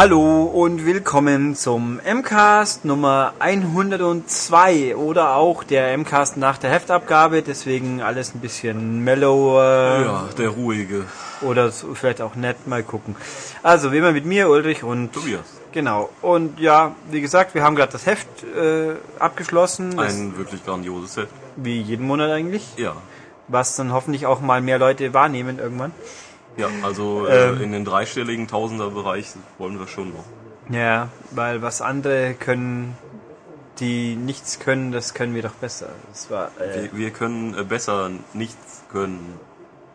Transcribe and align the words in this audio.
Hallo 0.00 0.44
und 0.44 0.86
willkommen 0.86 1.54
zum 1.54 2.00
MCAST 2.02 2.86
Nummer 2.86 3.34
102 3.38 4.96
oder 4.96 5.34
auch 5.34 5.62
der 5.62 5.94
MCAST 5.98 6.38
nach 6.38 6.56
der 6.56 6.70
Heftabgabe, 6.70 7.42
deswegen 7.42 8.00
alles 8.00 8.34
ein 8.34 8.40
bisschen 8.40 9.04
mellower. 9.04 10.00
Ja, 10.02 10.28
der 10.38 10.48
ruhige. 10.48 11.04
Oder 11.42 11.70
so, 11.70 11.94
vielleicht 11.94 12.22
auch 12.22 12.34
nett, 12.34 12.66
mal 12.66 12.82
gucken. 12.82 13.14
Also, 13.62 13.92
wie 13.92 13.98
immer 13.98 14.12
mit 14.12 14.24
mir, 14.24 14.48
Ulrich 14.48 14.84
und 14.84 15.12
Tobias. 15.12 15.44
Genau. 15.72 16.08
Und 16.22 16.58
ja, 16.58 16.94
wie 17.10 17.20
gesagt, 17.20 17.54
wir 17.54 17.62
haben 17.62 17.76
gerade 17.76 17.92
das 17.92 18.06
Heft 18.06 18.42
äh, 18.42 18.94
abgeschlossen. 19.18 19.98
Das, 19.98 20.14
Ein 20.14 20.38
wirklich 20.38 20.64
grandioses 20.64 21.12
Set. 21.12 21.28
wie 21.56 21.78
jeden 21.78 22.06
Monat 22.06 22.30
eigentlich. 22.30 22.66
Ja. 22.78 22.96
Was 23.48 23.76
dann 23.76 23.92
hoffentlich 23.92 24.24
auch 24.24 24.40
mal 24.40 24.62
mehr 24.62 24.78
Leute 24.78 25.12
wahrnehmen 25.12 25.58
irgendwann. 25.58 25.92
Ja, 26.56 26.68
also 26.82 27.26
äh, 27.26 27.50
Ähm. 27.50 27.60
in 27.62 27.72
den 27.72 27.84
dreistelligen 27.84 28.48
Tausenderbereich 28.48 29.26
wollen 29.58 29.78
wir 29.78 29.86
schon 29.86 30.12
noch. 30.12 30.24
Ja, 30.68 31.08
weil 31.30 31.62
was 31.62 31.80
andere 31.80 32.34
können, 32.34 32.96
die 33.78 34.14
nichts 34.16 34.58
können, 34.58 34.92
das 34.92 35.14
können 35.14 35.34
wir 35.34 35.42
doch 35.42 35.52
besser. 35.54 35.88
Das 36.10 36.30
war 36.30 36.50
äh, 36.60 36.82
Wir, 36.84 36.96
wir 36.98 37.10
können 37.10 37.56
äh, 37.58 37.64
besser 37.64 38.10
nichts 38.34 38.82
können. 38.92 39.38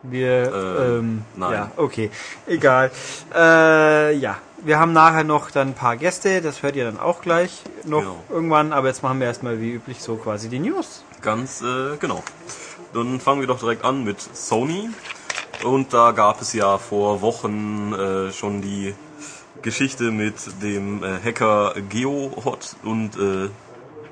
wir 0.02 0.52
äh, 0.52 0.98
ähm, 0.98 1.24
nein. 1.36 1.52
ja, 1.52 1.70
okay. 1.76 2.10
Egal. 2.46 2.90
Äh, 3.34 4.14
ja. 4.16 4.38
Wir 4.64 4.78
haben 4.80 4.92
nachher 4.94 5.22
noch 5.22 5.50
dann 5.50 5.68
ein 5.68 5.74
paar 5.74 5.96
Gäste, 5.96 6.40
das 6.40 6.62
hört 6.62 6.76
ihr 6.76 6.84
dann 6.86 6.98
auch 6.98 7.20
gleich 7.20 7.62
noch 7.84 8.00
Genau. 8.00 8.24
irgendwann, 8.30 8.72
aber 8.72 8.88
jetzt 8.88 9.02
machen 9.02 9.20
wir 9.20 9.26
erstmal 9.26 9.60
wie 9.60 9.72
üblich 9.72 10.00
so 10.02 10.16
quasi 10.16 10.48
die 10.48 10.58
News. 10.58 11.04
Ganz 11.22 11.60
äh, 11.62 11.96
genau. 12.00 12.22
Dann 12.94 13.20
fangen 13.20 13.40
wir 13.42 13.46
doch 13.46 13.58
direkt 13.60 13.84
an 13.84 14.02
mit 14.02 14.18
Sony. 14.20 14.88
Und 15.64 15.92
da 15.92 16.12
gab 16.12 16.40
es 16.40 16.52
ja 16.52 16.78
vor 16.78 17.22
Wochen 17.22 17.92
äh, 17.92 18.32
schon 18.32 18.62
die 18.62 18.94
Geschichte 19.62 20.10
mit 20.10 20.34
dem 20.62 21.02
äh, 21.02 21.18
Hacker 21.24 21.74
GeoHot 21.88 22.76
und 22.84 23.16
äh, 23.16 23.48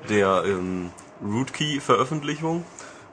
der 0.09 0.43
ähm, 0.45 0.91
Rootkey-Veröffentlichung. 1.23 2.65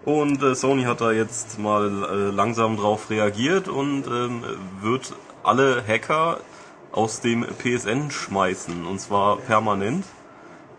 Und 0.05 0.43
äh, 0.43 0.55
Sony 0.55 0.85
hat 0.85 1.01
da 1.01 1.13
jetzt 1.13 1.59
mal 1.59 2.05
äh, 2.05 2.35
langsam 2.35 2.77
drauf 2.77 3.11
reagiert 3.11 3.69
und 3.69 4.07
ähm, 4.07 4.43
wird 4.81 5.15
alle 5.45 5.85
Hacker 5.87 6.41
aus 6.91 7.21
dem 7.21 7.45
PSN 7.45 8.11
schmeißen. 8.11 8.87
Und 8.87 9.01
zwar 9.01 9.37
permanent. 9.37 10.05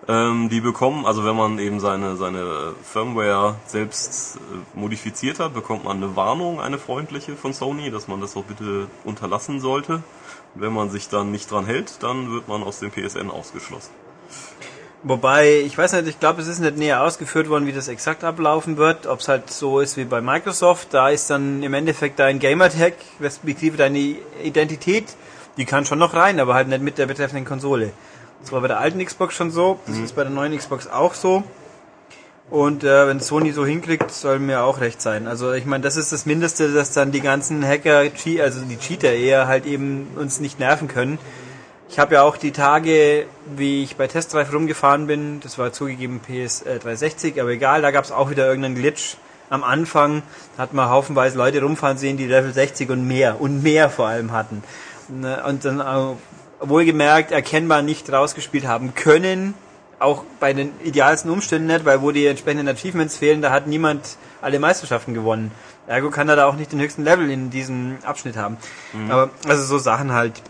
Ähm, 0.07 0.49
die 0.49 0.59
bekommen, 0.59 1.05
also 1.05 1.23
wenn 1.23 1.35
man 1.35 1.59
eben 1.59 1.79
seine, 1.79 2.17
seine 2.17 2.73
Firmware 2.83 3.55
selbst 3.65 4.35
äh, 4.35 4.39
modifiziert 4.77 5.39
hat, 5.39 5.53
bekommt 5.53 5.85
man 5.85 5.97
eine 5.97 6.15
Warnung, 6.17 6.59
eine 6.59 6.77
freundliche 6.77 7.37
von 7.37 7.53
Sony, 7.53 7.89
dass 7.89 8.09
man 8.09 8.19
das 8.19 8.33
doch 8.33 8.43
bitte 8.43 8.87
unterlassen 9.05 9.61
sollte. 9.61 10.03
Wenn 10.55 10.73
man 10.73 10.89
sich 10.89 11.07
dann 11.07 11.31
nicht 11.31 11.49
dran 11.49 11.65
hält, 11.65 12.03
dann 12.03 12.31
wird 12.31 12.49
man 12.49 12.63
aus 12.63 12.79
dem 12.79 12.91
PSN 12.91 13.31
ausgeschlossen. 13.31 13.91
Wobei, 15.03 15.61
ich 15.65 15.77
weiß 15.77 15.93
nicht, 15.93 16.07
ich 16.07 16.19
glaube, 16.19 16.41
es 16.41 16.47
ist 16.47 16.59
nicht 16.59 16.77
näher 16.77 17.03
ausgeführt 17.03 17.49
worden, 17.49 17.65
wie 17.65 17.73
das 17.73 17.87
exakt 17.87 18.23
ablaufen 18.23 18.77
wird. 18.77 19.05
Ob 19.05 19.19
es 19.19 19.27
halt 19.27 19.49
so 19.49 19.79
ist 19.79 19.97
wie 19.97 20.05
bei 20.05 20.21
Microsoft, 20.21 20.93
da 20.93 21.09
ist 21.09 21.29
dann 21.29 21.63
im 21.63 21.73
Endeffekt 21.73 22.19
dein 22.19 22.39
Gamertag, 22.39 22.93
respektive 23.19 23.77
deine 23.77 24.15
Identität, 24.43 25.15
die 25.57 25.65
kann 25.65 25.85
schon 25.85 25.99
noch 25.99 26.13
rein, 26.13 26.39
aber 26.39 26.53
halt 26.53 26.67
nicht 26.67 26.81
mit 26.81 26.97
der 26.97 27.05
betreffenden 27.05 27.45
Konsole. 27.45 27.91
Das 28.43 28.51
war 28.51 28.59
bei 28.59 28.67
der 28.67 28.79
alten 28.79 29.03
Xbox 29.03 29.35
schon 29.35 29.51
so, 29.51 29.79
das 29.87 29.97
ist 29.99 30.15
bei 30.17 30.23
der 30.23 30.31
neuen 30.31 30.55
Xbox 30.57 30.87
auch 30.87 31.13
so. 31.13 31.43
Und 32.49 32.83
äh, 32.83 33.07
wenn 33.07 33.21
Sony 33.21 33.53
so 33.53 33.65
hinkriegt, 33.65 34.11
soll 34.11 34.37
mir 34.37 34.63
auch 34.65 34.81
recht 34.81 35.01
sein. 35.01 35.27
Also 35.27 35.53
ich 35.53 35.65
meine, 35.65 35.81
das 35.81 35.95
ist 35.95 36.11
das 36.11 36.25
Mindeste, 36.25 36.73
dass 36.73 36.91
dann 36.91 37.13
die 37.13 37.21
ganzen 37.21 37.65
Hacker, 37.65 38.03
also 38.41 38.61
die 38.65 38.77
Cheater 38.77 39.13
eher 39.13 39.47
halt 39.47 39.65
eben 39.65 40.09
uns 40.17 40.41
nicht 40.41 40.59
nerven 40.59 40.89
können. 40.89 41.19
Ich 41.89 41.99
habe 41.99 42.15
ja 42.15 42.23
auch 42.23 42.35
die 42.35 42.51
Tage, 42.51 43.27
wie 43.55 43.83
ich 43.83 43.95
bei 43.95 44.07
Testdrive 44.07 44.51
rumgefahren 44.51 45.07
bin, 45.07 45.39
das 45.39 45.57
war 45.57 45.71
zugegeben 45.71 46.19
PS 46.19 46.63
äh, 46.63 46.79
360, 46.79 47.39
aber 47.39 47.51
egal, 47.51 47.81
da 47.81 47.91
gab 47.91 48.03
es 48.03 48.11
auch 48.11 48.29
wieder 48.29 48.45
irgendeinen 48.45 48.75
Glitch 48.75 49.15
am 49.49 49.63
Anfang. 49.63 50.21
Da 50.57 50.63
hat 50.63 50.73
man 50.73 50.89
haufenweise 50.89 51.37
Leute 51.37 51.61
rumfahren 51.61 51.97
sehen, 51.97 52.17
die 52.17 52.27
Level 52.27 52.53
60 52.53 52.89
und 52.89 53.07
mehr 53.07 53.39
und 53.39 53.63
mehr 53.63 53.89
vor 53.89 54.07
allem 54.07 54.33
hatten. 54.33 54.63
Ne, 55.07 55.41
Und 55.47 55.63
dann 55.65 55.79
äh, 55.79 56.15
wohlgemerkt 56.69 57.31
erkennbar 57.31 57.81
nicht 57.81 58.11
rausgespielt 58.11 58.65
haben 58.65 58.95
können, 58.95 59.53
auch 59.99 60.23
bei 60.39 60.53
den 60.53 60.71
idealsten 60.83 61.31
Umständen 61.31 61.67
nicht, 61.67 61.85
weil 61.85 62.01
wo 62.01 62.11
die 62.11 62.25
entsprechenden 62.25 62.67
Achievements 62.67 63.17
fehlen, 63.17 63.41
da 63.41 63.51
hat 63.51 63.67
niemand 63.67 64.17
alle 64.41 64.59
Meisterschaften 64.59 65.13
gewonnen. 65.13 65.51
Ergo 65.87 66.09
kann 66.09 66.29
er 66.29 66.35
da 66.35 66.45
auch 66.45 66.55
nicht 66.55 66.71
den 66.71 66.79
höchsten 66.79 67.03
Level 67.03 67.29
in 67.29 67.49
diesem 67.49 67.97
Abschnitt 68.03 68.37
haben. 68.37 68.57
Aber 69.09 69.29
also 69.47 69.63
so 69.63 69.77
Sachen 69.77 70.13
halt. 70.13 70.41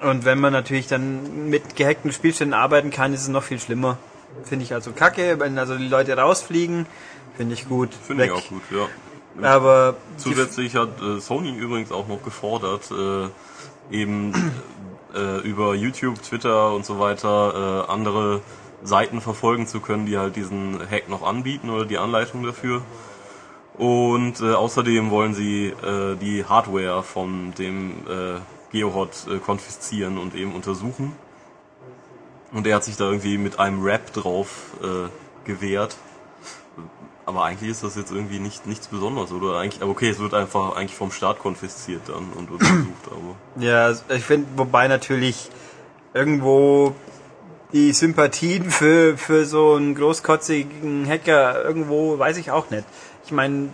Und 0.00 0.24
wenn 0.24 0.38
man 0.38 0.52
natürlich 0.52 0.86
dann 0.86 1.48
mit 1.48 1.76
gehackten 1.76 2.12
Spielständen 2.12 2.54
arbeiten 2.54 2.90
kann, 2.90 3.14
ist 3.14 3.22
es 3.22 3.28
noch 3.28 3.42
viel 3.42 3.60
schlimmer. 3.60 3.96
Finde 4.42 4.64
ich 4.64 4.74
also 4.74 4.92
kacke, 4.92 5.38
wenn 5.38 5.56
also 5.58 5.76
die 5.76 5.88
Leute 5.88 6.16
rausfliegen, 6.16 6.86
finde 7.36 7.54
ich 7.54 7.68
gut. 7.68 7.90
Finde 7.94 8.26
ich 8.26 8.32
auch 8.32 8.48
gut, 8.48 8.62
ja. 8.70 8.88
Aber 9.42 9.96
Zusätzlich 10.16 10.76
hat 10.76 11.00
äh, 11.00 11.20
Sony 11.20 11.56
übrigens 11.56 11.90
auch 11.90 12.06
noch 12.06 12.22
gefordert, 12.22 12.90
äh, 12.90 13.28
eben 13.90 14.32
äh, 15.14 15.38
über 15.40 15.74
YouTube, 15.74 16.22
Twitter 16.22 16.74
und 16.74 16.84
so 16.84 16.98
weiter 16.98 17.86
äh, 17.88 17.92
andere 17.92 18.40
Seiten 18.82 19.20
verfolgen 19.20 19.66
zu 19.66 19.80
können, 19.80 20.06
die 20.06 20.18
halt 20.18 20.36
diesen 20.36 20.78
Hack 20.90 21.08
noch 21.08 21.22
anbieten 21.22 21.70
oder 21.70 21.86
die 21.86 21.98
Anleitung 21.98 22.42
dafür. 22.42 22.82
Und 23.76 24.40
äh, 24.40 24.52
außerdem 24.52 25.10
wollen 25.10 25.34
sie 25.34 25.66
äh, 25.66 26.16
die 26.16 26.44
Hardware 26.44 27.02
von 27.02 27.52
dem 27.54 27.92
äh, 28.08 28.40
GeoHot 28.70 29.26
äh, 29.28 29.38
konfiszieren 29.38 30.18
und 30.18 30.34
eben 30.34 30.54
untersuchen. 30.54 31.12
Und 32.52 32.66
er 32.66 32.76
hat 32.76 32.84
sich 32.84 32.96
da 32.96 33.04
irgendwie 33.04 33.36
mit 33.36 33.58
einem 33.58 33.82
Rap 33.82 34.12
drauf 34.12 34.76
äh, 34.80 35.08
gewehrt. 35.44 35.96
Aber 37.26 37.44
eigentlich 37.44 37.70
ist 37.70 37.82
das 37.82 37.96
jetzt 37.96 38.12
irgendwie 38.12 38.38
nicht 38.38 38.66
nichts 38.66 38.88
Besonderes, 38.88 39.32
oder? 39.32 39.58
Eigentlich, 39.58 39.82
aber 39.82 39.92
okay, 39.92 40.10
es 40.10 40.18
wird 40.18 40.34
einfach 40.34 40.76
eigentlich 40.76 40.94
vom 40.94 41.10
Staat 41.10 41.38
konfisziert 41.38 42.02
dann 42.06 42.30
und 42.36 42.50
untersucht, 42.50 43.06
aber. 43.10 43.62
Ja, 43.64 43.90
ich 43.90 44.24
finde, 44.24 44.46
wobei 44.56 44.88
natürlich 44.88 45.50
irgendwo 46.12 46.94
die 47.72 47.92
Sympathien 47.92 48.70
für, 48.70 49.16
für 49.16 49.46
so 49.46 49.74
einen 49.74 49.94
großkotzigen 49.94 51.06
Hacker 51.08 51.64
irgendwo, 51.64 52.18
weiß 52.18 52.36
ich 52.36 52.50
auch 52.50 52.70
nicht. 52.70 52.84
Ich 53.24 53.32
meine, 53.32 53.70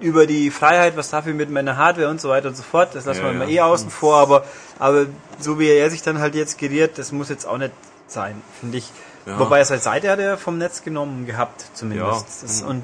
über 0.00 0.26
die 0.26 0.50
Freiheit, 0.50 0.96
was 0.96 1.10
dafür 1.10 1.32
mit 1.32 1.50
meiner 1.50 1.76
Hardware 1.76 2.08
und 2.10 2.20
so 2.20 2.28
weiter 2.28 2.48
und 2.48 2.56
so 2.56 2.62
fort, 2.62 2.94
das 2.94 3.04
lassen 3.04 3.20
Ja, 3.22 3.32
wir 3.32 3.38
mal 3.38 3.50
ja. 3.50 3.66
eh 3.66 3.70
außen 3.70 3.90
vor, 3.90 4.16
aber, 4.16 4.44
aber 4.78 5.06
so 5.38 5.58
wie 5.58 5.68
er 5.68 5.90
sich 5.90 6.02
dann 6.02 6.18
halt 6.18 6.34
jetzt 6.34 6.58
geriert, 6.58 6.98
das 6.98 7.10
muss 7.12 7.28
jetzt 7.30 7.46
auch 7.46 7.58
nicht 7.58 7.72
sein, 8.06 8.40
finde 8.60 8.78
ich. 8.78 8.90
Ja. 9.26 9.38
Wobei 9.38 9.58
er 9.58 9.64
seit 9.64 9.82
Seite 9.82 10.10
hat 10.10 10.18
er 10.18 10.36
vom 10.36 10.58
Netz 10.58 10.82
genommen 10.82 11.26
gehabt, 11.26 11.64
zumindest. 11.74 12.42
Ja. 12.42 12.46
Das, 12.48 12.62
und, 12.62 12.82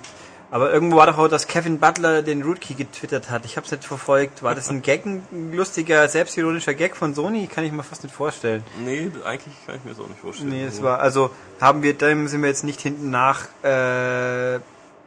aber 0.50 0.72
irgendwo 0.72 0.96
war 0.96 1.06
doch 1.06 1.18
auch, 1.18 1.28
dass 1.28 1.46
Kevin 1.46 1.78
Butler 1.78 2.22
den 2.22 2.42
Rootkey 2.42 2.74
getwittert 2.74 3.28
hat. 3.28 3.44
Ich 3.44 3.56
habe 3.56 3.66
es 3.66 3.72
nicht 3.72 3.84
verfolgt. 3.84 4.42
War 4.42 4.54
das 4.54 4.70
ein 4.70 4.80
Gag, 4.80 5.04
ein 5.04 5.52
lustiger, 5.52 6.08
selbstironischer 6.08 6.72
Gag 6.74 6.96
von 6.96 7.12
Sony? 7.14 7.48
Kann 7.48 7.64
ich 7.64 7.72
mir 7.72 7.82
fast 7.82 8.02
nicht 8.02 8.14
vorstellen. 8.14 8.64
Nee, 8.82 9.10
eigentlich 9.24 9.54
kann 9.66 9.74
ich 9.76 9.84
mir 9.84 9.90
das 9.90 10.00
auch 10.00 10.08
nicht 10.08 10.20
vorstellen. 10.20 10.48
Nee, 10.48 10.64
es 10.64 10.78
aber- 10.78 10.88
war, 10.88 11.00
also 11.00 11.30
haben 11.60 11.82
wir, 11.82 11.92
dem 11.92 12.28
sind 12.28 12.40
wir 12.40 12.48
jetzt 12.48 12.64
nicht 12.64 12.80
hinten 12.80 13.10
nach 13.10 13.48
äh, 13.62 14.58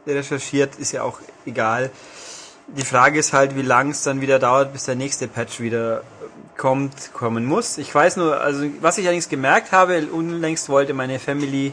recherchiert, 0.06 0.76
ist 0.76 0.92
ja 0.92 1.02
auch 1.02 1.18
egal. 1.46 1.90
Die 2.68 2.84
Frage 2.84 3.18
ist 3.18 3.32
halt, 3.32 3.56
wie 3.56 3.62
lang 3.62 3.90
es 3.90 4.02
dann 4.04 4.20
wieder 4.20 4.38
dauert, 4.38 4.72
bis 4.72 4.84
der 4.84 4.94
nächste 4.94 5.26
Patch 5.28 5.58
wieder 5.60 6.02
kommt, 6.62 7.12
kommen 7.12 7.44
muss. 7.44 7.76
Ich 7.76 7.92
weiß 7.92 8.18
nur, 8.18 8.40
also 8.40 8.64
was 8.80 8.96
ich 8.96 9.04
allerdings 9.06 9.28
gemerkt 9.28 9.72
habe, 9.72 10.06
unlängst 10.12 10.68
wollte 10.68 10.94
meine 10.94 11.18
Family, 11.18 11.72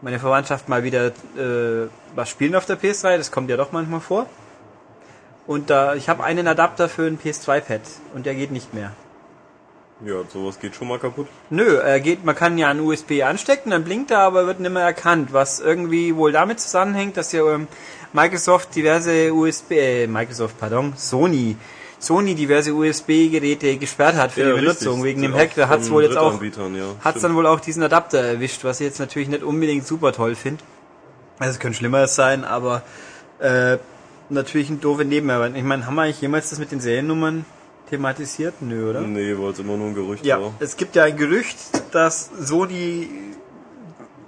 meine 0.00 0.18
Verwandtschaft 0.18 0.66
mal 0.66 0.82
wieder 0.82 1.08
äh, 1.08 1.88
was 2.14 2.30
spielen 2.30 2.54
auf 2.54 2.64
der 2.64 2.80
PS3, 2.80 3.18
das 3.18 3.30
kommt 3.30 3.50
ja 3.50 3.58
doch 3.58 3.70
manchmal 3.72 4.00
vor. 4.00 4.24
Und 5.46 5.68
da, 5.68 5.94
ich 5.94 6.08
habe 6.08 6.24
einen 6.24 6.48
Adapter 6.48 6.88
für 6.88 7.06
ein 7.06 7.18
PS2-Pad 7.18 7.82
und 8.14 8.24
der 8.24 8.34
geht 8.34 8.50
nicht 8.50 8.72
mehr. 8.72 8.92
Ja, 10.02 10.14
sowas 10.32 10.58
geht 10.58 10.74
schon 10.74 10.88
mal 10.88 10.98
kaputt. 10.98 11.28
Nö, 11.50 11.76
er 11.76 12.00
geht, 12.00 12.24
man 12.24 12.34
kann 12.34 12.56
ja 12.56 12.70
an 12.70 12.80
USB 12.80 13.22
anstecken, 13.22 13.72
dann 13.72 13.84
blinkt 13.84 14.10
er, 14.10 14.20
aber 14.20 14.46
wird 14.46 14.58
nicht 14.58 14.72
mehr 14.72 14.84
erkannt, 14.84 15.34
was 15.34 15.60
irgendwie 15.60 16.16
wohl 16.16 16.32
damit 16.32 16.60
zusammenhängt, 16.60 17.18
dass 17.18 17.32
ja 17.32 17.44
ähm, 17.52 17.68
Microsoft 18.14 18.74
diverse 18.74 19.34
USB, 19.34 19.72
äh, 19.72 20.06
Microsoft, 20.06 20.58
pardon, 20.58 20.94
Sony, 20.96 21.56
Sony 22.06 22.34
diverse 22.34 22.72
USB-Geräte 22.74 23.76
gesperrt 23.76 24.16
hat 24.16 24.32
für 24.32 24.40
Ja, 24.40 24.46
die 24.46 24.52
richtig. 24.52 24.78
Benutzung. 24.80 25.04
Wegen 25.04 25.22
dem 25.22 25.34
Hack, 25.34 25.50
da 25.54 25.68
hat's 25.68 25.88
von 25.88 25.96
wohl 25.96 26.04
jetzt 26.04 26.16
auch, 26.16 26.40
ja. 26.42 26.94
hat's 27.02 27.22
dann 27.22 27.34
wohl 27.34 27.46
auch 27.46 27.60
diesen 27.60 27.82
Adapter 27.82 28.18
erwischt, 28.18 28.64
was 28.64 28.80
ich 28.80 28.86
jetzt 28.86 28.98
natürlich 28.98 29.28
nicht 29.28 29.42
unbedingt 29.42 29.86
super 29.86 30.12
toll 30.12 30.34
finde. 30.34 30.62
Also 31.38 31.52
es 31.52 31.58
könnte 31.58 31.78
Schlimmeres 31.78 32.14
sein, 32.14 32.44
aber 32.44 32.82
äh, 33.40 33.78
natürlich 34.28 34.70
ein 34.70 34.80
doofe 34.80 35.04
Nebenarbeit. 35.04 35.56
Ich 35.56 35.62
meine, 35.64 35.86
haben 35.86 35.94
wir 35.96 36.02
eigentlich 36.02 36.20
jemals 36.20 36.50
das 36.50 36.58
mit 36.58 36.70
den 36.72 36.80
Seriennummern 36.80 37.44
thematisiert? 37.90 38.54
Nö, 38.60 38.90
oder? 38.90 39.00
Nee, 39.00 39.34
weil 39.38 39.50
es 39.50 39.58
immer 39.58 39.76
nur 39.76 39.88
ein 39.88 39.94
Gerücht 39.94 40.24
Ja, 40.24 40.40
war. 40.40 40.54
es 40.60 40.76
gibt 40.76 40.96
ja 40.96 41.04
ein 41.04 41.16
Gerücht, 41.16 41.56
dass 41.92 42.30
Sony 42.40 43.08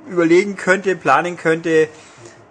überlegen 0.08 0.56
könnte, 0.56 0.96
planen 0.96 1.36
könnte, 1.36 1.88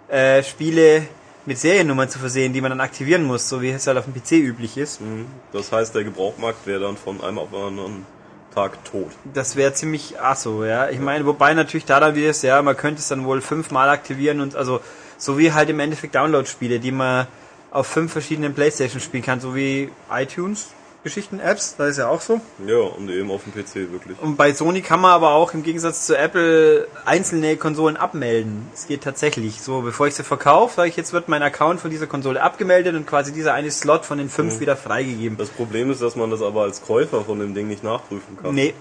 äh, 0.08 0.42
Spiele 0.42 1.06
mit 1.46 1.58
Seriennummern 1.58 2.08
zu 2.08 2.18
versehen, 2.18 2.52
die 2.52 2.60
man 2.60 2.70
dann 2.70 2.80
aktivieren 2.80 3.24
muss, 3.24 3.48
so 3.48 3.62
wie 3.62 3.70
es 3.70 3.86
halt 3.86 3.96
auf 3.98 4.04
dem 4.04 4.14
PC 4.14 4.32
üblich 4.32 4.76
ist. 4.76 5.00
Mhm. 5.00 5.26
Das 5.52 5.72
heißt, 5.72 5.94
der 5.94 6.04
Gebrauchmarkt 6.04 6.66
wäre 6.66 6.80
dann 6.80 6.96
von 6.96 7.20
einem 7.22 7.38
auf 7.38 7.50
den 7.50 7.60
anderen 7.60 8.06
Tag 8.54 8.84
tot. 8.84 9.10
Das 9.32 9.54
wäre 9.54 9.72
ziemlich 9.74 10.20
asso, 10.20 10.64
ja. 10.64 10.88
Ich 10.88 10.98
meine, 10.98 11.24
wobei 11.26 11.54
natürlich 11.54 11.84
da 11.84 12.00
dann 12.00 12.14
wieder 12.14 12.30
ist, 12.30 12.42
ja, 12.42 12.60
man 12.62 12.76
könnte 12.76 13.00
es 13.00 13.08
dann 13.08 13.24
wohl 13.24 13.40
fünfmal 13.40 13.88
aktivieren 13.88 14.40
und 14.40 14.56
also 14.56 14.80
so 15.18 15.38
wie 15.38 15.52
halt 15.52 15.70
im 15.70 15.78
Endeffekt 15.78 16.14
Download-Spiele, 16.14 16.80
die 16.80 16.92
man 16.92 17.26
auf 17.70 17.86
fünf 17.86 18.12
verschiedenen 18.12 18.54
Playstation 18.54 19.00
spielen 19.00 19.22
kann, 19.22 19.40
so 19.40 19.54
wie 19.54 19.90
iTunes. 20.10 20.68
Geschichten-Apps, 21.06 21.76
das 21.76 21.90
ist 21.90 21.98
ja 21.98 22.08
auch 22.08 22.20
so. 22.20 22.40
Ja, 22.66 22.78
und 22.78 23.08
eben 23.08 23.30
auf 23.30 23.44
dem 23.44 23.52
PC 23.52 23.92
wirklich. 23.92 24.18
Und 24.20 24.36
bei 24.36 24.52
Sony 24.52 24.82
kann 24.82 25.00
man 25.00 25.12
aber 25.12 25.30
auch 25.30 25.54
im 25.54 25.62
Gegensatz 25.62 26.04
zu 26.04 26.18
Apple 26.18 26.88
einzelne 27.04 27.56
Konsolen 27.56 27.96
abmelden. 27.96 28.66
Es 28.74 28.88
geht 28.88 29.04
tatsächlich 29.04 29.62
so, 29.62 29.82
bevor 29.82 30.08
ich 30.08 30.16
sie 30.16 30.24
verkaufe, 30.24 30.74
sage 30.74 30.88
ich, 30.88 30.96
jetzt 30.96 31.12
wird 31.12 31.28
mein 31.28 31.44
Account 31.44 31.80
von 31.80 31.92
dieser 31.92 32.08
Konsole 32.08 32.42
abgemeldet 32.42 32.96
und 32.96 33.06
quasi 33.06 33.32
dieser 33.32 33.54
eine 33.54 33.70
Slot 33.70 34.04
von 34.04 34.18
den 34.18 34.28
fünf 34.28 34.56
mhm. 34.56 34.60
wieder 34.60 34.76
freigegeben. 34.76 35.38
Das 35.38 35.50
Problem 35.50 35.92
ist, 35.92 36.02
dass 36.02 36.16
man 36.16 36.32
das 36.32 36.42
aber 36.42 36.62
als 36.62 36.82
Käufer 36.82 37.24
von 37.24 37.38
dem 37.38 37.54
Ding 37.54 37.68
nicht 37.68 37.84
nachprüfen 37.84 38.36
kann. 38.42 38.52
Nee, 38.52 38.74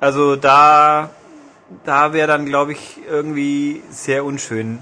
also 0.00 0.34
da, 0.34 1.10
da 1.84 2.14
wäre 2.14 2.26
dann, 2.26 2.46
glaube 2.46 2.72
ich, 2.72 3.00
irgendwie 3.06 3.82
sehr 3.90 4.24
unschön. 4.24 4.78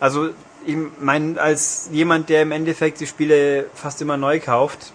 Also 0.00 0.30
ich 0.64 0.76
meine, 0.98 1.38
als 1.38 1.90
jemand, 1.92 2.30
der 2.30 2.40
im 2.40 2.50
Endeffekt 2.50 3.00
die 3.00 3.06
Spiele 3.06 3.66
fast 3.74 4.00
immer 4.00 4.16
neu 4.16 4.40
kauft, 4.40 4.93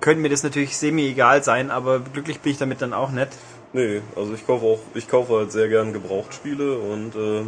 könnte 0.00 0.20
mir 0.20 0.28
das 0.28 0.42
natürlich 0.42 0.76
semi-egal 0.76 1.42
sein, 1.42 1.70
aber 1.70 2.00
glücklich 2.00 2.40
bin 2.40 2.52
ich 2.52 2.58
damit 2.58 2.82
dann 2.82 2.92
auch 2.92 3.10
nicht. 3.10 3.28
Nee, 3.72 4.00
also 4.16 4.32
ich 4.34 4.46
kaufe 4.46 4.64
auch, 4.64 4.80
ich 4.94 5.08
kaufe 5.08 5.34
halt 5.34 5.52
sehr 5.52 5.68
gern 5.68 5.92
Gebrauchtspiele 5.92 6.78
und 6.78 7.14
äh, 7.14 7.42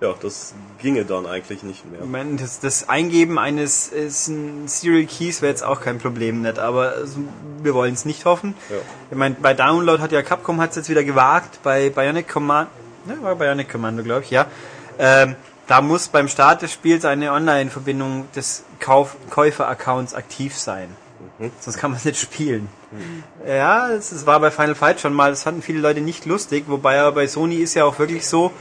ja, 0.00 0.14
das 0.20 0.54
ginge 0.78 1.04
dann 1.04 1.24
eigentlich 1.24 1.62
nicht 1.62 1.90
mehr. 1.90 2.00
Ich 2.02 2.06
meine, 2.06 2.36
das, 2.36 2.60
das 2.60 2.88
Eingeben 2.88 3.38
eines 3.38 3.88
ist 3.88 4.28
ein 4.28 4.68
Serial 4.68 5.06
Keys 5.06 5.40
wäre 5.40 5.50
jetzt 5.50 5.62
auch 5.62 5.80
kein 5.80 5.98
Problem, 5.98 6.42
nicht, 6.42 6.58
aber 6.58 6.92
also, 6.92 7.20
wir 7.62 7.74
wollen 7.74 7.94
es 7.94 8.04
nicht 8.04 8.26
hoffen. 8.26 8.54
Ja. 8.68 8.76
Ich 9.10 9.16
meine, 9.16 9.36
bei 9.40 9.54
Download 9.54 10.02
hat 10.02 10.12
ja 10.12 10.22
Capcom 10.22 10.60
hat 10.60 10.70
es 10.70 10.76
jetzt 10.76 10.90
wieder 10.90 11.04
gewagt, 11.04 11.60
bei 11.62 11.88
Bionic 11.88 12.28
Command, 12.28 12.68
ne, 13.06 13.16
war 13.22 13.36
Bionic 13.36 13.70
Commando, 13.70 14.02
glaube 14.02 14.22
ich, 14.22 14.30
ja. 14.30 14.46
Ähm, 14.98 15.34
da 15.66 15.80
muss 15.80 16.08
beim 16.08 16.28
Start 16.28 16.60
des 16.60 16.72
Spiels 16.72 17.06
eine 17.06 17.32
Online-Verbindung 17.32 18.28
des 18.36 18.64
Kauf 18.80 19.16
Käufer-Accounts 19.30 20.14
aktiv 20.14 20.58
sein. 20.58 20.88
Mhm. 21.46 21.52
Sonst 21.60 21.78
kann 21.78 21.90
man 21.90 21.98
es 21.98 22.04
nicht 22.04 22.20
spielen. 22.20 22.68
Mhm. 22.90 23.22
Ja, 23.46 23.90
es 23.90 24.26
war 24.26 24.40
bei 24.40 24.50
Final 24.50 24.74
Fight 24.74 25.00
schon 25.00 25.14
mal, 25.14 25.30
das 25.30 25.42
fanden 25.42 25.62
viele 25.62 25.80
Leute 25.80 26.00
nicht 26.00 26.26
lustig, 26.26 26.64
wobei 26.66 27.00
aber 27.00 27.12
bei 27.12 27.26
Sony 27.26 27.56
ist 27.56 27.74
ja 27.74 27.84
auch 27.84 27.98
wirklich 27.98 28.26
so, 28.26 28.52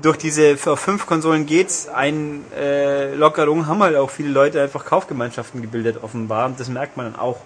durch 0.00 0.16
diese 0.16 0.56
auf 0.66 0.80
fünf 0.80 1.06
Konsolen 1.06 1.46
geht's 1.46 1.88
ein 1.88 2.44
äh, 2.56 3.14
Lockerung 3.14 3.66
haben 3.66 3.82
halt 3.82 3.96
auch 3.96 4.10
viele 4.10 4.30
Leute 4.30 4.60
einfach 4.62 4.84
Kaufgemeinschaften 4.84 5.60
gebildet 5.62 6.02
offenbar 6.02 6.46
und 6.46 6.58
das 6.58 6.68
merkt 6.68 6.96
man 6.96 7.12
dann 7.12 7.20
auch. 7.20 7.40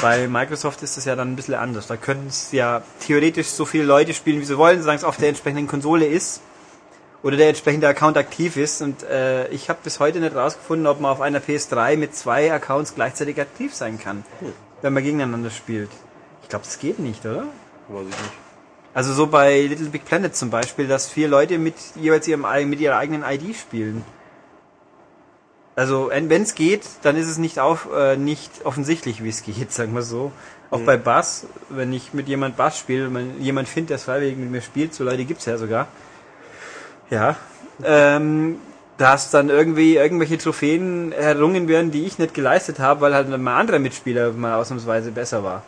Bei 0.00 0.26
Microsoft 0.26 0.82
ist 0.82 0.96
das 0.96 1.04
ja 1.04 1.16
dann 1.16 1.32
ein 1.32 1.36
bisschen 1.36 1.54
anders. 1.54 1.86
Da 1.86 1.98
können 1.98 2.26
es 2.26 2.50
ja 2.52 2.82
theoretisch 3.00 3.48
so 3.48 3.66
viele 3.66 3.84
Leute 3.84 4.14
spielen, 4.14 4.40
wie 4.40 4.44
sie 4.46 4.56
wollen, 4.56 4.80
solange 4.80 4.98
es 4.98 5.04
auf 5.04 5.18
der 5.18 5.28
entsprechenden 5.28 5.66
Konsole 5.66 6.06
ist 6.06 6.40
oder 7.22 7.36
der 7.36 7.48
entsprechende 7.48 7.88
Account 7.88 8.16
aktiv 8.16 8.56
ist. 8.56 8.82
Und 8.82 9.02
äh, 9.04 9.48
ich 9.48 9.68
habe 9.68 9.78
bis 9.82 10.00
heute 10.00 10.20
nicht 10.20 10.34
rausgefunden, 10.34 10.86
ob 10.86 11.00
man 11.00 11.10
auf 11.10 11.20
einer 11.20 11.40
PS3 11.40 11.96
mit 11.96 12.14
zwei 12.14 12.52
Accounts 12.52 12.94
gleichzeitig 12.94 13.40
aktiv 13.40 13.74
sein 13.74 13.98
kann, 13.98 14.24
hm. 14.40 14.52
wenn 14.80 14.92
man 14.92 15.02
gegeneinander 15.02 15.50
spielt. 15.50 15.90
Ich 16.42 16.48
glaube, 16.48 16.64
das 16.64 16.78
geht 16.78 16.98
nicht, 16.98 17.24
oder? 17.24 17.44
Weiß 17.88 18.02
ich 18.02 18.06
nicht. 18.06 18.32
Also 18.94 19.14
so 19.14 19.26
bei 19.26 19.62
Little 19.62 19.88
Big 19.88 20.04
Planet 20.04 20.36
zum 20.36 20.50
Beispiel, 20.50 20.86
dass 20.86 21.08
vier 21.08 21.26
Leute 21.26 21.58
mit 21.58 21.74
jeweils 21.94 22.28
ihrem 22.28 22.44
mit 22.68 22.78
ihrer 22.78 22.98
eigenen 22.98 23.22
ID 23.22 23.56
spielen. 23.56 24.04
Also 25.74 26.10
wenn 26.12 26.30
es 26.42 26.54
geht, 26.54 26.82
dann 27.00 27.16
ist 27.16 27.28
es 27.28 27.38
nicht 27.38 27.58
auf 27.58 27.88
äh, 27.94 28.16
nicht 28.16 28.50
offensichtlich, 28.64 29.24
wie 29.24 29.30
es 29.30 29.42
geht, 29.42 29.72
sagen 29.72 29.94
wir 29.94 30.02
so. 30.02 30.32
Auch 30.70 30.80
mhm. 30.80 30.86
bei 30.86 30.96
Bass, 30.98 31.46
wenn 31.70 31.92
ich 31.92 32.12
mit 32.12 32.28
jemand 32.28 32.58
Bass 32.58 32.78
spiele, 32.78 33.12
wenn 33.14 33.40
jemand 33.40 33.68
findet, 33.68 33.90
der 33.90 33.98
freiwillig 33.98 34.36
mit 34.36 34.50
mir 34.50 34.60
spielt, 34.60 34.92
so 34.92 35.04
Leute 35.04 35.24
gibt's 35.24 35.46
ja 35.46 35.56
sogar, 35.56 35.88
ja. 37.12 37.36
Ähm, 37.84 38.56
dass 38.96 39.30
dann 39.30 39.48
irgendwie 39.48 39.96
irgendwelche 39.96 40.38
Trophäen 40.38 41.12
errungen 41.12 41.68
werden, 41.68 41.90
die 41.90 42.04
ich 42.04 42.18
nicht 42.18 42.34
geleistet 42.34 42.78
habe, 42.78 43.00
weil 43.00 43.14
halt 43.14 43.28
mal 43.28 43.58
anderer 43.58 43.78
Mitspieler 43.78 44.32
mal 44.32 44.54
ausnahmsweise 44.54 45.10
besser 45.10 45.44
war. 45.44 45.62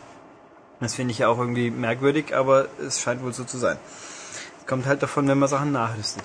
Das 0.79 0.93
finde 0.95 1.11
ich 1.11 1.19
ja 1.19 1.27
auch 1.27 1.37
irgendwie 1.39 1.71
merkwürdig, 1.71 2.35
aber 2.35 2.67
es 2.85 2.99
scheint 2.99 3.23
wohl 3.23 3.33
so 3.33 3.43
zu 3.43 3.57
sein. 3.57 3.77
Kommt 4.67 4.85
halt 4.85 5.03
davon, 5.03 5.27
wenn 5.27 5.37
man 5.37 5.49
Sachen 5.49 5.71
nachrüstet. 5.71 6.23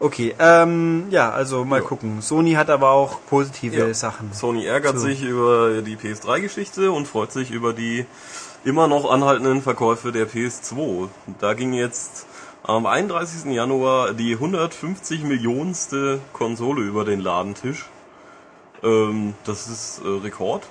Okay, 0.00 0.34
ähm, 0.38 1.06
ja, 1.10 1.30
also 1.30 1.64
mal 1.64 1.80
ja. 1.80 1.86
gucken. 1.86 2.22
Sony 2.22 2.52
hat 2.52 2.70
aber 2.70 2.90
auch 2.90 3.20
positive 3.28 3.76
ja. 3.76 3.94
Sachen. 3.94 4.32
Sony 4.32 4.66
ärgert 4.66 4.98
so. 4.98 5.06
sich 5.06 5.22
über 5.22 5.82
die 5.82 5.96
PS3-Geschichte 5.96 6.90
und 6.90 7.06
freut 7.06 7.32
sich 7.32 7.50
über 7.50 7.72
die 7.72 8.06
immer 8.64 8.88
noch 8.88 9.10
anhaltenden 9.10 9.62
Verkäufe 9.62 10.10
der 10.10 10.28
PS2. 10.28 11.08
Da 11.38 11.54
ging 11.54 11.72
jetzt 11.72 12.26
am 12.62 12.86
31. 12.86 13.52
Januar 13.52 14.12
die 14.14 14.34
150 14.34 15.24
Millionenste 15.24 16.20
Konsole 16.32 16.82
über 16.82 17.04
den 17.04 17.20
Ladentisch. 17.20 17.86
Ähm, 18.82 19.34
das 19.44 19.68
ist 19.68 20.00
äh, 20.04 20.08
Rekord. 20.08 20.66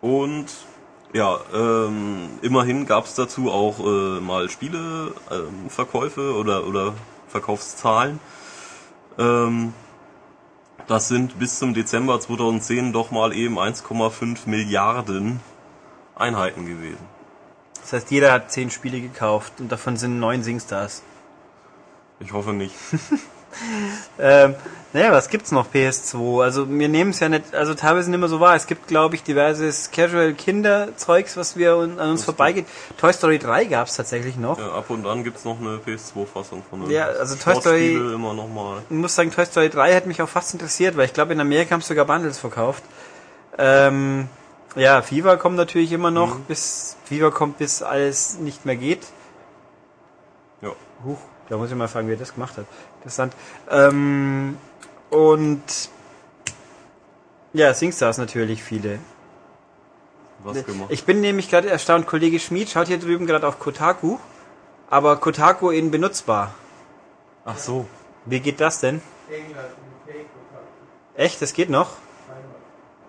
Und 0.00 0.46
ja, 1.12 1.38
ähm, 1.54 2.28
immerhin 2.42 2.86
gab 2.86 3.06
es 3.06 3.14
dazu 3.14 3.50
auch 3.50 3.80
äh, 3.80 4.20
mal 4.20 4.50
Spieleverkäufe 4.50 6.20
ähm, 6.20 6.36
oder, 6.36 6.66
oder 6.66 6.94
Verkaufszahlen. 7.28 8.20
Ähm, 9.18 9.72
das 10.86 11.08
sind 11.08 11.38
bis 11.38 11.58
zum 11.58 11.74
Dezember 11.74 12.20
2010 12.20 12.92
doch 12.92 13.10
mal 13.10 13.34
eben 13.34 13.58
1,5 13.58 14.48
Milliarden 14.48 15.40
Einheiten 16.14 16.66
gewesen. 16.66 17.15
Das 17.86 17.92
heißt, 17.92 18.10
jeder 18.10 18.32
hat 18.32 18.50
zehn 18.50 18.72
Spiele 18.72 19.00
gekauft 19.00 19.52
und 19.60 19.70
davon 19.70 19.96
sind 19.96 20.18
neun 20.18 20.42
Singstars. 20.42 21.02
Ich 22.18 22.32
hoffe 22.32 22.52
nicht. 22.52 22.74
ähm, 24.18 24.56
naja, 24.92 25.12
was 25.12 25.28
gibt's 25.28 25.52
noch 25.52 25.72
PS2? 25.72 26.42
Also 26.42 26.68
wir 26.68 26.88
nehmen 26.88 27.10
es 27.10 27.20
ja 27.20 27.28
nicht, 27.28 27.54
also 27.54 27.74
teilweise 27.74 28.10
nicht 28.10 28.18
mehr 28.18 28.28
so 28.28 28.40
wahr. 28.40 28.56
Es 28.56 28.66
gibt, 28.66 28.88
glaube 28.88 29.14
ich, 29.14 29.22
diverses 29.22 29.92
Casual 29.92 30.34
Kinderzeugs, 30.34 31.36
was 31.36 31.56
wir 31.56 31.74
an 31.74 31.96
uns 31.96 32.24
vorbeigeht. 32.24 32.66
Toy 32.98 33.12
Story 33.12 33.38
3 33.38 33.66
gab's 33.66 33.94
tatsächlich 33.94 34.36
noch. 34.36 34.58
Ja, 34.58 34.72
ab 34.72 34.90
und 34.90 35.06
an 35.06 35.22
gibt's 35.22 35.44
noch 35.44 35.60
eine 35.60 35.76
PS2-Fassung 35.76 36.64
von 36.68 36.90
Ja, 36.90 37.04
also 37.06 37.36
Toy 37.36 37.54
Story. 37.54 37.94
Immer 37.94 38.34
noch 38.34 38.48
mal. 38.48 38.82
Ich 38.90 38.96
muss 38.96 39.14
sagen, 39.14 39.30
Toy 39.30 39.46
Story 39.46 39.70
3 39.70 39.94
hat 39.94 40.06
mich 40.06 40.20
auch 40.22 40.28
fast 40.28 40.52
interessiert, 40.54 40.96
weil 40.96 41.04
ich 41.04 41.12
glaube, 41.12 41.34
in 41.34 41.40
Amerika 41.40 41.70
haben 41.70 41.82
sogar 41.82 42.04
Bundles 42.04 42.40
verkauft. 42.40 42.82
Ähm, 43.58 44.28
ja, 44.76 45.02
FIFA 45.02 45.36
kommt 45.36 45.56
natürlich 45.56 45.92
immer 45.92 46.10
noch, 46.10 46.38
mhm. 46.38 46.42
bis 46.44 46.96
FIFA 47.04 47.30
kommt, 47.30 47.58
bis 47.58 47.82
alles 47.82 48.38
nicht 48.38 48.64
mehr 48.64 48.76
geht. 48.76 49.06
Ja. 50.60 50.70
Huch, 51.04 51.18
da 51.48 51.56
muss 51.56 51.70
ich 51.70 51.76
mal 51.76 51.88
fragen, 51.88 52.08
wie 52.08 52.12
er 52.12 52.18
das 52.18 52.34
gemacht 52.34 52.56
hat. 52.56 52.66
Interessant. 52.98 53.34
Ähm, 53.70 54.56
und 55.10 55.62
ja, 57.52 57.72
Singstars 57.72 58.18
natürlich 58.18 58.62
viele. 58.62 58.98
Was 60.44 60.64
gemacht? 60.64 60.90
Ich 60.90 61.04
bin 61.04 61.20
nämlich 61.20 61.48
gerade 61.48 61.68
erstaunt, 61.68 62.06
Kollege 62.06 62.38
Schmid 62.38 62.68
schaut 62.68 62.88
hier 62.88 62.98
drüben 62.98 63.26
gerade 63.26 63.48
auf 63.48 63.58
Kotaku, 63.58 64.18
aber 64.90 65.16
Kotaku 65.16 65.70
in 65.70 65.90
benutzbar. 65.90 66.54
Ach 67.44 67.58
so. 67.58 67.86
Wie 68.26 68.40
geht 68.40 68.60
das 68.60 68.80
denn? 68.80 69.00
Echt, 71.14 71.40
das 71.40 71.52
geht 71.52 71.70
noch? 71.70 71.90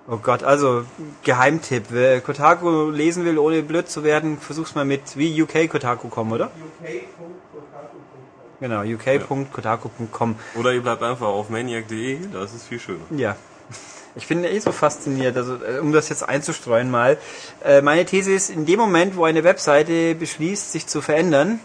Oh 0.09 0.17
Gott, 0.17 0.41
also 0.41 0.85
Geheimtipp. 1.23 1.85
Wer 1.89 2.21
Kotaku 2.21 2.89
lesen 2.91 3.25
will, 3.25 3.37
ohne 3.37 3.61
blöd 3.61 3.89
zu 3.89 4.05
werden, 4.05 4.37
versuch's 4.39 4.73
mal 4.73 4.85
mit 4.85 5.17
wie 5.17 5.41
UK 5.41 5.69
Kotaku 5.69 6.07
kommen, 6.07 6.31
oder? 6.31 6.45
uk.kotaku.com 6.45 8.07
Genau, 8.59 8.81
uk.kotaku.com. 8.83 10.35
Oder 10.55 10.73
ihr 10.73 10.81
bleibt 10.81 11.03
einfach 11.03 11.27
auf 11.27 11.49
maniac.de, 11.49 12.19
das 12.31 12.53
ist 12.53 12.67
viel 12.67 12.79
schöner. 12.79 13.03
Ja. 13.11 13.35
Ich 14.15 14.27
bin 14.27 14.43
eh 14.43 14.57
so 14.59 14.71
fasziniert, 14.71 15.37
also 15.37 15.57
äh, 15.63 15.79
um 15.79 15.91
das 15.91 16.09
jetzt 16.09 16.27
einzustreuen 16.27 16.89
mal. 16.89 17.17
Äh, 17.63 17.81
meine 17.81 18.03
These 18.05 18.31
ist, 18.31 18.49
in 18.49 18.65
dem 18.65 18.79
Moment, 18.79 19.15
wo 19.15 19.25
eine 19.25 19.43
Webseite 19.43 20.15
beschließt, 20.15 20.71
sich 20.71 20.87
zu 20.87 21.01
verändern, 21.01 21.59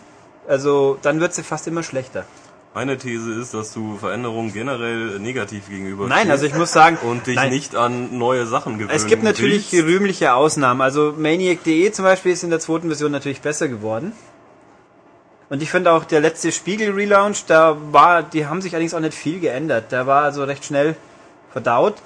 also 0.46 0.99
dann 1.00 1.20
wird 1.20 1.32
sie 1.32 1.44
fast 1.44 1.66
immer 1.66 1.82
schlechter. 1.82 2.26
Meine 2.75 2.97
These 2.97 3.35
ist, 3.35 3.52
dass 3.52 3.75
du 3.75 3.99
Veränderungen 3.99 4.52
generell 4.52 5.19
negativ 5.19 5.69
gegenüber 5.69 6.07
Nein, 6.07 6.31
also 6.31 6.47
ich 6.47 6.55
muss 6.55 6.73
sagen 6.73 6.97
und 7.02 7.26
dich 7.26 7.37
nein. 7.37 7.50
nicht 7.50 7.76
an 7.76 8.17
neue 8.17 8.47
Sachen 8.47 8.79
gewöhnen 8.79 8.97
Es 8.97 9.07
gibt 9.07 9.23
natürlich 9.23 9.71
willst. 9.73 9.87
rühmliche 9.87 10.33
Ausnahmen. 10.33 10.81
Also 10.81 11.14
Maniac.de 11.17 11.93
zum 11.93 12.05
Beispiel 12.07 12.33
ist 12.33 12.45
in 12.45 12.50
der 12.50 12.61
zweiten 12.61 12.87
Version 12.87 13.12
natürlich 13.12 13.43
besser 13.43 13.69
geworden. 13.69 14.12
Und 15.50 15.62
ich 15.62 15.71
finde 15.71 15.93
auch 15.93 16.05
der 16.05 16.23
letzte 16.23 16.50
Spiegel 16.50 16.93
Relaunch, 16.93 17.45
da 17.47 17.76
war, 17.91 18.23
die 18.23 18.47
haben 18.47 18.62
sich 18.62 18.73
allerdings 18.73 18.95
auch 18.95 19.00
nicht 19.00 19.12
viel 19.12 19.38
geändert. 19.38 19.93
Der 19.93 20.07
war 20.07 20.23
also 20.23 20.43
recht 20.45 20.64
schnell 20.64 20.97
verdaut. 21.52 21.97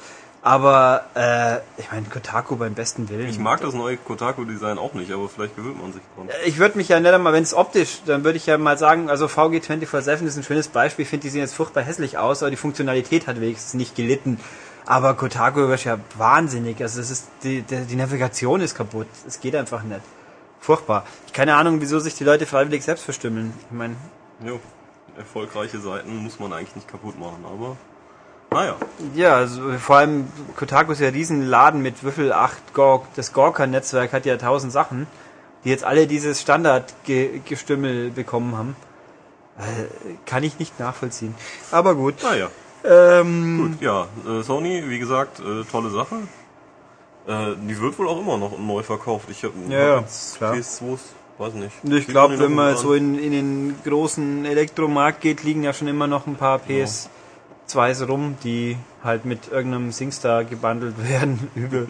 Aber 0.46 1.06
äh, 1.16 1.56
ich 1.76 1.90
meine, 1.90 2.06
Kotaku 2.06 2.54
beim 2.54 2.74
besten 2.74 3.08
Willen. 3.08 3.28
Ich 3.28 3.40
mag 3.40 3.60
das 3.62 3.74
neue 3.74 3.96
Kotaku-Design 3.96 4.78
auch 4.78 4.94
nicht, 4.94 5.10
aber 5.10 5.28
vielleicht 5.28 5.56
gewöhnt 5.56 5.82
man 5.82 5.92
sich 5.92 6.02
dran. 6.14 6.28
Ich 6.44 6.58
würde 6.58 6.78
mich 6.78 6.88
ja 6.88 7.00
nicht 7.00 7.12
einmal, 7.12 7.32
wenn 7.32 7.42
es 7.42 7.52
optisch, 7.52 8.02
dann 8.06 8.22
würde 8.22 8.36
ich 8.36 8.46
ja 8.46 8.56
mal 8.56 8.78
sagen, 8.78 9.10
also 9.10 9.26
VG 9.26 9.58
24-7 9.58 10.24
ist 10.24 10.36
ein 10.36 10.44
schönes 10.44 10.68
Beispiel. 10.68 11.02
Ich 11.02 11.08
finde, 11.08 11.24
die 11.24 11.30
sehen 11.30 11.40
jetzt 11.40 11.56
furchtbar 11.56 11.82
hässlich 11.82 12.16
aus, 12.16 12.44
aber 12.44 12.50
die 12.50 12.56
Funktionalität 12.56 13.26
hat 13.26 13.40
wenigstens 13.40 13.74
nicht 13.74 13.96
gelitten. 13.96 14.38
Aber 14.86 15.14
Kotaku 15.14 15.62
ist 15.62 15.82
ja 15.82 15.98
wahnsinnig. 16.16 16.80
Also 16.80 17.00
es 17.00 17.10
ist 17.10 17.26
die, 17.42 17.62
die, 17.62 17.80
die 17.80 17.96
Navigation 17.96 18.60
ist 18.60 18.76
kaputt. 18.76 19.08
Es 19.26 19.40
geht 19.40 19.56
einfach 19.56 19.82
nicht. 19.82 20.02
Furchtbar. 20.60 21.06
Keine 21.32 21.56
Ahnung, 21.56 21.80
wieso 21.80 21.98
sich 21.98 22.14
die 22.14 22.22
Leute 22.22 22.46
freiwillig 22.46 22.84
selbst 22.84 23.02
verstümmeln. 23.02 23.52
Ich 23.68 23.76
meine, 23.76 23.96
Jo, 24.44 24.60
erfolgreiche 25.18 25.80
Seiten 25.80 26.14
muss 26.18 26.38
man 26.38 26.52
eigentlich 26.52 26.76
nicht 26.76 26.86
kaputt 26.86 27.18
machen, 27.18 27.44
aber 27.52 27.76
naja. 28.56 28.76
ja, 29.14 29.34
also 29.36 29.72
vor 29.78 29.96
allem 29.96 30.28
Kotaku 30.56 30.92
ist 30.92 31.00
ja 31.00 31.08
ein 31.08 31.14
Riesenladen 31.14 31.82
mit 31.82 32.02
Würfel 32.02 32.32
8 32.32 32.74
Gork. 32.74 33.06
Das 33.14 33.32
Gorka-Netzwerk 33.32 34.12
hat 34.12 34.26
ja 34.26 34.36
tausend 34.36 34.72
Sachen, 34.72 35.06
die 35.64 35.70
jetzt 35.70 35.84
alle 35.84 36.06
dieses 36.06 36.40
Standardgestümmel 36.40 38.10
bekommen 38.10 38.56
haben. 38.56 38.76
Äh, 39.58 40.14
kann 40.26 40.42
ich 40.42 40.58
nicht 40.58 40.78
nachvollziehen. 40.78 41.34
Aber 41.70 41.94
gut. 41.94 42.14
Naja. 42.22 42.48
Ähm, 42.84 43.58
Gut, 43.58 43.82
ja, 43.82 44.06
äh, 44.28 44.42
Sony, 44.42 44.84
wie 44.86 44.98
gesagt, 44.98 45.40
äh, 45.40 45.64
tolle 45.70 45.90
Sache. 45.90 46.16
Äh, 47.26 47.56
die 47.68 47.80
wird 47.80 47.98
wohl 47.98 48.08
auch 48.08 48.20
immer 48.20 48.38
noch 48.38 48.58
neu 48.58 48.82
verkauft. 48.82 49.28
Ich 49.30 49.42
habe 49.42 49.54
Ja, 49.68 49.78
ja, 49.78 50.00
jetzt 50.00 50.36
klar. 50.36 50.54
PS2, 50.54 50.98
weiß 51.38 51.54
nicht. 51.54 51.74
Ich 51.84 52.06
glaube, 52.06 52.38
wenn 52.38 52.54
man 52.54 52.76
so 52.76 52.94
in, 52.94 53.18
in 53.18 53.32
den 53.32 53.74
großen 53.84 54.44
Elektromarkt 54.44 55.20
geht, 55.20 55.42
liegen 55.42 55.64
ja 55.64 55.72
schon 55.72 55.88
immer 55.88 56.06
noch 56.06 56.26
ein 56.26 56.36
paar 56.36 56.60
PS2s 57.68 58.06
rum, 58.06 58.36
die 58.44 58.76
halt 59.02 59.24
mit 59.24 59.48
irgendeinem 59.48 59.92
Singstar 59.92 60.44
gebundelt 60.44 60.94
werden. 61.08 61.50
Übel. 61.54 61.88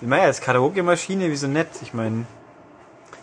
Ich 0.00 0.08
meine, 0.08 0.22
als 0.24 0.40
Karaoke-Maschine, 0.40 1.30
wieso 1.30 1.46
nett? 1.46 1.68
Ich 1.82 1.94
meine, 1.94 2.26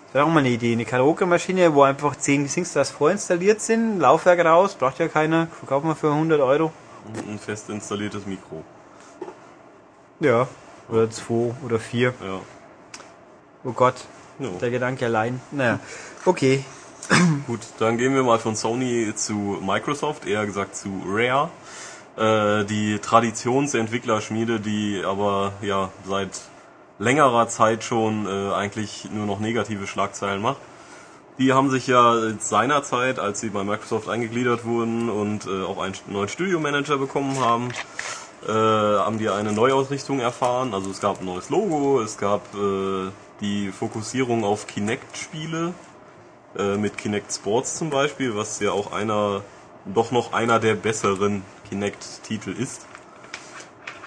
das 0.06 0.16
wäre 0.16 0.26
auch 0.26 0.30
mal 0.30 0.40
eine 0.40 0.50
Idee. 0.50 0.74
Eine 0.74 0.86
Karaoke-Maschine, 0.86 1.74
wo 1.74 1.84
einfach 1.84 2.16
10 2.16 2.48
Singstars 2.48 2.92
vorinstalliert 2.92 3.62
sind, 3.62 4.00
Laufwerk 4.00 4.44
raus, 4.44 4.76
braucht 4.76 5.00
ja 5.00 5.08
keiner, 5.08 5.48
verkauft 5.48 5.86
man 5.86 5.96
für 5.96 6.12
100 6.12 6.42
Euro. 6.42 6.72
ein 7.30 7.40
fest 7.40 7.70
installiertes 7.70 8.26
Mikro. 8.26 8.64
Ja. 10.20 10.48
Oder 10.90 11.10
2 11.10 11.54
oder 11.66 11.80
4. 11.80 12.14
Ja. 12.24 12.40
Oh 13.64 13.72
Gott, 13.72 13.96
ja. 14.40 14.50
der 14.60 14.72
Gedanke 14.72 15.06
allein. 15.06 15.40
Naja, 15.52 15.80
okay. 16.26 16.64
Gut, 17.48 17.60
dann 17.80 17.98
gehen 17.98 18.14
wir 18.14 18.24
mal 18.24 18.40
von 18.40 18.56
Sony 18.56 19.14
zu 19.16 19.34
Microsoft, 19.62 20.26
eher 20.26 20.46
gesagt 20.46 20.76
zu 20.76 21.02
Rare. 21.06 21.50
Äh, 22.18 22.66
die 22.66 23.00
Traditionsentwicklerschmiede, 23.00 24.60
die 24.60 25.02
aber 25.06 25.54
ja 25.62 25.90
seit 26.06 26.42
längerer 27.00 27.48
Zeit 27.48 27.84
schon 27.84 28.28
äh, 28.28 28.54
eigentlich 28.54 29.08
nur 29.12 29.26
noch 29.26 29.40
negative 29.40 29.88
Schlagzeilen 29.88 30.42
macht. 30.42 30.58
Die 31.40 31.54
haben 31.54 31.70
sich 31.72 31.88
ja 31.88 32.16
seinerzeit, 32.40 33.18
als 33.18 33.40
sie 33.40 33.50
bei 33.50 33.64
Microsoft 33.64 34.10
eingegliedert 34.10 34.66
wurden 34.66 35.10
und 35.10 35.48
äh, 35.48 35.64
auch 35.64 35.82
einen 35.82 35.96
neuen 36.08 36.28
Studiomanager 36.28 36.98
bekommen 36.98 37.40
haben, 37.40 37.70
äh, 38.46 38.52
haben 38.52 39.18
die 39.18 39.30
eine 39.30 39.54
Neuausrichtung 39.54 40.20
erfahren. 40.20 40.74
Also 40.74 40.92
es 40.92 41.00
gab 41.00 41.22
ein 41.22 41.26
neues 41.26 41.50
Logo, 41.50 42.02
es 42.02 42.18
gab 42.18 42.42
äh, 42.54 43.10
die 43.40 43.72
Fokussierung 43.72 44.44
auf 44.44 44.68
Kinect-Spiele, 44.68 45.74
äh, 46.58 46.76
mit 46.76 46.98
Kinect 46.98 47.34
Sports 47.34 47.78
zum 47.78 47.90
Beispiel, 47.90 48.36
was 48.36 48.60
ja 48.60 48.72
auch 48.72 48.92
einer, 48.92 49.42
doch 49.86 50.12
noch 50.12 50.34
einer 50.34 50.60
der 50.60 50.76
besseren 50.76 51.44
Kinect-Titel 51.72 52.52
ist. 52.52 52.86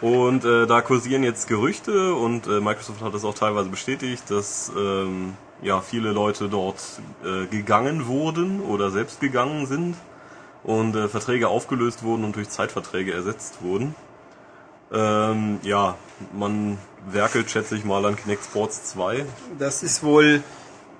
Und 0.00 0.44
äh, 0.44 0.66
da 0.66 0.82
kursieren 0.82 1.22
jetzt 1.24 1.48
Gerüchte 1.48 2.14
und 2.14 2.46
äh, 2.46 2.60
Microsoft 2.60 3.00
hat 3.00 3.14
das 3.14 3.24
auch 3.24 3.34
teilweise 3.34 3.70
bestätigt, 3.70 4.30
dass 4.30 4.70
ähm, 4.76 5.34
ja 5.62 5.80
viele 5.80 6.12
Leute 6.12 6.48
dort 6.48 7.00
äh, 7.24 7.46
gegangen 7.46 8.06
wurden 8.06 8.60
oder 8.60 8.90
selbst 8.90 9.20
gegangen 9.20 9.66
sind 9.66 9.96
und 10.62 10.94
äh, 10.94 11.08
Verträge 11.08 11.48
aufgelöst 11.48 12.02
wurden 12.02 12.24
und 12.24 12.36
durch 12.36 12.50
Zeitverträge 12.50 13.14
ersetzt 13.14 13.62
wurden. 13.62 13.94
Ähm, 14.92 15.58
ja, 15.62 15.96
man 16.32 16.76
werkelt, 17.08 17.50
schätze 17.50 17.74
ich 17.74 17.84
mal, 17.84 18.04
an 18.04 18.16
Kinect 18.16 18.44
Sports 18.44 18.84
2. 18.84 19.24
Das 19.58 19.82
ist 19.82 20.02
wohl 20.02 20.42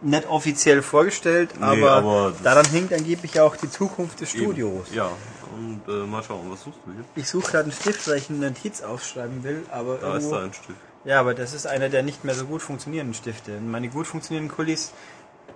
nicht 0.05 0.29
offiziell 0.29 0.83
vorgestellt, 0.83 1.51
aber, 1.61 1.93
aber 1.93 2.31
das- 2.33 2.43
daran 2.43 2.67
hängt 2.67 2.93
angeblich 2.93 3.41
auch 3.41 3.57
die 3.57 3.71
Zukunft 3.71 4.21
des 4.21 4.31
Studios. 4.31 4.89
Eben, 4.89 4.97
Ja, 4.97 5.11
und 5.57 5.81
äh, 5.89 6.07
mal 6.07 6.23
schauen, 6.23 6.47
was 6.51 6.63
suchst 6.63 6.79
du 6.87 6.93
hier? 6.93 7.05
Ich 7.17 7.29
suche 7.29 7.51
gerade 7.51 7.65
einen 7.65 7.73
Stift, 7.73 8.07
weil 8.09 8.19
ich 8.19 8.29
eine 8.31 8.39
Notiz 8.51 8.83
aufschreiben 8.83 9.43
will, 9.45 9.65
aber 9.71 9.97
Da 9.99 10.09
ist 10.17 10.25
irgendwo, 10.25 10.35
da 10.37 10.45
ein 10.45 10.53
Stift. 10.53 10.79
ja, 11.05 11.21
aber 11.21 11.35
das 11.35 11.55
ist 11.55 11.67
einer 11.67 11.89
der 11.89 12.03
nicht 12.03 12.25
mehr 12.25 12.35
so 12.35 12.45
gut 12.47 12.61
funktionierenden 12.63 13.15
Stifte. 13.15 13.61
Meine 13.61 13.89
gut 13.89 14.07
funktionierenden 14.07 14.55
Kulis 14.55 14.93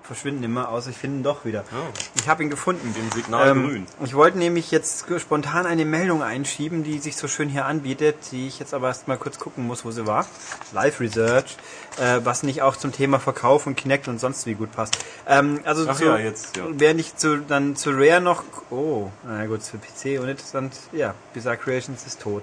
verschwinden 0.09 0.43
immer, 0.43 0.69
außer 0.71 0.91
ich 0.91 0.97
finde 0.97 1.19
ihn 1.19 1.23
doch 1.23 1.45
wieder. 1.45 1.61
Ja. 1.61 1.79
Ich 2.21 2.29
habe 2.29 2.43
ihn 2.43 2.51
gefunden. 2.51 2.93
Den 2.95 3.11
Signal 3.13 3.53
grün. 3.53 3.87
Ich 4.05 4.15
wollte 4.15 4.39
nämlich 4.39 4.71
jetzt 4.73 5.07
spontan 5.21 5.67
eine 5.67 5.85
Meldung 5.85 6.23
einschieben, 6.23 6.83
die 6.83 6.99
sich 6.99 7.17
so 7.17 7.29
schön 7.29 7.49
hier 7.49 7.67
anbietet, 7.67 8.17
die 8.33 8.49
ich 8.49 8.59
jetzt 8.59 8.75
aber 8.75 8.89
erst 8.89 9.07
mal 9.07 9.17
kurz 9.19 9.39
gucken 9.39 9.67
muss, 9.67 9.85
wo 9.85 9.91
sie 9.93 10.07
war. 10.07 10.27
Live 10.73 10.99
Research, 10.99 11.57
äh, 12.01 12.21
was 12.25 12.43
nicht 12.43 12.63
auch 12.63 12.75
zum 12.77 12.91
Thema 12.91 13.21
Verkauf 13.21 13.67
und 13.69 13.77
Kinect 13.77 14.09
und 14.09 14.19
sonst 14.19 14.47
wie 14.47 14.55
gut 14.55 14.73
passt. 14.73 14.99
Ähm, 15.29 15.61
also 15.65 15.87
Ach 15.89 15.97
zu, 15.97 16.07
ja, 16.07 16.19
jetzt, 16.19 16.57
ja. 16.57 16.65
während 16.71 16.99
ich 17.01 17.15
zu, 17.17 17.37
dann 17.39 17.77
zu 17.77 17.91
Rare 17.91 18.21
noch, 18.21 18.43
oh, 18.71 19.11
na 19.25 19.47
gut, 19.47 19.63
für 19.63 19.79
PC 19.79 20.21
uninteressant, 20.21 20.75
ja, 20.93 21.15
Bizarre 21.35 21.59
Creations 21.59 22.05
ist 22.07 22.21
tot. 22.21 22.43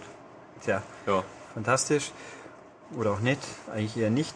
Tja, 0.64 0.82
Ja. 1.06 1.24
fantastisch. 1.54 2.12
Oder 2.96 3.12
auch 3.12 3.20
nicht, 3.20 3.40
eigentlich 3.74 3.98
eher 3.98 4.12
nicht. 4.12 4.36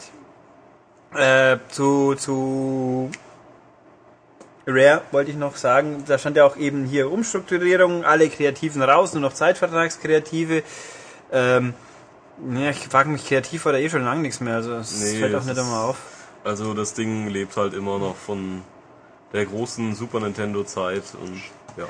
Äh, 1.16 1.58
zu, 1.70 2.16
zu 2.16 3.10
Rare 4.68 5.02
wollte 5.12 5.32
ich 5.32 5.38
noch 5.38 5.56
sagen, 5.56 6.04
da 6.08 6.18
stand 6.18 6.38
ja 6.38 6.46
auch 6.46 6.56
eben 6.56 6.86
hier 6.86 7.12
Umstrukturierung, 7.12 8.06
alle 8.06 8.30
Kreativen 8.30 8.82
raus, 8.82 9.14
nur 9.14 9.22
noch 9.22 9.34
Zeitvertragskreative. 9.34 10.64
Ähm, 11.32 11.74
ja, 12.54 12.70
ich 12.70 12.88
frage 12.88 13.10
mich, 13.10 13.28
kreativ 13.28 13.66
war 13.66 13.74
da 13.74 13.80
eh 13.80 13.90
schon 13.90 14.04
lange 14.04 14.22
nichts 14.22 14.40
mehr, 14.40 14.56
also 14.56 14.76
es 14.76 15.02
Nee, 15.02 15.20
fällt 15.20 15.36
auch 15.36 15.44
nicht 15.44 15.58
immer 15.58 15.84
auf. 15.84 15.98
Also 16.44 16.74
das 16.74 16.94
Ding 16.94 17.28
lebt 17.28 17.58
halt 17.58 17.74
immer 17.74 18.00
noch 18.00 18.16
von 18.16 18.62
der 19.34 19.46
großen 19.46 19.96
Super 19.96 20.20
Nintendo 20.20 20.64
Zeit 20.64 21.04
und 21.22 21.42
ja. 21.78 21.86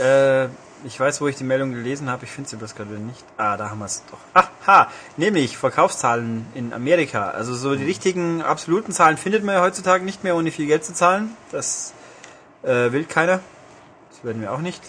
Äh, 0.00 0.46
ich 0.84 0.98
weiß, 0.98 1.20
wo 1.20 1.26
ich 1.28 1.36
die 1.36 1.44
Meldung 1.44 1.72
gelesen 1.72 2.08
habe, 2.08 2.24
ich 2.24 2.30
finde 2.30 2.48
sie 2.48 2.56
bloß 2.56 2.74
gerade 2.76 2.90
nicht. 2.94 3.24
Ah, 3.36 3.56
da 3.56 3.70
haben 3.70 3.80
wir 3.80 3.86
es 3.86 4.04
doch. 4.10 4.18
Aha, 4.64 4.88
nämlich 5.16 5.56
Verkaufszahlen 5.56 6.46
in 6.54 6.72
Amerika. 6.72 7.30
Also 7.30 7.54
so 7.54 7.74
die 7.74 7.84
richtigen 7.84 8.42
absoluten 8.42 8.92
Zahlen 8.92 9.16
findet 9.16 9.42
man 9.42 9.56
ja 9.56 9.62
heutzutage 9.62 10.04
nicht 10.04 10.22
mehr, 10.22 10.36
ohne 10.36 10.52
viel 10.52 10.66
Geld 10.66 10.84
zu 10.84 10.94
zahlen. 10.94 11.36
Das 11.50 11.92
äh, 12.62 12.92
will 12.92 13.04
keiner. 13.04 13.40
Das 14.10 14.22
werden 14.24 14.40
wir 14.40 14.52
auch 14.52 14.60
nicht. 14.60 14.82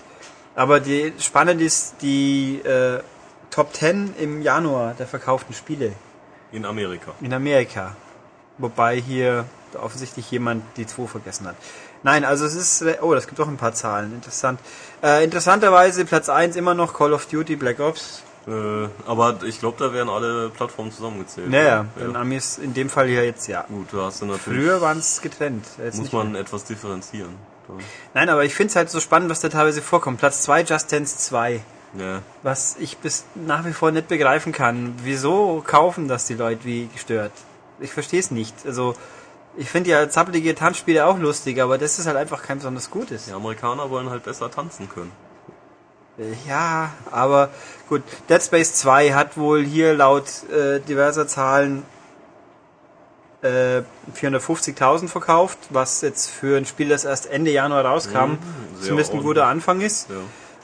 Aber 0.56 0.79
die 0.79 1.13
spannend 1.20 1.62
ist 1.62 1.96
die 2.01 2.60
äh, 2.63 3.00
Top 3.50 3.74
10 3.74 4.13
im 4.20 4.41
Januar 4.44 4.94
der 4.94 5.08
verkauften 5.08 5.56
Spiele 5.56 5.94
In 6.51 6.65
Amerika. 6.65 7.13
in 7.22 7.34
Amerika. 7.34 7.96
Wobei 8.60 8.98
hier 8.98 9.46
offensichtlich 9.82 10.29
jemand 10.29 10.63
die 10.77 10.86
2 10.86 11.08
vergessen 11.08 11.48
hat. 11.48 11.56
Nein, 12.03 12.24
also 12.24 12.46
es 12.46 12.56
ist, 12.56 12.84
oh, 13.01 13.13
das 13.13 13.27
gibt 13.27 13.39
auch 13.39 13.48
ein 13.48 13.58
paar 13.58 13.74
Zahlen, 13.74 14.13
interessant. 14.13 14.60
Äh, 15.03 15.24
interessanterweise 15.24 16.06
Platz 16.06 16.29
1 16.29 16.56
immer 16.56 16.74
noch 16.74 16.94
Call 16.94 17.13
of 17.13 17.25
Duty 17.25 17.56
Black 17.56 17.79
Ops. 17.79 18.24
Äh, 18.48 18.88
aber 19.06 19.38
ich 19.44 19.60
glaube, 19.60 19.77
da 19.79 19.94
werden 19.94 20.10
alle 20.10 20.50
Plattformen 20.50 20.91
zusammengezählt. 20.91 21.50
Naja, 21.50 21.65
ja. 21.65 21.86
dann 21.98 22.15
Amis 22.15 22.58
in 22.58 22.74
dem 22.74 22.89
Fall 22.89 23.08
hier 23.08 23.25
jetzt 23.25 23.48
ja. 23.48 23.65
Gut, 23.68 23.88
da 23.91 24.06
hast 24.06 24.22
du 24.22 24.25
natürlich. 24.25 24.62
Früher 24.62 24.82
waren 24.82 25.00
es 25.00 25.22
getrennt. 25.22 25.65
Jetzt 25.77 26.00
muss 26.00 26.12
man 26.12 26.32
mehr. 26.32 26.41
etwas 26.41 26.63
differenzieren. 26.65 27.36
Nein, 28.13 28.29
aber 28.29 28.46
ich 28.46 28.56
finde 28.56 28.72
es 28.72 28.75
halt 28.75 28.89
so 28.89 29.00
spannend, 29.00 29.29
was 29.29 29.41
da 29.41 29.50
teilweise 29.50 29.82
vorkommt. 29.82 30.20
Platz 30.20 30.41
2 30.44 30.63
Just 30.63 30.91
Dance 30.91 31.18
2. 31.18 31.62
Ja. 31.98 32.22
Was 32.44 32.77
ich 32.79 32.98
bis 32.98 33.25
nach 33.36 33.65
wie 33.65 33.74
vor 33.74 33.91
nicht 33.91 34.08
begreifen 34.08 34.51
kann. 34.51 34.96
Wieso 35.03 35.63
kaufen 35.65 36.08
das 36.08 36.25
die 36.25 36.36
Leute 36.36 36.65
wie 36.65 36.88
gestört? 36.88 37.32
Ich 37.79 37.91
verstehe 37.91 38.20
es 38.20 38.32
nicht. 38.32 38.56
Also, 38.65 38.96
ich 39.58 39.70
finde 39.70 39.89
ja 39.89 40.10
zappelige 40.10 40.56
Tanzspiele 40.56 41.06
auch 41.06 41.18
lustig, 41.18 41.62
aber 41.62 41.77
das 41.77 42.00
ist 42.00 42.06
halt 42.08 42.18
einfach 42.18 42.44
kein 42.44 42.58
besonders 42.58 42.89
gutes. 42.89 43.25
Die 43.25 43.34
Amerikaner 43.34 43.89
wollen 43.89 44.10
halt 44.10 44.24
besser 44.24 44.50
tanzen 44.51 44.89
können. 44.89 45.12
Äh, 46.18 46.34
Ja, 46.48 46.91
aber 47.12 47.50
gut. 47.88 48.03
Dead 48.29 48.41
Space 48.41 48.74
2 48.75 49.13
hat 49.13 49.38
wohl 49.38 49.63
hier 49.63 49.94
laut 49.94 50.25
äh, 50.51 50.79
diverser 50.79 51.27
Zahlen 51.27 51.84
äh, 53.41 53.82
450.000 54.15 55.08
verkauft, 55.08 55.58
was 55.70 56.01
jetzt 56.01 56.29
für 56.29 56.58
ein 56.58 56.65
Spiel, 56.65 56.89
das 56.89 57.06
erst 57.06 57.27
Ende 57.27 57.51
Januar 57.51 57.86
rauskam, 57.86 58.32
Mhm, 58.32 58.38
zumindest 58.82 59.13
ein 59.13 59.24
guter 59.24 59.46
Anfang 59.46 59.82
ist. 59.82 60.10
Ja. 60.10 60.15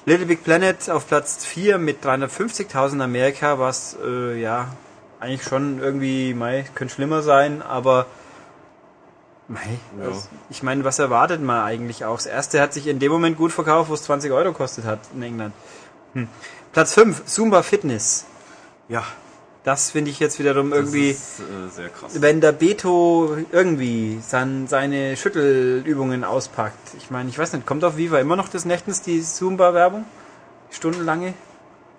Little 0.06 0.26
Big 0.28 0.44
Planet 0.44 0.90
auf 0.90 1.08
Platz 1.08 1.46
4 1.46 1.78
mit 1.80 2.06
350.000 2.06 2.94
in 2.94 3.02
Amerika, 3.02 3.58
was 3.60 3.98
äh, 4.06 4.40
ja 4.40 4.68
eigentlich 5.20 5.44
schon 5.44 5.80
irgendwie, 5.80 6.34
mei, 6.34 6.66
könnte 6.76 6.94
schlimmer 6.94 7.22
sein, 7.24 7.62
aber 7.64 8.06
mei, 9.48 9.80
Ja. 10.00 10.12
ich 10.50 10.64
meine, 10.64 10.84
was 10.84 11.00
erwartet 11.00 11.42
man 11.42 11.64
eigentlich 11.64 12.06
auch? 12.06 12.16
Das 12.16 12.26
erste 12.26 12.62
hat 12.62 12.74
sich 12.74 12.88
in 12.88 13.00
dem 13.00 13.12
Moment 13.12 13.38
gut 13.38 13.52
verkauft, 13.52 13.90
wo 13.90 13.94
es 13.94 14.04
20 14.04 14.32
Euro 14.32 14.54
kostet 14.54 14.86
hat 14.86 15.00
in 15.14 15.22
England. 15.24 15.54
Hm. 16.14 16.28
Platz 16.72 16.94
5, 16.94 17.26
Zumba 17.26 17.62
Fitness. 17.64 18.26
Ja. 18.90 19.04
Das 19.64 19.90
finde 19.90 20.12
ich 20.12 20.20
jetzt 20.20 20.38
wiederum 20.38 20.72
irgendwie, 20.74 21.12
Das 21.12 21.20
ist 21.20 21.40
äh, 21.40 21.70
sehr 21.72 21.90
krass. 21.90 22.22
wenn 22.22 22.40
der 22.40 22.52
Beto 22.52 23.36
irgendwie 23.52 24.20
sein, 24.22 24.68
seine 24.68 25.18
Schüttelübungen 25.18 26.24
auspackt. 26.24 26.94
Ich 26.98 27.10
meine, 27.10 27.30
ich 27.30 27.40
weiß 27.40 27.54
nicht, 27.54 27.66
kommt 27.66 27.84
auf 27.84 27.98
Viva 27.98 28.20
immer 28.20 28.36
noch 28.36 28.48
des 28.48 28.66
Nächtens 28.66 29.02
die 29.02 29.24
Zumba-Werbung? 29.24 30.06
Stundenlange? 30.70 31.34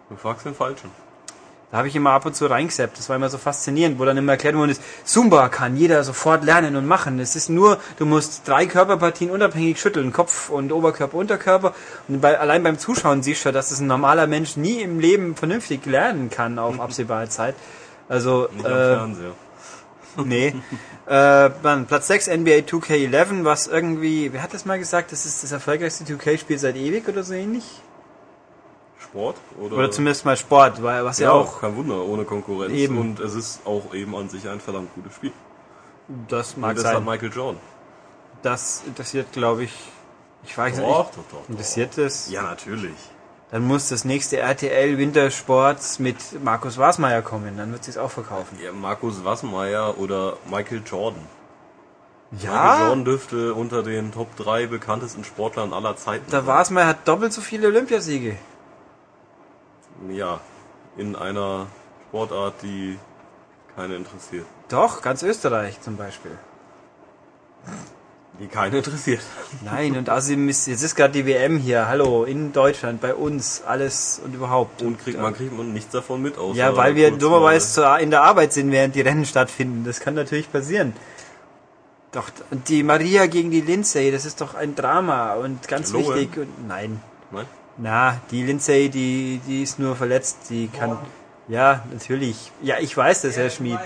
Du 0.08 0.14
fragst 0.16 0.46
den 0.46 0.54
Falschen. 0.54 0.90
Da 1.76 1.80
habe 1.80 1.88
ich 1.88 1.96
immer 1.96 2.12
ab 2.12 2.24
und 2.24 2.34
zu 2.34 2.46
reingesappt. 2.46 2.96
Das 2.96 3.10
war 3.10 3.16
immer 3.16 3.28
so 3.28 3.36
faszinierend, 3.36 3.98
wo 3.98 4.06
dann 4.06 4.16
immer 4.16 4.32
erklärt 4.32 4.56
worden 4.56 4.70
ist, 4.70 4.80
Zumba 5.04 5.50
kann 5.50 5.76
jeder 5.76 6.04
sofort 6.04 6.42
lernen 6.42 6.74
und 6.74 6.86
machen. 6.86 7.20
Es 7.20 7.36
ist 7.36 7.50
nur, 7.50 7.76
du 7.98 8.06
musst 8.06 8.48
drei 8.48 8.64
Körperpartien 8.64 9.30
unabhängig 9.30 9.78
schütteln, 9.78 10.10
Kopf 10.10 10.48
und 10.48 10.72
Oberkörper, 10.72 11.18
Unterkörper. 11.18 11.74
Und 12.08 12.22
bei, 12.22 12.40
allein 12.40 12.62
beim 12.62 12.78
Zuschauen 12.78 13.22
siehst 13.22 13.44
du, 13.44 13.52
dass 13.52 13.72
es 13.72 13.80
ein 13.80 13.88
normaler 13.88 14.26
Mensch 14.26 14.56
nie 14.56 14.80
im 14.80 15.00
Leben 15.00 15.36
vernünftig 15.36 15.84
lernen 15.84 16.30
kann 16.30 16.58
auf 16.58 16.80
absehbare 16.80 17.28
Zeit. 17.28 17.54
Also, 18.08 18.48
Nicht 18.54 18.64
äh, 18.64 18.98
nee. 20.24 20.54
äh, 21.04 21.50
dann 21.62 21.84
Platz 21.84 22.06
6 22.06 22.28
NBA 22.28 22.60
2K11, 22.60 23.44
was 23.44 23.66
irgendwie, 23.66 24.32
wer 24.32 24.42
hat 24.42 24.54
das 24.54 24.64
mal 24.64 24.78
gesagt, 24.78 25.12
das 25.12 25.26
ist 25.26 25.42
das 25.42 25.52
erfolgreichste 25.52 26.04
2K-Spiel 26.04 26.56
seit 26.56 26.76
ewig 26.76 27.06
oder 27.06 27.22
so 27.22 27.34
ähnlich? 27.34 27.64
Sport? 29.10 29.36
Oder, 29.60 29.76
Oder 29.76 29.90
zumindest 29.90 30.24
mal 30.24 30.36
Sport, 30.36 30.82
weil 30.82 31.04
was 31.04 31.18
ja, 31.18 31.26
ja, 31.28 31.32
auch 31.32 31.60
kein 31.60 31.76
Wunder, 31.76 32.02
ohne 32.04 32.24
Konkurrenz. 32.24 32.72
Eben. 32.74 32.98
Und 32.98 33.20
es 33.20 33.34
ist 33.34 33.66
auch 33.66 33.92
eben 33.94 34.14
an 34.14 34.28
sich 34.28 34.48
ein 34.48 34.60
verdammt 34.60 34.94
gutes 34.94 35.14
Spiel. 35.14 35.32
das 36.28 36.56
mag 36.56 36.70
Und 36.70 36.78
das 36.78 36.84
hat 36.86 36.94
sein. 36.94 37.04
Michael 37.04 37.32
Jordan. 37.32 37.60
Das 38.42 38.82
interessiert, 38.86 39.32
glaube 39.32 39.64
ich, 39.64 39.72
ich 40.44 40.56
weiß 40.56 40.76
nicht, 40.76 40.86
Doch, 40.86 41.10
doch, 41.10 41.16
doch, 41.16 41.38
doch. 41.42 41.48
interessiert 41.48 41.96
das? 41.96 42.30
Ja, 42.30 42.42
natürlich. 42.42 42.94
Dann 43.50 43.64
muss 43.64 43.88
das 43.88 44.04
nächste 44.04 44.38
RTL 44.38 44.98
Wintersport 44.98 45.78
mit 46.00 46.16
Markus 46.42 46.78
Wasmeier 46.78 47.22
kommen, 47.22 47.56
dann 47.56 47.72
wird 47.72 47.84
sie 47.84 47.92
es 47.92 47.98
auch 47.98 48.10
verkaufen. 48.10 48.58
Ja, 48.62 48.72
Markus 48.72 49.24
Wassenmeier 49.24 49.98
oder 49.98 50.36
Michael 50.50 50.82
Jordan. 50.84 51.22
Michael 52.32 52.50
Ja, 52.54 52.80
Jordan 52.80 53.04
dürfte 53.04 53.54
unter 53.54 53.82
den 53.84 54.10
Top 54.12 54.36
3 54.36 54.66
bekanntesten 54.66 55.22
Sportlern 55.24 55.72
aller 55.72 55.96
Zeiten 55.96 56.28
der 56.30 56.40
sein. 56.40 56.46
Wasmeier 56.48 56.86
hat 56.88 57.06
doppelt 57.08 57.32
so 57.32 57.40
viele 57.40 57.68
Olympiasiege. 57.68 58.36
Ja, 60.10 60.40
in 60.96 61.16
einer 61.16 61.66
Sportart, 62.08 62.54
die 62.62 62.98
keine 63.74 63.96
interessiert. 63.96 64.46
Doch, 64.68 65.02
ganz 65.02 65.22
Österreich 65.22 65.80
zum 65.80 65.96
Beispiel. 65.96 66.32
Die 68.38 68.46
keine 68.48 68.78
interessiert. 68.78 69.22
Nein, 69.64 69.96
und 69.96 70.10
außerdem 70.10 70.48
ist, 70.48 70.66
jetzt 70.66 70.82
ist 70.82 70.94
gerade 70.94 71.12
die 71.12 71.26
WM 71.26 71.56
hier, 71.58 71.88
hallo, 71.88 72.24
in 72.24 72.52
Deutschland, 72.52 73.00
bei 73.00 73.14
uns, 73.14 73.62
alles 73.66 74.20
und 74.22 74.34
überhaupt. 74.34 74.82
Und 74.82 74.98
kriegt 74.98 75.18
man 75.20 75.34
kriegt 75.34 75.56
man 75.56 75.72
nichts 75.72 75.90
davon 75.92 76.20
mit 76.20 76.36
aus. 76.36 76.56
Ja, 76.56 76.76
weil 76.76 76.94
wir 76.94 77.12
dummerweise 77.12 77.96
in 78.00 78.10
der 78.10 78.22
Arbeit 78.22 78.52
sind, 78.52 78.70
während 78.72 78.94
die 78.94 79.00
Rennen 79.00 79.24
stattfinden. 79.24 79.84
Das 79.84 80.00
kann 80.00 80.14
natürlich 80.14 80.52
passieren. 80.52 80.92
Doch, 82.12 82.30
und 82.50 82.68
die 82.68 82.82
Maria 82.82 83.26
gegen 83.26 83.50
die 83.50 83.62
Lindsay, 83.62 84.10
das 84.10 84.26
ist 84.26 84.40
doch 84.40 84.54
ein 84.54 84.74
Drama 84.74 85.34
und 85.34 85.66
ganz 85.68 85.92
Lohen. 85.92 86.14
wichtig. 86.14 86.36
Und 86.38 86.68
nein, 86.68 87.00
Nein? 87.30 87.46
Na, 87.78 88.20
die 88.30 88.42
Lindsay, 88.42 88.88
die, 88.88 89.40
die 89.46 89.62
ist 89.62 89.78
nur 89.78 89.96
verletzt, 89.96 90.38
die 90.50 90.68
kann. 90.68 90.98
Ja, 91.48 91.84
natürlich. 91.92 92.50
Ja, 92.62 92.76
ich 92.80 92.96
weiß 92.96 93.22
das, 93.22 93.36
Herr 93.36 93.50
Schmid. 93.50 93.78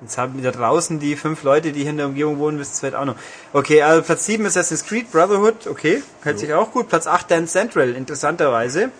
Jetzt 0.00 0.16
haben 0.16 0.36
wir 0.36 0.52
da 0.52 0.56
draußen 0.56 1.00
die 1.00 1.16
fünf 1.16 1.42
Leute, 1.42 1.72
die 1.72 1.80
hier 1.80 1.90
in 1.90 1.96
der 1.96 2.06
Umgebung 2.06 2.38
wohnen, 2.38 2.58
wissen 2.58 2.72
es 2.72 2.80
vielleicht 2.80 2.94
auch 2.94 3.04
noch. 3.04 3.16
Okay, 3.52 3.82
also 3.82 4.02
Platz 4.02 4.26
7 4.26 4.46
Assassin's 4.46 4.84
Creed 4.84 5.10
Brotherhood, 5.10 5.66
okay, 5.66 6.02
hält 6.22 6.38
sich 6.38 6.54
auch 6.54 6.70
gut. 6.70 6.88
Platz 6.88 7.08
8 7.08 7.28
Dance 7.28 7.52
Central, 7.52 7.90
interessanterweise. 7.94 8.90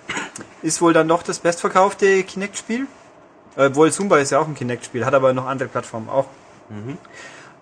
Ist 0.62 0.81
wohl 0.81 0.93
dann 0.93 1.07
doch 1.07 1.23
das 1.23 1.38
bestverkaufte 1.38 2.25
Kinect-Spiel. 2.25 2.87
Obwohl 3.57 3.93
Zumba 3.93 4.19
ist 4.19 4.31
ja 4.31 4.41
auch 4.41 4.49
ein 4.49 4.57
Kinect-Spiel, 4.57 5.05
hat 5.05 5.15
aber 5.15 5.33
noch 5.33 5.47
andere 5.47 5.69
Plattformen 5.69 6.09
auch. 6.09 6.27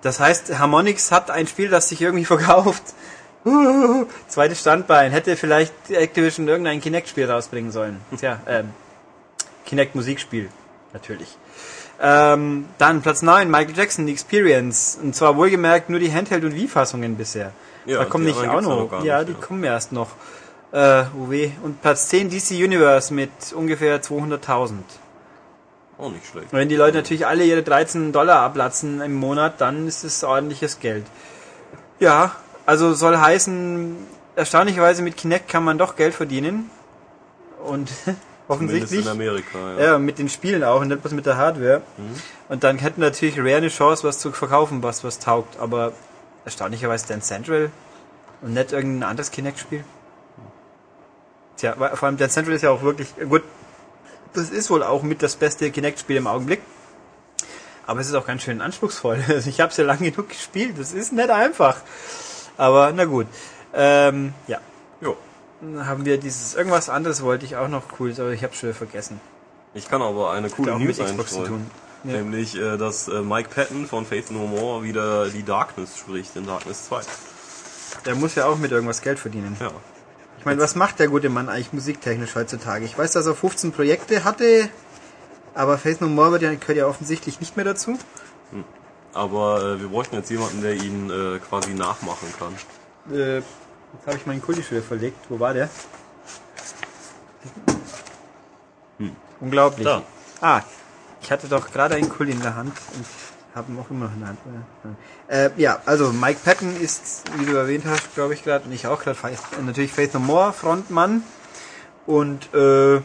Das 0.00 0.20
heißt, 0.20 0.58
Harmonix 0.58 1.10
hat 1.12 1.30
ein 1.30 1.46
Spiel, 1.46 1.68
das 1.68 1.88
sich 1.90 2.00
irgendwie 2.00 2.24
verkauft. 2.36 2.82
Zweites 4.28 4.60
Standbein. 4.60 5.12
Hätte 5.12 5.36
vielleicht 5.36 5.72
Activision 5.90 6.48
irgendein 6.48 6.80
Kinect-Spiel 6.80 7.30
rausbringen 7.30 7.70
sollen. 7.70 8.00
Tja, 8.18 8.40
ähm, 8.46 8.70
Kinect-Musikspiel. 9.64 10.48
Natürlich. 10.92 11.36
Ähm, 12.00 12.66
dann 12.78 13.02
Platz 13.02 13.22
9, 13.22 13.50
Michael 13.50 13.76
Jackson, 13.76 14.06
The 14.06 14.12
Experience. 14.12 14.98
Und 15.00 15.14
zwar 15.14 15.36
wohlgemerkt 15.36 15.90
nur 15.90 16.00
die 16.00 16.12
Handheld- 16.12 16.44
und 16.44 16.54
Wii-Fassungen 16.54 17.16
bisher. 17.16 17.52
Ja, 17.84 17.98
da 17.98 18.04
kommen 18.04 18.24
nicht 18.24 18.36
auch 18.36 18.60
noch. 18.60 18.90
noch 18.90 19.04
ja, 19.04 19.18
nicht, 19.18 19.28
die 19.28 19.40
ja. 19.40 19.46
kommen 19.46 19.64
erst 19.64 19.92
noch. 19.92 20.10
Äh, 20.72 21.04
oh 21.18 21.30
weh. 21.30 21.50
Und 21.62 21.80
Platz 21.80 22.08
10, 22.08 22.30
DC 22.30 22.50
Universe 22.64 23.14
mit 23.14 23.30
ungefähr 23.54 24.02
200.000. 24.02 24.72
Auch 25.98 26.10
nicht 26.10 26.26
schlecht. 26.26 26.52
Und 26.52 26.58
wenn 26.58 26.68
die 26.68 26.76
Leute 26.76 26.98
natürlich 26.98 27.26
alle 27.26 27.44
ihre 27.44 27.62
13 27.62 28.12
Dollar 28.12 28.40
ablatzen 28.40 29.00
im 29.00 29.14
Monat, 29.14 29.60
dann 29.60 29.86
ist 29.86 30.04
es 30.04 30.24
ordentliches 30.24 30.80
Geld. 30.80 31.06
Ja, 31.98 32.36
also 32.66 32.94
soll 32.94 33.16
heißen, 33.16 33.96
erstaunlicherweise 34.34 35.02
mit 35.02 35.16
Kinect 35.16 35.48
kann 35.48 35.64
man 35.64 35.78
doch 35.78 35.96
Geld 35.96 36.14
verdienen. 36.14 36.70
Und 37.64 37.90
offensichtlich. 38.48 39.04
in 39.04 39.10
Amerika, 39.10 39.58
ja. 39.78 39.84
Ja, 39.84 39.98
mit 39.98 40.18
den 40.18 40.28
Spielen 40.28 40.62
auch 40.62 40.80
und 40.80 40.88
nicht 40.88 41.00
bloß 41.00 41.12
mit 41.12 41.26
der 41.26 41.36
Hardware. 41.36 41.82
Und 42.48 42.64
dann 42.64 42.78
hätten 42.78 43.00
natürlich 43.00 43.38
Rare 43.38 43.56
eine 43.56 43.68
Chance, 43.68 44.04
was 44.06 44.18
zu 44.18 44.32
verkaufen, 44.32 44.82
was 44.82 45.04
was 45.04 45.18
taugt. 45.18 45.58
Aber 45.58 45.92
erstaunlicherweise 46.44 47.06
Dance 47.08 47.26
Central 47.26 47.70
und 48.42 48.54
nicht 48.54 48.72
irgendein 48.72 49.08
anderes 49.08 49.30
Kinect-Spiel. 49.30 49.84
Tja, 51.56 51.74
vor 51.74 52.02
allem 52.04 52.16
Dance 52.16 52.34
Central 52.34 52.54
ist 52.54 52.62
ja 52.62 52.70
auch 52.70 52.82
wirklich 52.82 53.14
gut. 53.28 53.42
Das 54.34 54.50
ist 54.50 54.68
wohl 54.70 54.82
auch 54.82 55.02
mit 55.02 55.22
das 55.22 55.36
beste 55.36 55.70
Kinect-Spiel 55.70 56.16
im 56.16 56.26
Augenblick. 56.26 56.60
Aber 57.86 58.00
es 58.00 58.08
ist 58.08 58.14
auch 58.14 58.26
ganz 58.26 58.42
schön 58.42 58.60
anspruchsvoll. 58.60 59.22
Also 59.28 59.48
ich 59.48 59.60
habe 59.60 59.70
es 59.70 59.76
ja 59.76 59.84
lange 59.84 60.10
genug 60.10 60.28
gespielt. 60.28 60.78
Das 60.78 60.92
ist 60.92 61.12
nicht 61.12 61.30
einfach. 61.30 61.78
Aber 62.56 62.92
na 62.92 63.04
gut. 63.04 63.26
Ähm, 63.74 64.32
ja, 64.46 64.58
Jo. 65.00 65.16
dann 65.60 65.86
haben 65.86 66.04
wir 66.04 66.18
dieses 66.18 66.54
irgendwas 66.54 66.88
anderes 66.88 67.22
wollte 67.22 67.44
ich 67.44 67.56
auch 67.56 67.68
noch 67.68 67.82
cool, 67.98 68.12
aber 68.18 68.30
ich 68.30 68.42
habe 68.42 68.54
schon 68.54 68.72
vergessen. 68.72 69.20
Ich 69.74 69.88
kann 69.88 70.00
aber 70.00 70.30
eine 70.30 70.48
coole 70.48 70.74
auch 70.74 70.78
News 70.78 70.96
mit 70.96 71.06
Xbox 71.06 71.32
zu 71.32 71.44
tun. 71.44 71.70
Ja. 72.04 72.12
Nämlich, 72.12 72.56
äh, 72.56 72.76
dass 72.78 73.08
äh, 73.08 73.20
Mike 73.20 73.50
Patton 73.54 73.86
von 73.86 74.06
Faith 74.06 74.30
No 74.30 74.46
More 74.46 74.82
wieder 74.82 75.28
die 75.28 75.42
Darkness 75.42 75.98
spricht 75.98 76.36
in 76.36 76.46
Darkness 76.46 76.86
2. 76.86 77.00
Der 78.06 78.14
muss 78.14 78.34
ja 78.36 78.46
auch 78.46 78.56
mit 78.56 78.70
irgendwas 78.70 79.02
Geld 79.02 79.18
verdienen. 79.18 79.56
Ja. 79.60 79.70
Ich 80.38 80.44
meine, 80.44 80.60
was 80.60 80.76
macht 80.76 80.98
der 81.00 81.08
gute 81.08 81.28
Mann 81.28 81.48
eigentlich 81.48 81.72
musiktechnisch 81.72 82.34
heutzutage? 82.36 82.84
Ich 82.84 82.96
weiß, 82.96 83.12
dass 83.12 83.26
er 83.26 83.34
15 83.34 83.72
Projekte 83.72 84.24
hatte, 84.24 84.68
aber 85.54 85.76
Faith 85.76 86.00
No 86.00 86.06
More 86.06 86.32
wird 86.32 86.42
ja, 86.42 86.54
gehört 86.54 86.78
ja 86.78 86.86
offensichtlich 86.86 87.40
nicht 87.40 87.56
mehr 87.56 87.64
dazu. 87.64 87.98
Aber 89.16 89.62
äh, 89.62 89.80
wir 89.80 89.88
bräuchten 89.88 90.16
jetzt 90.16 90.30
jemanden, 90.30 90.60
der 90.60 90.74
ihn 90.74 91.08
äh, 91.08 91.38
quasi 91.38 91.72
nachmachen 91.72 92.28
kann. 92.38 92.54
Äh, 93.16 93.36
jetzt 93.36 93.46
habe 94.06 94.16
ich 94.16 94.26
meinen 94.26 94.42
Kuli 94.42 94.62
schon 94.62 94.76
wieder 94.76 94.86
verlegt. 94.86 95.16
Wo 95.30 95.40
war 95.40 95.54
der? 95.54 95.70
Unglaublich. 99.40 99.86
Da. 99.86 100.02
Ah, 100.40 100.60
ich 101.22 101.30
hatte 101.32 101.48
doch 101.48 101.70
gerade 101.70 101.94
einen 101.94 102.10
Kuli 102.10 102.32
in 102.32 102.42
der 102.42 102.56
Hand 102.56 102.76
und 102.94 103.06
habe 103.54 103.72
ihn 103.72 103.78
auch 103.78 103.90
immer 103.90 104.04
noch 104.04 104.12
in 104.12 104.20
der 104.20 104.28
Hand. 104.28 104.38
Äh, 105.28 105.50
ja, 105.60 105.80
also 105.86 106.12
Mike 106.12 106.40
Patton 106.44 106.76
ist, 106.76 107.24
wie 107.38 107.46
du 107.46 107.56
erwähnt 107.56 107.84
hast, 107.86 108.14
glaube 108.14 108.34
ich 108.34 108.44
gerade, 108.44 108.66
und 108.66 108.72
ich 108.72 108.86
auch 108.86 109.02
gerade, 109.02 109.16
natürlich 109.64 109.92
Faith 109.92 110.12
No 110.12 110.20
More 110.20 110.52
Frontmann 110.52 111.22
und 112.04 112.52
äh, 112.54 113.00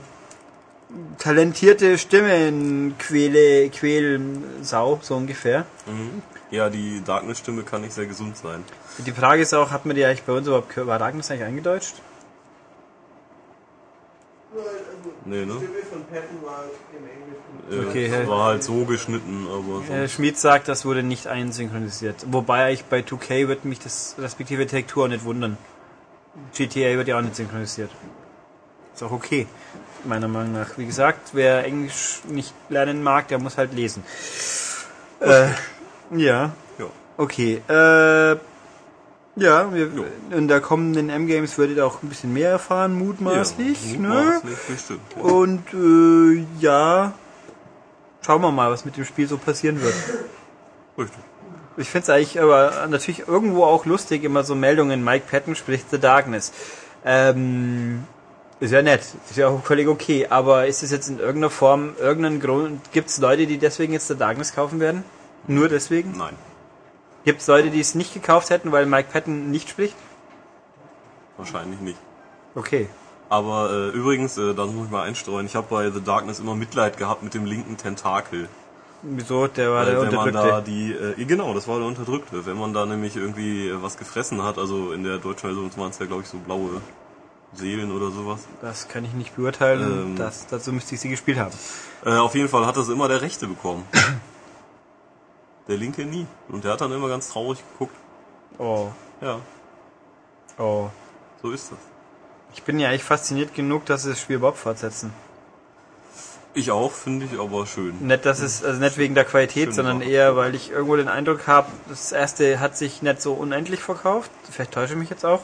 talentierte 1.17 1.97
Stimmen, 1.97 2.95
Quäle, 2.97 3.69
Quälsau, 3.69 4.99
so 5.01 5.15
ungefähr. 5.15 5.65
Mhm. 5.85 6.21
Ja, 6.51 6.69
die 6.69 7.01
Darkness-Stimme 7.05 7.63
kann 7.63 7.81
nicht 7.81 7.93
sehr 7.93 8.07
gesund 8.07 8.35
sein. 8.37 8.63
Die 8.97 9.11
Frage 9.11 9.41
ist 9.41 9.53
auch, 9.53 9.71
hat 9.71 9.85
man 9.85 9.95
die 9.95 10.03
eigentlich 10.03 10.23
bei 10.23 10.33
uns 10.33 10.47
überhaupt 10.47 10.69
gehört? 10.69 10.87
War 10.87 10.99
Darkness 10.99 11.31
eigentlich 11.31 11.43
eingedeutscht? 11.45 11.95
Nee, 15.23 15.45
ne? 15.45 15.53
von 15.53 16.03
Patton 16.05 16.43
war 16.43 16.65
im 16.97 17.07
Englischen. 17.07 17.31
Äh, 17.69 17.89
Okay, 17.89 18.27
war 18.27 18.45
halt 18.45 18.63
so 18.63 18.85
geschnitten, 18.85 19.47
aber 19.47 19.83
Äh, 19.83 19.99
sonst, 19.99 20.11
Schmid 20.13 20.37
sagt, 20.37 20.67
das 20.67 20.83
wurde 20.83 21.03
nicht 21.03 21.27
einsynchronisiert. 21.27 22.25
Wobei 22.27 22.73
ich 22.73 22.83
bei 22.85 22.99
2K 22.99 23.47
wird 23.47 23.63
mich 23.63 23.79
das 23.79 24.15
respektive 24.17 24.67
Take-Two 24.67 25.03
auch 25.03 25.07
nicht 25.07 25.23
wundern. 25.23 25.57
GTA 26.55 26.97
wird 26.97 27.07
ja 27.07 27.17
auch 27.17 27.21
nicht 27.21 27.35
synchronisiert. 27.35 27.91
Ist 28.93 29.03
auch 29.03 29.11
okay, 29.11 29.47
meiner 30.05 30.27
Meinung 30.27 30.53
nach. 30.53 30.77
Wie 30.77 30.85
gesagt, 30.85 31.29
wer 31.33 31.65
Englisch 31.65 32.21
nicht 32.27 32.53
lernen 32.69 33.03
mag, 33.03 33.27
der 33.27 33.39
muss 33.39 33.57
halt 33.57 33.73
lesen. 33.73 34.03
Äh, 35.19 35.47
ja, 36.15 36.51
ja. 36.77 36.85
okay. 37.17 37.61
Äh, 37.67 38.37
ja, 39.35 39.73
wir, 39.73 39.89
in 40.31 40.47
der 40.47 40.59
kommenden 40.59 41.09
M-Games 41.09 41.57
werdet 41.57 41.77
ihr 41.77 41.85
auch 41.85 42.03
ein 42.03 42.09
bisschen 42.09 42.33
mehr 42.33 42.49
erfahren, 42.49 42.93
mutmaßlich. 42.93 43.93
ja, 43.93 43.99
ne? 43.99 44.07
mutmaßlich, 44.07 44.59
bestimmt. 44.67 45.01
Ja. 45.15 45.21
Und 45.21 45.63
äh, 45.73 46.45
ja, 46.59 47.13
schauen 48.21 48.41
wir 48.41 48.51
mal, 48.51 48.71
was 48.71 48.83
mit 48.83 48.97
dem 48.97 49.05
Spiel 49.05 49.27
so 49.27 49.37
passieren 49.37 49.81
wird. 49.81 49.95
Richtig. 50.97 51.23
Ich 51.77 51.89
finde 51.89 52.03
es 52.03 52.09
eigentlich 52.09 52.41
aber 52.41 52.87
natürlich 52.89 53.27
irgendwo 53.27 53.63
auch 53.63 53.85
lustig, 53.85 54.23
immer 54.23 54.43
so 54.43 54.55
Meldungen, 54.55 55.03
Mike 55.03 55.25
Patton 55.29 55.55
spricht 55.55 55.89
The 55.89 55.99
Darkness. 55.99 56.51
Ähm, 57.05 58.03
ist 58.61 58.71
ja 58.71 58.81
nett, 58.81 59.01
ist 59.29 59.37
ja 59.37 59.49
auch 59.49 59.63
völlig 59.63 59.87
okay, 59.87 60.27
aber 60.29 60.67
ist 60.67 60.83
es 60.83 60.91
jetzt 60.91 61.09
in 61.09 61.19
irgendeiner 61.19 61.49
Form, 61.49 61.95
irgendeinen 61.99 62.39
Grund, 62.39 62.79
gibt 62.93 63.09
es 63.09 63.17
Leute, 63.17 63.47
die 63.47 63.57
deswegen 63.57 63.91
jetzt 63.91 64.07
The 64.07 64.15
Darkness 64.15 64.53
kaufen 64.53 64.79
werden? 64.79 65.03
Nur 65.47 65.67
deswegen? 65.67 66.13
Nein, 66.17 66.35
Gibt 67.25 67.41
es 67.41 67.47
Leute, 67.47 67.69
die 67.69 67.79
es 67.79 67.93
nicht 67.93 68.13
gekauft 68.13 68.49
hätten, 68.49 68.71
weil 68.71 68.85
Mike 68.85 69.09
Patton 69.11 69.51
nicht 69.51 69.69
spricht? 69.69 69.95
wahrscheinlich 71.37 71.79
nicht. 71.79 71.97
Okay. 72.53 72.87
Aber 73.29 73.71
äh, 73.71 73.97
übrigens, 73.97 74.37
äh, 74.37 74.53
das 74.53 74.69
muss 74.71 74.85
ich 74.85 74.91
mal 74.91 75.03
einstreuen, 75.03 75.47
ich 75.47 75.55
habe 75.55 75.65
bei 75.69 75.89
The 75.89 76.03
Darkness 76.03 76.39
immer 76.39 76.53
Mitleid 76.53 76.97
gehabt 76.97 77.23
mit 77.23 77.33
dem 77.33 77.45
linken 77.45 77.77
Tentakel. 77.77 78.47
Wieso? 79.01 79.47
Der 79.47 79.71
war 79.71 79.77
Weil 79.77 79.85
der 79.85 80.01
wenn 80.01 80.13
man 80.13 80.33
da 80.33 80.41
Unterdrückte. 80.41 80.71
die, 80.71 80.91
äh, 80.93 81.25
genau, 81.25 81.55
das 81.55 81.67
war 81.67 81.79
der 81.79 81.87
Unterdrückte. 81.87 82.45
Wenn 82.45 82.57
man 82.59 82.73
da 82.73 82.85
nämlich 82.85 83.15
irgendwie 83.15 83.71
was 83.81 83.97
gefressen 83.97 84.43
hat, 84.43 84.59
also 84.59 84.91
in 84.91 85.03
der 85.03 85.17
deutschen 85.17 85.49
Version 85.49 85.71
waren 85.77 85.89
es 85.89 85.97
ja 85.97 86.05
glaube 86.05 86.21
ich 86.21 86.27
so 86.27 86.37
blaue 86.37 86.81
Seelen 87.53 87.91
oder 87.91 88.11
sowas. 88.11 88.47
Das 88.61 88.87
kann 88.87 89.03
ich 89.03 89.13
nicht 89.13 89.35
beurteilen. 89.35 89.81
Ähm. 89.81 90.15
das, 90.15 90.47
dazu 90.47 90.71
müsste 90.71 90.95
ich 90.95 91.01
sie 91.01 91.09
gespielt 91.09 91.37
haben. 91.37 91.53
Äh, 92.05 92.11
auf 92.11 92.33
jeden 92.35 92.49
Fall 92.49 92.65
hat 92.65 92.77
das 92.77 92.89
immer 92.89 93.07
der 93.07 93.21
Rechte 93.21 93.47
bekommen. 93.47 93.85
der 95.67 95.77
Linke 95.77 96.05
nie. 96.05 96.25
Und 96.47 96.63
der 96.63 96.73
hat 96.73 96.81
dann 96.81 96.91
immer 96.91 97.09
ganz 97.09 97.29
traurig 97.29 97.59
geguckt. 97.73 97.95
Oh, 98.57 98.89
Ja, 99.21 99.39
oh. 100.57 100.89
so 101.41 101.51
ist 101.51 101.71
das. 101.71 101.79
Ich 102.53 102.63
bin 102.63 102.79
ja 102.79 102.89
eigentlich 102.89 103.03
fasziniert 103.03 103.55
genug, 103.55 103.85
dass 103.85 104.03
sie 104.03 104.09
das 104.09 104.19
Spiel 104.19 104.39
Bob 104.39 104.57
fortsetzen. 104.57 105.13
Ich 106.53 106.69
auch, 106.69 106.91
finde 106.91 107.25
ich, 107.25 107.39
aber 107.39 107.65
schön. 107.65 107.95
Nicht, 108.05 108.25
dass 108.25 108.41
es, 108.41 108.63
also 108.63 108.79
nicht 108.79 108.97
wegen 108.97 109.15
der 109.15 109.23
Qualität, 109.23 109.63
Schöne 109.63 109.73
sondern 109.73 110.01
eher, 110.01 110.35
weil 110.35 110.53
ich 110.53 110.71
irgendwo 110.71 110.97
den 110.97 111.07
Eindruck 111.07 111.47
habe, 111.47 111.71
das 111.87 112.11
erste 112.11 112.59
hat 112.59 112.75
sich 112.75 113.01
nicht 113.01 113.21
so 113.21 113.33
unendlich 113.33 113.79
verkauft. 113.79 114.29
Vielleicht 114.49 114.73
täusche 114.73 114.93
ich 114.93 114.99
mich 114.99 115.09
jetzt 115.09 115.25
auch. 115.25 115.41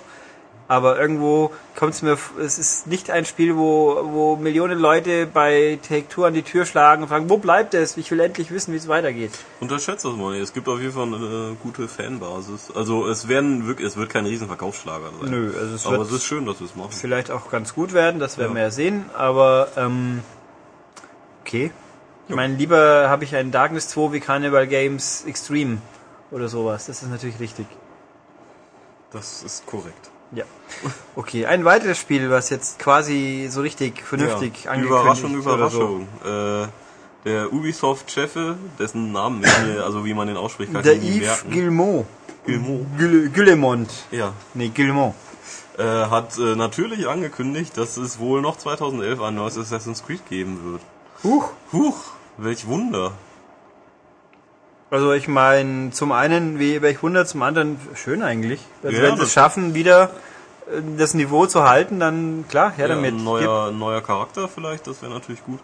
Aber 0.69 0.99
irgendwo 0.99 1.51
kommt 1.77 1.93
es 1.93 2.01
mir, 2.01 2.17
es 2.41 2.59
ist 2.59 2.87
nicht 2.87 3.09
ein 3.09 3.23
Spiel, 3.23 3.55
wo, 3.55 4.01
wo 4.11 4.35
Millionen 4.35 4.77
Leute 4.77 5.25
bei 5.25 5.79
Take-Two 5.87 6.25
an 6.25 6.33
die 6.33 6.43
Tür 6.43 6.65
schlagen 6.65 7.03
und 7.03 7.07
fragen, 7.09 7.29
wo 7.29 7.37
bleibt 7.37 7.73
es? 7.73 7.95
Ich 7.95 8.11
will 8.11 8.19
endlich 8.19 8.51
wissen, 8.51 8.73
wie 8.73 8.77
es 8.77 8.89
weitergeht. 8.89 9.31
Unterschätzt 9.61 10.03
das 10.03 10.13
mal. 10.17 10.33
nicht. 10.33 10.41
Es 10.43 10.51
gibt 10.53 10.67
auf 10.67 10.81
jeden 10.81 10.91
Fall 10.91 11.05
eine 11.05 11.55
gute 11.63 11.87
Fanbasis. 11.87 12.69
Also 12.75 13.07
es 13.07 13.29
werden 13.29 13.65
wirklich, 13.65 13.87
es 13.87 13.95
wird 13.95 14.09
kein 14.09 14.25
Riesenverkaufsschlager 14.25 15.09
sein. 15.21 15.29
Nö, 15.29 15.53
also 15.57 15.75
es 15.75 15.85
aber 15.85 15.99
es 15.99 16.11
ist 16.11 16.25
schön, 16.25 16.45
dass 16.45 16.59
wir 16.59 16.65
es 16.67 16.75
machen. 16.75 16.91
vielleicht 16.91 17.31
auch 17.31 17.49
ganz 17.49 17.73
gut 17.73 17.93
werden, 17.93 18.19
das 18.19 18.37
werden 18.37 18.49
Ja. 18.51 18.55
wir 18.55 18.61
ja 18.63 18.71
sehen, 18.71 19.05
aber 19.15 19.69
ähm, 19.77 20.21
okay. 21.43 21.71
Ich 22.27 22.35
meine, 22.35 22.55
lieber 22.55 23.07
habe 23.09 23.23
ich 23.23 23.33
ein 23.37 23.51
Darkness 23.51 23.87
2 23.87 24.11
wie 24.11 24.19
Carnival 24.19 24.67
Games 24.67 25.23
Extreme 25.25 25.77
oder 26.29 26.49
sowas. 26.49 26.87
Das 26.87 27.01
ist 27.01 27.09
natürlich 27.09 27.39
richtig. 27.39 27.67
Das 29.13 29.43
ist 29.43 29.65
korrekt. 29.65 30.11
Ja. 30.31 30.43
Okay, 31.15 31.45
ein 31.45 31.63
weiteres 31.65 31.97
Spiel, 31.97 32.29
was 32.29 32.49
jetzt 32.49 32.79
quasi 32.79 33.47
so 33.49 33.61
richtig 33.61 34.01
vernünftig 34.03 34.65
Ja, 34.65 34.71
angekündigt 34.71 35.01
Überraschung, 35.35 35.35
Überraschung. 35.35 36.07
Äh, 36.25 36.67
der 37.25 37.51
Ubisoft-Chef, 37.53 38.31
dessen 38.77 39.11
Namen 39.11 39.43
ich 39.43 39.59
mir, 39.65 39.83
also 39.83 40.05
wie 40.05 40.13
man 40.13 40.27
den 40.27 40.37
ausspricht, 40.37 40.73
kann 40.73 40.83
So. 40.83 40.89
Der 40.89 40.97
ich 40.97 41.03
mir 41.03 41.09
nie 41.09 41.21
Yves. 41.25 41.45
Guillemot. 41.49 42.05
Guillemot. 42.45 42.85
Guille- 42.97 43.29
Guillemont. 43.29 43.89
Ja. 44.11 44.33
Nee, 44.53 44.69
Guillemont. 44.69 45.15
Äh, 45.77 45.83
hat 45.83 46.37
äh, 46.37 46.55
natürlich 46.55 47.07
angekündigt, 47.07 47.77
dass 47.77 47.97
es 47.97 48.19
wohl 48.19 48.41
noch 48.41 48.57
2011 48.57 49.21
ein 49.21 49.35
neues 49.35 49.57
Assassin's 49.57 50.03
Creed 50.05 50.27
geben 50.29 50.59
wird. 50.71 50.81
Huch. 51.23 51.49
Huch, 51.71 51.97
welch 52.37 52.67
Wunder. 52.67 53.11
Also 54.89 55.11
ich 55.11 55.27
meine, 55.27 55.91
zum 55.91 56.13
einen, 56.13 56.59
wie 56.59 56.81
welch 56.81 57.03
Wunder, 57.03 57.25
zum 57.25 57.41
anderen 57.41 57.77
schön 57.95 58.21
eigentlich. 58.21 58.61
Also 58.83 58.95
Ja, 58.95 59.03
wenn 59.03 59.17
sie 59.17 59.23
es 59.23 59.33
schaffen, 59.33 59.73
wieder 59.73 60.11
das 60.97 61.13
Niveau 61.13 61.45
zu 61.45 61.63
halten, 61.63 61.99
dann 61.99 62.43
klar, 62.49 62.71
her 62.71 62.87
Ja, 62.89 62.95
damit. 62.95 63.13
ein 63.13 63.23
neuer, 63.23 63.71
neuer 63.71 64.01
Charakter 64.01 64.49
vielleicht, 64.49 64.85
das 64.87 65.01
wäre 65.01 65.13
natürlich 65.13 65.43
gut. 65.45 65.59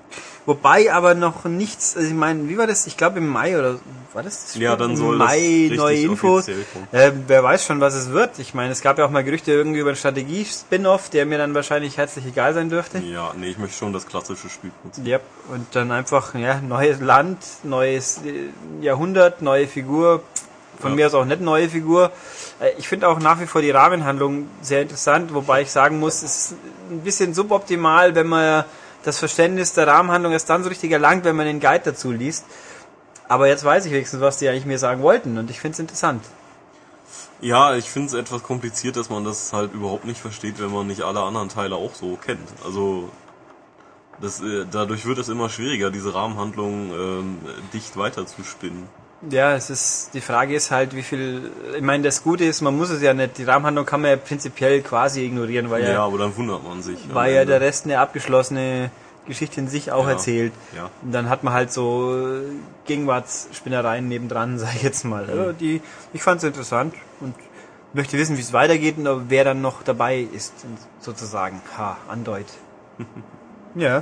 Wobei 0.45 0.93
aber 0.93 1.13
noch 1.13 1.43
nichts, 1.45 1.95
also 1.97 2.07
ich 2.07 2.13
meine, 2.13 2.47
wie 2.47 2.57
war 2.57 2.67
das? 2.67 2.87
Ich 2.87 2.95
glaube 2.95 3.17
im 3.17 3.27
Mai 3.27 3.57
oder 3.59 3.75
war 4.13 4.23
das? 4.23 4.45
das 4.45 4.55
Ja, 4.55 4.73
Spiel? 4.73 4.87
dann 4.87 4.95
soll 4.97 5.17
das 5.19 5.27
Mai 5.27 5.35
richtig 5.39 5.77
neue 5.77 5.97
Infos. 5.99 6.47
Äh, 6.47 7.11
wer 7.27 7.43
weiß 7.43 7.65
schon, 7.65 7.81
was 7.81 7.95
es 7.95 8.11
wird. 8.11 8.39
Ich 8.39 8.53
meine, 8.53 8.71
es 8.71 8.81
gab 8.81 8.97
ja 8.97 9.05
auch 9.05 9.09
mal 9.09 9.23
Gerüchte 9.25 9.51
irgendwie 9.51 9.79
über 9.79 9.89
einen 9.89 9.97
Strategie-Spin-off, 9.97 11.09
der 11.09 11.25
mir 11.25 11.37
dann 11.37 11.53
wahrscheinlich 11.53 11.97
herzlich 11.97 12.25
egal 12.25 12.53
sein 12.53 12.69
dürfte. 12.69 12.99
Ja, 12.99 13.33
nee, 13.37 13.47
ich 13.49 13.57
möchte 13.57 13.77
schon 13.77 13.91
das 13.93 14.05
klassische 14.05 14.49
Spielprinzip. 14.49 15.05
Ja, 15.05 15.19
und 15.49 15.67
dann 15.73 15.91
einfach, 15.91 16.33
ja, 16.35 16.61
neues 16.61 16.99
Land, 17.01 17.39
neues 17.63 18.19
äh, 18.25 18.83
Jahrhundert, 18.83 19.41
neue 19.41 19.67
Figur. 19.67 20.21
Von 20.79 20.91
Ja. 20.91 20.95
mir 20.95 21.07
aus 21.07 21.13
auch 21.13 21.25
nicht 21.25 21.39
neue 21.39 21.69
Figur. 21.69 22.11
Äh, 22.63 22.73
Ich 22.77 22.87
finde 22.87 23.07
auch 23.07 23.19
nach 23.19 23.39
wie 23.39 23.45
vor 23.45 23.61
die 23.61 23.71
Rahmenhandlung 23.71 24.47
sehr 24.61 24.81
interessant, 24.81 25.33
wobei 25.33 25.61
ich 25.61 25.71
sagen 25.71 25.99
muss, 25.99 26.23
es 26.23 26.37
ist 26.37 26.55
ein 26.89 27.01
bisschen 27.01 27.33
suboptimal, 27.33 28.15
wenn 28.15 28.27
man 28.27 28.65
das 29.03 29.19
Verständnis 29.19 29.73
der 29.73 29.87
Rahmenhandlung 29.87 30.31
erst 30.31 30.49
dann 30.49 30.63
so 30.63 30.69
richtig 30.69 30.91
erlangt, 30.91 31.25
wenn 31.25 31.35
man 31.35 31.45
den 31.45 31.59
Guide 31.59 31.83
dazu 31.83 32.11
liest. 32.11 32.45
Aber 33.27 33.47
jetzt 33.47 33.63
weiß 33.63 33.85
ich 33.85 33.91
wenigstens, 33.91 34.21
was 34.21 34.37
die 34.37 34.47
eigentlich 34.47 34.65
mir 34.65 34.79
sagen 34.79 35.01
wollten 35.01 35.37
und 35.37 35.49
ich 35.49 35.59
finde 35.59 35.73
es 35.73 35.79
interessant. 35.79 36.23
Ja, 37.41 37.75
ich 37.75 37.89
finde 37.89 38.07
es 38.07 38.13
etwas 38.13 38.43
kompliziert, 38.43 38.95
dass 38.95 39.09
man 39.09 39.25
das 39.25 39.51
halt 39.51 39.73
überhaupt 39.73 40.05
nicht 40.05 40.21
versteht, 40.21 40.61
wenn 40.61 40.71
man 40.71 40.87
nicht 40.87 41.01
alle 41.01 41.21
anderen 41.21 41.49
Teile 41.49 41.75
auch 41.75 41.93
so 41.93 42.15
kennt. 42.15 42.47
Also 42.63 43.09
das, 44.21 44.41
äh, 44.41 44.65
dadurch 44.71 45.05
wird 45.05 45.17
es 45.17 45.27
immer 45.27 45.49
schwieriger, 45.49 45.91
diese 45.91 46.13
Rahmenhandlung 46.13 46.91
ähm, 46.93 47.37
dicht 47.73 47.97
weiterzuspinnen. 47.97 48.87
Ja, 49.29 49.55
es 49.55 49.69
ist, 49.69 50.09
die 50.13 50.19
Frage 50.21 50.53
ist 50.53 50.69
halt, 50.71 50.95
wie 50.95 51.01
viel, 51.03 51.49
ich 51.75 51.81
meine, 51.81 52.03
das 52.03 52.23
Gute 52.23 52.43
ist, 52.43 52.61
man 52.61 52.75
muss 52.77 52.89
es 52.89 53.01
ja 53.01 53.13
nicht, 53.13 53.37
die 53.37 53.45
Rahmenhandlung 53.45 53.85
kann 53.85 54.01
man 54.01 54.11
ja 54.11 54.17
prinzipiell 54.17 54.81
quasi 54.81 55.23
ignorieren, 55.25 55.69
weil 55.69 55.83
Ja, 55.83 55.91
ja, 55.93 56.03
aber 56.05 56.17
dann 56.17 56.35
wundert 56.35 56.63
man 56.63 56.81
sich. 56.81 56.97
weil 57.13 57.33
ja 57.33 57.45
der 57.45 57.61
Rest 57.61 57.85
eine 57.85 57.99
abgeschlossene 57.99 58.91
Geschichte 59.25 59.61
in 59.61 59.69
sich 59.69 59.93
auch 59.93 60.03
Ja. 60.05 60.11
erzählt. 60.11 60.51
Ja. 60.75 60.89
Und 61.01 61.13
dann 61.13 61.29
hat 61.29 61.43
man 61.45 61.53
halt 61.53 61.71
so 61.71 62.17
Gegenwartsspinnereien 62.85 64.07
nebendran, 64.07 64.59
sag 64.59 64.75
ich 64.75 64.83
jetzt 64.83 65.05
mal. 65.05 65.29
Also 65.29 65.51
die, 65.53 65.81
ich 66.13 66.21
fand 66.21 66.39
es 66.39 66.43
interessant 66.43 66.93
und 67.21 67.33
möchte 67.93 68.17
wissen, 68.17 68.37
wie 68.37 68.41
es 68.41 68.53
weitergeht 68.53 68.97
und 68.97 69.29
wer 69.29 69.43
dann 69.45 69.61
noch 69.61 69.83
dabei 69.83 70.19
ist, 70.33 70.53
sozusagen. 70.99 71.61
Ha, 71.77 71.97
andeut. 72.09 72.45
ja. 73.75 73.99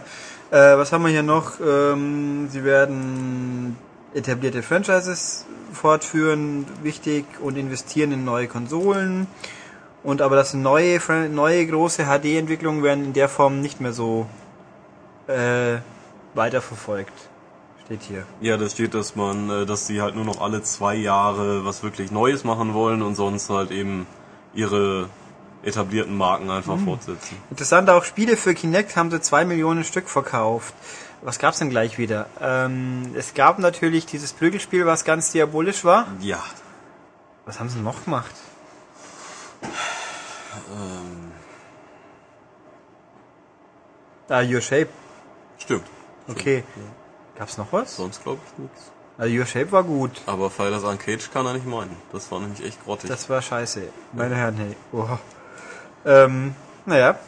Äh, 0.50 0.78
was 0.78 0.92
haben 0.92 1.04
wir 1.04 1.12
hier 1.12 1.24
noch? 1.24 1.60
Ähm, 1.60 2.48
sie 2.50 2.64
werden 2.64 3.78
etablierte 4.13 4.62
Franchises 4.63 5.45
fortführen, 5.74 6.65
wichtig, 6.84 7.26
und 7.39 7.58
investieren 7.58 8.12
in 8.12 8.26
neue 8.26 8.47
Konsolen. 8.47 9.28
Und 10.04 10.21
aber 10.21 10.36
das 10.36 10.54
neue, 10.54 11.00
neue 11.30 11.65
große 11.67 12.06
HD-Entwicklungen 12.06 12.84
werden 12.84 13.06
in 13.06 13.13
der 13.13 13.30
Form 13.30 13.62
nicht 13.62 13.80
mehr 13.82 13.93
so 13.93 14.26
äh, 15.28 15.78
weiterverfolgt. 16.34 17.13
Steht 17.86 18.02
hier. 18.04 18.26
Ja, 18.41 18.58
das 18.58 18.71
steht, 18.74 18.93
dass 18.93 19.15
man, 19.15 19.50
äh, 19.50 19.65
dass 19.65 19.88
sie 19.88 20.02
halt 20.02 20.15
nur 20.15 20.26
noch 20.26 20.41
alle 20.41 20.63
zwei 20.63 20.95
Jahre 20.95 21.65
was 21.65 21.84
wirklich 21.84 22.12
Neues 22.12 22.43
machen 22.43 22.74
wollen 22.74 23.02
und 23.02 23.15
sonst 23.15 23.50
halt 23.50 23.71
eben 23.71 24.08
ihre 24.54 25.08
etablierten 25.63 26.17
Marken 26.17 26.50
einfach 26.50 26.78
Mhm. 26.78 26.86
fortsetzen. 26.86 27.38
Interessant 27.52 27.89
auch, 27.89 28.04
Spiele 28.04 28.36
für 28.36 28.56
Kinect 28.56 28.95
haben 28.95 29.12
sie 29.12 29.21
zwei 29.21 29.45
Millionen 29.45 29.84
Stück 29.84 30.10
verkauft. 30.10 30.74
Was 31.24 31.38
gab's 31.38 31.60
denn 31.60 31.70
gleich 31.70 31.98
wieder? 31.98 32.28
Ähm, 32.42 33.14
es 33.16 33.34
gab 33.34 33.60
natürlich 33.60 34.06
dieses 34.08 34.34
Prügelspiel, 34.34 34.86
was 34.86 35.04
ganz 35.06 35.32
diabolisch 35.32 35.86
war. 35.86 36.08
Ja. 36.20 36.42
Was 37.46 37.60
haben 37.60 37.70
sie 37.70 37.80
noch 37.80 38.04
gemacht? 38.06 38.32
Ähm, 39.64 41.32
Ah, 44.30 44.42
Your 44.42 44.62
Shape. 44.62 44.88
stimmt. 45.60 45.84
Okay. 46.30 46.64
Gab's 47.38 47.58
noch 47.58 47.72
was? 47.74 47.98
Sonst 47.98 48.24
glaube 48.24 48.40
ich 48.46 48.58
nichts. 48.60 48.92
Also 49.18 49.36
Your 49.38 49.46
Shape 49.46 49.72
war 49.74 49.84
gut. 49.84 50.22
Aber 50.26 50.50
Fighters 50.50 50.84
Uncaged 50.84 51.32
kann 51.34 51.46
er 51.46 51.54
nicht 51.54 51.66
meinen. 51.68 51.96
Das 52.14 52.32
war 52.32 52.40
nämlich 52.40 52.64
echt 52.64 52.84
grottig. 52.84 53.10
Das 53.10 53.30
war 53.30 53.42
scheiße. 53.42 53.84
Meine 54.14 54.36
Herren, 54.36 54.56
hey. 54.56 54.76
Oha. 54.94 55.20
Ähm, 56.06 56.56
naja. 56.86 57.20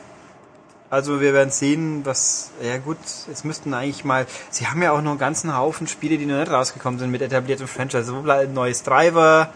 Also 0.94 1.22
wir 1.22 1.34
werden 1.34 1.50
sehen, 1.50 2.02
was, 2.06 2.52
ja 2.62 2.78
gut, 2.78 3.00
jetzt 3.28 3.44
müssten 3.46 3.74
eigentlich 3.74 4.06
mal, 4.06 4.28
sie 4.52 4.68
haben 4.68 4.80
ja 4.84 4.92
auch 4.92 5.02
noch 5.02 5.10
einen 5.10 5.20
ganzen 5.20 5.58
Haufen 5.58 5.88
Spiele, 5.88 6.20
die 6.20 6.28
noch 6.28 6.38
nicht 6.38 6.52
rausgekommen 6.52 7.00
sind 7.00 7.10
mit 7.10 7.24
etabliertem 7.24 7.68
Franchise. 7.68 8.16
Wo 8.16 8.22
bleibt 8.22 8.50
ein 8.50 8.54
neues 8.54 8.84
Driver, 8.84 9.50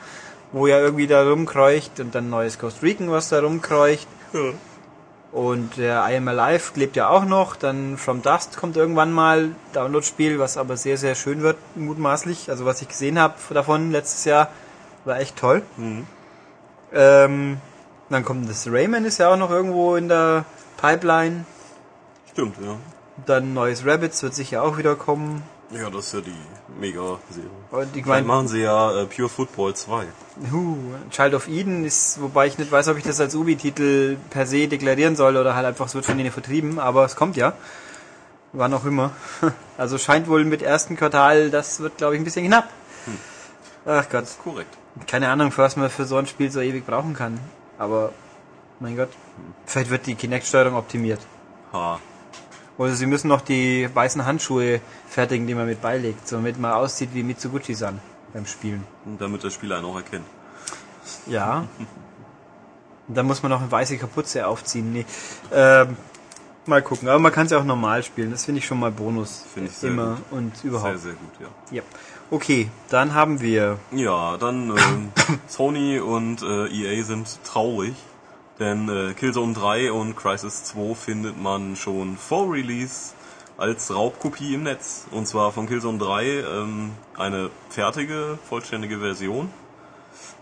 wo 0.51 0.65
ja 0.65 0.79
irgendwie 0.79 1.05
da 1.05 1.21
rumkreucht 1.21 1.99
und 1.99 2.15
dann 2.15 2.31
neues 2.31 2.57
Ghost 2.57 2.81
Recon, 2.81 3.11
was 3.11 3.29
da 3.29 3.41
rumkreucht. 3.41 4.07
ja. 4.33 4.53
Und 5.31 5.77
der 5.77 6.07
I 6.09 6.15
Am 6.15 6.27
Alive 6.27 6.71
lebt 6.73 6.95
ja 6.95 7.09
auch 7.09 7.25
noch. 7.25 7.55
Dann 7.55 7.97
From 7.97 8.23
Dust 8.23 8.57
kommt 8.57 8.75
irgendwann 8.75 9.11
mal, 9.11 9.51
Download-Spiel, 9.73 10.39
was 10.39 10.57
aber 10.57 10.75
sehr, 10.75 10.97
sehr 10.97 11.13
schön 11.13 11.43
wird, 11.43 11.57
mutmaßlich. 11.75 12.49
Also 12.49 12.65
was 12.65 12.81
ich 12.81 12.87
gesehen 12.87 13.19
habe 13.19 13.35
davon 13.51 13.91
letztes 13.91 14.25
Jahr, 14.25 14.49
war 15.05 15.19
echt 15.19 15.35
toll. 15.35 15.61
Mhm. 15.75 16.07
Ähm, 16.91 17.57
dann 18.09 18.25
kommt 18.25 18.49
das 18.49 18.65
Rayman, 18.65 19.05
ist 19.05 19.19
ja 19.19 19.31
auch 19.31 19.37
noch 19.37 19.51
irgendwo 19.51 19.97
in 19.97 20.07
der 20.07 20.45
Pipeline. 20.77 21.45
Stimmt, 22.31 22.55
ja. 22.61 22.75
Dann 23.25 23.53
neues 23.53 23.85
Rabbits 23.85 24.21
wird 24.23 24.35
sicher 24.35 24.63
auch 24.63 24.77
wieder 24.77 24.95
kommen. 24.95 25.43
Ja, 25.71 25.89
das 25.89 26.07
ist 26.07 26.13
ja 26.13 26.21
die 26.21 26.79
Mega-Serie. 26.79 27.49
Und 27.71 27.83
ich 27.87 27.91
Vielleicht 27.91 28.07
meine, 28.07 28.25
machen 28.25 28.47
sie 28.47 28.61
ja 28.61 29.01
äh, 29.01 29.05
Pure 29.05 29.27
Football 29.27 29.73
2. 29.75 30.05
huh, 30.51 30.77
Child 31.09 31.33
of 31.33 31.47
Eden 31.49 31.83
ist, 31.83 32.21
wobei 32.21 32.47
ich 32.47 32.57
nicht 32.57 32.71
weiß, 32.71 32.87
ob 32.87 32.97
ich 32.97 33.03
das 33.03 33.19
als 33.19 33.35
Ubi-Titel 33.35 34.15
per 34.29 34.45
se 34.45 34.67
deklarieren 34.69 35.17
soll 35.17 35.35
oder 35.35 35.55
halt 35.55 35.65
einfach, 35.65 35.87
es 35.87 35.95
wird 35.95 36.05
von 36.05 36.17
denen 36.17 36.31
vertrieben, 36.31 36.79
aber 36.79 37.03
es 37.03 37.17
kommt 37.17 37.35
ja. 37.35 37.53
Wann 38.53 38.73
auch 38.73 38.85
immer. 38.85 39.11
Also 39.77 39.99
scheint 39.99 40.27
wohl 40.27 40.43
mit 40.43 40.63
ersten 40.63 40.95
Quartal, 40.95 41.51
das 41.51 41.81
wird 41.81 41.97
glaube 41.97 42.15
ich 42.15 42.21
ein 42.21 42.23
bisschen 42.23 42.47
knapp. 42.47 42.67
Ach 43.85 44.09
Gott, 44.09 44.25
Korrekt. 44.43 44.75
keine 45.05 45.29
Ahnung, 45.29 45.51
für 45.51 45.61
was 45.61 45.75
man 45.75 45.89
für 45.89 46.05
so 46.05 46.17
ein 46.17 46.25
Spiel 46.25 46.49
so 46.49 46.61
ewig 46.61 46.85
brauchen 46.85 47.13
kann. 47.13 47.39
Aber 47.77 48.11
Mein 48.79 48.95
Gott. 48.95 49.09
Vielleicht 49.65 49.89
wird 49.89 50.05
die 50.05 50.15
Kinect-Steuerung 50.15 50.75
optimiert. 50.75 51.19
Ha. 51.73 51.99
Oder 52.77 52.93
sie 52.93 53.07
müssen 53.07 53.27
noch 53.27 53.41
die 53.41 53.89
weißen 53.91 54.23
Handschuhe 54.25 54.81
fertigen, 55.07 55.47
die 55.47 55.55
man 55.55 55.65
mit 55.65 55.81
beilegt, 55.81 56.31
damit 56.31 56.59
man 56.59 56.73
aussieht 56.73 57.09
wie 57.13 57.23
Mitsuguchi-san 57.23 57.99
beim 58.33 58.45
Spielen. 58.45 58.83
Damit 59.17 59.43
der 59.43 59.49
Spieler 59.49 59.77
einen 59.77 59.85
auch 59.85 59.95
erkennt. 59.95 60.25
Ja. 61.25 61.67
Und 63.07 63.15
dann 63.15 63.25
muss 63.25 63.41
man 63.41 63.51
noch 63.51 63.61
eine 63.61 63.71
weiße 63.71 63.97
Kapuze 63.97 64.45
aufziehen. 64.45 64.93
Nee. 64.93 65.05
Ähm, 65.51 65.97
mal 66.67 66.83
gucken. 66.83 67.09
Aber 67.09 67.19
man 67.19 67.31
kann 67.31 67.45
es 67.45 67.51
ja 67.51 67.57
auch 67.57 67.63
normal 67.63 68.03
spielen. 68.03 68.29
Das 68.29 68.45
finde 68.45 68.59
ich 68.59 68.67
schon 68.67 68.79
mal 68.79 68.91
Bonus. 68.91 69.43
Finde 69.51 69.69
ich 69.69 69.75
sehr 69.77 69.89
Immer 69.89 70.15
gut. 70.15 70.23
und 70.31 70.63
überhaupt. 70.63 70.99
Sehr, 70.99 70.99
sehr 70.99 71.13
gut, 71.13 71.31
ja. 71.39 71.77
Ja. 71.77 71.83
Okay, 72.29 72.69
dann 72.89 73.13
haben 73.13 73.39
wir. 73.39 73.79
Ja, 73.91 74.37
dann 74.37 74.69
ähm, 74.69 75.11
Sony 75.47 75.99
und 75.99 76.43
äh, 76.43 76.67
EA 76.67 77.03
sind 77.03 77.39
traurig, 77.43 77.95
denn 78.59 78.89
äh, 78.89 79.13
Killzone 79.13 79.53
3 79.53 79.91
und 79.91 80.15
Crisis 80.15 80.63
2 80.65 80.95
findet 80.95 81.41
man 81.41 81.75
schon 81.75 82.17
vor 82.17 82.51
Release 82.51 83.13
als 83.57 83.93
Raubkopie 83.93 84.53
im 84.55 84.63
Netz. 84.63 85.07
Und 85.11 85.27
zwar 85.27 85.51
von 85.51 85.67
Killzone 85.67 85.97
3 85.97 86.25
ähm, 86.25 86.91
eine 87.17 87.49
fertige, 87.69 88.37
vollständige 88.47 88.99
Version 88.99 89.51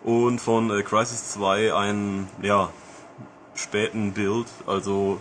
und 0.03 0.39
von 0.39 0.69
äh, 0.71 0.83
Crisis 0.83 1.31
2 1.33 1.73
einen, 1.73 2.27
ja, 2.41 2.69
späten 3.55 4.13
Build, 4.13 4.47
also 4.67 5.19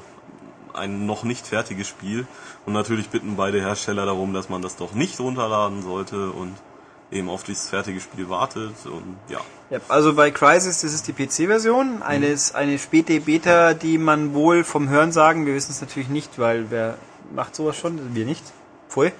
ein 0.72 1.06
noch 1.06 1.22
nicht 1.22 1.46
fertiges 1.46 1.86
Spiel. 1.88 2.26
Und 2.66 2.72
natürlich 2.72 3.08
bitten 3.08 3.36
beide 3.36 3.60
Hersteller 3.60 4.06
darum, 4.06 4.34
dass 4.34 4.48
man 4.48 4.60
das 4.60 4.76
doch 4.76 4.92
nicht 4.92 5.20
runterladen 5.20 5.82
sollte 5.82 6.30
und 6.30 6.54
eben 7.14 7.28
auf 7.30 7.44
dieses 7.44 7.68
fertige 7.68 8.00
Spiel 8.00 8.28
wartet 8.28 8.74
und 8.84 9.16
ja. 9.28 9.40
Ja, 9.70 9.78
also 9.88 10.14
bei 10.14 10.30
Crisis, 10.30 10.82
das 10.82 10.92
ist 10.92 11.08
die 11.08 11.12
PC-Version, 11.12 12.02
eines, 12.02 12.54
eine 12.54 12.78
späte 12.78 13.18
Beta, 13.20 13.72
die 13.72 13.96
man 13.96 14.34
wohl 14.34 14.62
vom 14.62 14.88
Hören 14.88 15.10
sagen, 15.10 15.46
wir 15.46 15.54
wissen 15.54 15.70
es 15.72 15.80
natürlich 15.80 16.08
nicht, 16.10 16.38
weil 16.38 16.66
wer 16.70 16.96
macht 17.34 17.56
sowas 17.56 17.76
schon? 17.76 18.14
Wir 18.14 18.26
nicht. 18.26 18.44
Pfui. 18.88 19.12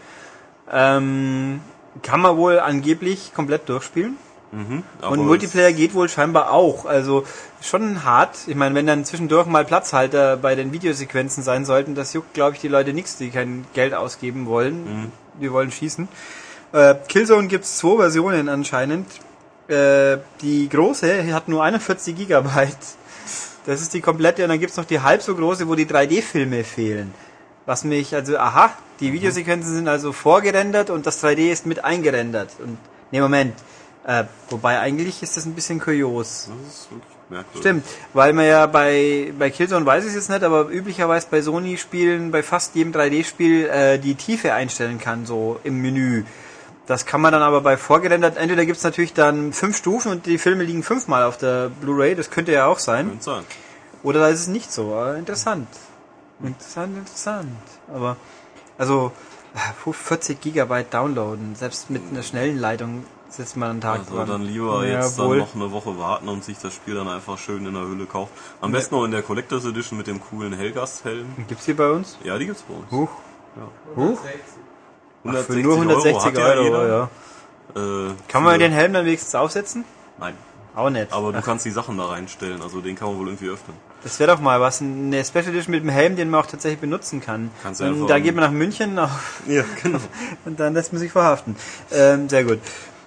Ähm, 0.70 1.60
kann 2.02 2.20
man 2.20 2.36
wohl 2.36 2.58
angeblich 2.60 3.32
komplett 3.34 3.68
durchspielen. 3.68 4.16
Mhm, 4.52 4.82
Und 5.00 5.26
Multiplayer 5.26 5.72
geht 5.72 5.94
wohl 5.94 6.08
scheinbar 6.08 6.52
auch. 6.52 6.84
Also 6.84 7.24
schon 7.60 8.04
hart. 8.04 8.36
Ich 8.46 8.54
meine, 8.54 8.74
wenn 8.74 8.86
dann 8.86 9.04
zwischendurch 9.04 9.46
mal 9.46 9.64
Platzhalter 9.64 10.36
bei 10.36 10.54
den 10.54 10.72
Videosequenzen 10.72 11.42
sein 11.42 11.64
sollten, 11.64 11.94
das 11.94 12.12
juckt, 12.12 12.34
glaube 12.34 12.54
ich, 12.54 12.60
die 12.60 12.68
Leute 12.68 12.92
nichts, 12.92 13.16
die 13.16 13.30
kein 13.30 13.64
Geld 13.74 13.94
ausgeben 13.94 14.46
wollen. 14.46 15.10
Die 15.40 15.50
wollen 15.50 15.72
schießen. 15.72 16.06
Äh, 16.74 16.96
Killzone 17.06 17.46
gibt's 17.46 17.78
zwei 17.78 17.96
Versionen 17.96 18.48
anscheinend. 18.48 19.06
Äh, 19.68 20.18
die 20.42 20.68
große 20.68 21.32
hat 21.32 21.46
nur 21.48 21.62
41 21.62 22.16
Gigabyte. 22.16 22.76
Das 23.64 23.80
ist 23.80 23.94
die 23.94 24.00
komplette 24.00 24.42
und 24.42 24.48
dann 24.48 24.58
gibt's 24.58 24.76
noch 24.76 24.84
die 24.84 25.00
halb 25.00 25.22
so 25.22 25.36
große, 25.36 25.68
wo 25.68 25.76
die 25.76 25.86
3D-Filme 25.86 26.64
fehlen. 26.64 27.14
Was 27.64 27.84
mich, 27.84 28.14
also, 28.14 28.36
aha, 28.36 28.72
die 29.00 29.12
Videosequenzen 29.12 29.72
sind 29.72 29.88
also 29.88 30.12
vorgerendert 30.12 30.90
und 30.90 31.06
das 31.06 31.22
3D 31.22 31.50
ist 31.50 31.64
mit 31.64 31.84
eingerendert. 31.84 32.50
Und, 32.58 32.76
nee, 33.12 33.20
Moment. 33.20 33.54
Äh, 34.04 34.24
wobei 34.50 34.80
eigentlich 34.80 35.22
ist 35.22 35.36
das 35.36 35.46
ein 35.46 35.54
bisschen 35.54 35.80
kurios. 35.80 36.50
Das 36.50 36.74
ist 36.74 36.90
wirklich 36.90 37.14
merkwürdig. 37.30 37.60
Stimmt, 37.60 37.86
weil 38.12 38.32
man 38.32 38.46
ja 38.46 38.66
bei, 38.66 39.32
bei 39.38 39.48
Killzone 39.48 39.86
weiß 39.86 40.04
ich 40.04 40.10
es 40.10 40.16
jetzt 40.16 40.28
nicht, 40.28 40.42
aber 40.42 40.68
üblicherweise 40.68 41.28
bei 41.30 41.40
Sony-Spielen, 41.40 42.32
bei 42.32 42.42
fast 42.42 42.74
jedem 42.74 42.92
3D-Spiel 42.92 43.66
äh, 43.66 43.98
die 43.98 44.16
Tiefe 44.16 44.52
einstellen 44.52 44.98
kann, 44.98 45.24
so 45.24 45.60
im 45.62 45.80
Menü. 45.80 46.24
Das 46.86 47.06
kann 47.06 47.20
man 47.22 47.32
dann 47.32 47.42
aber 47.42 47.62
bei 47.62 47.76
vorgerendert, 47.78 48.36
entweder 48.36 48.66
gibt's 48.66 48.82
natürlich 48.82 49.14
dann 49.14 49.52
fünf 49.54 49.76
Stufen 49.76 50.10
und 50.12 50.26
die 50.26 50.36
Filme 50.38 50.64
liegen 50.64 50.82
fünfmal 50.82 51.22
auf 51.24 51.38
der 51.38 51.70
Blu-ray, 51.70 52.14
das 52.14 52.30
könnte 52.30 52.52
ja 52.52 52.66
auch 52.66 52.78
sein. 52.78 53.08
Könnte 53.08 53.24
sein. 53.24 53.44
Oder 54.02 54.20
da 54.20 54.28
ist 54.28 54.40
es 54.40 54.48
nicht 54.48 54.70
so. 54.70 54.92
Aber 54.94 55.16
interessant. 55.16 55.66
Interessant, 56.42 56.98
interessant. 56.98 57.48
Aber, 57.92 58.16
also, 58.76 59.12
äh, 59.54 59.92
40 59.92 60.40
Gigabyte 60.42 60.92
downloaden, 60.92 61.54
selbst 61.54 61.88
mit 61.88 62.02
einer 62.10 62.22
schnellen 62.22 62.58
Leitung 62.58 63.06
sitzt 63.30 63.56
man 63.56 63.70
einen 63.70 63.80
Tag 63.80 64.00
Also 64.00 64.16
dran. 64.16 64.28
dann 64.28 64.42
lieber 64.42 64.84
Ja, 64.86 65.00
jetzt 65.00 65.16
wohl. 65.18 65.38
dann 65.38 65.46
noch 65.46 65.54
eine 65.54 65.72
Woche 65.72 65.96
warten 65.98 66.28
und 66.28 66.44
sich 66.44 66.58
das 66.58 66.74
Spiel 66.74 66.94
dann 66.96 67.08
einfach 67.08 67.38
schön 67.38 67.64
in 67.66 67.72
der 67.72 67.84
Hülle 67.84 68.04
kaufen. 68.04 68.30
Am 68.60 68.72
besten 68.72 68.94
noch 68.94 69.04
in 69.06 69.10
der 69.10 69.22
Collectors 69.22 69.64
Edition 69.64 69.96
mit 69.96 70.06
dem 70.06 70.20
coolen 70.20 70.52
Hellgast-Helm. 70.52 71.46
Gibt's 71.48 71.64
die 71.64 71.72
bei 71.72 71.88
uns? 71.90 72.18
Ja, 72.22 72.36
die 72.36 72.44
gibt's 72.46 72.62
bei 72.62 72.74
uns. 72.74 72.90
Huch. 72.90 73.08
Huch. 73.96 74.18
160 75.24 75.54
Für 75.56 75.62
nur 75.62 75.74
160 75.74 76.24
hat 76.24 76.38
ja 76.38 76.44
Euro, 76.44 76.62
jeder. 76.64 76.88
ja. 76.88 77.08
Äh, 78.08 78.12
Kann 78.28 78.42
man 78.44 78.58
den 78.60 78.72
Helm 78.72 78.92
dann 78.92 79.04
wenigstens 79.06 79.34
aufsetzen? 79.34 79.84
Nein. 80.18 80.34
Auch 80.76 80.90
nicht. 80.90 81.12
Aber 81.12 81.32
du 81.32 81.38
Ach, 81.38 81.44
kannst 81.44 81.64
die 81.64 81.70
Sachen 81.70 81.96
da 81.98 82.06
reinstellen, 82.06 82.60
also 82.60 82.80
den 82.80 82.96
kann 82.96 83.08
man 83.08 83.18
wohl 83.18 83.28
irgendwie 83.28 83.48
öffnen. 83.48 83.76
das 84.02 84.18
wäre 84.18 84.32
doch 84.32 84.40
mal 84.40 84.60
was. 84.60 84.80
Eine 84.82 85.24
Special 85.24 85.48
Edition 85.48 85.70
mit 85.72 85.82
dem 85.84 85.88
Helm, 85.88 86.16
den 86.16 86.30
man 86.30 86.40
auch 86.40 86.46
tatsächlich 86.46 86.80
benutzen 86.80 87.20
kann. 87.20 87.50
Kannst 87.62 87.80
du 87.80 87.84
und 87.84 87.92
einfach 87.94 88.06
da 88.08 88.18
geht 88.18 88.34
man 88.34 88.42
nach 88.44 88.50
München 88.50 88.98
auf, 88.98 89.40
Ja, 89.46 89.62
genau. 89.82 89.98
und 90.44 90.58
dann 90.58 90.74
lässt 90.74 90.92
man 90.92 90.98
sich 91.00 91.12
verhaften. 91.12 91.54
Ähm, 91.92 92.28
sehr 92.28 92.42
gut. 92.44 92.58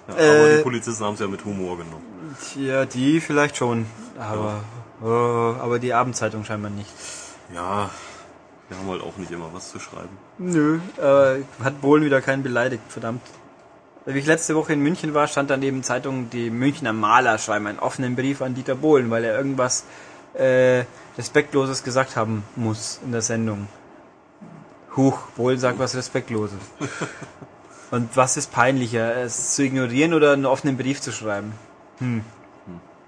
Ja, 0.08 0.14
aber 0.14 0.22
Äh, 0.22 0.56
die 0.58 0.62
Polizisten 0.62 1.04
haben 1.04 1.14
es 1.14 1.20
ja 1.20 1.26
mit 1.28 1.44
Humor 1.44 1.76
genommen. 1.76 2.02
Ja, 2.56 2.86
die 2.86 3.20
vielleicht 3.20 3.56
schon. 3.58 3.84
Aber, 4.18 4.60
oh, 5.02 5.54
aber 5.62 5.78
die 5.78 5.92
Abendzeitung 5.92 6.44
scheinbar 6.44 6.70
nicht. 6.70 6.90
Ja, 7.54 7.90
wir 8.68 8.78
haben 8.78 8.88
halt 8.88 9.02
auch 9.02 9.16
nicht 9.16 9.30
immer 9.30 9.50
was 9.52 9.70
zu 9.70 9.78
schreiben. 9.78 10.16
Nö, 10.38 10.78
äh, 10.98 11.42
hat 11.62 11.80
Bohlen 11.80 12.04
wieder 12.04 12.20
keinen 12.20 12.42
beleidigt, 12.42 12.82
verdammt. 12.88 13.22
Wie 14.04 14.18
ich 14.18 14.26
letzte 14.26 14.54
Woche 14.54 14.72
in 14.72 14.80
München 14.80 15.12
war, 15.14 15.26
stand 15.26 15.50
dann 15.50 15.60
neben 15.60 15.82
Zeitung, 15.82 16.30
die 16.30 16.50
Münchner 16.50 16.92
Maler 16.92 17.38
schreiben 17.38 17.66
einen 17.66 17.78
offenen 17.78 18.16
Brief 18.16 18.40
an 18.40 18.54
Dieter 18.54 18.74
Bohlen, 18.74 19.10
weil 19.10 19.24
er 19.24 19.36
irgendwas 19.36 19.84
äh, 20.34 20.84
Respektloses 21.16 21.82
gesagt 21.82 22.16
haben 22.16 22.42
muss 22.56 23.00
in 23.04 23.12
der 23.12 23.22
Sendung. 23.22 23.68
Huch, 24.96 25.18
Bohlen 25.36 25.58
sagt 25.58 25.78
was 25.78 25.94
Respektloses. 25.94 26.58
Und 27.90 28.16
was 28.16 28.36
ist 28.36 28.52
peinlicher, 28.52 29.16
es 29.16 29.54
zu 29.54 29.62
ignorieren 29.62 30.12
oder 30.12 30.32
einen 30.32 30.46
offenen 30.46 30.76
Brief 30.76 31.00
zu 31.00 31.12
schreiben? 31.12 31.52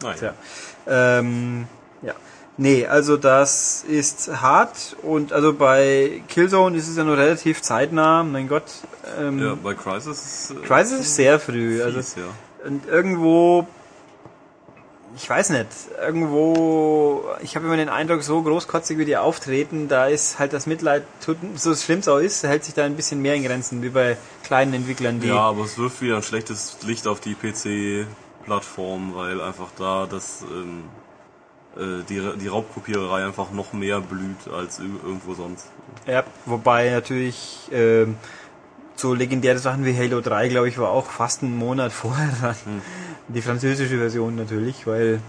Naja. 0.03 0.15
Tja. 0.15 0.35
Ähm. 0.87 1.67
Nee, 2.61 2.87
also 2.87 3.17
das 3.17 3.87
ist 3.89 4.43
hart 4.43 4.95
und 5.01 5.33
also 5.33 5.55
bei 5.55 6.21
Killzone 6.29 6.77
ist 6.77 6.89
es 6.89 6.97
ja 6.99 7.05
nur 7.05 7.17
relativ 7.17 7.63
zeitnah, 7.63 8.23
mein 8.23 8.49
Gott. 8.49 8.65
Ähm, 9.19 9.39
Ja, 9.39 9.55
bei 9.55 9.73
Crisis. 9.73 10.51
Äh, 10.51 10.67
Crisis 10.67 11.01
ist 11.01 11.17
sehr 11.17 11.41
früh. 11.41 11.83
Also, 11.83 11.97
fies, 11.97 12.17
ja. 12.17 12.67
und 12.67 12.87
irgendwo, 12.87 13.67
ich 15.17 15.31
weiß 15.31 15.49
nicht, 15.51 15.69
irgendwo, 16.05 17.25
ich 17.41 17.57
habe 17.57 17.65
immer 17.65 17.79
den 17.79 17.89
Eindruck, 17.89 18.23
so 18.23 18.43
großkotzig 18.43 18.99
wie 18.99 19.07
die 19.07 19.17
auftreten, 19.17 19.89
da 19.89 20.09
ist 20.09 20.39
halt 20.39 20.53
das 20.53 20.67
Mitleid, 20.67 21.05
tut, 21.25 21.39
so 21.55 21.75
schlimm 21.75 22.01
es 22.01 22.09
auch 22.09 22.19
ist, 22.19 22.45
hält 22.45 22.65
sich 22.65 22.75
da 22.75 22.85
ein 22.85 22.95
bisschen 22.95 23.23
mehr 23.23 23.37
in 23.37 23.43
Grenzen, 23.43 23.81
wie 23.81 23.89
bei 23.89 24.19
kleinen 24.43 24.75
Entwicklern, 24.75 25.19
die 25.19 25.29
Ja, 25.29 25.49
aber 25.49 25.65
es 25.65 25.79
wirft 25.79 26.03
wieder 26.03 26.17
ein 26.17 26.23
schlechtes 26.23 26.77
Licht 26.83 27.07
auf 27.07 27.21
die 27.21 27.35
PC-Plattform, 27.35 29.15
weil 29.15 29.41
einfach 29.41 29.69
da 29.79 30.07
das 30.07 30.43
ähm, 30.43 30.83
äh, 30.83 31.00
die, 31.77 32.21
die 32.41 32.49
Raubkopiererei 32.49 33.25
einfach 33.25 33.53
noch 33.53 33.73
mehr 33.73 34.01
blüht 34.01 34.53
als 34.53 34.79
irgendwo 34.81 35.35
sonst. 35.35 35.67
Ja, 36.07 36.25
wobei 36.47 36.91
natürlich 36.91 37.69
ähm, 37.73 38.17
so 38.97 39.15
legendäre 39.15 39.59
Sachen 39.59 39.85
wie 39.85 39.97
Halo 39.97 40.21
3, 40.21 40.49
glaube 40.49 40.69
ich, 40.69 40.79
war 40.79 40.91
auch 40.91 41.07
fast 41.07 41.43
einen 41.43 41.57
Monat 41.57 41.93
vorher 42.03 42.31
dran. 42.41 42.57
Die 43.29 43.43
französische 43.43 43.99
Version 43.99 44.35
natürlich, 44.37 44.87
weil 44.87 45.21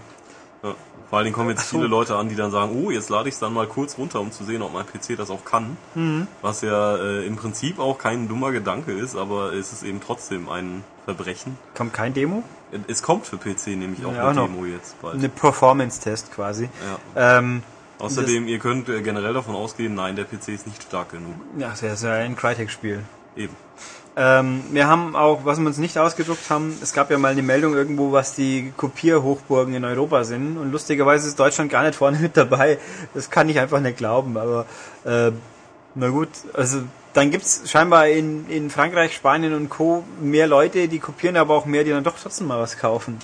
Ja. 0.62 0.74
Vor 1.08 1.18
allen 1.18 1.26
Dingen 1.26 1.34
kommen 1.34 1.50
jetzt 1.50 1.68
so. 1.68 1.76
viele 1.76 1.88
Leute 1.88 2.16
an, 2.16 2.30
die 2.30 2.36
dann 2.36 2.50
sagen, 2.50 2.72
oh, 2.74 2.90
jetzt 2.90 3.10
lade 3.10 3.28
ich 3.28 3.34
es 3.34 3.38
dann 3.38 3.52
mal 3.52 3.66
kurz 3.66 3.98
runter, 3.98 4.18
um 4.18 4.32
zu 4.32 4.44
sehen, 4.44 4.62
ob 4.62 4.72
mein 4.72 4.86
PC 4.86 5.14
das 5.18 5.30
auch 5.30 5.44
kann. 5.44 5.76
Mhm. 5.94 6.26
Was 6.40 6.62
ja 6.62 6.96
äh, 6.96 7.26
im 7.26 7.36
Prinzip 7.36 7.78
auch 7.78 7.98
kein 7.98 8.28
dummer 8.28 8.50
Gedanke 8.50 8.92
ist, 8.92 9.14
aber 9.14 9.52
es 9.52 9.74
ist 9.74 9.82
eben 9.82 10.00
trotzdem 10.00 10.48
ein 10.48 10.82
Verbrechen. 11.04 11.58
kommt 11.74 11.92
kein 11.92 12.14
Demo. 12.14 12.42
Es 12.88 13.02
kommt 13.02 13.26
für 13.26 13.36
PC 13.36 13.68
nämlich 13.68 14.04
auch 14.04 14.14
Ja, 14.14 14.28
eine. 14.28 14.40
Demo 14.42 14.64
jetzt 14.64 15.00
bald. 15.02 15.14
Eine 15.14 15.28
Performance-Test 15.28 16.32
quasi. 16.32 16.68
Ja. 17.16 17.38
Ähm, 17.38 17.62
Außerdem, 17.98 18.48
ihr 18.48 18.58
könnt 18.58 18.88
äh, 18.88 19.00
generell 19.02 19.34
davon 19.34 19.54
ausgehen, 19.54 19.94
nein, 19.94 20.16
der 20.16 20.24
PC 20.24 20.48
ist 20.48 20.66
nicht 20.66 20.82
stark 20.82 21.10
genug. 21.12 21.34
ja, 21.58 21.68
das 21.70 21.82
ist 21.82 22.02
ja 22.02 22.14
ein 22.14 22.34
Crytek-Spiel. 22.34 23.04
Eben. 23.36 23.54
Ähm, 24.14 24.62
wir 24.72 24.88
haben 24.88 25.16
auch, 25.16 25.44
was 25.44 25.58
wir 25.58 25.66
uns 25.66 25.78
nicht 25.78 25.96
ausgedruckt 25.96 26.50
haben, 26.50 26.76
es 26.82 26.92
gab 26.92 27.10
ja 27.10 27.16
mal 27.18 27.32
eine 27.32 27.42
Meldung 27.42 27.74
irgendwo, 27.74 28.12
was 28.12 28.34
die 28.34 28.72
Kopierhochburgen 28.76 29.72
in 29.74 29.84
Europa 29.84 30.24
sind. 30.24 30.58
Und 30.58 30.70
lustigerweise 30.72 31.28
ist 31.28 31.38
Deutschland 31.38 31.70
gar 31.70 31.82
nicht 31.84 31.94
vorne 31.94 32.18
mit 32.20 32.36
dabei. 32.36 32.78
Das 33.14 33.30
kann 33.30 33.48
ich 33.48 33.58
einfach 33.58 33.80
nicht 33.80 33.96
glauben. 33.96 34.36
Aber 34.36 34.66
äh, 35.04 35.30
na 35.94 36.08
gut, 36.08 36.28
also 36.54 36.82
dann 37.12 37.30
gibt's 37.30 37.62
scheinbar 37.70 38.08
in, 38.08 38.48
in 38.48 38.70
Frankreich, 38.70 39.14
Spanien 39.14 39.54
und 39.54 39.68
Co. 39.68 40.04
mehr 40.20 40.46
Leute, 40.46 40.88
die 40.88 40.98
kopieren, 40.98 41.36
aber 41.36 41.54
auch 41.54 41.66
mehr, 41.66 41.84
die 41.84 41.90
dann 41.90 42.04
doch 42.04 42.16
trotzdem 42.20 42.46
mal 42.46 42.60
was 42.60 42.78
kaufen. 42.78 43.18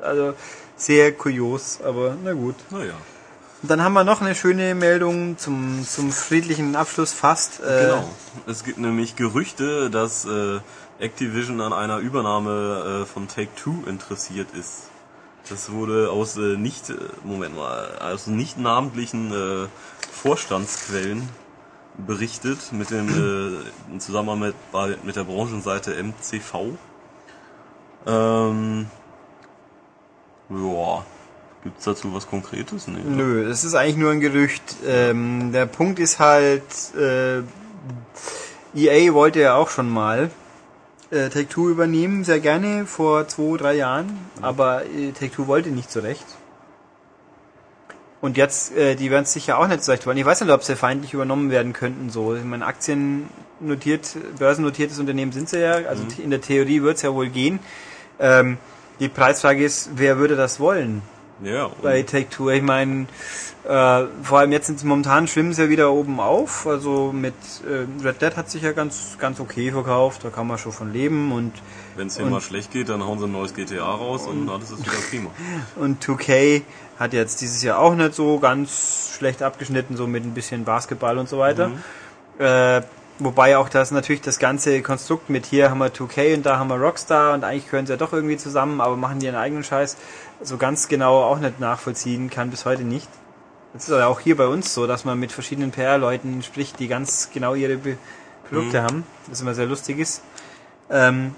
Also 0.00 0.34
sehr 0.76 1.12
kurios, 1.12 1.80
aber 1.82 2.16
na 2.22 2.32
gut. 2.34 2.56
Naja. 2.70 2.92
Und 3.62 3.70
dann 3.70 3.82
haben 3.82 3.94
wir 3.94 4.04
noch 4.04 4.20
eine 4.20 4.34
schöne 4.34 4.74
Meldung 4.74 5.38
zum, 5.38 5.84
zum 5.88 6.12
friedlichen 6.12 6.76
Abschluss 6.76 7.12
fast. 7.12 7.60
Äh, 7.60 7.86
Genau. 7.86 8.04
Es 8.46 8.64
gibt 8.64 8.78
nämlich 8.78 9.16
Gerüchte, 9.16 9.88
dass 9.88 10.26
äh, 10.26 10.60
Activision 10.98 11.60
an 11.62 11.72
einer 11.72 11.98
Übernahme 11.98 13.02
äh, 13.02 13.06
von 13.06 13.28
Take-Two 13.28 13.84
interessiert 13.86 14.48
ist. 14.58 14.90
Das 15.48 15.72
wurde 15.72 16.10
aus 16.10 16.36
äh, 16.36 16.56
nicht, 16.56 16.90
äh, 16.90 16.94
Moment 17.24 17.56
mal, 17.56 17.98
aus 17.98 18.26
nicht 18.26 18.58
namentlichen 18.58 19.32
äh, 19.32 19.68
Vorstandsquellen 20.12 21.28
berichtet 21.98 22.72
mit 22.72 22.90
dem 22.90 23.08
äh, 23.08 23.92
in 23.92 24.00
Zusammenarbeit 24.00 24.54
mit, 24.72 25.04
mit 25.04 25.16
der 25.16 25.24
Branchenseite 25.24 25.94
MCV. 25.94 26.76
Ähm, 28.06 28.86
ja, 30.50 31.04
gibt's 31.64 31.84
dazu 31.84 32.14
was 32.14 32.28
Konkretes? 32.28 32.86
Nee, 32.86 32.98
ne? 32.98 33.16
Nö, 33.16 33.50
es 33.50 33.64
ist 33.64 33.74
eigentlich 33.74 33.96
nur 33.96 34.12
ein 34.12 34.20
Gerücht. 34.20 34.76
Ähm, 34.86 35.52
der 35.52 35.66
Punkt 35.66 35.98
ist 35.98 36.18
halt, 36.18 36.62
äh, 36.96 37.42
EA 38.74 39.12
wollte 39.14 39.40
ja 39.40 39.56
auch 39.56 39.70
schon 39.70 39.88
mal 39.88 40.30
äh, 41.10 41.28
Take-Two 41.28 41.68
übernehmen, 41.68 42.24
sehr 42.24 42.40
gerne, 42.40 42.86
vor 42.86 43.26
zwei, 43.28 43.56
drei 43.56 43.74
Jahren, 43.74 44.18
aber 44.42 44.84
äh, 44.86 45.12
Take-Two 45.12 45.46
wollte 45.46 45.70
nicht 45.70 45.90
so 45.90 46.00
recht. 46.00 46.26
Und 48.20 48.36
jetzt, 48.36 48.74
äh, 48.76 48.94
die 48.94 49.10
werden 49.10 49.24
es 49.24 49.32
sicher 49.32 49.58
auch 49.58 49.68
nicht 49.68 49.84
so 49.84 49.92
recht 49.92 50.06
wollen. 50.06 50.16
Ich 50.16 50.24
weiß 50.24 50.40
nicht, 50.40 50.50
ob 50.50 50.62
sie 50.64 50.74
feindlich 50.74 51.12
übernommen 51.12 51.50
werden 51.50 51.72
könnten. 51.72 52.10
So, 52.10 52.34
ich 52.34 52.44
meine, 52.44 52.64
Aktien 52.64 53.28
notiert, 53.60 54.16
börsennotiertes 54.38 54.98
Unternehmen 54.98 55.32
sind 55.32 55.48
sie 55.48 55.60
ja. 55.60 55.74
Also 55.88 56.04
in 56.22 56.30
der 56.30 56.40
Theorie 56.40 56.82
wird 56.82 56.96
es 56.96 57.02
ja 57.02 57.12
wohl 57.12 57.28
gehen. 57.28 57.58
Ähm, 58.18 58.58
die 59.00 59.08
Preisfrage 59.08 59.62
ist, 59.62 59.90
wer 59.96 60.18
würde 60.18 60.36
das 60.36 60.58
wollen? 60.58 61.02
Ja, 61.42 61.66
und 61.66 61.82
bei 61.82 62.02
Take 62.02 62.30
Two. 62.30 62.50
Ich 62.50 62.62
meine, 62.62 63.06
äh, 63.64 64.04
vor 64.22 64.38
allem 64.38 64.52
jetzt 64.52 64.66
sind 64.66 64.80
sie 64.80 64.86
momentan 64.86 65.28
schwimmen 65.28 65.52
sie 65.52 65.62
ja 65.62 65.68
wieder 65.68 65.92
oben 65.92 66.20
auf. 66.20 66.66
Also 66.66 67.12
mit 67.12 67.34
äh, 67.66 67.86
Red 68.06 68.22
Dead 68.22 68.36
hat 68.36 68.50
sich 68.50 68.62
ja 68.62 68.72
ganz 68.72 69.16
ganz 69.18 69.40
okay 69.40 69.70
verkauft. 69.70 70.24
Da 70.24 70.30
kann 70.30 70.46
man 70.46 70.58
schon 70.58 70.72
von 70.72 70.92
leben 70.92 71.32
und 71.32 71.52
wenn 71.96 72.06
es 72.06 72.16
hier 72.16 72.26
mal 72.26 72.40
schlecht 72.40 72.72
geht, 72.72 72.88
dann 72.88 73.04
hauen 73.04 73.18
sie 73.18 73.26
ein 73.26 73.32
neues 73.32 73.54
GTA 73.54 73.84
raus 73.84 74.26
und 74.26 74.48
alles 74.48 74.70
ist 74.70 74.80
wieder 74.80 74.98
prima. 75.10 75.30
und 75.76 76.04
2K 76.04 76.62
hat 76.98 77.12
jetzt 77.12 77.40
dieses 77.40 77.62
Jahr 77.62 77.78
auch 77.78 77.94
nicht 77.94 78.14
so 78.14 78.38
ganz 78.38 79.12
schlecht 79.16 79.42
abgeschnitten, 79.42 79.96
so 79.96 80.06
mit 80.06 80.24
ein 80.24 80.32
bisschen 80.32 80.64
Basketball 80.64 81.18
und 81.18 81.28
so 81.28 81.38
weiter. 81.38 81.70
Äh, 82.38 82.82
wobei 83.18 83.56
auch 83.56 83.68
das 83.68 83.90
natürlich 83.90 84.20
das 84.20 84.38
ganze 84.38 84.82
Konstrukt 84.82 85.30
mit 85.30 85.46
hier 85.46 85.70
haben 85.70 85.78
wir 85.78 85.92
2K 85.92 86.34
und 86.34 86.46
da 86.46 86.58
haben 86.58 86.68
wir 86.68 86.76
Rockstar 86.76 87.34
und 87.34 87.44
eigentlich 87.44 87.66
gehören 87.66 87.86
sie 87.86 87.92
ja 87.92 87.96
doch 87.96 88.12
irgendwie 88.12 88.36
zusammen, 88.36 88.80
aber 88.80 88.96
machen 88.96 89.18
die 89.20 89.26
ihren 89.26 89.36
eigenen 89.36 89.64
Scheiß 89.64 89.96
so 90.42 90.56
ganz 90.56 90.88
genau 90.88 91.22
auch 91.22 91.38
nicht 91.38 91.60
nachvollziehen 91.60 92.30
kann 92.30 92.50
bis 92.50 92.64
heute 92.64 92.82
nicht. 92.82 93.08
Das 93.72 93.88
ist 93.88 93.90
ja 93.90 94.06
auch 94.06 94.20
hier 94.20 94.36
bei 94.36 94.46
uns 94.46 94.72
so, 94.72 94.86
dass 94.86 95.04
man 95.04 95.18
mit 95.18 95.32
verschiedenen 95.32 95.70
PR-Leuten 95.70 96.42
spricht, 96.42 96.78
die 96.78 96.88
ganz 96.88 97.30
genau 97.32 97.54
ihre 97.54 97.76
Be 97.76 97.98
Produkte 98.48 98.80
haben, 98.82 99.04
was 99.26 99.40
immer 99.40 99.54
sehr 99.54 99.66
lustig 99.66 99.98
ist. 99.98 100.22
Ähm, 100.88 101.34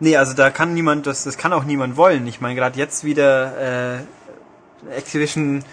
nee, 0.00 0.18
also 0.18 0.34
da 0.34 0.50
kann 0.50 0.74
niemand, 0.74 1.06
das, 1.06 1.24
das 1.24 1.38
kann 1.38 1.54
auch 1.54 1.64
niemand 1.64 1.96
wollen. 1.96 2.26
Ich 2.26 2.42
meine, 2.42 2.54
gerade 2.54 2.78
jetzt 2.78 3.04
wieder 3.04 3.96
äh, 3.96 4.94
Activision, 4.94 5.64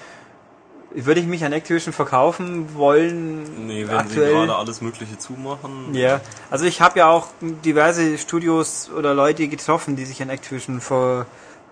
würde 0.91 1.19
ich 1.19 1.28
mich 1.28 1.45
an 1.45 1.54
Activision 1.54 1.93
verkaufen 1.93 2.73
wollen? 2.73 3.67
Nee, 3.67 3.88
wenn 3.88 4.08
sie 4.08 4.15
gerade 4.15 4.56
alles 4.56 4.82
Mögliche 4.82 5.17
zumachen. 5.17 5.93
Ja, 5.93 6.21
also 6.49 6.65
ich 6.65 6.82
habe 6.82 6.99
ja 6.99 7.10
auch 7.10 7.28
diverse 7.41 8.17
Studios 8.17 8.89
oder 8.95 9.13
Leute 9.13 9.47
getroffen, 9.47 9.95
die 9.95 10.06
sich 10.06 10.21
an 10.21 10.30
Activision 10.30 10.82
vor 10.82 11.25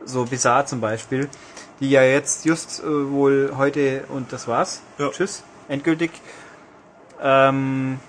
so 0.06 0.26
Bizarre 0.26 0.66
zum 0.66 0.82
Beispiel, 0.82 1.30
die 1.80 1.90
ja 1.90 2.04
jetzt 2.04 2.46
just 2.46 2.82
äh, 2.84 3.12
wohl 3.12 3.54
heute 3.58 4.04
und 4.10 4.32
das 4.32 4.48
war's. 4.48 4.82
Ja. 4.98 5.10
Tschüss, 5.10 5.44
endgültig. 5.68 6.12
Ähm, 7.22 8.00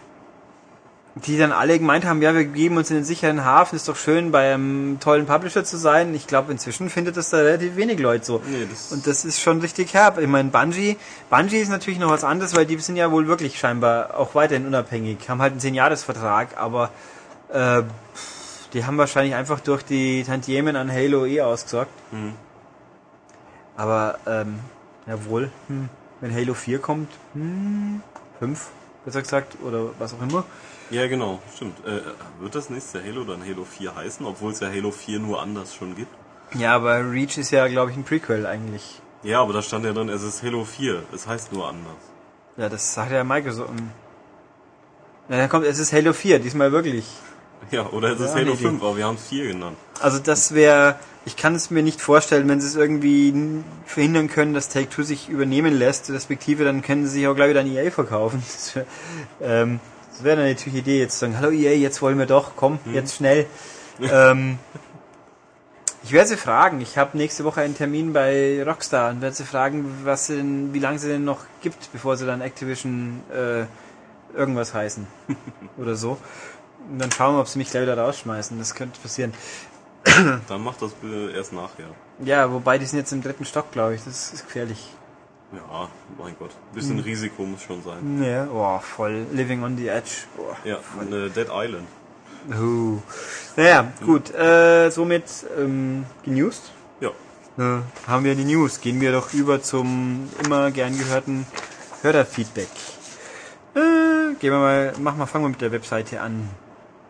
die 1.26 1.38
dann 1.38 1.52
alle 1.52 1.78
gemeint 1.78 2.04
haben, 2.04 2.20
ja, 2.22 2.34
wir 2.34 2.44
geben 2.44 2.76
uns 2.76 2.90
in 2.90 2.96
den 2.96 3.04
sicheren 3.04 3.44
Hafen, 3.44 3.76
ist 3.76 3.88
doch 3.88 3.96
schön, 3.96 4.30
bei 4.30 4.52
einem 4.52 4.98
tollen 5.00 5.26
Publisher 5.26 5.64
zu 5.64 5.76
sein. 5.76 6.14
Ich 6.14 6.26
glaube, 6.26 6.52
inzwischen 6.52 6.90
findet 6.90 7.16
das 7.16 7.30
da 7.30 7.38
relativ 7.38 7.76
wenig 7.76 7.98
Leute 7.98 8.24
so. 8.24 8.42
Nee, 8.46 8.66
das 8.70 8.92
Und 8.92 9.06
das 9.06 9.24
ist 9.24 9.40
schon 9.40 9.60
richtig 9.60 9.94
herb. 9.94 10.18
Ich 10.18 10.28
meine, 10.28 10.50
Bungie, 10.50 10.96
Bungie 11.30 11.58
ist 11.58 11.70
natürlich 11.70 11.98
noch 11.98 12.10
was 12.10 12.24
anderes, 12.24 12.54
weil 12.54 12.66
die 12.66 12.76
sind 12.78 12.96
ja 12.96 13.10
wohl 13.10 13.26
wirklich 13.26 13.58
scheinbar 13.58 14.18
auch 14.18 14.34
weiterhin 14.34 14.66
unabhängig, 14.66 15.28
haben 15.28 15.40
halt 15.40 15.52
einen 15.52 15.60
10-Jahres-Vertrag, 15.60 16.56
aber 16.56 16.90
äh, 17.52 17.82
die 18.72 18.84
haben 18.84 18.98
wahrscheinlich 18.98 19.34
einfach 19.34 19.60
durch 19.60 19.82
die 19.82 20.24
Tantiemen 20.24 20.76
an 20.76 20.92
Halo 20.92 21.24
eh 21.24 21.40
ausgesorgt. 21.40 21.90
Mhm. 22.12 22.34
Aber, 23.76 24.18
ähm, 24.26 24.58
jawohl, 25.06 25.50
hm, 25.68 25.88
wenn 26.20 26.34
Halo 26.34 26.54
4 26.54 26.80
kommt, 26.80 27.08
hm, 27.32 28.02
5, 28.40 28.68
besser 29.04 29.22
gesagt, 29.22 29.56
oder 29.64 29.90
was 29.98 30.12
auch 30.14 30.22
immer. 30.22 30.44
Ja, 30.90 31.06
genau, 31.06 31.40
stimmt. 31.54 31.78
Äh, 31.86 32.00
wird 32.40 32.54
das 32.54 32.70
nächste 32.70 33.02
Halo 33.04 33.24
dann 33.24 33.42
Halo 33.42 33.64
4 33.64 33.94
heißen, 33.94 34.24
obwohl 34.24 34.52
es 34.52 34.60
ja 34.60 34.68
Halo 34.68 34.90
4 34.90 35.18
nur 35.18 35.42
anders 35.42 35.74
schon 35.74 35.94
gibt? 35.94 36.10
Ja, 36.54 36.74
aber 36.74 37.10
Reach 37.10 37.36
ist 37.36 37.50
ja, 37.50 37.68
glaube 37.68 37.90
ich, 37.90 37.96
ein 37.96 38.04
Prequel 38.04 38.46
eigentlich. 38.46 39.00
Ja, 39.22 39.42
aber 39.42 39.52
da 39.52 39.62
stand 39.62 39.84
ja 39.84 39.92
drin, 39.92 40.08
es 40.08 40.22
ist 40.22 40.42
Halo 40.42 40.64
4. 40.64 41.02
Es 41.12 41.26
heißt 41.26 41.52
nur 41.52 41.68
anders. 41.68 41.96
Ja, 42.56 42.68
das 42.68 42.94
sagt 42.94 43.12
ja 43.12 43.22
Microsoft. 43.22 43.70
Ja, 45.28 45.36
dann 45.36 45.48
kommt, 45.50 45.66
es 45.66 45.78
ist 45.78 45.92
Halo 45.92 46.12
4, 46.14 46.38
diesmal 46.38 46.72
wirklich. 46.72 47.04
Ja, 47.70 47.86
oder 47.88 48.12
es 48.12 48.20
ist 48.20 48.30
Ja, 48.30 48.36
Halo 48.36 48.52
nee, 48.52 48.56
5, 48.56 48.82
aber 48.82 48.96
wir 48.96 49.04
haben 49.04 49.16
es 49.16 49.26
4 49.28 49.48
genannt. 49.48 49.76
Also 50.00 50.18
das 50.20 50.54
wäre, 50.54 50.98
ich 51.26 51.36
kann 51.36 51.54
es 51.54 51.70
mir 51.70 51.82
nicht 51.82 52.00
vorstellen, 52.00 52.48
wenn 52.48 52.62
sie 52.62 52.68
es 52.68 52.76
irgendwie 52.76 53.62
verhindern 53.84 54.28
können, 54.28 54.54
dass 54.54 54.70
Take-Two 54.70 55.02
sich 55.02 55.28
übernehmen 55.28 55.74
lässt, 55.76 56.08
respektive 56.10 56.64
dann 56.64 56.80
können 56.80 57.04
sie 57.04 57.12
sich 57.12 57.26
auch 57.26 57.34
gleich 57.34 57.50
wieder 57.50 57.60
an 57.60 57.70
EA 57.70 57.90
verkaufen. 57.90 58.42
Das 58.54 58.74
wäre 58.74 58.86
ähm, 59.42 59.80
das 60.18 60.24
wär 60.24 60.32
eine 60.32 60.48
natürliche 60.48 60.78
Idee, 60.78 60.98
jetzt 60.98 61.14
zu 61.14 61.20
sagen, 61.20 61.38
hallo 61.38 61.50
EA, 61.50 61.74
jetzt 61.74 62.02
wollen 62.02 62.18
wir 62.18 62.26
doch, 62.26 62.52
komm, 62.56 62.80
jetzt 62.92 63.14
schnell. 63.14 63.46
ähm, 64.00 64.58
ich 66.02 66.12
werde 66.12 66.28
sie 66.28 66.36
fragen, 66.36 66.80
ich 66.80 66.98
habe 66.98 67.16
nächste 67.16 67.44
Woche 67.44 67.60
einen 67.60 67.76
Termin 67.76 68.12
bei 68.12 68.64
Rockstar 68.64 69.10
und 69.10 69.20
werde 69.20 69.36
sie 69.36 69.44
fragen, 69.44 70.00
was 70.02 70.26
sie 70.26 70.36
denn, 70.36 70.74
wie 70.74 70.80
lange 70.80 70.98
sie 70.98 71.06
denn 71.06 71.24
noch 71.24 71.44
gibt, 71.60 71.92
bevor 71.92 72.16
sie 72.16 72.26
dann 72.26 72.40
Activision 72.40 73.22
äh, 73.32 73.64
irgendwas 74.36 74.74
heißen 74.74 75.06
oder 75.76 75.94
so. 75.94 76.18
Und 76.90 76.98
dann 76.98 77.12
schauen 77.12 77.36
wir, 77.36 77.40
ob 77.40 77.48
sie 77.48 77.58
mich 77.58 77.70
gleich 77.70 77.82
wieder 77.82 77.98
rausschmeißen. 77.98 78.58
Das 78.58 78.74
könnte 78.74 78.98
passieren. 79.00 79.32
Dann 80.48 80.62
macht 80.62 80.82
das 80.82 80.92
bitte 80.92 81.30
erst 81.30 81.52
nachher. 81.52 81.86
Ja, 82.24 82.50
wobei 82.50 82.78
die 82.78 82.86
sind 82.86 82.98
jetzt 82.98 83.12
im 83.12 83.22
dritten 83.22 83.44
Stock, 83.44 83.70
glaube 83.70 83.94
ich. 83.94 84.04
Das 84.04 84.32
ist 84.32 84.46
gefährlich. 84.46 84.78
Ja, 85.52 85.88
mein 86.18 86.36
Gott. 86.38 86.50
Bisschen 86.74 86.98
Risiko 86.98 87.42
muss 87.42 87.62
schon 87.62 87.82
sein. 87.82 88.22
Ja, 88.22 88.48
oh, 88.52 88.78
voll 88.80 89.26
living 89.32 89.62
on 89.62 89.76
the 89.76 89.88
edge. 89.88 90.26
Oh. 90.36 90.54
Ja, 90.64 90.76
von 90.76 91.10
äh, 91.10 91.30
Dead 91.30 91.48
Island. 91.50 91.88
Uh. 92.52 92.98
Naja, 93.56 93.90
gut. 94.04 94.34
Äh, 94.34 94.90
somit 94.90 95.24
ähm, 95.58 96.04
genewst. 96.22 96.70
Ja. 97.00 97.10
Äh, 97.58 97.80
haben 98.06 98.24
wir 98.24 98.34
die 98.34 98.44
News. 98.44 98.80
Gehen 98.80 99.00
wir 99.00 99.12
doch 99.12 99.32
über 99.32 99.62
zum 99.62 100.28
immer 100.44 100.70
gern 100.70 100.96
gehörten 100.98 101.46
Hörerfeedback. 102.02 102.68
Äh, 103.74 104.34
gehen 104.38 104.52
wir 104.52 104.58
mal, 104.58 104.92
mach 104.98 105.16
mal, 105.16 105.26
fangen 105.26 105.44
wir 105.44 105.50
mit 105.50 105.62
der 105.62 105.72
Webseite 105.72 106.20
an. 106.20 106.50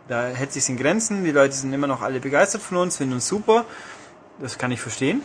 Da 0.06 0.28
hält 0.28 0.52
sich's 0.52 0.68
in 0.68 0.76
Grenzen. 0.76 1.24
Die 1.24 1.32
Leute 1.32 1.54
sind 1.54 1.72
immer 1.72 1.88
noch 1.88 2.02
alle 2.02 2.20
begeistert 2.20 2.62
von 2.62 2.78
uns, 2.78 2.96
finden 2.96 3.14
uns 3.14 3.26
super. 3.26 3.64
Das 4.38 4.58
kann 4.58 4.70
ich 4.70 4.80
verstehen. 4.80 5.22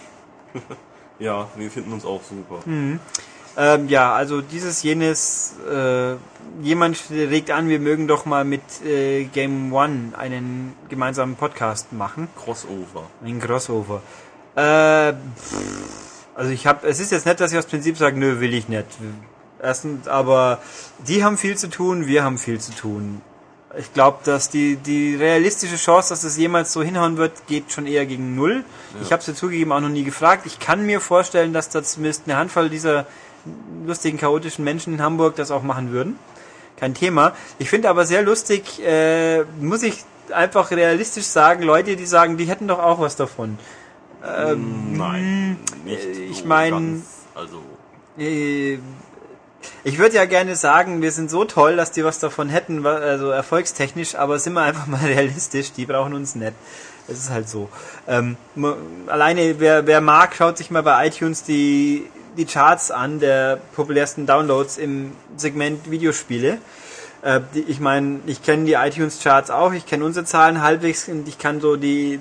Ja, 1.20 1.48
wir 1.56 1.70
finden 1.72 1.94
uns 1.94 2.06
auch 2.06 2.22
super. 2.24 2.60
Ähm, 3.56 3.88
ja, 3.88 4.14
also 4.14 4.42
dieses, 4.42 4.82
jenes, 4.82 5.54
äh, 5.72 6.16
jemand 6.64 6.98
regt 7.12 7.52
an, 7.52 7.70
wir 7.70 7.80
mögen 7.80 8.08
doch 8.08 8.26
mal 8.26 8.44
mit 8.44 8.62
äh, 8.84 9.26
Game 9.26 9.72
One 9.72 10.14
einen 10.18 10.74
gemeinsamen 10.90 11.36
Podcast 11.36 11.94
machen. 11.94 12.30
Crossover. 12.36 13.04
Ein 13.24 13.40
Crossover. 13.40 14.02
Äh, 14.56 15.14
pff, 15.14 15.56
also 16.36 16.52
ich 16.52 16.66
habe, 16.66 16.88
es 16.88 17.00
ist 17.00 17.12
jetzt 17.12 17.28
nicht, 17.28 17.40
dass 17.40 17.52
ich 17.52 17.58
aus 17.58 17.68
Prinzip 17.68 17.98
sage, 17.98 18.18
nö, 18.18 18.40
will 18.40 18.54
ich 18.54 18.68
nicht. 18.68 18.88
Erstens, 19.62 20.08
aber 20.08 20.60
die 21.08 21.24
haben 21.24 21.38
viel 21.38 21.56
zu 21.56 21.70
tun, 21.70 22.08
wir 22.08 22.24
haben 22.24 22.40
viel 22.40 22.60
zu 22.60 22.74
tun. 22.74 23.22
Ich 23.78 23.92
glaube, 23.94 24.20
dass 24.24 24.50
die, 24.50 24.76
die 24.76 25.16
realistische 25.16 25.78
Chance, 25.78 26.10
dass 26.10 26.22
das 26.22 26.38
jemals 26.38 26.72
so 26.74 26.84
hinhauen 26.84 27.18
wird, 27.18 27.48
geht 27.48 27.72
schon 27.72 27.88
eher 27.88 28.06
gegen 28.06 28.36
null. 28.36 28.64
Ich 29.02 29.12
habe 29.12 29.22
es 29.22 29.28
ja 29.28 29.34
zugegeben 29.34 29.72
auch 29.72 29.80
noch 29.80 29.90
nie 29.90 30.04
gefragt. 30.04 30.46
Ich 30.46 30.60
kann 30.60 30.86
mir 30.86 31.00
vorstellen, 31.02 31.54
dass 31.54 31.70
da 31.70 31.82
zumindest 31.84 32.24
eine 32.26 32.38
Handvoll 32.38 32.70
dieser 32.70 33.08
lustigen, 33.86 34.20
chaotischen 34.20 34.64
Menschen 34.64 34.94
in 34.94 35.02
Hamburg 35.02 35.36
das 35.36 35.50
auch 35.50 35.64
machen 35.64 35.92
würden. 35.92 36.20
Kein 36.78 36.94
Thema. 36.94 37.34
Ich 37.58 37.70
finde 37.70 37.90
aber 37.90 38.06
sehr 38.06 38.22
lustig, 38.22 38.80
äh, 38.86 39.44
muss 39.60 39.82
ich 39.84 40.04
einfach 40.32 40.70
realistisch 40.72 41.26
sagen, 41.26 41.64
Leute, 41.64 41.96
die 41.96 42.06
sagen, 42.06 42.38
die 42.38 42.46
hätten 42.46 42.68
doch 42.68 42.80
auch 42.80 43.00
was 43.00 43.16
davon. 43.16 43.58
Nein, 44.22 45.58
nicht 45.84 46.06
ich 46.06 46.38
so 46.38 46.46
mein- 46.46 46.72
ganz. 46.72 47.06
Also, 47.36 47.62
Äh, 48.18 48.78
Ich 49.84 49.98
würde 49.98 50.16
ja 50.16 50.26
gerne 50.26 50.56
sagen, 50.56 51.02
wir 51.02 51.12
sind 51.12 51.30
so 51.30 51.46
toll, 51.46 51.76
dass 51.76 51.92
die 51.92 52.04
was 52.04 52.20
davon 52.20 52.50
hätten, 52.50 52.86
also 52.86 53.30
erfolgstechnisch, 53.30 54.16
aber 54.16 54.40
sind 54.40 54.54
wir 54.54 54.62
einfach 54.62 54.88
mal 54.88 55.04
realistisch, 55.04 55.72
die 55.74 55.86
brauchen 55.86 56.14
uns 56.14 56.36
nicht. 56.36 56.54
Es 57.08 57.20
ist 57.20 57.30
halt 57.30 57.50
so. 57.50 57.70
Ähm, 58.08 58.38
alleine, 59.08 59.60
wer, 59.60 59.86
wer 59.86 60.00
mag, 60.00 60.36
schaut 60.36 60.58
sich 60.58 60.72
mal 60.72 60.84
bei 60.84 61.08
iTunes 61.08 61.44
die, 61.44 62.10
die 62.38 62.46
Charts 62.46 62.92
an, 62.92 63.20
der 63.20 63.60
populärsten 63.76 64.26
Downloads 64.26 64.78
im 64.78 65.12
Segment 65.36 65.92
Videospiele. 65.92 66.60
Äh, 67.22 67.42
die, 67.54 67.62
ich 67.62 67.82
meine, 67.82 68.22
ich 68.26 68.42
kenne 68.42 68.66
die 68.66 68.74
iTunes 68.74 69.22
Charts 69.22 69.50
auch, 69.50 69.74
ich 69.74 69.86
kenne 69.86 70.06
unsere 70.06 70.26
Zahlen 70.26 70.62
halbwegs 70.62 71.10
und 71.10 71.28
ich 71.28 71.38
kann 71.38 71.60
so 71.60 71.76
die 71.76 72.20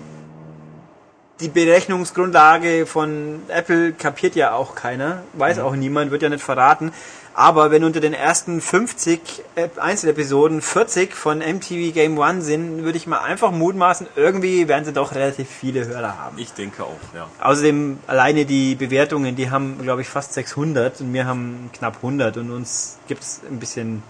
die 1.42 1.48
Berechnungsgrundlage 1.48 2.86
von 2.86 3.42
Apple 3.48 3.92
kapiert 3.92 4.36
ja 4.36 4.54
auch 4.54 4.74
keiner, 4.74 5.22
weiß 5.32 5.58
auch 5.58 5.74
niemand, 5.74 6.10
wird 6.10 6.22
ja 6.22 6.28
nicht 6.28 6.42
verraten. 6.42 6.92
Aber 7.34 7.70
wenn 7.70 7.82
unter 7.82 8.00
den 8.00 8.12
ersten 8.12 8.60
50 8.60 9.20
Ep- 9.54 9.78
Einzelepisoden 9.78 10.60
40 10.60 11.14
von 11.14 11.38
MTV 11.38 11.94
Game 11.94 12.18
One 12.18 12.42
sind, 12.42 12.84
würde 12.84 12.98
ich 12.98 13.06
mal 13.06 13.20
einfach 13.20 13.52
mutmaßen, 13.52 14.06
irgendwie 14.16 14.68
werden 14.68 14.84
sie 14.84 14.92
doch 14.92 15.14
relativ 15.14 15.48
viele 15.48 15.86
Hörer 15.86 16.18
haben. 16.18 16.36
Ich 16.38 16.52
denke 16.52 16.84
auch, 16.84 16.98
ja. 17.14 17.26
Außerdem 17.40 17.98
alleine 18.06 18.44
die 18.44 18.74
Bewertungen, 18.74 19.34
die 19.34 19.50
haben, 19.50 19.78
glaube 19.80 20.02
ich, 20.02 20.08
fast 20.08 20.34
600 20.34 21.00
und 21.00 21.12
wir 21.14 21.26
haben 21.26 21.70
knapp 21.72 21.96
100 21.96 22.36
und 22.36 22.50
uns 22.50 22.98
gibt's 23.08 23.40
ein 23.50 23.58
bisschen 23.58 24.02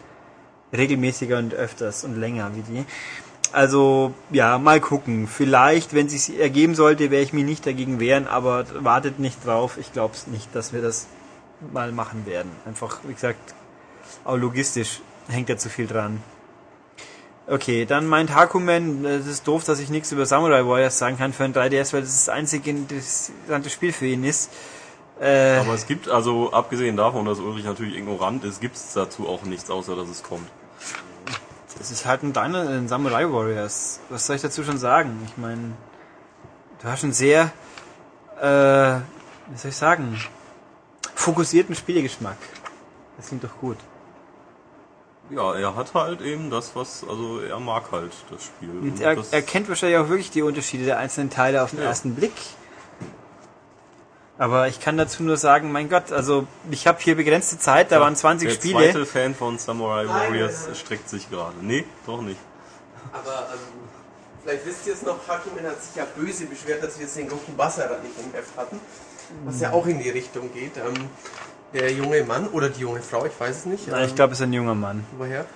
regelmäßiger 0.76 1.38
und 1.38 1.54
öfters 1.54 2.02
und 2.02 2.18
länger 2.18 2.50
wie 2.54 2.62
die. 2.62 2.84
Also, 3.52 4.14
ja, 4.30 4.58
mal 4.58 4.80
gucken. 4.80 5.28
Vielleicht, 5.28 5.94
wenn 5.94 6.06
es 6.06 6.12
sich 6.12 6.40
ergeben 6.40 6.74
sollte, 6.74 7.10
werde 7.10 7.22
ich 7.22 7.32
mich 7.34 7.44
nicht 7.44 7.66
dagegen 7.66 8.00
wehren, 8.00 8.26
aber 8.26 8.64
wartet 8.80 9.18
nicht 9.18 9.46
drauf. 9.46 9.76
Ich 9.78 9.92
glaube 9.92 10.14
es 10.14 10.26
nicht, 10.26 10.48
dass 10.56 10.72
wir 10.72 10.80
das 10.80 11.06
mal 11.72 11.92
machen 11.92 12.26
werden. 12.26 12.50
Einfach, 12.66 13.00
wie 13.04 13.14
gesagt, 13.14 13.54
auch 14.24 14.36
logistisch 14.36 15.00
hängt 15.28 15.48
da 15.48 15.56
zu 15.56 15.68
viel 15.68 15.86
dran. 15.86 16.22
Okay, 17.46 17.86
dann 17.86 18.06
meint 18.06 18.34
Hakumen, 18.34 19.04
es 19.04 19.26
ist 19.26 19.48
doof, 19.48 19.64
dass 19.64 19.80
ich 19.80 19.90
nichts 19.90 20.12
über 20.12 20.26
Samurai 20.26 20.64
Warriors 20.64 20.98
sagen 20.98 21.18
kann 21.18 21.32
für 21.32 21.44
ein 21.44 21.52
3DS, 21.52 21.92
weil 21.92 22.02
das 22.02 22.24
das 22.24 22.28
einzige 22.28 22.70
interessante 22.70 23.68
Spiel 23.68 23.92
für 23.92 24.06
ihn 24.06 24.22
ist. 24.22 24.50
Äh, 25.20 25.56
Aber 25.56 25.74
es 25.74 25.86
gibt, 25.86 26.08
also 26.08 26.52
abgesehen 26.52 26.96
davon, 26.96 27.24
dass 27.24 27.40
Ulrich 27.40 27.64
natürlich 27.64 27.96
ignorant 27.96 28.44
ist, 28.44 28.60
gibt 28.60 28.76
es 28.76 28.92
dazu 28.92 29.28
auch 29.28 29.42
nichts, 29.42 29.70
außer 29.70 29.96
dass 29.96 30.08
es 30.08 30.22
kommt. 30.22 30.48
Es 31.80 31.90
ist 31.90 32.06
halt 32.06 32.22
ein, 32.22 32.32
Dino, 32.32 32.58
ein 32.58 32.86
Samurai 32.86 33.24
Warriors. 33.24 33.98
Was 34.08 34.26
soll 34.26 34.36
ich 34.36 34.42
dazu 34.42 34.62
schon 34.62 34.78
sagen? 34.78 35.20
Ich 35.26 35.36
meine, 35.36 35.72
du 36.80 36.88
hast 36.88 37.02
einen 37.02 37.12
sehr, 37.12 37.50
äh, 38.40 39.00
wie 39.50 39.56
soll 39.56 39.70
ich 39.70 39.76
sagen, 39.76 40.20
fokussierten 41.22 41.74
Spielgeschmack. 41.74 42.36
Das 43.16 43.28
klingt 43.28 43.44
doch 43.44 43.56
gut. 43.60 43.76
Ja, 45.30 45.54
er 45.54 45.74
hat 45.76 45.94
halt 45.94 46.20
eben 46.20 46.50
das, 46.50 46.74
was, 46.74 47.04
also 47.08 47.40
er 47.40 47.58
mag 47.60 47.84
halt 47.92 48.12
das 48.30 48.44
Spiel. 48.44 48.70
Und 48.70 49.00
er, 49.00 49.16
das, 49.16 49.32
er 49.32 49.40
kennt 49.42 49.68
wahrscheinlich 49.68 49.98
auch 49.98 50.08
wirklich 50.08 50.30
die 50.30 50.42
Unterschiede 50.42 50.84
der 50.84 50.98
einzelnen 50.98 51.30
Teile 51.30 51.62
auf 51.62 51.70
den 51.70 51.78
Ja. 51.78 51.86
ersten 51.86 52.14
Blick. 52.14 52.32
Aber 54.38 54.66
ich 54.66 54.80
kann 54.80 54.96
dazu 54.96 55.22
nur 55.22 55.36
sagen, 55.36 55.70
mein 55.70 55.88
Gott, 55.88 56.10
also 56.10 56.46
ich 56.70 56.86
habe 56.86 56.98
hier 57.00 57.14
begrenzte 57.16 57.58
Zeit, 57.58 57.92
da 57.92 58.00
waren 58.00 58.16
20 58.16 58.48
der 58.48 58.54
Spiele. 58.56 58.78
zweite 58.78 59.06
Fan 59.06 59.34
von 59.34 59.58
Samurai 59.58 60.08
Warriors 60.08 60.68
streckt 60.74 61.08
sich 61.08 61.30
gerade. 61.30 61.54
Nee, 61.60 61.84
doch 62.06 62.20
nicht. 62.20 62.40
Aber 63.12 63.48
ähm, 63.52 63.58
vielleicht 64.42 64.66
wisst 64.66 64.86
ihr 64.86 64.94
es 64.94 65.02
noch, 65.02 65.16
Hakumen 65.28 65.64
hat 65.64 65.80
sich 65.82 65.94
ja 65.94 66.04
böse 66.16 66.46
beschwert, 66.46 66.82
dass 66.82 66.98
wir 66.98 67.04
jetzt 67.04 67.16
den 67.16 67.28
Goku 67.28 67.52
Basara 67.52 67.98
nicht 68.02 68.14
im 68.18 68.32
Heft 68.32 68.56
hatten. 68.56 68.80
Was 69.44 69.60
ja 69.60 69.72
auch 69.72 69.86
in 69.86 69.98
die 70.00 70.10
Richtung 70.10 70.52
geht. 70.52 70.76
Ähm, 70.76 71.08
der 71.74 71.90
junge 71.90 72.22
Mann 72.24 72.48
oder 72.48 72.68
die 72.68 72.80
junge 72.80 73.00
Frau, 73.00 73.24
ich 73.24 73.32
weiß 73.38 73.58
es 73.58 73.66
nicht. 73.66 73.88
Nein, 73.88 74.04
ich 74.04 74.10
ähm, 74.10 74.16
glaube, 74.16 74.32
es 74.34 74.40
ist 74.40 74.44
ein 74.44 74.52
junger 74.52 74.74
Mann. 74.74 75.04
Woher? 75.16 75.46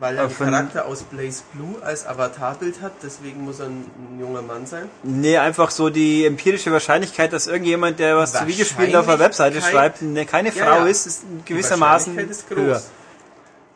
Weil 0.00 0.16
er 0.16 0.22
einen 0.24 0.30
von- 0.30 0.46
Charakter 0.50 0.86
aus 0.86 1.02
Blaze 1.02 1.42
Blue 1.52 1.80
als 1.82 2.06
Avatarbild 2.06 2.80
hat, 2.82 2.92
deswegen 3.02 3.42
muss 3.44 3.60
er 3.60 3.66
ein, 3.66 3.84
ein 4.12 4.18
junger 4.20 4.42
Mann 4.42 4.66
sein. 4.66 4.88
Nee, 5.02 5.36
einfach 5.38 5.70
so 5.70 5.90
die 5.90 6.24
empirische 6.26 6.72
Wahrscheinlichkeit, 6.72 7.32
dass 7.32 7.46
irgendjemand, 7.46 7.98
der 8.00 8.16
was 8.16 8.32
zu 8.32 8.46
Videospielen 8.46 8.96
auf 8.96 9.06
der 9.06 9.18
Webseite 9.18 9.60
schreibt, 9.62 10.02
ne, 10.02 10.26
keine 10.26 10.48
Ja, 10.52 10.64
Frau 10.64 10.80
ja. 10.80 10.86
ist, 10.86 11.06
ist 11.06 11.22
Die 11.22 11.52
gewissermaßen 11.54 12.18
ist 12.18 12.48
groß. 12.48 12.58
höher. 12.58 12.82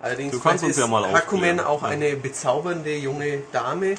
Allerdings 0.01 0.33
Du 0.33 0.41
kannst 0.41 0.65
uns 0.65 0.77
ja 0.77 0.87
mal 0.87 1.05
ist 1.09 1.15
Hakumen 1.15 1.61
auch 1.61 1.83
Ja. 1.83 1.89
eine 1.89 2.17
bezaubernde 2.17 2.95
junge 2.97 3.39
Dame, 3.53 3.95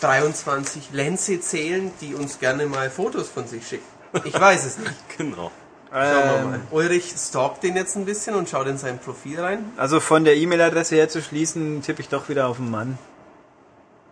23 0.00 0.90
Lenze 0.92 1.40
zählen, 1.40 1.90
die 2.00 2.14
uns 2.14 2.38
gerne 2.38 2.66
mal 2.66 2.90
Fotos 2.90 3.28
von 3.28 3.46
sich 3.46 3.66
schickt. 3.66 3.84
Ich 4.24 4.38
weiß 4.40 4.64
es 4.64 4.78
nicht. 4.78 4.92
Genau. 5.18 5.50
Schauen 5.92 6.02
wir 6.02 6.34
Ähm, 6.36 6.50
mal. 6.50 6.60
Ulrich 6.70 7.14
stalkt 7.18 7.62
den 7.64 7.76
jetzt 7.76 7.96
ein 7.96 8.04
bisschen 8.04 8.34
und 8.36 8.48
schaut 8.48 8.66
in 8.68 8.78
sein 8.78 8.98
Profil 8.98 9.40
rein. 9.40 9.72
Also 9.76 9.98
von 10.00 10.24
der 10.24 10.36
E-Mail-Adresse 10.36 10.94
her 10.94 11.08
zu 11.08 11.20
schließen, 11.20 11.82
tippe 11.82 12.00
ich 12.00 12.08
doch 12.08 12.28
wieder 12.28 12.46
auf 12.46 12.56
den 12.58 12.70
Mann. 12.70 12.96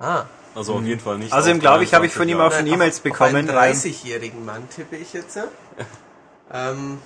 Ah. 0.01 0.25
Also 0.55 0.75
auf 0.75 0.83
jeden 0.83 1.01
Fall 1.01 1.19
nicht. 1.19 1.33
Außerdem 1.33 1.59
auf 1.59 1.61
glaube 1.63 1.85
ich, 1.85 1.95
habe 1.95 2.05
ich 2.07 2.13
23 2.13 2.17
von 2.17 2.29
ihm 2.29 2.41
auch 2.41 2.53
schon 2.53 2.67
E-Mails 2.67 3.01
bekommen. 3.01 3.49
Auf 3.49 3.57
einen 3.57 3.75
30-jährigen 3.75 4.45
Mann 4.45 4.69
tippe 4.69 4.97
ich 4.97 5.13
jetzt. 5.13 5.37
Ja? 5.37 5.45
ähm, 6.53 6.99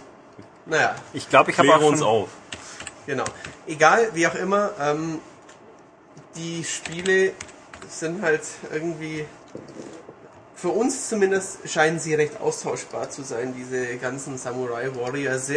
naja, 0.65 0.95
Ich 1.13 1.29
glaube, 1.29 1.51
ich 1.51 1.59
habe 1.59 1.75
auch 1.75 1.83
uns 1.83 1.99
schon, 1.99 2.09
auf. 2.09 2.29
genau. 3.07 3.25
Egal, 3.67 4.09
wie 4.15 4.27
auch 4.27 4.35
immer, 4.35 4.71
ähm, 4.81 5.19
die 6.37 6.65
Spiele 6.65 7.33
sind 7.89 8.23
halt 8.23 8.43
irgendwie, 8.73 9.27
für 10.63 10.69
uns 10.69 11.09
zumindest, 11.09 11.69
scheinen 11.69 11.99
sie 11.99 12.15
recht 12.15 12.41
austauschbar 12.41 13.11
zu 13.11 13.23
sein, 13.23 13.53
diese 13.53 13.97
ganzen 13.97 14.39
Samurai 14.39 14.95
Warriors. 14.95 15.51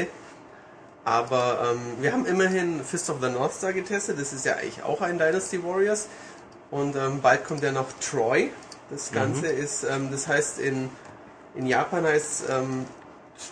Aber 1.03 1.69
ähm, 1.71 2.01
wir 2.01 2.11
haben 2.11 2.25
immerhin 2.25 2.83
Fist 2.83 3.11
of 3.11 3.17
the 3.21 3.29
North 3.29 3.53
Star 3.53 3.71
getestet, 3.71 4.19
das 4.19 4.33
ist 4.33 4.45
ja 4.45 4.53
eigentlich 4.53 4.81
auch 4.81 5.01
ein 5.01 5.19
Dynasty 5.19 5.63
Warriors. 5.63 6.07
Und 6.71 6.95
ähm, 6.95 7.21
bald 7.21 7.45
kommt 7.45 7.61
ja 7.61 7.71
noch 7.71 7.85
Troy. 8.01 8.49
Das 8.89 9.11
Ganze 9.11 9.45
ist, 9.45 9.83
ähm, 9.83 10.09
das 10.11 10.27
heißt 10.27 10.57
in, 10.57 10.89
in 11.53 11.67
Japan 11.67 12.03
heißt 12.03 12.45
es 12.45 12.49
ähm, 12.49 12.87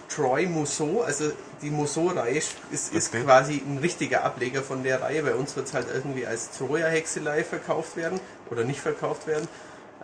Troy 0.10 0.48
Musou, 0.48 1.02
also 1.02 1.32
die 1.62 1.70
Musou-Reihe 1.70 2.38
ist, 2.72 2.94
ist 2.94 3.14
Okay. 3.14 3.24
quasi 3.24 3.62
ein 3.64 3.78
richtiger 3.78 4.24
Ableger 4.24 4.64
von 4.64 4.82
der 4.82 5.02
Reihe. 5.04 5.22
Bei 5.22 5.36
uns 5.36 5.56
wird 5.56 5.68
es 5.68 5.76
halt 5.76 5.86
irgendwie 5.94 6.26
als 6.26 6.50
Troja-Hexelei 6.58 7.44
verkauft 7.44 7.96
werden 7.96 8.20
oder 8.50 8.64
nicht 8.64 8.80
verkauft 8.80 9.28
werden. 9.28 9.48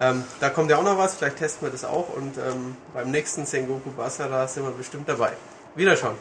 Ähm, 0.01 0.23
da 0.39 0.49
kommt 0.49 0.69
ja 0.71 0.77
auch 0.77 0.83
noch 0.83 0.97
was, 0.97 1.15
vielleicht 1.15 1.37
testen 1.37 1.67
wir 1.67 1.71
das 1.71 1.83
auch 1.83 2.09
und 2.15 2.37
ähm, 2.37 2.77
beim 2.93 3.11
nächsten 3.11 3.45
Sengoku 3.45 3.91
Basara 3.91 4.47
sind 4.47 4.63
wir 4.63 4.71
bestimmt 4.71 5.09
dabei. 5.09 5.33
Wiederschauen. 5.75 6.15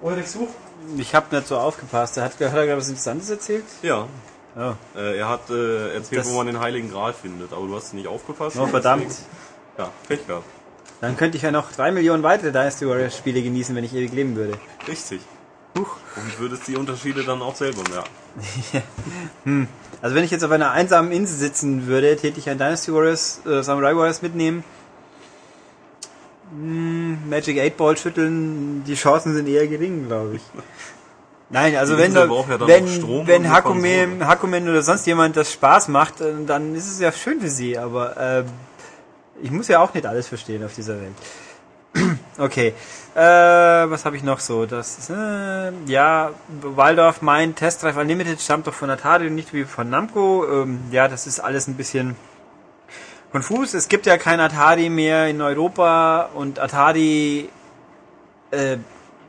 Ulrich 0.00 0.30
sucht. 0.30 0.54
ich 0.96 1.14
habe 1.14 1.34
nicht 1.34 1.48
so 1.48 1.56
aufgepasst. 1.58 2.16
Er 2.18 2.24
hat, 2.24 2.32
hat 2.34 2.40
er 2.40 2.50
gerade 2.66 2.76
was 2.76 2.88
Interessantes 2.88 3.30
erzählt? 3.30 3.64
Ja. 3.82 4.06
Oh, 4.56 4.72
Äh, 4.98 5.18
er 5.18 5.28
hat 5.28 5.50
äh, 5.50 5.94
erzählt, 5.94 6.20
Das- 6.20 6.30
wo 6.32 6.36
man 6.36 6.46
den 6.46 6.60
Heiligen 6.60 6.90
Gral 6.90 7.12
findet, 7.12 7.52
aber 7.52 7.66
du 7.66 7.74
hast 7.76 7.94
nicht 7.94 8.06
aufgepasst. 8.06 8.56
oh 8.58 8.66
verdammt. 8.66 9.04
Deswegen- 9.06 9.26
Ja, 9.78 9.90
Pech 10.08 10.26
gehabt. 10.26 10.44
Dann 11.00 11.16
könnte 11.16 11.36
ich 11.36 11.42
ja 11.44 11.52
noch 11.52 11.70
drei 11.72 11.92
Millionen 11.92 12.22
weitere 12.24 12.50
Dynasty 12.50 12.88
Warriors 12.88 13.16
Spiele 13.16 13.40
genießen, 13.42 13.74
wenn 13.76 13.84
ich 13.84 13.94
ewig 13.94 14.12
leben 14.12 14.34
würde. 14.34 14.58
Richtig. 14.88 15.20
Und 15.74 16.38
würdest 16.38 16.66
die 16.66 16.76
Unterschiede 16.76 17.22
dann 17.24 17.40
auch 17.42 17.54
selber 17.54 17.82
merken. 17.90 19.68
Also 20.00 20.14
wenn 20.14 20.24
ich 20.24 20.30
jetzt 20.30 20.44
auf 20.44 20.50
einer 20.50 20.70
einsamen 20.70 21.12
Insel 21.12 21.36
sitzen 21.36 21.86
würde, 21.86 22.16
täte 22.16 22.38
ich 22.38 22.48
ein 22.48 22.58
Dynasty 22.58 22.92
Warriors, 22.92 23.40
äh, 23.46 23.62
Samurai 23.62 23.94
Warriors 23.96 24.22
mitnehmen. 24.22 24.64
Hm, 26.50 27.28
Magic 27.28 27.58
8 27.60 27.76
Ball 27.76 27.96
schütteln, 27.96 28.84
die 28.84 28.94
Chancen 28.94 29.34
sind 29.34 29.48
eher 29.48 29.66
gering, 29.66 30.06
glaube 30.06 30.36
ich. 30.36 30.42
Nein, 31.50 31.76
also 31.76 31.96
Die 31.96 32.02
wenn, 32.02 32.14
da, 32.14 32.26
ja 32.26 32.66
wenn, 32.66 33.26
wenn 33.26 33.50
Hakumen. 33.50 34.26
Hakumen 34.26 34.68
oder 34.68 34.82
sonst 34.82 35.06
jemand 35.06 35.36
das 35.36 35.52
Spaß 35.52 35.88
macht, 35.88 36.20
äh, 36.20 36.32
dann 36.46 36.74
ist 36.74 36.90
es 36.90 37.00
ja 37.00 37.10
schön 37.10 37.40
für 37.40 37.48
sie, 37.50 37.76
aber 37.76 38.16
äh, 38.16 38.44
ich 39.42 39.50
muss 39.50 39.68
ja 39.68 39.80
auch 39.80 39.94
nicht 39.94 40.06
alles 40.06 40.28
verstehen 40.28 40.64
auf 40.64 40.74
dieser 40.74 40.96
Welt. 41.00 41.14
Okay, 42.40 42.72
äh, 43.18 43.90
was 43.90 44.04
habe 44.04 44.16
ich 44.16 44.22
noch 44.22 44.38
so? 44.38 44.64
Das 44.64 45.10
äh, 45.10 45.72
ja, 45.86 46.30
Waldorf 46.62 47.20
meint, 47.20 47.56
Test 47.56 47.82
Drive 47.82 47.96
Unlimited 47.96 48.40
stammt 48.40 48.68
doch 48.68 48.74
von 48.74 48.90
Atari 48.90 49.26
und 49.26 49.34
nicht 49.34 49.52
wie 49.52 49.64
von 49.64 49.90
Namco. 49.90 50.46
Ähm, 50.48 50.80
ja, 50.92 51.08
das 51.08 51.26
ist 51.26 51.40
alles 51.40 51.66
ein 51.66 51.74
bisschen 51.74 52.14
konfus. 53.32 53.74
Es 53.74 53.88
gibt 53.88 54.06
ja 54.06 54.18
kein 54.18 54.38
Atari 54.38 54.88
mehr 54.88 55.28
in 55.28 55.42
Europa 55.42 56.30
und 56.34 56.60
Atari, 56.60 57.48
äh, 58.52 58.76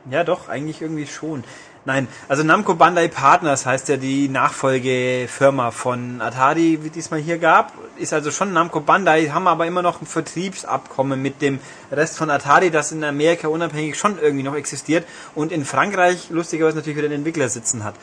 ja 0.08 0.22
doch, 0.22 0.48
eigentlich 0.48 0.80
irgendwie 0.80 1.06
schon. 1.06 1.42
Nein, 1.86 2.08
also 2.28 2.42
Namco 2.42 2.74
Bandai 2.74 3.08
Partners 3.08 3.64
heißt 3.64 3.88
ja 3.88 3.96
die 3.96 4.28
Nachfolgefirma 4.28 5.70
von 5.70 6.20
Atari, 6.20 6.80
wie 6.82 6.90
diesmal 6.90 7.20
hier 7.20 7.38
gab. 7.38 7.72
Ist 7.96 8.12
also 8.12 8.30
schon 8.30 8.52
Namco 8.52 8.80
Bandai, 8.80 9.28
haben 9.28 9.48
aber 9.48 9.66
immer 9.66 9.80
noch 9.80 10.02
ein 10.02 10.06
Vertriebsabkommen 10.06 11.22
mit 11.22 11.40
dem 11.40 11.58
Rest 11.90 12.18
von 12.18 12.28
Atari, 12.28 12.70
das 12.70 12.92
in 12.92 13.02
Amerika 13.02 13.48
unabhängig 13.48 13.96
schon 13.96 14.18
irgendwie 14.18 14.42
noch 14.42 14.54
existiert 14.56 15.06
und 15.34 15.52
in 15.52 15.64
Frankreich 15.64 16.28
lustigerweise 16.28 16.76
natürlich 16.76 16.98
wieder 16.98 17.08
den 17.08 17.20
Entwickler 17.20 17.48
sitzen 17.48 17.82
hat. 17.82 17.94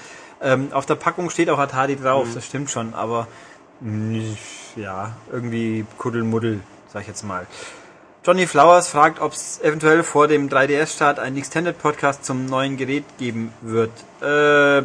Ähm, 0.41 0.69
auf 0.71 0.87
der 0.87 0.95
Packung 0.95 1.29
steht 1.29 1.49
auch 1.51 1.59
Atari 1.59 1.97
drauf, 1.97 2.27
das 2.33 2.45
stimmt 2.47 2.71
schon, 2.71 2.95
aber 2.95 3.27
mh, 3.81 4.37
ja, 4.75 5.15
irgendwie 5.31 5.85
Kuddelmuddel, 5.99 6.61
sag 6.91 7.03
ich 7.03 7.07
jetzt 7.07 7.23
mal. 7.23 7.45
Johnny 8.27 8.45
Flowers 8.45 8.89
fragt, 8.89 9.21
ob 9.21 9.31
es 9.31 9.61
eventuell 9.61 10.03
vor 10.03 10.27
dem 10.27 10.49
3DS-Start 10.49 11.17
einen 11.17 11.37
Extended 11.37 11.79
Podcast 11.81 12.25
zum 12.25 12.45
neuen 12.45 12.75
Gerät 12.75 13.05
geben 13.17 13.53
wird. 13.61 13.89
Äh, 14.21 14.83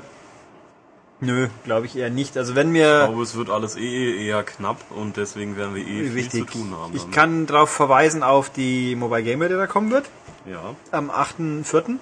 nö, 1.18 1.48
glaube 1.64 1.86
ich 1.86 1.96
eher 1.96 2.08
nicht. 2.08 2.36
Also 2.38 2.54
wenn 2.54 2.68
Ich 2.68 2.74
mir 2.74 3.06
glaube, 3.08 3.20
es 3.24 3.34
wird 3.34 3.50
alles 3.50 3.74
eh 3.74 4.24
eher 4.28 4.44
knapp 4.44 4.76
und 4.90 5.16
deswegen 5.16 5.56
werden 5.56 5.74
wir 5.74 5.82
eh 5.82 5.86
viel 6.04 6.14
wichtig, 6.14 6.50
zu 6.52 6.58
tun 6.58 6.76
haben. 6.80 6.92
ich 6.94 7.00
damit. 7.00 7.16
kann 7.16 7.46
darauf 7.46 7.70
verweisen 7.70 8.22
auf 8.22 8.48
die 8.48 8.94
Mobile 8.94 9.24
Gamer, 9.24 9.48
die 9.48 9.54
da 9.54 9.66
kommen 9.66 9.90
wird, 9.90 10.04
Ja. 10.46 10.76
am 10.92 11.10
8.4. 11.10 11.96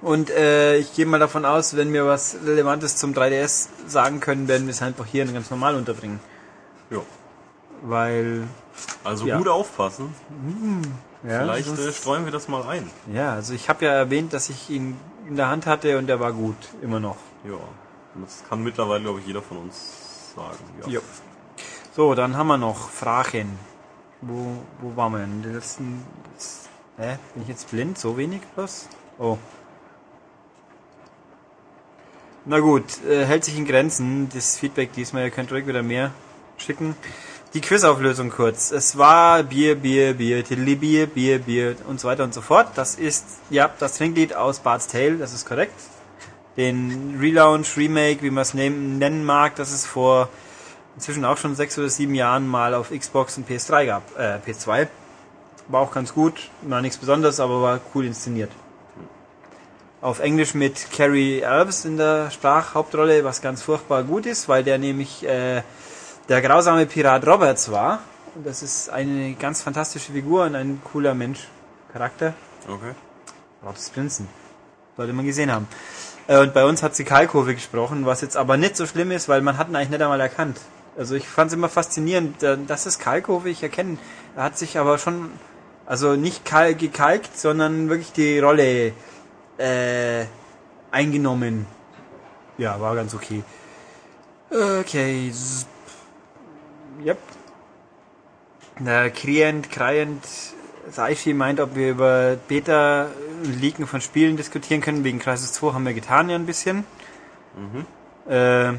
Und 0.00 0.30
äh, 0.30 0.78
ich 0.78 0.94
gehe 0.94 1.04
mal 1.04 1.18
davon 1.20 1.44
aus, 1.44 1.76
wenn 1.76 1.92
wir 1.92 2.06
was 2.06 2.36
Relevantes 2.46 2.96
zum 2.96 3.12
3DS 3.12 3.68
sagen 3.86 4.20
können, 4.20 4.48
werden 4.48 4.66
wir 4.66 4.70
es 4.72 4.80
einfach 4.80 5.04
hier 5.04 5.26
ganz 5.26 5.50
normal 5.50 5.74
unterbringen. 5.74 6.20
Ja. 6.88 7.00
Weil 7.82 8.46
Also 9.04 9.26
Ja. 9.26 9.38
gut 9.38 9.48
aufpassen. 9.48 10.14
ja, 11.24 11.40
Vielleicht 11.40 11.68
äh, 11.78 11.92
streuen 11.92 12.24
wir 12.24 12.32
das 12.32 12.48
mal 12.48 12.62
ein. 12.68 12.90
ja, 13.12 13.32
also 13.34 13.52
ich 13.54 13.68
habe 13.68 13.84
ja 13.84 13.92
erwähnt, 13.92 14.32
dass 14.32 14.48
ich 14.50 14.70
ihn 14.70 14.96
in 15.28 15.36
der 15.36 15.48
Hand 15.48 15.66
hatte 15.66 15.98
und 15.98 16.06
der 16.06 16.20
war 16.20 16.32
gut, 16.32 16.56
immer 16.82 17.00
noch. 17.00 17.16
Ja. 17.44 17.58
Das 18.22 18.42
kann 18.48 18.62
mittlerweile, 18.64 19.02
glaube 19.04 19.20
ich, 19.20 19.26
jeder 19.26 19.40
von 19.42 19.58
uns 19.58 20.32
sagen. 20.34 20.58
Ja. 20.82 20.88
Jo. 20.94 21.00
So, 21.94 22.14
dann 22.14 22.36
haben 22.36 22.48
wir 22.48 22.58
noch 22.58 22.88
Fragen. 22.90 23.58
Wo, 24.20 24.56
wo 24.80 24.96
waren 24.96 25.12
wir 25.12 25.18
denn? 25.20 25.42
Die 25.42 25.48
letzten. 25.48 26.02
Das, 26.34 26.68
hä? 26.98 27.16
Bin 27.34 27.42
ich 27.44 27.48
jetzt 27.48 27.70
blind? 27.70 27.98
So 27.98 28.16
wenig 28.16 28.42
was? 28.56 28.88
Oh. 29.18 29.38
Na 32.44 32.58
gut, 32.60 32.84
äh, 33.04 33.24
hält 33.26 33.44
sich 33.44 33.56
in 33.56 33.64
Grenzen. 33.66 34.28
Das 34.32 34.56
Feedback 34.58 34.92
diesmal, 34.92 35.24
ihr 35.24 35.30
könnt 35.30 35.52
ruhig 35.52 35.66
wieder 35.66 35.82
mehr 35.82 36.10
schicken. 36.56 36.96
Die 37.52 37.60
Quizauflösung 37.60 38.30
kurz. 38.30 38.70
Es 38.70 38.96
war 38.96 39.42
Bier, 39.42 39.74
Bier, 39.74 40.14
Bier, 40.14 40.44
Tiddly, 40.44 40.76
Bier, 40.76 41.08
Bier, 41.08 41.40
Bier 41.40 41.74
und 41.88 41.98
so 41.98 42.06
weiter 42.06 42.22
und 42.22 42.32
so 42.32 42.42
fort. 42.42 42.68
Das 42.76 42.94
ist, 42.94 43.24
ja, 43.50 43.68
das 43.80 43.96
Trinklied 43.96 44.36
aus 44.36 44.60
Bart's 44.60 44.86
Tale, 44.86 45.16
das 45.16 45.34
ist 45.34 45.46
korrekt. 45.46 45.74
Den 46.56 47.18
Relaunch, 47.20 47.76
Remake, 47.76 48.22
wie 48.22 48.30
man 48.30 48.42
es 48.42 48.54
nennen 48.54 48.98
nennen 48.98 49.24
mag, 49.24 49.56
das 49.56 49.72
es 49.72 49.84
vor 49.84 50.28
inzwischen 50.94 51.24
auch 51.24 51.38
schon 51.38 51.56
sechs 51.56 51.76
oder 51.76 51.88
sieben 51.88 52.14
Jahren 52.14 52.46
mal 52.46 52.72
auf 52.72 52.90
Xbox 52.90 53.36
und 53.36 53.48
PS3 53.48 53.86
gab, 53.86 54.16
äh, 54.16 54.38
PS2. 54.46 54.86
War 55.66 55.80
auch 55.80 55.92
ganz 55.92 56.14
gut, 56.14 56.50
war 56.62 56.80
nichts 56.80 56.98
Besonderes, 56.98 57.40
aber 57.40 57.62
war 57.62 57.80
cool 57.96 58.06
inszeniert. 58.06 58.52
Auf 60.00 60.20
Englisch 60.20 60.54
mit 60.54 60.92
Carrie 60.92 61.40
Elves 61.40 61.84
in 61.84 61.96
der 61.96 62.30
Sprachhauptrolle, 62.30 63.24
was 63.24 63.42
ganz 63.42 63.60
furchtbar 63.60 64.04
gut 64.04 64.26
ist, 64.26 64.48
weil 64.48 64.62
der 64.62 64.78
nämlich 64.78 65.26
äh, 65.26 65.62
der 66.30 66.40
grausame 66.42 66.86
Pirat 66.86 67.26
Roberts 67.26 67.70
war. 67.72 67.98
Und 68.36 68.46
das 68.46 68.62
ist 68.62 68.88
eine 68.88 69.34
ganz 69.34 69.62
fantastische 69.62 70.12
Figur 70.12 70.44
und 70.44 70.54
ein 70.54 70.80
cooler 70.92 71.12
Mensch, 71.12 71.48
Charakter. 71.92 72.34
Okay. 72.68 72.94
Braut 73.60 73.76
des 73.76 73.90
Prinzen. 73.90 74.28
Sollte 74.96 75.12
man 75.12 75.26
gesehen 75.26 75.50
haben. 75.52 75.66
Äh, 76.28 76.38
Und 76.38 76.54
bei 76.54 76.64
uns 76.64 76.84
hat 76.84 76.94
sie 76.94 77.02
Kalkofe 77.04 77.54
gesprochen, 77.54 78.06
was 78.06 78.20
jetzt 78.20 78.36
aber 78.36 78.56
nicht 78.56 78.76
so 78.76 78.86
schlimm 78.86 79.10
ist, 79.10 79.28
weil 79.28 79.40
man 79.42 79.58
hat 79.58 79.68
ihn 79.68 79.74
eigentlich 79.74 79.90
nicht 79.90 80.02
einmal 80.02 80.20
erkannt. 80.20 80.60
Also 80.96 81.16
ich 81.16 81.26
fand 81.26 81.48
es 81.48 81.54
immer 81.54 81.68
faszinierend, 81.68 82.40
äh, 82.44 82.56
das 82.64 82.86
ist 82.86 83.00
Kalkofe, 83.00 83.48
ich 83.48 83.62
erkenne. 83.64 83.98
Er 84.36 84.44
hat 84.44 84.56
sich 84.56 84.78
aber 84.78 84.98
schon, 84.98 85.32
also 85.84 86.14
nicht 86.14 86.44
kal 86.44 86.76
gekalkt, 86.76 87.36
sondern 87.36 87.88
wirklich 87.88 88.12
die 88.12 88.38
Rolle 88.38 88.92
äh, 89.58 90.26
eingenommen. 90.92 91.66
Ja, 92.56 92.80
war 92.80 92.94
ganz 92.94 93.14
okay. 93.14 93.42
Okay. 94.50 95.32
Yep. 97.04 97.18
Der 98.80 99.10
Krient, 99.10 99.70
Krient, 99.70 100.24
Saishi 100.90 101.34
meint, 101.34 101.60
ob 101.60 101.74
wir 101.74 101.90
über 101.90 102.36
Beta-Leaken 102.48 103.86
von 103.86 104.00
Spielen 104.00 104.36
diskutieren 104.36 104.80
können. 104.80 105.04
Wegen 105.04 105.18
Crisis 105.18 105.52
2 105.52 105.72
haben 105.72 105.86
wir 105.86 105.94
getan 105.94 106.30
ja 106.30 106.36
ein 106.36 106.46
bisschen. 106.46 106.84
Äh, 108.28 108.74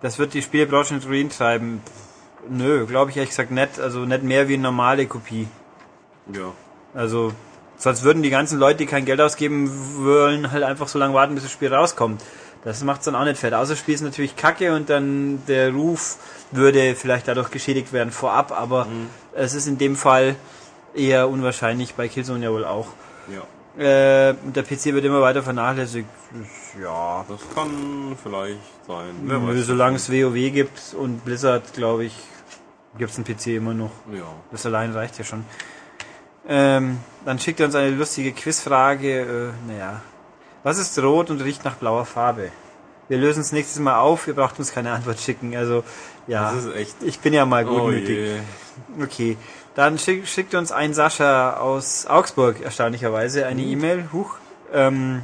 das 0.00 0.18
wird 0.18 0.34
die 0.34 0.42
Spielebranche 0.42 0.94
in 0.94 1.02
Ruin 1.02 1.30
treiben. 1.30 1.82
Nö, 2.48 2.86
glaube 2.86 3.10
ich 3.10 3.16
ehrlich 3.16 3.30
gesagt 3.30 3.50
nicht. 3.50 3.78
Also 3.78 4.00
nicht 4.00 4.22
mehr 4.22 4.48
wie 4.48 4.54
eine 4.54 4.62
normale 4.62 5.06
Kopie. 5.06 5.48
Ja. 6.32 6.52
Also, 6.94 7.32
sonst 7.76 8.02
würden 8.02 8.22
die 8.22 8.30
ganzen 8.30 8.58
Leute, 8.58 8.78
die 8.78 8.86
kein 8.86 9.04
Geld 9.04 9.20
ausgeben 9.20 9.70
wollen, 10.04 10.50
halt 10.50 10.64
einfach 10.64 10.88
so 10.88 10.98
lange 10.98 11.14
warten, 11.14 11.34
bis 11.34 11.44
das 11.44 11.52
Spiel 11.52 11.72
rauskommt. 11.72 12.22
Das 12.64 12.82
macht's 12.84 13.06
dann 13.06 13.14
auch 13.14 13.24
nicht 13.24 13.38
fett. 13.38 13.54
Außer 13.54 13.74
Spiel 13.74 13.94
ist 13.94 14.02
natürlich 14.02 14.36
kacke 14.36 14.74
und 14.74 14.90
dann 14.90 15.42
der 15.46 15.72
Ruf 15.72 16.16
würde 16.50 16.94
vielleicht 16.94 17.26
dadurch 17.28 17.50
geschädigt 17.50 17.92
werden 17.92 18.10
vorab, 18.12 18.52
aber 18.52 18.86
es 19.32 19.54
ist 19.54 19.66
in 19.66 19.78
dem 19.78 19.96
Fall 19.96 20.36
eher 20.94 21.28
unwahrscheinlich, 21.28 21.94
bei 21.94 22.08
Killzone 22.08 22.44
ja 22.44 22.50
wohl 22.52 22.64
auch. 22.64 22.88
Ja. 23.28 23.42
Äh, 23.82 24.34
der 24.34 24.62
PC 24.62 24.86
wird 24.86 25.04
immer 25.04 25.22
weiter 25.22 25.42
vernachlässigt. 25.42 26.08
Ja, 26.82 27.24
Das 27.28 27.40
kann 27.54 28.16
vielleicht 28.20 28.58
sein. 28.86 29.14
Nö, 29.24 29.62
solange 29.62 29.96
es 29.96 30.10
WoW 30.10 30.34
gibt 30.52 30.94
und 30.98 31.24
Blizzard, 31.24 31.72
glaube 31.72 32.04
ich, 32.04 32.14
gibt's 32.98 33.16
einen 33.16 33.24
PC 33.24 33.46
immer 33.56 33.72
noch. 33.72 33.92
Ja. 34.12 34.24
Das 34.50 34.66
allein 34.66 34.92
reicht 34.92 35.18
ja 35.18 35.24
schon. 35.24 35.44
Ähm, 36.48 36.98
dann 37.24 37.38
schickt 37.38 37.60
er 37.60 37.66
uns 37.66 37.74
eine 37.74 37.90
lustige 37.90 38.32
Quizfrage. 38.32 39.20
Äh, 39.20 39.70
naja. 39.70 40.02
Was 40.62 40.78
ist 40.78 40.98
rot 40.98 41.30
und 41.30 41.40
riecht 41.42 41.64
nach 41.64 41.74
blauer 41.76 42.04
Farbe? 42.04 42.50
Wir 43.08 43.18
lösen 43.18 43.40
es 43.40 43.50
nächstes 43.52 43.80
Mal 43.80 43.98
auf. 43.98 44.26
Ihr 44.28 44.34
braucht 44.34 44.58
uns 44.58 44.72
keine 44.72 44.92
Antwort 44.92 45.18
schicken. 45.18 45.56
Also, 45.56 45.82
ja. 46.26 46.52
Das 46.52 46.64
ist 46.64 46.74
echt. 46.74 46.96
Ich 47.02 47.18
bin 47.20 47.32
ja 47.32 47.44
mal 47.44 47.66
Oh 47.66 47.84
gutmütig. 47.84 48.08
je. 48.08 48.40
okay. 49.02 49.36
Dann 49.74 49.98
schick, 49.98 50.26
schickt 50.28 50.54
uns 50.54 50.72
ein 50.72 50.94
Sascha 50.94 51.54
aus 51.56 52.06
Augsburg, 52.06 52.60
erstaunlicherweise, 52.60 53.46
eine 53.46 53.62
E-Mail. 53.62 54.08
Huch. 54.12 54.34
Ähm, 54.72 55.22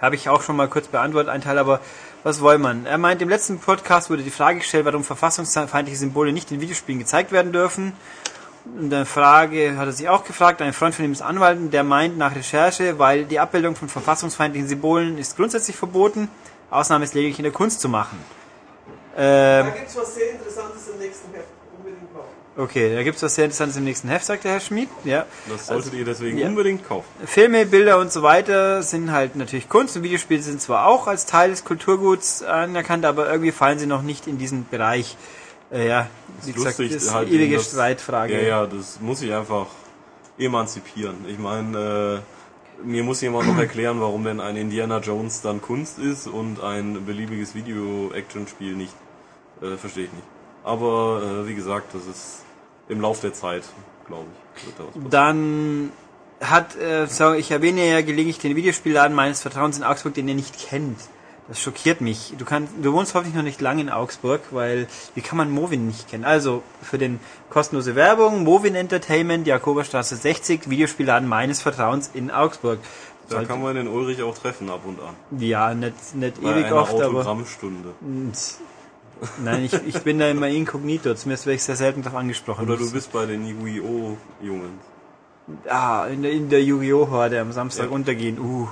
Habe 0.00 0.14
ich 0.14 0.28
auch 0.28 0.42
schon 0.42 0.56
mal 0.56 0.68
kurz 0.68 0.86
beantwortet, 0.88 1.30
ein 1.30 1.42
Teil, 1.42 1.58
aber 1.58 1.80
was 2.22 2.40
wollen 2.40 2.60
man? 2.60 2.86
Er 2.86 2.98
meint, 2.98 3.20
im 3.22 3.28
letzten 3.28 3.58
Podcast 3.58 4.10
wurde 4.10 4.22
die 4.22 4.30
Frage 4.30 4.58
gestellt, 4.58 4.84
warum 4.84 5.04
verfassungsfeindliche 5.04 5.98
Symbole 5.98 6.32
nicht 6.32 6.50
in 6.52 6.60
Videospielen 6.60 6.98
gezeigt 6.98 7.32
werden 7.32 7.52
dürfen. 7.52 7.92
Und 8.64 8.92
eine 8.92 9.06
Frage 9.06 9.76
hat 9.76 9.86
er 9.86 9.92
sich 9.92 10.08
auch 10.08 10.24
gefragt, 10.24 10.60
ein 10.60 10.72
Freund 10.72 10.94
von 10.94 11.04
ihm 11.04 11.12
ist 11.12 11.22
Anwalt, 11.22 11.72
der 11.72 11.82
meint 11.82 12.18
nach 12.18 12.34
Recherche, 12.34 12.98
weil 12.98 13.24
die 13.24 13.40
Abbildung 13.40 13.74
von 13.74 13.88
verfassungsfeindlichen 13.88 14.68
Symbolen 14.68 15.18
ist 15.18 15.36
grundsätzlich 15.36 15.76
verboten, 15.76 16.28
Ausnahme 16.70 17.04
ist 17.04 17.14
lediglich 17.14 17.38
in 17.38 17.44
der 17.44 17.52
Kunst 17.52 17.80
zu 17.80 17.88
machen. 17.88 18.18
Ähm, 19.16 19.66
Da 19.66 19.70
gibt 19.70 19.88
es 19.88 19.96
was 19.96 20.14
sehr 20.14 20.30
Interessantes 20.32 20.88
im 20.88 20.98
nächsten 20.98 21.32
Heft. 21.32 21.46
Unbedingt 21.76 22.14
kaufen. 22.14 22.28
okay, 22.56 22.94
da 22.94 23.02
gibt's 23.02 23.22
was 23.22 23.34
sehr 23.34 23.46
Interessantes 23.46 23.76
im 23.76 23.84
nächsten 23.84 24.08
Heft, 24.08 24.26
sagt 24.26 24.44
der 24.44 24.52
Herr 24.52 24.60
Schmid. 24.60 24.88
Ja. 25.04 25.24
Das 25.48 25.66
solltet 25.66 25.94
ihr 25.94 26.04
deswegen 26.04 26.38
ja. 26.38 26.46
unbedingt 26.46 26.86
kaufen. 26.86 27.08
Filme, 27.24 27.66
Bilder 27.66 27.98
und 27.98 28.12
so 28.12 28.22
weiter 28.22 28.82
sind 28.82 29.10
halt 29.10 29.36
natürlich 29.36 29.68
Kunst 29.68 29.96
und 29.96 30.02
Videospiele 30.04 30.42
sind 30.42 30.60
zwar 30.60 30.86
auch 30.86 31.06
als 31.06 31.26
Teil 31.26 31.50
des 31.50 31.64
Kulturguts 31.64 32.42
anerkannt, 32.42 33.04
aber 33.04 33.30
irgendwie 33.30 33.52
fallen 33.52 33.78
sie 33.78 33.86
noch 33.86 34.02
nicht 34.02 34.26
in 34.26 34.38
diesen 34.38 34.68
Bereich. 34.68 35.16
Äh, 35.72 35.88
ja, 35.88 36.08
wie 36.44 36.52
gesagt, 36.52 36.78
das 36.78 36.86
ist 36.90 37.08
eine 37.08 37.28
ewige 37.28 37.56
das- 37.56 37.68
Streitfrage. 37.68 38.34
Ja, 38.34 38.40
ja, 38.62 38.66
das 38.66 39.00
muss 39.00 39.22
ich 39.22 39.32
einfach 39.32 39.66
emanzipieren. 40.38 41.16
Ich 41.28 41.38
meine, 41.38 42.22
äh, 42.82 42.84
mir 42.86 43.04
muss 43.04 43.20
jemand 43.20 43.46
noch 43.48 43.58
erklären, 43.58 44.00
warum 44.00 44.24
denn 44.24 44.40
ein 44.40 44.56
Indiana 44.56 44.98
Jones 44.98 45.42
dann 45.42 45.60
Kunst 45.60 45.98
ist 45.98 46.26
und 46.26 46.60
ein 46.62 47.04
beliebiges 47.04 47.54
Video-Action-Spiel 47.54 48.74
nicht. 48.74 48.94
Äh, 49.62 49.76
Verstehe 49.76 50.04
ich 50.04 50.12
nicht. 50.12 50.24
Aber 50.64 51.22
äh, 51.44 51.48
wie 51.48 51.54
gesagt, 51.54 51.94
das 51.94 52.06
ist 52.06 52.42
im 52.88 53.00
Lauf 53.00 53.20
der 53.20 53.32
Zeit, 53.34 53.62
glaube 54.06 54.26
ich. 54.56 54.66
Wird 54.66 54.78
da 54.78 54.84
was 54.84 54.92
passieren. 54.94 55.10
Dann 55.10 55.92
hat, 56.40 56.76
äh, 56.76 57.06
so, 57.06 57.32
ich 57.34 57.50
erwähne 57.50 57.86
ja 57.88 58.00
gelegentlich 58.00 58.38
den 58.38 58.56
Videospielladen 58.56 59.14
meines 59.14 59.42
Vertrauens 59.42 59.76
in 59.76 59.84
Augsburg, 59.84 60.14
den 60.14 60.26
ihr 60.28 60.34
nicht 60.34 60.58
kennt. 60.58 60.98
Das 61.50 61.60
schockiert 61.60 62.00
mich. 62.00 62.32
Du 62.38 62.44
kannst, 62.44 62.72
du 62.80 62.92
wohnst 62.92 63.12
hoffentlich 63.14 63.34
noch 63.34 63.42
nicht 63.42 63.60
lange 63.60 63.80
in 63.82 63.90
Augsburg, 63.90 64.40
weil 64.52 64.86
wie 65.16 65.20
kann 65.20 65.36
man 65.36 65.50
Movin 65.50 65.88
nicht 65.88 66.08
kennen? 66.08 66.24
Also 66.24 66.62
für 66.80 66.96
den 66.96 67.18
kostenlose 67.50 67.96
Werbung, 67.96 68.44
Movin 68.44 68.76
Entertainment, 68.76 69.48
Jakoberstraße 69.48 70.14
60, 70.14 70.70
Videospielladen 70.70 71.28
meines 71.28 71.60
Vertrauens 71.60 72.08
in 72.14 72.30
Augsburg. 72.30 72.78
Da 73.28 73.42
kann 73.44 73.60
man 73.62 73.74
den 73.74 73.88
Ulrich 73.88 74.22
auch 74.22 74.38
treffen 74.38 74.70
ab 74.70 74.82
und 74.84 75.00
an. 75.00 75.40
ja, 75.40 75.74
nicht, 75.74 76.14
nicht 76.14 76.40
Bei 76.40 76.52
ewig 76.52 76.66
einer 76.66 76.76
oft, 76.76 76.94
aber 76.94 77.04
Autogrammstunde. 77.06 77.94
nein, 79.44 79.64
ich, 79.64 79.74
ich 79.86 80.02
bin 80.04 80.20
da 80.20 80.28
immer 80.30 80.46
inkognito. 80.48 81.14
Zumindest 81.14 81.46
werde 81.46 81.56
ich 81.56 81.64
sehr 81.64 81.76
selten 81.76 82.02
darauf 82.02 82.18
angesprochen. 82.20 82.64
Oder 82.64 82.76
du 82.76 82.92
bist 82.92 83.12
bei 83.12 83.26
den 83.26 83.44
Yu-Gi-Oh! 83.44 84.16
Ah, 85.68 86.06
in 86.06 86.22
der, 86.22 86.30
in 86.30 86.48
der 86.48 86.62
Yu-Gi-Oh! 86.62 87.10
Horde 87.10 87.40
am 87.40 87.50
Samstag 87.50 87.86
Ja. 87.86 87.90
untergehen. 87.92 88.38
Uh. 88.38 88.68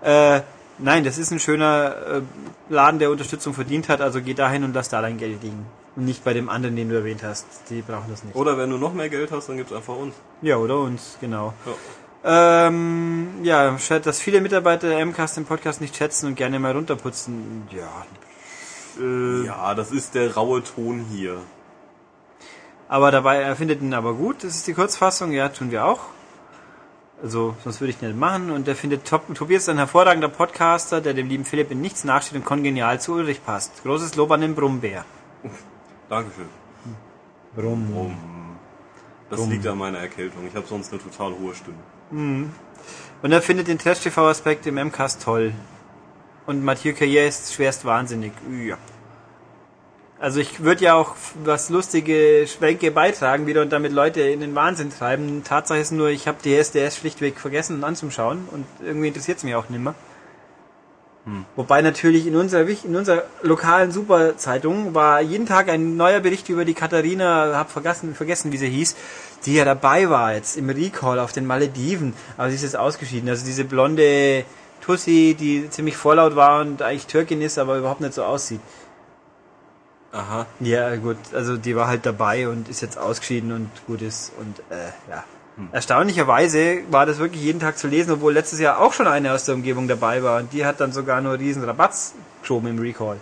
Äh, 0.00 0.42
nein, 0.78 1.04
das 1.04 1.18
ist 1.18 1.30
ein 1.30 1.40
schöner 1.40 1.96
äh, 2.06 2.20
Laden, 2.68 2.98
der 2.98 3.10
Unterstützung 3.10 3.54
verdient 3.54 3.88
hat, 3.88 4.00
also 4.00 4.20
geh 4.22 4.34
dahin 4.34 4.64
und 4.64 4.74
lass 4.74 4.88
da 4.88 5.00
dein 5.00 5.18
Geld 5.18 5.42
liegen. 5.42 5.66
Und 5.96 6.04
nicht 6.04 6.24
bei 6.24 6.32
dem 6.32 6.48
anderen, 6.48 6.76
den 6.76 6.88
du 6.88 6.94
erwähnt 6.94 7.22
hast. 7.22 7.46
Die 7.70 7.82
brauchen 7.82 8.10
das 8.10 8.22
nicht. 8.24 8.36
Oder 8.36 8.56
wenn 8.56 8.70
du 8.70 8.76
noch 8.78 8.92
mehr 8.94 9.08
Geld 9.08 9.32
hast, 9.32 9.48
dann 9.48 9.56
gibt's 9.56 9.72
einfach 9.72 9.96
uns. 9.96 10.14
Ja, 10.42 10.56
oder 10.56 10.78
uns, 10.78 11.18
genau. 11.20 11.54
Ja. 11.66 12.66
Ähm, 12.68 13.28
ja, 13.42 13.76
dass 14.02 14.20
viele 14.20 14.40
Mitarbeiter 14.40 14.88
der 14.88 15.04
MCAST 15.04 15.36
den 15.38 15.44
Podcast 15.44 15.80
nicht 15.80 15.96
schätzen 15.96 16.26
und 16.26 16.34
gerne 16.34 16.58
mal 16.58 16.72
runterputzen. 16.72 17.68
Ja. 17.70 18.06
Äh, 19.00 19.46
Ja, 19.46 19.74
das 19.74 19.90
ist 19.92 20.14
der 20.14 20.34
raue 20.34 20.62
Ton 20.62 21.06
hier. 21.10 21.38
Aber 22.88 23.10
dabei, 23.10 23.36
er 23.36 23.54
findet 23.54 23.82
ihn 23.82 23.94
aber 23.94 24.14
gut, 24.14 24.44
das 24.44 24.56
ist 24.56 24.66
die 24.66 24.74
Kurzfassung, 24.74 25.32
ja, 25.32 25.48
tun 25.50 25.70
wir 25.70 25.84
auch. 25.84 26.00
Also, 27.22 27.56
sonst 27.64 27.80
würde 27.80 27.90
ich 27.90 28.00
nicht 28.00 28.16
machen. 28.16 28.50
Und 28.50 28.68
er 28.68 28.76
findet 28.76 29.04
Top, 29.04 29.32
Tobias 29.34 29.62
ist 29.62 29.68
ein 29.68 29.78
hervorragender 29.78 30.28
Podcaster, 30.28 31.00
der 31.00 31.14
dem 31.14 31.28
lieben 31.28 31.44
Philipp 31.44 31.70
in 31.70 31.80
nichts 31.80 32.04
nachsteht 32.04 32.36
und 32.38 32.44
kongenial 32.44 33.00
zu 33.00 33.14
Ulrich 33.14 33.44
passt. 33.44 33.82
Großes 33.82 34.14
Lob 34.16 34.30
an 34.30 34.40
den 34.40 34.54
Brummbär. 34.54 35.04
Dankeschön. 36.08 36.48
Brumm. 37.56 37.96
Um, 37.96 38.16
das 39.30 39.46
liegt 39.46 39.66
an 39.66 39.78
meiner 39.78 39.98
Erkältung. 39.98 40.46
Ich 40.46 40.54
habe 40.54 40.66
sonst 40.66 40.92
eine 40.92 41.02
total 41.02 41.32
hohe 41.38 41.54
Stimme. 41.54 41.76
Und 42.10 43.32
er 43.32 43.42
findet 43.42 43.68
den 43.68 43.78
Trash-TV-Aspekt 43.78 44.66
im 44.66 44.76
MCAST 44.76 45.22
toll. 45.22 45.52
Und 46.46 46.64
Mathieu 46.64 46.92
Carrière 46.92 47.26
ist 47.26 47.52
schwerst 47.52 47.84
wahnsinnig. 47.84 48.32
Ja. 48.50 48.78
Also 50.20 50.40
ich 50.40 50.64
würde 50.64 50.84
ja 50.84 50.94
auch 50.94 51.14
was 51.44 51.70
lustige 51.70 52.46
Schwenke 52.48 52.90
beitragen 52.90 53.46
wieder 53.46 53.62
und 53.62 53.72
damit 53.72 53.92
Leute 53.92 54.20
in 54.22 54.40
den 54.40 54.54
Wahnsinn 54.56 54.90
treiben. 54.90 55.44
Tatsache 55.44 55.78
ist 55.78 55.92
nur, 55.92 56.08
ich 56.08 56.26
habe 56.26 56.38
die 56.42 56.56
SDS 56.56 56.96
schlichtweg 56.96 57.38
vergessen 57.38 57.84
anzuschauen 57.84 58.48
und 58.50 58.66
irgendwie 58.84 59.08
interessiert 59.08 59.38
es 59.38 59.44
mich 59.44 59.54
auch 59.54 59.68
nicht 59.68 59.82
mehr. 59.82 59.94
Wobei 61.56 61.82
natürlich 61.82 62.26
in 62.26 62.34
unserer, 62.36 62.66
in 62.66 62.96
unserer 62.96 63.24
lokalen 63.42 63.92
Superzeitung 63.92 64.94
war 64.94 65.20
jeden 65.20 65.46
Tag 65.46 65.68
ein 65.68 65.96
neuer 65.96 66.20
Bericht 66.20 66.48
über 66.48 66.64
die 66.64 66.74
Katharina, 66.74 67.52
hab 67.54 67.70
vergessen, 67.70 68.14
vergessen 68.14 68.50
wie 68.50 68.56
sie 68.56 68.68
hieß, 68.68 68.96
die 69.44 69.54
ja 69.54 69.64
dabei 69.64 70.08
war 70.08 70.34
jetzt 70.34 70.56
im 70.56 70.70
Recall 70.70 71.18
auf 71.18 71.32
den 71.32 71.46
Malediven, 71.46 72.14
aber 72.38 72.48
sie 72.48 72.56
ist 72.56 72.62
jetzt 72.62 72.78
ausgeschieden. 72.78 73.28
Also 73.28 73.44
diese 73.44 73.64
blonde 73.64 74.44
Tussi, 74.80 75.36
die 75.38 75.68
ziemlich 75.68 75.96
vorlaut 75.96 76.34
war 76.34 76.62
und 76.62 76.80
eigentlich 76.80 77.06
Türkin 77.06 77.42
ist, 77.42 77.58
aber 77.58 77.76
überhaupt 77.76 78.00
nicht 78.00 78.14
so 78.14 78.24
aussieht. 78.24 78.60
Aha. 80.12 80.46
Ja, 80.60 80.96
gut, 80.96 81.16
also 81.34 81.56
die 81.56 81.76
war 81.76 81.86
halt 81.86 82.06
dabei 82.06 82.48
und 82.48 82.68
ist 82.68 82.80
jetzt 82.80 82.96
ausgeschieden 82.98 83.52
und 83.52 83.70
gut 83.86 84.00
ist 84.02 84.32
und 84.40 84.58
äh, 84.70 84.88
ja. 85.10 85.24
Erstaunlicherweise 85.72 86.78
war 86.90 87.04
das 87.04 87.18
wirklich 87.18 87.42
jeden 87.42 87.58
Tag 87.60 87.78
zu 87.78 87.88
lesen, 87.88 88.12
obwohl 88.12 88.32
letztes 88.32 88.60
Jahr 88.60 88.78
auch 88.80 88.92
schon 88.92 89.06
eine 89.08 89.32
aus 89.32 89.44
der 89.44 89.54
Umgebung 89.56 89.88
dabei 89.88 90.22
war 90.22 90.38
und 90.40 90.52
die 90.52 90.64
hat 90.64 90.80
dann 90.80 90.92
sogar 90.92 91.20
nur 91.20 91.38
riesen 91.38 91.64
Rabatts 91.64 92.14
geschoben 92.42 92.68
im 92.68 92.78
Recall. 92.78 93.16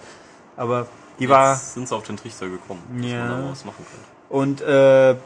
Aber 0.56 0.86
die 1.18 1.28
war 1.28 1.54
Jetzt 1.54 1.74
sind 1.74 1.88
sie 1.88 1.94
auf 1.96 2.02
den 2.04 2.16
Trichter 2.18 2.48
gekommen, 2.48 2.82
dass 3.00 3.10
Ja. 3.10 3.24
man 3.24 3.42
da 3.44 3.50
was 3.50 3.64
machen 3.64 3.86
könnte. 3.90 4.06
und 4.28 4.60
äh, 4.60 5.16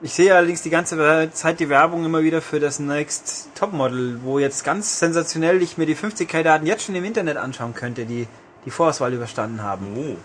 ich 0.00 0.14
sehe 0.14 0.34
allerdings 0.34 0.62
die 0.62 0.70
ganze 0.70 1.28
Zeit 1.32 1.58
die 1.60 1.68
Werbung 1.68 2.04
immer 2.04 2.22
wieder 2.22 2.40
für 2.40 2.60
das 2.60 2.78
Next 2.78 3.48
Topmodel, 3.56 4.20
wo 4.22 4.38
jetzt 4.38 4.64
ganz 4.64 4.98
sensationell 5.00 5.60
ich 5.60 5.76
mir 5.76 5.86
die 5.86 5.96
50k-Daten 5.96 6.66
jetzt 6.66 6.84
schon 6.84 6.94
im 6.94 7.04
Internet 7.04 7.36
anschauen 7.36 7.74
könnte, 7.74 8.06
die 8.06 8.28
die 8.64 8.70
Vorauswahl 8.70 9.12
überstanden 9.12 9.62
haben. 9.62 9.86
Oh. 9.96 10.16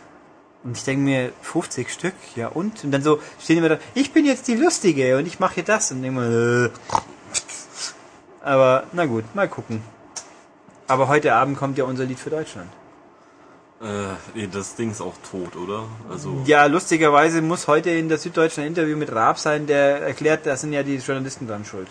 Und 0.64 0.78
ich 0.78 0.84
denke 0.84 1.04
mir, 1.04 1.32
50 1.42 1.92
Stück, 1.92 2.14
ja 2.36 2.48
und? 2.48 2.84
Und 2.84 2.92
dann 2.92 3.04
so 3.04 3.20
stehen 3.40 3.58
immer 3.58 3.70
da, 3.70 3.80
ich 3.94 4.14
bin 4.14 4.26
jetzt 4.26 4.48
die 4.48 4.56
Lustige 4.56 5.18
und 5.18 5.26
ich 5.26 5.40
mache 5.40 5.56
hier 5.56 5.64
das. 5.64 5.92
Und 5.92 6.02
denke 6.02 6.22
mir, 6.22 6.66
äh. 6.66 6.70
Aber 8.42 8.86
na 8.94 9.06
gut, 9.06 9.24
mal 9.36 9.48
gucken. 9.48 9.82
Aber 10.88 11.08
heute 11.08 11.34
Abend 11.34 11.58
kommt 11.58 11.78
ja 11.78 11.86
unser 11.86 12.06
Lied 12.06 12.20
für 12.20 12.30
Deutschland. 12.30 12.70
Äh, 13.82 14.48
das 14.48 14.76
Ding 14.76 14.92
ist 14.92 15.02
auch 15.02 15.16
tot, 15.30 15.56
oder? 15.58 15.86
Also, 16.10 16.42
Ja, 16.46 16.66
lustigerweise 16.66 17.42
muss 17.42 17.68
heute 17.68 17.90
in 17.90 18.08
der 18.08 18.18
Süddeutschen 18.18 18.64
ein 18.64 18.68
Interview 18.68 18.96
mit 18.96 19.12
Raab 19.12 19.40
sein, 19.40 19.68
der 19.68 20.02
erklärt, 20.02 20.46
da 20.46 20.56
sind 20.56 20.72
ja 20.72 20.84
die 20.84 20.98
Journalisten 20.98 21.48
dran 21.48 21.66
schuld. 21.66 21.88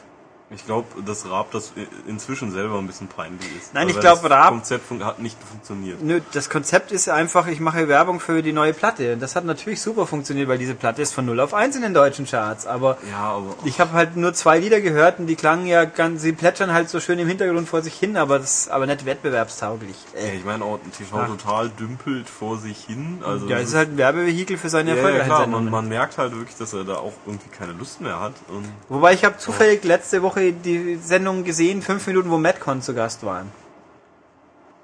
Ich 0.55 0.65
glaube, 0.67 0.87
dass 1.05 1.29
Raab 1.29 1.51
das 1.53 1.73
inzwischen 2.07 2.53
selber 2.53 2.79
ein 2.79 2.87
bisschen 2.87 3.09
peinlich 3.09 3.47
ist. 3.57 3.75
Nein, 3.75 3.89
ich 3.89 3.95
Weil 3.95 4.03
glaub, 4.03 4.23
das 4.23 4.31
Raab- 4.31 4.49
Konzept 4.51 4.91
hat 5.03 5.19
nicht 5.19 5.37
funktioniert. 5.43 6.03
Nö, 6.03 6.21
das 6.33 6.51
Konzept 6.51 6.93
ist 6.93 7.09
einfach, 7.09 7.47
ich 7.47 7.61
mache 7.61 7.89
Werbung 7.89 8.21
für 8.21 8.43
die 8.43 8.53
neue 8.53 8.73
Platte. 8.73 9.15
Und 9.15 9.21
das 9.21 9.37
hat 9.37 9.45
natürlich 9.45 9.81
super 9.81 10.07
funktioniert, 10.07 10.49
weil 10.49 10.59
diese 10.59 10.75
Platte 10.75 11.03
ist 11.03 11.15
von 11.15 11.25
0 11.27 11.41
auf 11.41 11.55
1 11.55 11.77
in 11.77 11.83
den 11.83 11.95
deutschen 11.95 12.27
Charts. 12.27 12.67
Aber 12.67 12.99
Ja, 13.11 13.19
aber 13.33 13.55
Ich 13.65 13.81
habe 13.81 13.93
halt 13.93 14.17
nur 14.17 14.35
zwei 14.35 14.59
Lieder 14.59 14.81
gehört 14.81 15.19
und 15.19 15.27
die 15.27 15.37
klangen 15.37 15.67
ja 15.67 15.85
ganz, 15.85 16.23
sie 16.23 16.33
plätschern 16.33 16.73
halt 16.73 16.89
so 16.91 17.01
schön 17.01 17.19
im 17.19 17.29
Hintergrund 17.29 17.69
vor 17.69 17.83
sich 17.83 17.95
hin, 17.95 18.17
aber 18.17 18.39
das 18.39 18.69
aber 18.69 18.87
nicht 18.87 19.05
wettbewerbstauglich. 19.05 19.97
ja, 20.15 20.21
Äh, 20.21 20.37
ich 20.37 20.45
meine 20.45 20.65
auch 20.65 20.79
TV 20.97 21.19
Ach. 21.21 21.27
total 21.29 21.69
dümpelt 21.71 22.29
vor 22.29 22.59
sich 22.59 22.79
hin. 22.85 23.23
Also 23.25 23.47
ja, 23.49 23.59
es 23.59 23.71
ist 23.71 23.75
halt 23.75 23.91
ein 23.91 23.97
Werbevehikel 23.99 24.57
für 24.59 24.69
seine 24.69 24.91
ja, 24.91 24.97
ja, 24.97 25.03
Erfolge. 25.03 25.25
klar, 25.25 25.47
man, 25.47 25.71
man 25.71 25.89
merkt 25.89 26.19
halt 26.19 26.33
wirklich, 26.37 26.57
dass 26.57 26.73
er 26.73 26.85
da 26.85 26.97
auch 26.97 27.13
irgendwie 27.27 27.49
keine 27.49 27.73
Lust 27.73 28.01
mehr 28.01 28.21
hat. 28.21 28.35
Und 28.49 28.67
Wobei 28.89 29.15
ich 29.15 29.25
habe 29.25 29.39
zufällig 29.39 29.85
letzte 29.85 30.23
Woche 30.23 30.42
die 30.51 30.97
Sendung 30.97 31.45
gesehen, 31.45 31.83
fünf 31.83 32.07
Minuten, 32.09 32.31
wo 32.31 32.39
Madcon 32.39 32.83
zu 32.83 32.95
Gast 32.95 33.25
waren. 33.25 33.53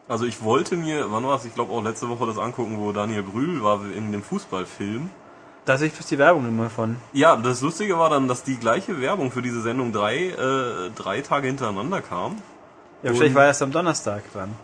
also 0.08 0.24
ich 0.24 0.42
wollte 0.42 0.76
mir, 0.76 1.10
wann 1.10 1.24
war 1.24 1.36
es? 1.36 1.44
Ich 1.44 1.54
glaube 1.54 1.72
auch 1.72 1.82
letzte 1.82 2.08
Woche 2.08 2.26
das 2.26 2.38
angucken, 2.38 2.78
wo 2.78 2.92
Daniel 2.92 3.24
Brühl 3.24 3.62
war 3.62 3.80
in 3.84 4.12
dem 4.12 4.22
Fußballfilm. 4.22 5.10
Da 5.64 5.76
sehe 5.76 5.88
ich 5.88 5.92
bloß 5.92 6.06
die 6.06 6.18
Werbung 6.18 6.48
immer 6.48 6.70
von. 6.70 6.96
Ja, 7.12 7.36
das 7.36 7.60
Lustige 7.60 7.98
war 7.98 8.08
dann, 8.08 8.26
dass 8.26 8.42
die 8.42 8.56
gleiche 8.56 9.00
Werbung 9.02 9.30
für 9.30 9.42
diese 9.42 9.60
Sendung 9.60 9.92
drei, 9.92 10.28
äh, 10.28 10.90
drei 10.94 11.20
Tage 11.20 11.48
hintereinander 11.48 12.00
kam. 12.00 12.36
Ja, 13.02 13.10
wahrscheinlich 13.10 13.34
war 13.34 13.44
erst 13.44 13.62
am 13.62 13.70
Donnerstag 13.70 14.22
dran. 14.32 14.54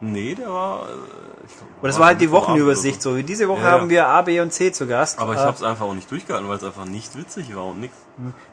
Nee, 0.00 0.34
der 0.34 0.48
war. 0.48 0.88
Oder 1.82 1.88
das 1.88 1.98
war 1.98 2.06
halt 2.06 2.20
die 2.20 2.30
Wochenübersicht 2.30 3.02
so. 3.02 3.16
Diese 3.22 3.48
Woche 3.48 3.62
Ja, 3.62 3.66
ja. 3.66 3.72
haben 3.72 3.90
wir 3.90 4.06
A, 4.06 4.22
B 4.22 4.38
und 4.40 4.52
C 4.52 4.70
zu 4.70 4.86
Gast. 4.86 5.18
Aber 5.18 5.32
ich 5.34 5.40
Äh, 5.40 5.42
habe 5.42 5.56
es 5.56 5.62
einfach 5.64 5.84
auch 5.84 5.94
nicht 5.94 6.08
durchgehalten, 6.10 6.48
weil 6.48 6.56
es 6.56 6.62
einfach 6.64 6.84
nicht 6.84 7.16
witzig 7.18 7.54
war 7.56 7.66
und 7.66 7.80
nix. 7.80 7.92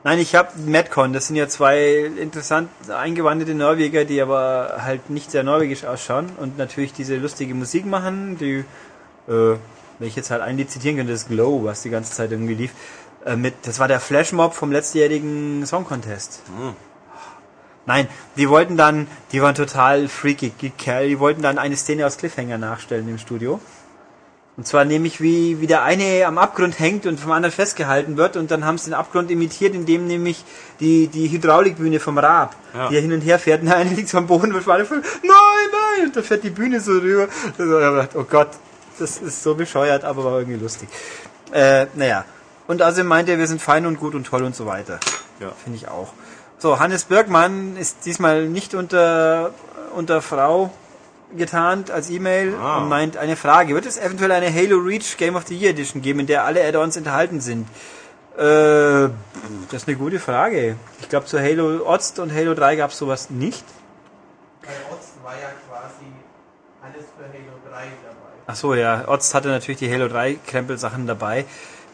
Nein, 0.04 0.18
ich 0.18 0.34
habe 0.34 0.50
Madcon. 0.66 1.14
Das 1.14 1.28
sind 1.28 1.36
ja 1.36 1.48
zwei 1.48 2.10
interessant 2.20 2.70
eingewandete 2.90 3.54
Norweger, 3.54 4.04
die 4.04 4.20
aber 4.22 4.78
halt 4.84 5.12
nicht 5.12 5.30
sehr 5.30 5.44
norwegisch 5.44 5.86
ausschauen 5.86 6.32
und 6.40 6.58
natürlich 6.58 6.92
diese 6.94 7.18
lustige 7.18 7.54
Musik 7.54 7.86
machen, 7.86 8.38
die, 8.40 8.66
äh, 9.28 9.58
wenn 10.00 10.08
ich 10.08 10.16
jetzt 10.16 10.32
halt 10.32 10.42
ein 10.42 10.58
Lied 10.58 10.72
zitieren 10.72 10.98
könnte, 10.98 11.14
das 11.14 11.28
Glow, 11.28 11.64
was 11.64 11.84
die 11.84 11.92
ganze 11.92 12.12
Zeit 12.14 12.32
irgendwie 12.32 12.56
lief. 12.56 12.72
Äh, 13.26 13.36
mit, 13.36 13.54
das 13.64 13.80
war 13.80 13.88
der 13.88 14.00
Flashmob 14.00 14.56
vom 14.56 14.72
letztjährigen 14.72 15.66
Song 15.68 15.86
Contest. 15.86 16.42
Hm. 16.58 16.74
Nein, 17.90 18.08
die 18.38 18.48
wollten 18.48 18.78
dann, 18.78 19.08
die 19.32 19.42
waren 19.42 19.56
total 19.56 20.08
freaky, 20.10 20.52
die 20.62 20.70
Kerl, 20.70 21.08
die 21.08 21.18
wollten 21.18 21.42
dann 21.42 21.58
eine 21.58 21.76
Szene 21.76 22.06
aus 22.06 22.18
Cliffhanger 22.18 22.60
nachstellen 22.60 23.10
im 23.10 23.18
Studio. 23.18 23.60
Und 24.58 24.68
zwar 24.68 24.86
nämlich 24.86 25.22
wie, 25.22 25.60
wie 25.60 25.66
der 25.66 25.82
eine 25.82 26.28
am 26.28 26.38
Abgrund 26.38 26.78
hängt 26.78 27.08
und 27.08 27.20
vom 27.20 27.32
anderen 27.32 27.52
festgehalten 27.52 28.16
wird 28.16 28.38
und 28.38 28.52
dann 28.52 28.64
haben 28.64 28.78
sie 28.78 28.92
den 28.92 28.94
Abgrund 28.94 29.32
imitiert, 29.32 29.74
indem 29.74 30.06
nämlich 30.06 30.46
die, 30.80 31.08
die 31.08 31.32
Hydraulikbühne 31.32 32.00
vom 32.00 32.20
Raab, 32.20 32.56
Ja. 32.76 32.90
die 32.90 32.94
ja 32.96 33.02
hin 33.02 33.12
und 33.12 33.22
her 33.22 33.40
fährt, 33.40 33.62
und 33.64 33.70
der 33.70 33.78
eine 33.78 33.90
liegt 33.90 34.10
so 34.10 34.20
am 34.20 34.28
Boden 34.28 34.54
und 34.54 34.68
alle 34.68 34.84
nein, 34.84 35.02
nein, 35.24 36.06
und 36.06 36.16
da 36.16 36.22
fährt 36.22 36.44
die 36.44 36.52
Bühne 36.52 36.82
so 36.82 36.92
rüber. 36.92 37.28
Gedacht, 37.58 38.16
oh 38.16 38.24
Gott, 38.30 38.50
das 39.00 39.18
ist 39.18 39.42
so 39.42 39.56
bescheuert, 39.56 40.04
aber 40.04 40.26
war 40.26 40.38
irgendwie 40.38 40.60
lustig. 40.60 40.90
Äh, 41.52 41.88
naja. 41.96 42.24
Und 42.68 42.84
also 42.84 43.04
meinte 43.04 43.32
er, 43.32 43.40
wir 43.40 43.48
sind 43.48 43.64
fein 43.64 43.88
und 43.88 44.00
gut 44.00 44.14
und 44.14 44.28
toll 44.28 44.44
und 44.44 44.56
so 44.56 44.68
weiter. 44.68 45.00
Ja. 45.40 45.54
Finde 45.64 45.78
ich 45.78 45.88
auch. 45.88 46.14
So, 46.60 46.78
Hannes 46.80 47.06
Birkmann 47.06 47.78
ist 47.78 48.06
diesmal 48.06 48.46
nicht 48.46 48.74
unter, 48.76 49.52
unter 49.96 50.22
Frau 50.22 50.72
getarnt 51.36 51.90
als 51.90 52.10
E-Mail 52.10 52.54
Ah. 52.56 52.80
und 52.80 52.90
meint 52.90 53.16
eine 53.16 53.36
Frage. 53.38 53.74
Wird 53.76 53.86
es 53.86 53.98
eventuell 53.98 54.32
eine 54.34 54.54
Halo 54.54 54.78
Reach 54.78 55.16
Game 55.18 55.36
of 55.36 55.46
the 55.48 55.56
Year 55.56 55.70
Edition 55.72 56.02
geben, 56.02 56.20
in 56.20 56.28
der 56.28 56.44
alle 56.44 56.62
Add-ons 56.68 56.98
enthalten 56.98 57.40
sind? 57.40 57.68
Äh, 58.38 58.42
das 58.42 59.84
ist 59.84 59.88
eine 59.88 59.96
gute 59.98 60.20
Frage. 60.20 60.76
Ich 61.00 61.08
glaube, 61.10 61.28
zu 61.28 61.40
Halo 61.40 61.86
Ost 61.86 62.20
und 62.20 62.34
Halo 62.34 62.54
3 62.56 62.76
gab 62.76 62.92
es 62.92 62.98
sowas 62.98 63.30
nicht. 63.30 63.64
Bei 64.62 64.68
Ost 64.94 65.14
war 65.24 65.34
ja 65.34 65.50
quasi 65.70 66.06
alles 66.82 67.06
für 67.18 67.24
Halo 67.24 67.58
3 67.70 67.84
dabei. 68.04 68.34
Ach 68.48 68.56
so, 68.56 68.74
ja. 68.74 69.08
Ost 69.08 69.34
hatte 69.34 69.48
natürlich 69.48 69.80
die 69.80 69.92
Halo 69.92 70.08
3 70.10 70.38
Krempelsachen 70.46 71.08
dabei. 71.08 71.46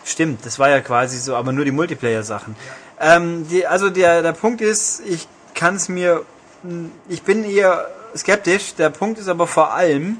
Stimmt, 0.06 0.46
das 0.46 0.58
war 0.60 0.70
ja 0.70 0.82
quasi 0.82 1.18
so, 1.18 1.36
aber 1.36 1.52
nur 1.52 1.66
die 1.66 1.72
Multiplayer-Sachen. 1.72 2.56
Ähm, 3.00 3.48
die, 3.50 3.68
also 3.68 3.90
der, 3.90 4.22
der 4.22 4.34
Punkt 4.34 4.62
ist, 4.62 5.02
ich 5.06 5.28
kann 5.54 5.76
es 5.76 5.90
mir, 5.90 6.24
mh, 6.64 6.90
ich 7.10 7.24
bin 7.24 7.44
eher 7.44 7.88
skeptisch. 8.16 8.76
Der 8.76 8.90
Punkt 8.90 9.20
ist 9.20 9.28
aber 9.28 9.48
vor 9.48 9.74
allem, 9.74 10.18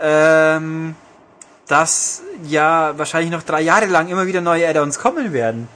ähm, 0.00 0.94
dass 1.66 2.22
ja 2.44 2.96
wahrscheinlich 2.96 3.30
noch 3.30 3.42
drei 3.42 3.60
Jahre 3.62 3.86
lang 3.86 4.08
immer 4.08 4.26
wieder 4.26 4.40
neue 4.40 4.68
Add-ons 4.68 4.98
kommen 4.98 5.32
werden. 5.32 5.68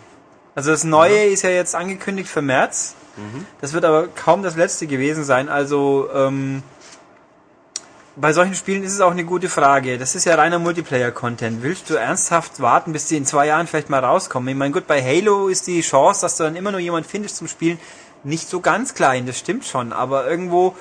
Also 0.54 0.70
das 0.70 0.84
Neue 0.84 1.24
ist 1.24 1.42
ja 1.42 1.50
jetzt 1.50 1.74
angekündigt 1.74 2.28
für 2.28 2.42
März. 2.42 2.94
Das 3.60 3.72
wird 3.72 3.84
aber 3.84 4.08
kaum 4.08 4.42
das 4.42 4.56
letzte 4.56 4.86
gewesen 4.86 5.24
sein. 5.24 5.48
Also 5.48 6.08
ähm, 6.14 6.62
bei 8.16 8.32
solchen 8.32 8.54
Spielen 8.54 8.82
ist 8.82 8.92
es 8.92 9.00
auch 9.00 9.10
eine 9.12 9.24
gute 9.24 9.48
Frage. 9.48 9.96
Das 9.98 10.14
ist 10.14 10.26
ja 10.26 10.34
reiner 10.34 10.58
Multiplayer-Content. 10.58 11.62
Willst 11.62 11.88
du 11.88 11.94
ernsthaft 11.94 12.60
warten, 12.60 12.92
bis 12.92 13.06
die 13.06 13.16
in 13.16 13.24
zwei 13.24 13.46
Jahren 13.46 13.66
vielleicht 13.66 13.88
mal 13.88 14.04
rauskommen? 14.04 14.48
Ich 14.50 14.54
meine, 14.56 14.72
gut, 14.72 14.86
bei 14.86 15.02
Halo 15.02 15.48
ist 15.48 15.66
die 15.66 15.80
Chance, 15.80 16.20
dass 16.20 16.36
du 16.36 16.44
dann 16.44 16.54
immer 16.56 16.72
noch 16.72 16.78
jemand 16.78 17.06
findest 17.06 17.36
zum 17.36 17.48
Spielen, 17.48 17.78
nicht 18.22 18.48
so 18.48 18.60
ganz 18.60 18.94
klein. 18.94 19.26
Das 19.26 19.38
stimmt 19.38 19.64
schon. 19.64 19.92
Aber 19.94 20.28
irgendwo, 20.28 20.76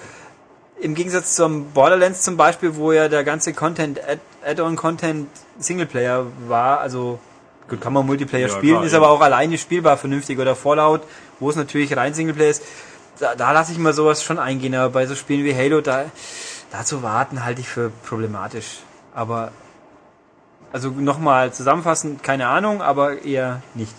im 0.81 0.93
Gegensatz 0.93 1.35
zum 1.35 1.71
Borderlands 1.71 2.21
zum 2.21 2.35
Beispiel, 2.35 2.75
wo 2.75 2.91
ja 2.91 3.07
der 3.07 3.23
ganze 3.23 3.53
Content, 3.53 3.99
Add- 4.03 4.19
Add-on-Content 4.45 5.27
Singleplayer 5.57 6.25
war, 6.47 6.81
also 6.81 7.19
gut, 7.69 7.79
kann 7.79 7.93
man 7.93 8.05
Multiplayer 8.05 8.47
Ja, 8.47 8.53
spielen, 8.53 8.73
klar, 8.75 8.85
ist 8.85 8.93
eben. 8.93 9.03
aber 9.03 9.11
auch 9.13 9.21
alleine 9.21 9.57
spielbar 9.57 9.95
vernünftig. 9.97 10.37
Oder 10.37 10.55
Fallout, 10.55 11.01
wo 11.39 11.49
es 11.49 11.55
natürlich 11.55 11.95
rein 11.95 12.13
Singleplayer 12.13 12.49
ist, 12.49 12.63
da, 13.19 13.35
da 13.35 13.51
lasse 13.53 13.71
ich 13.71 13.77
mal 13.77 13.93
sowas 13.93 14.21
schon 14.21 14.37
eingehen. 14.37 14.75
Aber 14.75 14.89
bei 14.89 15.05
so 15.07 15.15
Spielen 15.15 15.45
wie 15.45 15.55
Halo, 15.55 15.79
da, 15.81 16.05
da 16.71 16.85
zu 16.85 17.03
warten, 17.03 17.43
halte 17.43 17.61
ich 17.61 17.67
für 17.67 17.91
problematisch. 18.05 18.79
Aber, 19.13 19.51
also 20.71 20.89
nochmal 20.89 21.53
zusammenfassend, 21.53 22.23
keine 22.23 22.47
Ahnung, 22.47 22.81
aber 22.81 23.23
eher 23.23 23.61
nicht. 23.73 23.93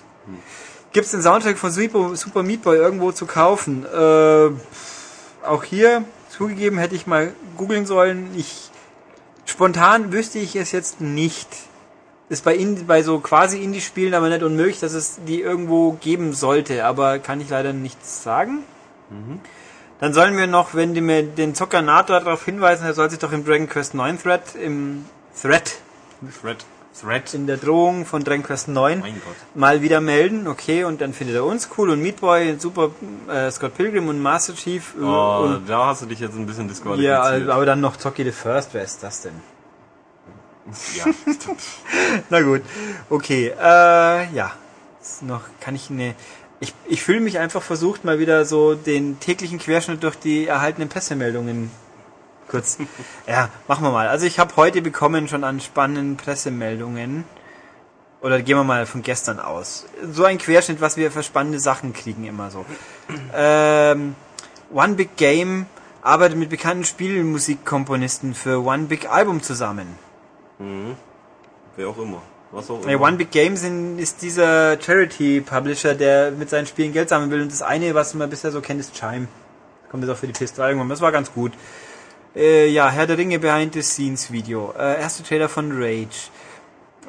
Gibt 0.93 1.07
es 1.07 1.13
den 1.13 1.23
Soundtrack 1.23 1.59
von 1.59 1.71
Super, 1.71 2.17
Super 2.17 2.43
Meat 2.43 2.63
Boy 2.63 2.77
irgendwo 2.77 3.13
zu 3.13 3.27
kaufen? 3.27 3.85
Äh, 3.87 4.51
auch 5.47 5.65
hier, 5.65 6.05
zugegeben, 6.29 6.79
hätte 6.79 6.95
ich 6.95 7.07
mal 7.07 7.33
googeln 7.57 7.87
sollen. 7.87 8.31
Ich, 8.37 8.71
spontan 9.45 10.13
wüsste 10.13 10.39
ich 10.39 10.57
es 10.57 10.73
jetzt 10.73 11.01
nicht. 11.01 11.49
Ist 12.29 12.45
bei, 12.45 12.55
Indie, 12.55 12.85
bei 12.85 13.03
so 13.03 13.21
quasi 13.21 13.63
Indie-Spielen 13.63 14.15
aber 14.15 14.31
nicht 14.31 14.43
unmöglich, 14.43 14.81
dass 14.81 14.95
es 14.95 15.21
die 15.27 15.41
irgendwo 15.41 15.93
geben 15.93 16.33
sollte, 16.33 16.85
aber 16.87 17.19
kann 17.19 17.41
ich 17.41 17.51
leider 17.51 17.75
nicht 17.75 18.05
sagen. 18.07 18.65
Dann 20.03 20.15
sollen 20.15 20.37
wir 20.37 20.49
noch, 20.49 20.75
wenn 20.75 20.95
die 20.95 21.01
mir 21.01 21.23
den 21.23 21.55
Zocker 21.55 21.81
NATO 21.81 22.13
darauf 22.13 22.45
hinweisen, 22.45 22.85
er 22.85 22.93
soll 22.93 23.09
sich 23.09 23.21
doch 23.21 23.31
im 23.31 23.45
Dragon 23.45 23.69
Quest 23.69 23.95
9 23.95 24.21
Thread, 24.21 24.57
im 24.57 25.05
Thread 25.41 25.77
Thread. 26.43 26.65
Thread. 27.01 27.35
in 27.35 27.47
der 27.47 27.57
Drohung 27.57 28.05
von 28.05 28.25
Dragon 28.25 28.43
Quest 28.43 28.67
9 28.67 28.99
Mein 28.99 29.15
Gott. 29.15 29.37
mal 29.55 29.81
wieder 29.81 30.01
melden, 30.01 30.49
okay, 30.49 30.83
und 30.83 31.01
dann 31.01 31.13
findet 31.13 31.37
er 31.37 31.45
uns 31.45 31.69
cool 31.79 31.91
und 31.91 32.03
Meat 32.03 32.17
Boy, 32.21 32.57
super 32.59 32.91
äh, 33.29 33.49
Scott 33.53 33.77
Pilgrim 33.77 34.09
und 34.09 34.21
Master 34.21 34.57
Chief 34.57 34.93
äh, 34.99 35.05
Oh, 35.05 35.45
und 35.45 35.69
da 35.71 35.87
hast 35.87 36.03
du 36.03 36.07
dich 36.07 36.19
jetzt 36.19 36.35
ein 36.35 36.47
bisschen 36.47 36.65
ja, 36.65 36.71
disqualifiziert. 36.71 37.49
aber 37.49 37.65
dann 37.65 37.81
noch 37.81 37.97
Toki 37.97 38.25
the 38.25 38.33
First, 38.33 38.75
wer 38.75 38.83
ist 38.83 39.05
das 39.05 39.23
denn? 39.23 39.35
Ja. 40.97 41.05
Na 42.29 42.41
gut, 42.43 42.63
okay, 43.09 43.53
äh, 43.57 44.35
ja, 44.35 44.51
noch 45.21 45.43
kann 45.61 45.77
ich 45.77 45.91
eine, 45.91 46.17
ich, 46.63 46.75
ich 46.87 47.03
fühle 47.03 47.21
mich 47.21 47.39
einfach 47.39 47.63
versucht, 47.63 48.05
mal 48.05 48.19
wieder 48.19 48.47
so 48.47 48.75
den 48.75 49.21
täglichen 49.21 49.59
Querschnitt 49.59 50.03
durch 50.03 50.17
die 50.17 50.47
erhaltenen 50.47 50.89
Pressemeldungen 50.89 51.71
kurz, 52.49 52.79
ja, 53.27 53.49
machen 53.67 53.85
wir 53.85 53.91
mal. 53.91 54.09
Also 54.09 54.27
ich 54.27 54.39
habe 54.39 54.55
heute 54.57 54.81
bekommen 54.83 55.27
schon 55.27 55.43
an 55.43 55.61
spannenden 55.61 56.17
Pressemeldungen, 56.17 57.25
oder 58.21 58.41
gehen 58.41 58.57
wir 58.57 58.63
mal 58.63 58.87
von 58.87 59.03
gestern 59.03 59.41
aus. 59.41 59.87
So 60.13 60.25
ein 60.25 60.39
Querschnitt, 60.39 60.81
was 60.81 60.97
wir 60.97 61.11
für 61.11 61.25
spannende 61.25 61.59
Sachen 61.59 61.93
kriegen 61.93 62.25
immer 62.25 62.51
so. 62.51 62.65
Ähm, 63.35 64.15
One 64.73 64.95
Big 64.95 65.17
Game 65.17 65.67
arbeitet 66.03 66.39
mit 66.39 66.49
bekannten 66.49 66.85
Spielmusikkomponisten 66.85 68.35
für 68.35 68.63
One 68.65 68.85
Big 68.85 69.11
Album 69.11 69.43
zusammen. 69.43 69.99
Wer 71.77 71.89
auch 71.89 71.99
immer. 71.99 72.23
Was 72.53 72.71
auch 72.71 72.85
immer. 72.85 73.01
One 73.01 73.17
Big 73.17 73.31
Game 73.31 73.57
sind, 73.57 73.99
ist 73.99 74.23
dieser 74.23 74.81
Charity-Publisher, 74.81 75.95
der 75.95 76.31
mit 76.31 76.51
seinen 76.51 76.67
Spielen 76.67 76.93
Geld 76.93 77.09
sammeln 77.09 77.31
will. 77.31 77.43
Und 77.43 77.51
das 77.51 77.63
eine, 77.63 77.95
was 77.95 78.15
man 78.15 78.29
bisher 78.29 78.53
so 78.53 78.61
kennt, 78.61 78.79
ist 78.81 78.95
Chime. 78.95 79.27
Kommt 79.91 80.05
jetzt 80.05 80.13
auch 80.13 80.19
für 80.19 80.27
die 80.27 80.35
PS3 80.35 80.69
irgendwann. 80.69 80.89
Das 80.89 81.01
war 81.01 81.13
ganz 81.13 81.33
gut. 81.33 81.53
Äh, 82.35 82.69
ja, 82.69 82.91
Herr 82.91 83.07
der 83.07 83.19
Ringe 83.19 83.39
Behind 83.39 83.75
the 83.75 83.83
Scenes 83.83 84.31
Video. 84.31 84.73
Äh, 84.79 85.01
erster 85.01 85.25
Trailer 85.25 85.49
von 85.49 85.71
Rage. 85.73 86.31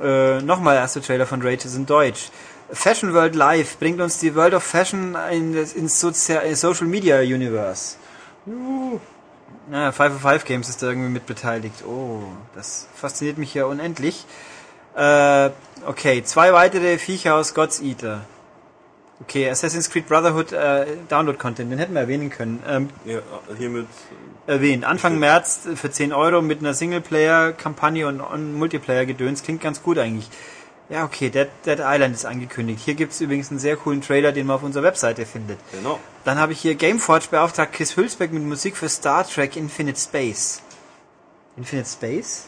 Äh, 0.01 0.41
Nochmal 0.41 0.75
erster 0.75 1.01
Trailer 1.01 1.25
von 1.25 1.41
Rage 1.41 1.65
ist 1.65 1.75
in 1.75 1.85
Deutsch. 1.85 2.29
Fashion 2.71 3.13
World 3.13 3.35
Live 3.35 3.77
bringt 3.77 4.01
uns 4.01 4.19
die 4.19 4.35
World 4.35 4.53
of 4.53 4.63
Fashion 4.63 5.15
in 5.31 5.53
ins 5.55 5.99
Sozi 5.99 6.33
äh, 6.33 6.55
Social 6.55 6.87
Media 6.87 7.19
Universe. 7.19 7.97
Ja, 9.71 9.91
505 9.91 10.45
Games 10.45 10.69
ist 10.69 10.81
da 10.81 10.87
irgendwie 10.87 11.09
mit 11.09 11.25
beteiligt. 11.25 11.85
Oh, 11.85 12.23
das 12.55 12.87
fasziniert 12.95 13.37
mich 13.37 13.53
ja 13.53 13.65
unendlich. 13.65 14.25
Äh, 14.95 15.49
okay, 15.85 16.23
zwei 16.23 16.53
weitere 16.53 16.97
Viecher 16.97 17.35
aus 17.35 17.53
God's 17.53 17.81
Eater. 17.81 18.25
Okay, 19.21 19.49
Assassin's 19.49 19.89
Creed 19.89 20.07
Brotherhood 20.07 20.51
äh, 20.51 20.85
Download-Content, 21.07 21.71
den 21.71 21.79
hätten 21.79 21.93
wir 21.93 22.01
erwähnen 22.01 22.29
können. 22.29 22.61
Ähm, 22.67 22.89
Ja, 23.05 23.19
hiermit 23.57 23.87
erwähnt. 24.47 24.83
Anfang 24.83 25.17
März 25.17 25.61
für 25.75 25.89
10 25.89 26.11
Euro 26.11 26.41
mit 26.41 26.59
einer 26.59 26.73
Singleplayer-Kampagne 26.73 28.07
und, 28.07 28.19
und 28.19 28.53
Multiplayer-Gedöns. 28.55 29.43
Klingt 29.43 29.61
ganz 29.61 29.81
gut 29.81 29.97
eigentlich. 29.97 30.29
Ja, 30.89 31.05
okay, 31.05 31.29
Dead, 31.29 31.47
Dead 31.65 31.79
Island 31.79 32.13
ist 32.13 32.25
angekündigt. 32.25 32.81
Hier 32.83 32.95
gibt's 32.95 33.21
übrigens 33.21 33.49
einen 33.49 33.59
sehr 33.59 33.77
coolen 33.77 34.01
Trailer, 34.01 34.33
den 34.33 34.47
man 34.47 34.57
auf 34.57 34.63
unserer 34.63 34.83
Webseite 34.83 35.25
findet. 35.25 35.57
Genau. 35.71 35.99
Dann 36.25 36.37
habe 36.37 36.51
ich 36.51 36.59
hier 36.59 36.75
Gameforge 36.75 37.27
beauftragt 37.31 37.73
Chris 37.73 37.95
Hülsbeck 37.95 38.33
mit 38.33 38.43
Musik 38.43 38.75
für 38.75 38.89
Star 38.89 39.25
Trek 39.25 39.55
Infinite 39.55 39.99
Space. 39.99 40.61
Infinite 41.55 41.89
Space? 41.89 42.47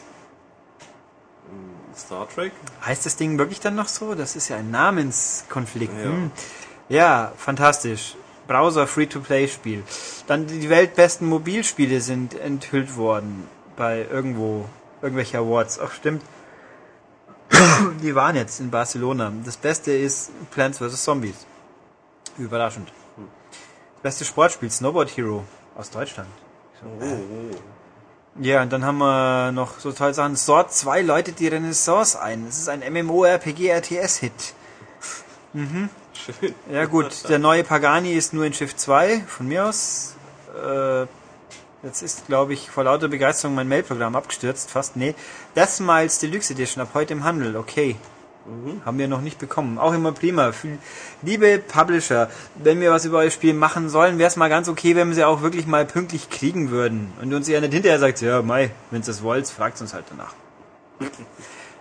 Star 1.96 2.28
Trek. 2.28 2.52
Heißt 2.84 3.06
das 3.06 3.16
Ding 3.16 3.38
wirklich 3.38 3.60
dann 3.60 3.74
noch 3.74 3.88
so? 3.88 4.14
Das 4.14 4.36
ist 4.36 4.48
ja 4.48 4.56
ein 4.56 4.70
Namenskonflikt. 4.70 5.96
Ja. 5.96 6.04
Hm. 6.04 6.30
Ja, 6.88 7.32
fantastisch. 7.36 8.16
Browser 8.46 8.86
Free-to-Play-Spiel. 8.86 9.82
Dann 10.26 10.46
die 10.46 10.70
weltbesten 10.70 11.26
Mobilspiele 11.26 12.00
sind 12.00 12.38
enthüllt 12.38 12.96
worden 12.96 13.48
bei 13.76 14.06
irgendwo, 14.10 14.66
irgendwelche 15.02 15.38
Awards. 15.38 15.80
Ach, 15.80 15.92
stimmt. 15.92 16.22
Die 18.02 18.14
waren 18.14 18.36
jetzt 18.36 18.60
in 18.60 18.70
Barcelona. 18.70 19.32
Das 19.44 19.56
Beste 19.56 19.92
ist 19.92 20.30
Plants 20.50 20.78
vs. 20.78 21.02
Zombies. 21.02 21.46
Überraschend. 22.38 22.92
Das 23.94 24.02
beste 24.02 24.24
Sportspiel, 24.24 24.70
Snowboard 24.70 25.16
Hero 25.16 25.44
aus 25.74 25.90
Deutschland. 25.90 26.28
Oh, 26.84 27.04
oh. 27.04 27.75
Ja, 28.40 28.62
und 28.62 28.72
dann 28.72 28.84
haben 28.84 28.98
wir 28.98 29.50
noch 29.52 29.78
so 29.78 29.92
tolle 29.92 30.12
Sachen. 30.12 30.36
Sword 30.36 30.72
2 30.72 31.02
läutet 31.02 31.38
die 31.40 31.48
Renaissance 31.48 32.20
ein. 32.20 32.44
Das 32.44 32.58
ist 32.58 32.68
ein 32.68 32.80
MMORPG-RTS-Hit. 32.80 34.54
Schön. 36.12 36.54
Ja 36.70 36.84
gut, 36.84 37.28
der 37.28 37.38
neue 37.38 37.64
Pagani 37.64 38.12
ist 38.12 38.34
nur 38.34 38.44
in 38.44 38.52
Schiff 38.52 38.76
2, 38.76 39.20
von 39.26 39.48
mir 39.48 39.66
aus. 39.66 40.16
Äh, 40.54 41.06
jetzt 41.82 42.02
ist, 42.02 42.26
glaube 42.26 42.52
ich, 42.52 42.68
vor 42.70 42.84
lauter 42.84 43.08
Begeisterung 43.08 43.54
mein 43.54 43.68
Mailprogramm 43.68 44.14
abgestürzt. 44.16 44.70
Fast, 44.70 44.96
nee. 44.96 45.14
Das 45.54 45.80
Miles 45.80 46.18
Deluxe 46.18 46.52
Edition 46.52 46.82
ab 46.82 46.90
heute 46.92 47.14
im 47.14 47.24
Handel, 47.24 47.56
okay. 47.56 47.96
Haben 48.84 48.98
wir 48.98 49.08
noch 49.08 49.22
nicht 49.22 49.38
bekommen. 49.38 49.78
Auch 49.78 49.92
immer 49.92 50.12
prima. 50.12 50.52
Liebe 51.22 51.58
Publisher, 51.58 52.30
wenn 52.54 52.80
wir 52.80 52.92
was 52.92 53.04
über 53.04 53.18
euer 53.18 53.30
Spiel 53.30 53.54
machen 53.54 53.88
sollen, 53.88 54.18
wäre 54.18 54.28
es 54.28 54.36
mal 54.36 54.48
ganz 54.48 54.68
okay, 54.68 54.94
wenn 54.94 55.08
wir 55.08 55.14
sie 55.14 55.24
auch 55.24 55.42
wirklich 55.42 55.66
mal 55.66 55.84
pünktlich 55.84 56.30
kriegen 56.30 56.70
würden. 56.70 57.12
Und 57.20 57.34
uns 57.34 57.48
ja 57.48 57.60
nicht 57.60 57.72
hinterher 57.72 57.98
sagt, 57.98 58.20
ja, 58.20 58.42
Mai, 58.42 58.70
wenn 58.90 59.02
ihr 59.02 59.06
das 59.06 59.22
wollt, 59.22 59.48
fragt 59.48 59.80
uns 59.80 59.94
halt 59.94 60.04
danach. 60.10 60.34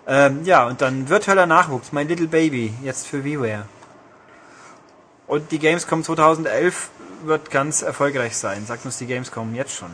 ähm, 0.08 0.44
ja, 0.44 0.66
und 0.66 0.82
dann 0.82 1.08
virtueller 1.08 1.46
Nachwuchs, 1.46 1.92
My 1.92 2.04
Little 2.04 2.28
Baby, 2.28 2.74
jetzt 2.84 3.08
für 3.08 3.24
WiiWare. 3.24 3.66
Und 5.28 5.52
die 5.52 5.60
Gamescom 5.60 6.04
2011 6.04 6.90
wird 7.26 7.52
ganz 7.52 7.82
erfolgreich 7.82 8.38
sein, 8.38 8.66
sagt 8.66 8.86
uns 8.86 8.98
die 8.98 9.08
Gamescom 9.08 9.54
jetzt 9.56 9.76
schon. 9.76 9.90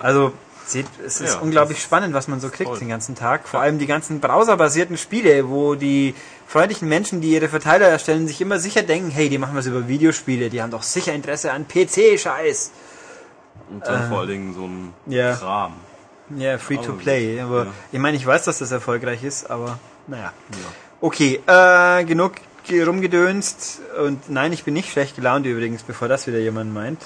Also, 0.00 0.32
seht, 0.66 0.86
es 1.04 1.20
ist 1.20 1.34
Ja, 1.34 1.40
unglaublich 1.40 1.80
spannend, 1.82 2.12
was 2.14 2.28
man 2.28 2.40
so 2.40 2.48
kriegt 2.48 2.68
toll. 2.70 2.78
den 2.78 2.88
ganzen 2.88 3.14
Tag. 3.14 3.46
Vor 3.48 3.60
allem 3.60 3.78
die 3.78 3.86
ganzen 3.86 4.20
browserbasierten 4.20 4.96
Spiele, 4.96 5.48
wo 5.48 5.74
die 5.74 6.14
freundlichen 6.46 6.88
Menschen, 6.88 7.20
die 7.20 7.32
ihre 7.32 7.48
Verteiler 7.48 7.86
erstellen, 7.88 8.26
sich 8.28 8.40
immer 8.40 8.58
sicher 8.58 8.82
denken, 8.82 9.10
hey, 9.10 9.28
die 9.28 9.38
machen 9.38 9.56
was 9.56 9.66
über 9.66 9.88
Videospiele, 9.88 10.50
die 10.50 10.60
haben 10.62 10.70
doch 10.70 10.82
sicher 10.82 11.12
Interesse 11.14 11.52
an 11.52 11.66
PC-Scheiß. 11.68 12.70
Und 13.70 13.86
dann 13.86 14.08
vor 14.08 14.20
allen 14.20 14.28
Dingen 14.28 14.54
so 14.54 14.64
ein 14.66 14.92
ja. 15.06 15.34
Kram. 15.34 15.72
Ja, 16.36 16.58
free 16.58 16.76
to 16.78 16.92
play. 16.92 17.40
Aber 17.40 17.64
Ja. 17.64 17.72
ich 17.92 17.98
meine, 17.98 18.16
ich 18.16 18.26
weiß, 18.26 18.44
dass 18.44 18.58
das 18.58 18.70
erfolgreich 18.72 19.22
ist, 19.24 19.48
aber 19.50 19.78
naja. 20.06 20.32
Ja. 20.50 20.58
Okay, 21.00 21.40
äh, 21.46 22.04
genug 22.04 22.32
ge- 22.66 22.82
rumgedönst. 22.82 23.80
Und 24.04 24.28
nein, 24.30 24.52
ich 24.52 24.64
bin 24.64 24.74
nicht 24.74 24.90
schlecht 24.90 25.14
gelaunt 25.16 25.46
übrigens, 25.46 25.82
bevor 25.82 26.08
das 26.08 26.26
wieder 26.26 26.38
jemand 26.38 26.72
meint. 26.74 27.00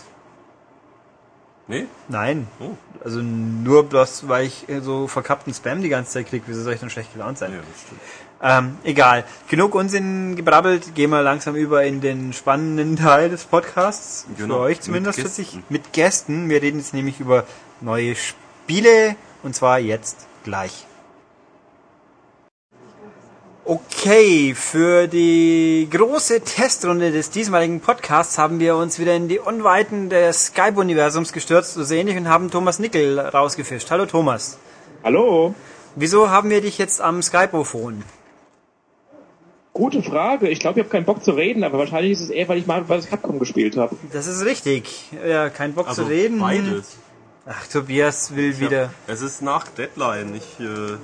Nee? 1.71 1.87
Nein. 2.09 2.49
Oh. 2.59 2.73
Also 3.05 3.21
nur 3.23 3.85
bloß, 3.85 4.29
weil 4.29 4.47
ich 4.47 4.69
äh, 4.69 4.81
so 4.81 5.07
verkappten 5.07 5.55
Spam 5.55 5.83
die 5.83 5.89
ganze 5.89 6.11
Zeit 6.11 6.27
kriege, 6.27 6.45
wieso 6.49 6.63
soll 6.63 6.75
ich 6.75 6.81
dann 6.81 6.91
schlecht 6.91 7.13
gelaunt 7.13 7.39
sein? 7.39 7.53
Ja, 7.53 7.59
das 7.59 7.83
stimmt. 7.83 8.01
Ähm, 8.43 8.79
egal. 8.83 9.25
Genug 9.49 9.75
Unsinn 9.77 10.35
gebrabbelt. 10.35 10.97
Gehen 10.97 11.11
wir 11.11 11.23
langsam 11.23 11.55
über 11.55 11.85
in 11.85 12.01
den 12.01 12.33
spannenden 12.33 12.97
Teil 12.97 13.31
des 13.31 13.45
Podcasts. 13.45 14.27
Genau. 14.37 14.57
Für 14.57 14.61
euch 14.63 14.81
zumindest. 14.81 15.19
Mit, 15.19 15.27
Gästen. 15.27 15.45
sich, 15.45 15.59
mit 15.69 15.93
Gästen. 15.93 16.49
Wir 16.49 16.61
reden 16.61 16.79
jetzt 16.79 16.93
nämlich 16.93 17.21
über 17.21 17.47
neue 17.81 18.17
Spiele. 18.17 19.15
Und 19.43 19.55
zwar 19.55 19.79
jetzt 19.79 20.27
gleich. 20.43 20.87
Okay, 23.75 24.53
für 24.57 25.07
die 25.07 25.87
große 25.93 26.41
Testrunde 26.41 27.13
des 27.13 27.31
diesmaligen 27.31 27.79
Podcasts 27.79 28.37
haben 28.37 28.59
wir 28.59 28.75
uns 28.75 28.99
wieder 28.99 29.15
in 29.15 29.29
die 29.29 29.39
Unweiten 29.39 30.11
des 30.11 30.47
Skype-Universums 30.47 31.33
gestürzt, 31.33 31.75
so 31.75 31.95
ähnlich, 31.95 32.17
und 32.17 32.29
haben 32.29 32.51
Thomas 32.51 32.81
Nickel 32.81 33.21
rausgefischt. 33.21 33.89
Hallo 33.93 34.07
Thomas. 34.07 34.59
Hallo, 35.05 35.55
Wieso 35.95 36.31
haben 36.31 36.51
wir 36.51 36.63
dich 36.63 36.79
jetzt 36.79 37.01
am 37.01 37.23
Skype-Ophon? 37.23 38.03
gute 39.73 40.03
Frage. 40.03 40.49
Ich 40.49 40.59
glaube, 40.59 40.81
ich 40.81 40.85
habe 40.87 40.91
keinen 40.91 41.05
Bock 41.07 41.23
zu 41.23 41.31
reden, 41.31 41.63
aber 41.63 41.79
wahrscheinlich 41.79 42.11
ist 42.11 42.23
es 42.23 42.31
eher, 42.31 42.49
weil 42.49 42.59
ich 42.59 42.67
mal 42.67 42.89
was 42.89 43.09
Capcom 43.09 43.39
gespielt 43.39 43.77
habe. 43.77 43.95
Das 44.13 44.27
ist 44.27 44.45
richtig. 44.45 45.11
Ja, 45.25 45.49
kein 45.49 45.75
Bock 45.75 45.87
Also 45.87 46.03
zu 46.03 46.09
reden. 46.09 46.41
beides. 46.41 46.97
Ach, 47.47 47.69
Tobias 47.69 48.35
will 48.35 48.59
wieder. 48.59 48.83
Ja, 48.83 48.91
es 49.07 49.23
ist 49.23 49.43
nach 49.43 49.69
Deadline. 49.69 50.35
Ich 50.35 50.59
äh, 50.59 50.97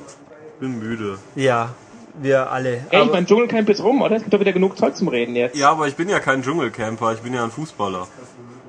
bin 0.58 0.80
müde. 0.80 1.20
Ja, 1.36 1.76
wir 2.20 2.50
alle. 2.50 2.70
Ey, 2.74 2.80
ich 2.90 2.98
Aber- 2.98 3.12
mein 3.12 3.26
Dschungelcamp 3.26 3.68
ist 3.68 3.82
rum, 3.82 4.02
oder? 4.02 4.16
Es 4.16 4.22
gibt 4.22 4.34
doch 4.34 4.40
wieder 4.40 4.52
genug 4.52 4.76
Zeug 4.78 4.96
zum 4.96 5.08
Reden 5.08 5.36
jetzt. 5.36 5.56
Ja, 5.56 5.70
aber 5.70 5.88
ich 5.88 5.96
bin 5.96 6.08
ja 6.08 6.20
kein 6.20 6.42
Dschungelcamper. 6.42 7.12
Ich 7.14 7.20
bin 7.20 7.34
ja 7.34 7.44
ein 7.44 7.50
Fußballer. 7.50 8.06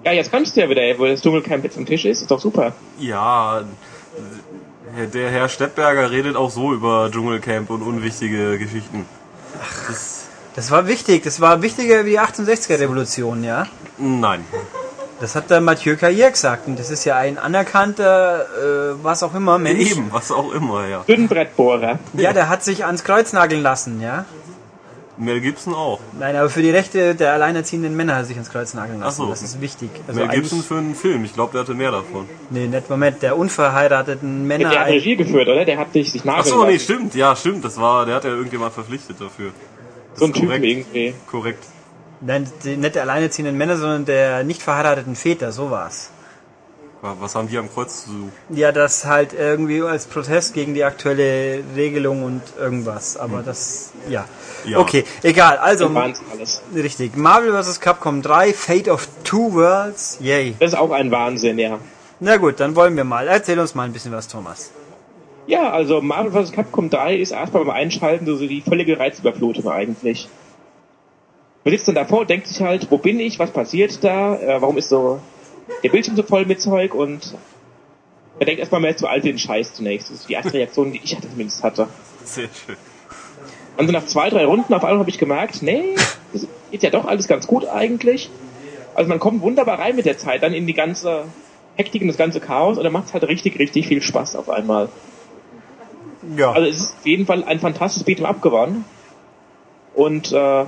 Ja, 0.05 0.11
jetzt 0.13 0.31
kannst 0.31 0.55
du 0.55 0.61
ja 0.61 0.69
wieder, 0.69 0.81
ey, 0.81 0.97
wo 0.97 1.05
das 1.05 1.21
Dschungelcamp 1.21 1.63
jetzt 1.63 1.77
am 1.77 1.85
Tisch 1.85 2.05
ist. 2.05 2.21
Ist 2.21 2.31
doch 2.31 2.39
super. 2.39 2.73
Ja, 2.99 3.63
der 5.13 5.29
Herr 5.29 5.49
Stettberger 5.49 6.11
redet 6.11 6.35
auch 6.35 6.49
so 6.49 6.73
über 6.73 7.09
Dschungelcamp 7.11 7.69
und 7.69 7.81
unwichtige 7.81 8.57
Geschichten. 8.57 9.05
Das, 9.87 10.27
das 10.55 10.71
war 10.71 10.87
wichtig. 10.87 11.23
Das 11.23 11.41
war 11.41 11.61
wichtiger 11.61 12.05
wie 12.05 12.11
die 12.11 12.19
68er-Revolution, 12.19 13.43
ja? 13.43 13.67
nein. 13.97 14.43
Das 15.19 15.35
hat 15.35 15.49
der 15.49 15.61
Mathieu 15.61 15.95
Carrier 15.95 16.29
gesagt. 16.29 16.67
Und 16.67 16.77
das 16.77 16.91
ist 16.91 17.03
ja 17.05 17.15
ein 17.17 17.37
anerkannter, 17.39 18.41
äh, 18.41 19.03
was 19.03 19.23
auch 19.23 19.33
immer, 19.33 19.57
Mensch. 19.57 19.91
Eben, 19.91 20.11
was 20.11 20.31
auch 20.31 20.51
immer, 20.53 20.87
ja. 20.87 21.03
Dünnbrettbohrer. 21.07 21.97
Ja, 22.13 22.33
der 22.33 22.49
hat 22.49 22.63
sich 22.63 22.85
ans 22.85 23.03
Kreuz 23.03 23.33
nageln 23.33 23.61
lassen, 23.63 23.99
ja? 24.01 24.25
Mel 25.19 25.41
Gibson 25.41 25.73
auch. 25.73 25.99
Nein, 26.19 26.35
aber 26.35 26.47
für 26.51 26.61
die 26.61 26.69
Rechte 26.69 27.15
der 27.15 27.33
alleinerziehenden 27.33 27.95
Männer 27.95 28.13
hat 28.13 28.21
er 28.21 28.25
sich 28.25 28.37
ins 28.37 28.51
Kreuz 28.51 28.75
nageln 28.75 28.99
lassen. 28.99 29.21
Ach 29.23 29.25
so. 29.25 29.29
Das 29.31 29.41
ist 29.41 29.59
wichtig. 29.59 29.89
Also 30.07 30.19
Mel 30.19 30.29
Gibson 30.29 30.61
für 30.61 30.77
einen 30.77 30.93
Film. 30.93 31.25
Ich 31.25 31.33
glaube, 31.33 31.53
der 31.53 31.61
hatte 31.61 31.73
mehr 31.73 31.89
davon. 31.89 32.29
Nee, 32.51 32.67
nicht 32.67 32.87
Moment, 32.87 33.23
der 33.23 33.35
unverheirateten 33.35 34.45
Männer. 34.45 34.69
Der 34.69 34.81
hat 34.81 34.87
Regie 34.89 35.15
geführt, 35.15 35.47
oder? 35.47 35.65
Der 35.65 35.79
hat 35.79 35.93
sich, 35.93 36.11
sich 36.11 36.21
Ach 36.21 36.25
nageln 36.25 36.45
so, 36.45 36.63
nee, 36.65 36.73
lassen. 36.73 36.83
stimmt. 36.83 37.15
Ja, 37.15 37.35
stimmt. 37.35 37.65
Das 37.65 37.77
war, 37.81 38.05
der 38.05 38.13
hat 38.15 38.25
ja 38.25 38.29
irgendjemand 38.29 38.73
verpflichtet 38.73 39.19
dafür. 39.19 39.49
Das 40.11 40.19
So 40.19 40.25
ein 40.25 40.31
ist 40.33 40.39
Typ 40.39 40.51
irgendwie. 40.51 41.15
Korrekt. 41.31 41.63
Nein, 42.21 42.49
die, 42.63 42.77
nicht 42.77 42.95
der 42.95 43.03
alleinerziehenden 43.03 43.57
Männer, 43.57 43.77
sondern 43.77 44.05
der 44.05 44.43
nicht 44.43 44.61
verheirateten 44.61 45.15
Väter, 45.15 45.51
so 45.51 45.71
war's. 45.71 46.11
Was 47.01 47.35
haben 47.35 47.47
die 47.47 47.57
am 47.57 47.71
Kreuz 47.71 48.05
zu 48.05 48.09
suchen? 48.11 48.31
Ja, 48.49 48.71
das 48.71 49.05
halt 49.05 49.33
irgendwie 49.33 49.81
als 49.83 50.07
Protest 50.07 50.55
gegen 50.55 50.73
die 50.73 50.83
aktuelle 50.83 51.63
Regelung 51.75 52.23
und 52.23 52.41
irgendwas. 52.59 53.17
Aber 53.17 53.43
das, 53.43 53.91
ja. 54.09 54.25
Ja. 54.65 54.79
Okay, 54.79 55.03
egal. 55.21 55.57
Also, 55.57 55.93
Wahnsinn 55.93 56.25
alles. 56.33 56.61
richtig. 56.73 57.15
Marvel 57.15 57.53
vs. 57.61 57.79
Capcom 57.79 58.23
3, 58.23 58.51
Fate 58.53 58.89
of 58.89 59.07
Two 59.23 59.53
Worlds. 59.53 60.17
Yay. 60.21 60.55
Das 60.59 60.73
ist 60.73 60.77
auch 60.77 60.91
ein 60.91 61.11
Wahnsinn, 61.11 61.59
ja. 61.59 61.77
Na 62.19 62.37
gut, 62.37 62.59
dann 62.59 62.75
wollen 62.75 62.97
wir 62.97 63.03
mal. 63.03 63.27
Erzähl 63.27 63.59
uns 63.59 63.75
mal 63.75 63.83
ein 63.83 63.93
bisschen 63.93 64.11
was, 64.11 64.27
Thomas. 64.27 64.71
Ja, 65.45 65.69
also 65.71 66.01
Marvel 66.01 66.31
vs. 66.31 66.51
Capcom 66.51 66.89
3 66.89 67.15
ist 67.17 67.31
erstmal 67.31 67.63
beim 67.63 67.75
Einschalten 67.75 68.25
so 68.25 68.37
die 68.37 68.61
völlige 68.61 68.99
Reizüberflutung 68.99 69.69
eigentlich. 69.69 70.27
Man 71.67 71.73
sitzt 71.73 71.89
dann 71.89 71.95
davor 71.95 72.21
und 72.21 72.29
denkt 72.29 72.47
sich 72.47 72.61
halt, 72.61 72.89
wo 72.91 72.97
bin 72.97 73.19
ich, 73.19 73.39
was 73.39 73.51
passiert 73.51 74.01
da, 74.01 74.37
äh, 74.37 74.61
warum 74.61 74.77
ist 74.77 74.87
so 74.87 75.19
der 75.83 75.89
Bildschirm 75.89 76.15
so 76.15 76.23
voll 76.23 76.45
mit 76.45 76.61
Zeug 76.61 76.95
und 76.95 77.33
man 78.39 78.45
denkt 78.45 78.61
erstmal, 78.61 78.79
man 78.79 78.91
ist 78.91 78.99
zu 78.99 79.07
alt 79.07 79.23
für 79.23 79.27
den 79.27 79.37
Scheiß 79.37 79.73
zunächst. 79.73 80.09
Das 80.09 80.19
ist 80.19 80.29
die 80.29 80.33
erste 80.35 80.53
Reaktion, 80.53 80.93
die 80.93 81.01
ich 81.03 81.13
hatte 81.13 81.29
zumindest 81.29 81.61
hatte. 81.65 81.89
Sehr 82.23 82.47
schön. 82.47 82.77
Und 83.75 83.85
so 83.85 83.91
nach 83.91 84.05
zwei, 84.05 84.29
drei 84.29 84.45
Runden 84.45 84.73
auf 84.73 84.85
einmal 84.85 84.99
habe 84.99 85.09
ich 85.09 85.17
gemerkt, 85.17 85.61
nee, 85.61 85.95
das 86.31 86.47
geht 86.71 86.83
ja 86.83 86.89
doch 86.89 87.03
alles 87.03 87.27
ganz 87.27 87.47
gut 87.47 87.67
eigentlich. 87.67 88.29
Also 88.95 89.09
man 89.09 89.19
kommt 89.19 89.41
wunderbar 89.41 89.77
rein 89.77 89.97
mit 89.97 90.05
der 90.05 90.17
Zeit 90.17 90.43
dann 90.43 90.53
in 90.53 90.67
die 90.67 90.73
ganze 90.73 91.25
Hektik 91.75 92.01
und 92.01 92.07
das 92.07 92.17
ganze 92.17 92.39
Chaos 92.39 92.77
und 92.77 92.85
dann 92.85 92.93
macht 92.93 93.07
es 93.07 93.13
halt 93.13 93.25
richtig, 93.25 93.59
richtig 93.59 93.89
viel 93.89 94.01
Spaß 94.01 94.37
auf 94.37 94.49
einmal. 94.49 94.87
Ja. 96.37 96.53
Also 96.53 96.69
es 96.69 96.77
ist 96.77 96.95
auf 96.99 97.05
jeden 97.05 97.25
Fall 97.25 97.43
ein 97.43 97.59
fantastisches 97.59 98.07
Beat'em 98.07 98.23
Up 98.23 98.41
geworden. 98.41 98.85
Und 99.95 100.31
äh, 100.31 100.63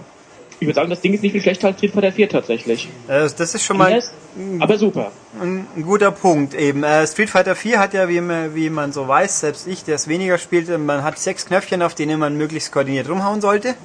ich 0.59 0.67
würde 0.67 0.75
sagen, 0.75 0.89
das 0.89 1.01
Ding 1.01 1.13
ist 1.13 1.23
nicht 1.23 1.31
viel 1.31 1.41
schlechter 1.41 1.67
als 1.67 1.77
Street 1.77 1.93
Fighter 1.93 2.11
4 2.11 2.29
tatsächlich. 2.29 2.89
Äh, 3.07 3.29
das 3.37 3.55
ist 3.55 3.63
schon 3.63 3.77
mal 3.77 3.93
Anders, 3.93 4.11
aber 4.59 4.77
super. 4.77 5.11
ein, 5.41 5.65
ein 5.75 5.83
guter 5.83 6.11
Punkt 6.11 6.53
eben. 6.53 6.83
Äh, 6.83 7.07
Street 7.07 7.29
Fighter 7.29 7.55
4 7.55 7.79
hat 7.79 7.93
ja, 7.93 8.09
wie 8.09 8.19
man, 8.19 8.55
wie 8.55 8.69
man 8.69 8.91
so 8.91 9.07
weiß, 9.07 9.39
selbst 9.39 9.67
ich, 9.67 9.83
der 9.85 9.95
es 9.95 10.07
weniger 10.07 10.37
spielte, 10.37 10.77
man 10.77 11.03
hat 11.03 11.17
sechs 11.17 11.45
Knöpfchen, 11.45 11.81
auf 11.81 11.95
denen 11.95 12.19
man 12.19 12.35
möglichst 12.35 12.71
koordiniert 12.71 13.09
rumhauen 13.09 13.39
sollte. 13.39 13.75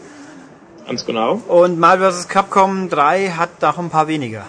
Ganz 0.87 1.07
genau. 1.07 1.41
Und 1.49 1.79
Marvel 1.79 2.11
vs. 2.11 2.29
Capcom 2.29 2.91
3 2.91 3.31
hat 3.31 3.63
noch 3.63 3.79
ein 3.79 3.91
paar 3.91 4.09
weniger. 4.09 4.45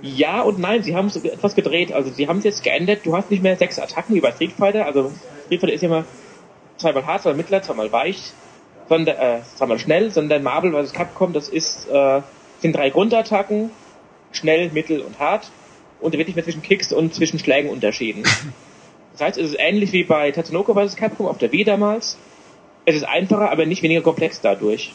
Ja 0.00 0.42
und 0.42 0.60
nein, 0.60 0.84
sie 0.84 0.94
haben 0.94 1.08
es 1.08 1.16
etwas 1.16 1.56
gedreht. 1.56 1.92
Also 1.92 2.10
sie 2.10 2.28
haben 2.28 2.38
es 2.38 2.44
jetzt 2.44 2.62
geändert. 2.62 3.00
Du 3.04 3.16
hast 3.16 3.30
nicht 3.30 3.42
mehr 3.42 3.56
sechs 3.56 3.78
Attacken 3.80 4.14
wie 4.14 4.20
bei 4.20 4.30
Street 4.30 4.52
Fighter. 4.52 4.86
Also 4.86 5.10
Street 5.46 5.60
Fighter 5.60 5.74
ist 5.74 5.82
ja 5.82 5.88
immer 5.88 6.04
zweimal 6.76 7.04
hart, 7.04 7.22
zweimal 7.22 7.36
mittler, 7.36 7.62
zweimal 7.62 7.90
weich, 7.90 8.32
sondern 8.88 9.16
äh, 9.16 9.40
zweimal 9.56 9.78
schnell, 9.78 10.10
sondern 10.10 10.42
Marvel 10.42 10.72
vs. 10.72 10.92
Capcom, 10.92 11.32
das 11.32 11.48
ist 11.48 11.88
äh, 11.88 12.22
sind 12.60 12.74
drei 12.74 12.90
Grundattacken, 12.90 13.70
schnell, 14.32 14.70
mittel 14.70 15.00
und 15.00 15.18
hart. 15.18 15.50
Und 16.00 16.14
da 16.14 16.18
wird 16.18 16.28
nicht 16.28 16.36
mehr 16.36 16.44
zwischen 16.44 16.62
Kicks 16.62 16.92
und 16.92 17.14
zwischen 17.14 17.38
Schlägen 17.38 17.70
unterschieden. 17.70 18.24
Das 19.12 19.26
heißt, 19.26 19.38
es 19.38 19.50
ist 19.50 19.56
ähnlich 19.58 19.90
wie 19.90 20.04
bei 20.04 20.30
Tatsunoko 20.30 20.74
vs. 20.74 20.94
Capcom 20.94 21.26
auf 21.26 21.38
der 21.38 21.50
Wii 21.50 21.64
damals. 21.64 22.16
Es 22.84 22.94
ist 22.94 23.02
einfacher, 23.02 23.50
aber 23.50 23.66
nicht 23.66 23.82
weniger 23.82 24.00
komplex 24.00 24.40
dadurch. 24.40 24.92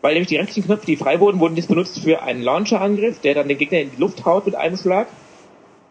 Weil 0.00 0.14
nämlich 0.14 0.28
die 0.28 0.36
rechtlichen 0.36 0.64
Knöpfe, 0.64 0.86
die 0.86 0.96
frei 0.96 1.20
wurden, 1.20 1.38
wurden 1.38 1.54
jetzt 1.56 1.68
benutzt 1.68 2.02
für 2.02 2.22
einen 2.22 2.40
Launcher-Angriff, 2.40 3.20
der 3.20 3.34
dann 3.34 3.48
den 3.48 3.58
Gegner 3.58 3.80
in 3.80 3.90
die 3.90 4.00
Luft 4.00 4.24
haut 4.24 4.46
mit 4.46 4.54
einem 4.54 4.78
Schlag. 4.78 5.08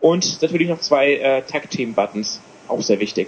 Und 0.01 0.41
natürlich 0.41 0.68
noch 0.68 0.80
zwei 0.80 1.14
äh, 1.14 1.43
Tag-Team-Buttons. 1.43 2.41
Auch 2.68 2.82
sehr 2.82 2.99
wichtig. 2.99 3.28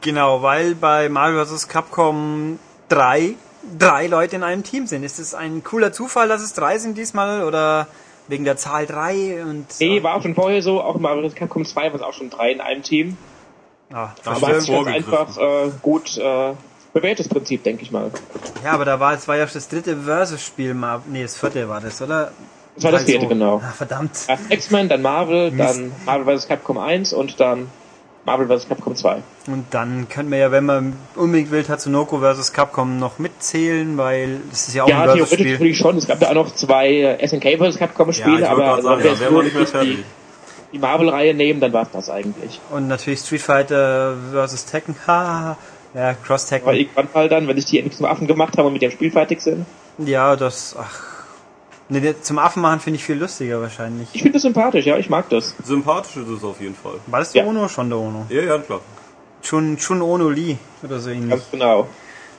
Genau, 0.00 0.42
weil 0.42 0.74
bei 0.74 1.08
Marvel 1.08 1.44
vs. 1.44 1.68
Capcom 1.68 2.58
3 2.88 3.34
drei 3.78 4.06
Leute 4.06 4.36
in 4.36 4.42
einem 4.42 4.62
Team 4.62 4.86
sind. 4.86 5.04
Ist 5.04 5.18
es 5.18 5.34
ein 5.34 5.62
cooler 5.62 5.92
Zufall, 5.92 6.28
dass 6.28 6.42
es 6.42 6.54
drei 6.54 6.78
sind 6.78 6.96
diesmal 6.96 7.44
oder 7.44 7.86
wegen 8.28 8.44
der 8.44 8.56
Zahl 8.56 8.86
3 8.86 9.42
und 9.42 9.66
Nee, 9.80 10.02
war 10.02 10.14
auch 10.14 10.22
schon 10.22 10.34
vorher 10.34 10.62
so, 10.62 10.80
auch 10.80 10.98
mal 10.98 11.22
vs. 11.28 11.34
Capcom 11.34 11.64
2 11.64 11.88
war 11.88 11.94
es 11.96 12.02
auch 12.02 12.14
schon 12.14 12.30
drei 12.30 12.52
in 12.52 12.60
einem 12.60 12.82
Team. 12.82 13.16
Ah, 13.92 14.10
Aber 14.24 14.50
es 14.52 14.68
ist 14.68 14.86
einfach 14.86 15.36
äh, 15.36 15.70
gut 15.82 16.16
äh, 16.16 16.52
bewährtes 16.92 17.28
Prinzip, 17.28 17.64
denke 17.64 17.82
ich 17.82 17.90
mal. 17.90 18.10
Ja, 18.64 18.72
aber 18.72 18.84
da 18.84 19.00
war 19.00 19.14
es 19.14 19.26
war 19.26 19.36
ja 19.36 19.46
das 19.46 19.68
dritte 19.68 19.96
Versus-Spiel 19.96 20.74
mal. 20.74 21.02
Nee, 21.08 21.22
das 21.22 21.36
vierte 21.36 21.68
war 21.68 21.80
das, 21.80 22.00
oder? 22.00 22.30
Das 22.76 22.84
war 22.84 22.92
das 22.92 23.02
vierte, 23.02 23.26
Also, 23.26 23.34
genau. 23.34 23.60
ah, 23.64 23.72
verdammt. 23.76 24.12
Erst 24.28 24.44
X-Men, 24.48 24.88
dann 24.88 25.02
Marvel, 25.02 25.50
dann 25.50 25.92
Marvel 26.06 26.38
vs. 26.38 26.46
Capcom 26.46 26.78
1 26.78 27.12
und 27.12 27.40
dann 27.40 27.68
Marvel 28.26 28.46
vs. 28.48 28.68
Capcom 28.68 28.94
2. 28.94 29.22
Und 29.46 29.64
dann 29.70 30.08
könnte 30.08 30.30
man 30.30 30.38
ja, 30.38 30.52
wenn 30.52 30.66
man 30.66 30.92
unbedingt 31.16 31.50
will, 31.50 31.64
Tatsunoko 31.64 32.18
vs. 32.20 32.52
Capcom 32.52 32.98
noch 32.98 33.18
mitzählen, 33.18 33.96
weil 33.96 34.40
das 34.50 34.68
ist 34.68 34.74
ja 34.74 34.84
auch 34.84 34.88
Ja, 34.88 34.98
ein 34.98 35.04
theoretisch 35.04 35.28
Versus-Spiel. 35.28 35.52
natürlich 35.52 35.78
schon. 35.78 35.96
Es 35.96 36.06
gab 36.06 36.20
ja 36.20 36.28
auch 36.30 36.34
noch 36.34 36.54
zwei 36.54 37.18
SNK 37.24 37.58
vs. 37.58 37.78
Capcom 37.78 38.10
Ja, 38.10 38.50
aber 38.50 38.82
sagen, 38.82 39.02
wir 39.02 39.10
da 39.12 39.20
wir 39.20 39.30
nur 39.30 39.42
nicht 39.42 39.54
mehr 39.54 39.64
die, 39.64 39.70
fertig. 39.70 39.98
die 40.72 40.78
Marvel-Reihe 40.78 41.34
nehmen, 41.34 41.60
dann 41.60 41.72
war 41.72 41.82
es 41.82 41.90
das 41.92 42.10
eigentlich. 42.10 42.60
Und 42.70 42.88
natürlich 42.88 43.20
Street 43.20 43.40
Fighter 43.42 44.16
vs. 44.32 44.66
Tekken. 44.66 44.94
Ha, 45.06 45.56
ja, 45.94 46.14
Cross 46.14 46.52
Aber 46.52 46.62
Tekken. 46.62 46.74
irgendwann 46.74 47.08
mal 47.14 47.28
dann, 47.28 47.48
wenn 47.48 47.56
sich 47.56 47.64
die 47.64 47.78
endlich 47.78 47.96
zum 47.96 48.06
Affen 48.06 48.26
gemacht 48.26 48.56
haben 48.58 48.66
und 48.66 48.74
mit 48.74 48.82
dem 48.82 48.90
Spiel 48.90 49.10
fertig 49.10 49.40
sind. 49.40 49.64
Ja, 49.98 50.36
das, 50.36 50.76
ach. 50.78 51.09
Nee, 51.92 52.14
zum 52.22 52.38
Affen 52.38 52.62
machen 52.62 52.78
finde 52.80 52.98
ich 52.98 53.04
viel 53.04 53.16
lustiger 53.18 53.60
wahrscheinlich. 53.60 54.08
Ich 54.12 54.22
finde 54.22 54.34
das 54.34 54.42
sympathisch, 54.42 54.86
ja, 54.86 54.96
ich 54.96 55.10
mag 55.10 55.28
das. 55.28 55.54
Sympathisch 55.64 56.16
ist 56.16 56.28
es 56.28 56.44
auf 56.44 56.60
jeden 56.60 56.76
Fall. 56.76 56.94
War 57.06 57.18
das 57.18 57.32
der 57.32 57.42
Ja. 57.42 57.48
Ono? 57.50 57.68
Schon 57.68 57.90
der 57.90 57.98
Ono. 57.98 58.26
Ja, 58.28 58.42
ja, 58.42 58.58
klar. 58.58 58.80
Chun, 59.42 59.76
Chun 59.76 60.00
Ono 60.00 60.28
Lee 60.28 60.56
oder 60.84 61.00
so 61.00 61.10
ähnlich. 61.10 61.30
Ganz 61.30 61.50
genau. 61.50 61.88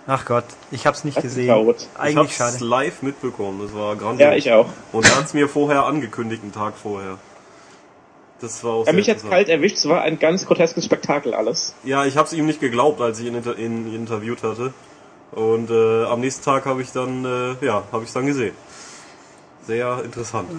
Ach 0.08 0.26
Gott, 0.26 0.46
ich 0.72 0.88
hab's 0.88 1.04
nicht 1.04 1.18
Das 1.18 1.26
ist 1.26 1.32
gesehen. 1.36 1.50
traurig. 1.50 1.76
Ich 1.80 2.00
Eigentlich 2.00 2.18
hab's 2.40 2.54
schade. 2.58 2.66
live 2.66 3.02
mitbekommen. 3.02 3.60
Das 3.64 3.76
war 3.76 3.96
grandios. 3.98 4.22
Ja, 4.22 4.34
ich 4.36 4.52
auch. 4.52 4.68
Und 4.94 5.06
er 5.06 5.18
hat's 5.18 5.34
mir 5.34 5.48
vorher 5.50 5.86
angekündigt, 5.86 6.42
einen 6.44 6.54
Tag 6.54 6.74
vorher. 6.82 7.18
Das 8.40 8.64
war 8.64 8.72
auch 8.72 8.80
Ja, 8.80 8.86
sehr 8.86 8.94
mich 8.94 9.10
hat's 9.10 9.24
kalt 9.28 9.50
erwischt, 9.50 9.78
es 9.78 9.88
war 9.88 10.02
ein 10.02 10.18
ganz 10.18 10.48
groteskes 10.48 10.86
Spektakel 10.86 11.34
alles. 11.36 11.76
Ja, 11.84 12.06
ich 12.06 12.18
hab's 12.18 12.34
ihm 12.34 12.46
nicht 12.48 12.60
geglaubt, 12.60 13.00
als 13.02 13.20
ich 13.20 13.28
ihn, 13.28 13.36
inter 13.36 13.58
ihn 13.58 13.94
interviewt 13.94 14.42
hatte. 14.44 14.74
Und 15.34 15.70
äh, 15.70 16.06
am 16.06 16.20
nächsten 16.22 16.44
Tag 16.44 16.66
habe 16.66 16.82
ich 16.82 16.92
dann, 16.92 17.24
äh, 17.26 17.66
ja, 17.66 17.84
habe 17.92 18.04
ich 18.04 18.12
dann 18.12 18.26
gesehen. 18.26 18.54
Sehr 19.68 20.02
interessant. 20.04 20.50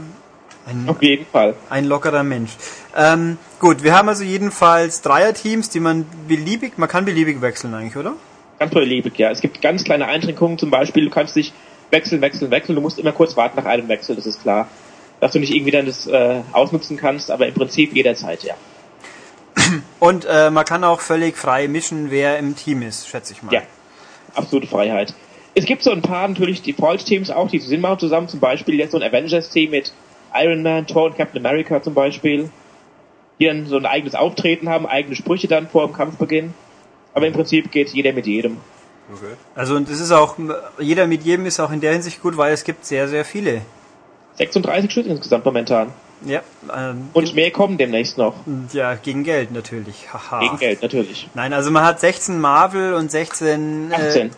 Ein, 0.65 0.89
Auf 0.89 1.03
jeden 1.03 1.27
Fall. 1.27 1.55
ein 1.71 1.87
lockerer 1.87 2.23
Mensch. 2.23 2.53
Ähm, 2.97 3.39
gut, 3.59 3.83
wir 3.83 3.97
haben 3.97 4.09
also 4.09 4.23
jedenfalls 4.23 5.03
Dreierteams, 5.03 5.71
die 5.71 5.81
man 5.81 6.07
beliebig, 6.29 6.79
man 6.79 6.89
kann 6.89 7.05
beliebig 7.05 7.41
wechseln 7.41 7.75
eigentlich, 7.75 7.97
oder? 7.97 8.15
Ganz 8.61 8.73
beliebig, 8.73 9.19
ja. 9.19 9.31
Es 9.31 9.41
gibt 9.41 9.61
ganz 9.61 9.83
kleine 9.83 10.07
Einschränkungen, 10.07 10.59
zum 10.59 10.71
Beispiel, 10.71 11.07
du 11.07 11.11
kannst 11.11 11.35
dich 11.35 11.53
wechseln, 11.91 12.21
wechseln, 12.21 12.51
wechseln. 12.51 12.77
Du 12.77 12.81
musst 12.81 12.99
immer 12.99 13.13
kurz 13.13 13.37
warten 13.37 13.57
nach 13.57 13.67
einem 13.67 13.89
Wechsel, 13.89 14.15
das 14.15 14.27
ist 14.27 14.43
klar. 14.43 14.69
Dass 15.21 15.33
du 15.33 15.41
nicht 15.41 15.53
irgendwie 15.53 15.73
dann 15.73 15.87
das 15.87 16.07
äh, 16.07 16.41
ausnutzen 16.53 16.97
kannst, 16.97 17.31
aber 17.31 17.47
im 17.47 17.55
Prinzip 17.55 17.95
jederzeit, 17.95 18.45
ja. 18.45 18.55
Und 19.99 20.25
äh, 20.25 20.51
man 20.51 20.65
kann 20.65 20.85
auch 20.85 21.01
völlig 21.01 21.37
frei 21.37 21.67
mischen, 21.67 22.11
wer 22.11 22.39
im 22.39 22.57
Team 22.57 22.83
ist, 22.83 23.09
schätze 23.09 23.33
ich 23.33 23.43
mal. 23.43 23.53
Ja, 23.53 23.63
absolute 24.35 24.67
Freiheit. 24.67 25.15
Es 25.55 25.67
gibt 25.67 25.83
so 25.83 25.91
ein 25.91 26.03
paar 26.03 26.27
natürlich 26.29 26.63
Default-Teams 26.63 27.31
auch, 27.31 27.51
die 27.51 27.59
Sinn 27.59 27.81
machen 27.81 27.99
zusammen. 27.99 28.29
Zum 28.29 28.41
Beispiel 28.41 28.77
jetzt 28.77 28.93
so 28.93 28.99
ein 28.99 29.03
Avengers-Team 29.03 29.71
mit 29.71 29.93
Iron 30.35 30.63
Man, 30.63 30.87
Thor 30.87 31.07
und 31.07 31.17
Captain 31.17 31.45
America 31.45 31.83
zum 31.83 31.95
Beispiel. 31.95 32.51
Die 33.39 33.47
dann 33.47 33.67
so 33.67 33.77
ein 33.77 33.87
eigenes 33.87 34.15
Auftreten 34.15 34.69
haben, 34.69 34.87
eigene 34.87 35.15
Sprüche 35.15 35.49
dann 35.49 35.69
vor 35.69 35.87
dem 35.87 35.95
Kampfbeginn. 35.95 36.55
Aber 37.15 37.27
im 37.27 37.33
Prinzip 37.33 37.71
geht 37.71 37.91
jeder 37.91 38.13
mit 38.13 38.27
jedem. 38.27 38.59
Okay. 39.13 39.35
Also 39.55 39.75
und 39.75 39.89
es 39.91 40.01
ist 40.01 40.13
auch, 40.13 40.37
jeder 40.79 41.07
mit 41.07 41.23
jedem 41.25 41.45
ist 41.45 41.61
auch 41.61 41.71
in 41.71 41.81
der 41.81 41.93
Hinsicht 41.93 42.23
gut, 42.23 42.37
weil 42.37 42.53
es 42.53 42.65
gibt 42.65 42.87
sehr, 42.87 43.09
sehr 43.09 43.25
viele. 43.25 43.63
36 44.37 44.91
Stück 44.91 45.07
insgesamt 45.07 45.45
momentan. 45.45 45.93
Ja, 46.25 46.41
ähm, 46.75 47.09
Und 47.13 47.35
mehr 47.35 47.51
kommen 47.51 47.79
demnächst 47.79 48.17
noch. 48.17 48.35
ja 48.73 48.95
gegen 48.95 49.25
Geld 49.25 49.51
natürlich. 49.53 50.07
Haha. 50.13 50.41
Gegen 50.41 50.57
Geld, 50.59 50.83
natürlich. 50.83 51.29
Nein, 51.35 51.53
also 51.53 51.71
man 51.71 51.85
hat 51.85 52.01
16 52.01 52.41
Marvel 52.41 52.95
und 52.95 53.11
16... 53.11 53.93
18. 53.93 54.29
Äh, 54.29 54.31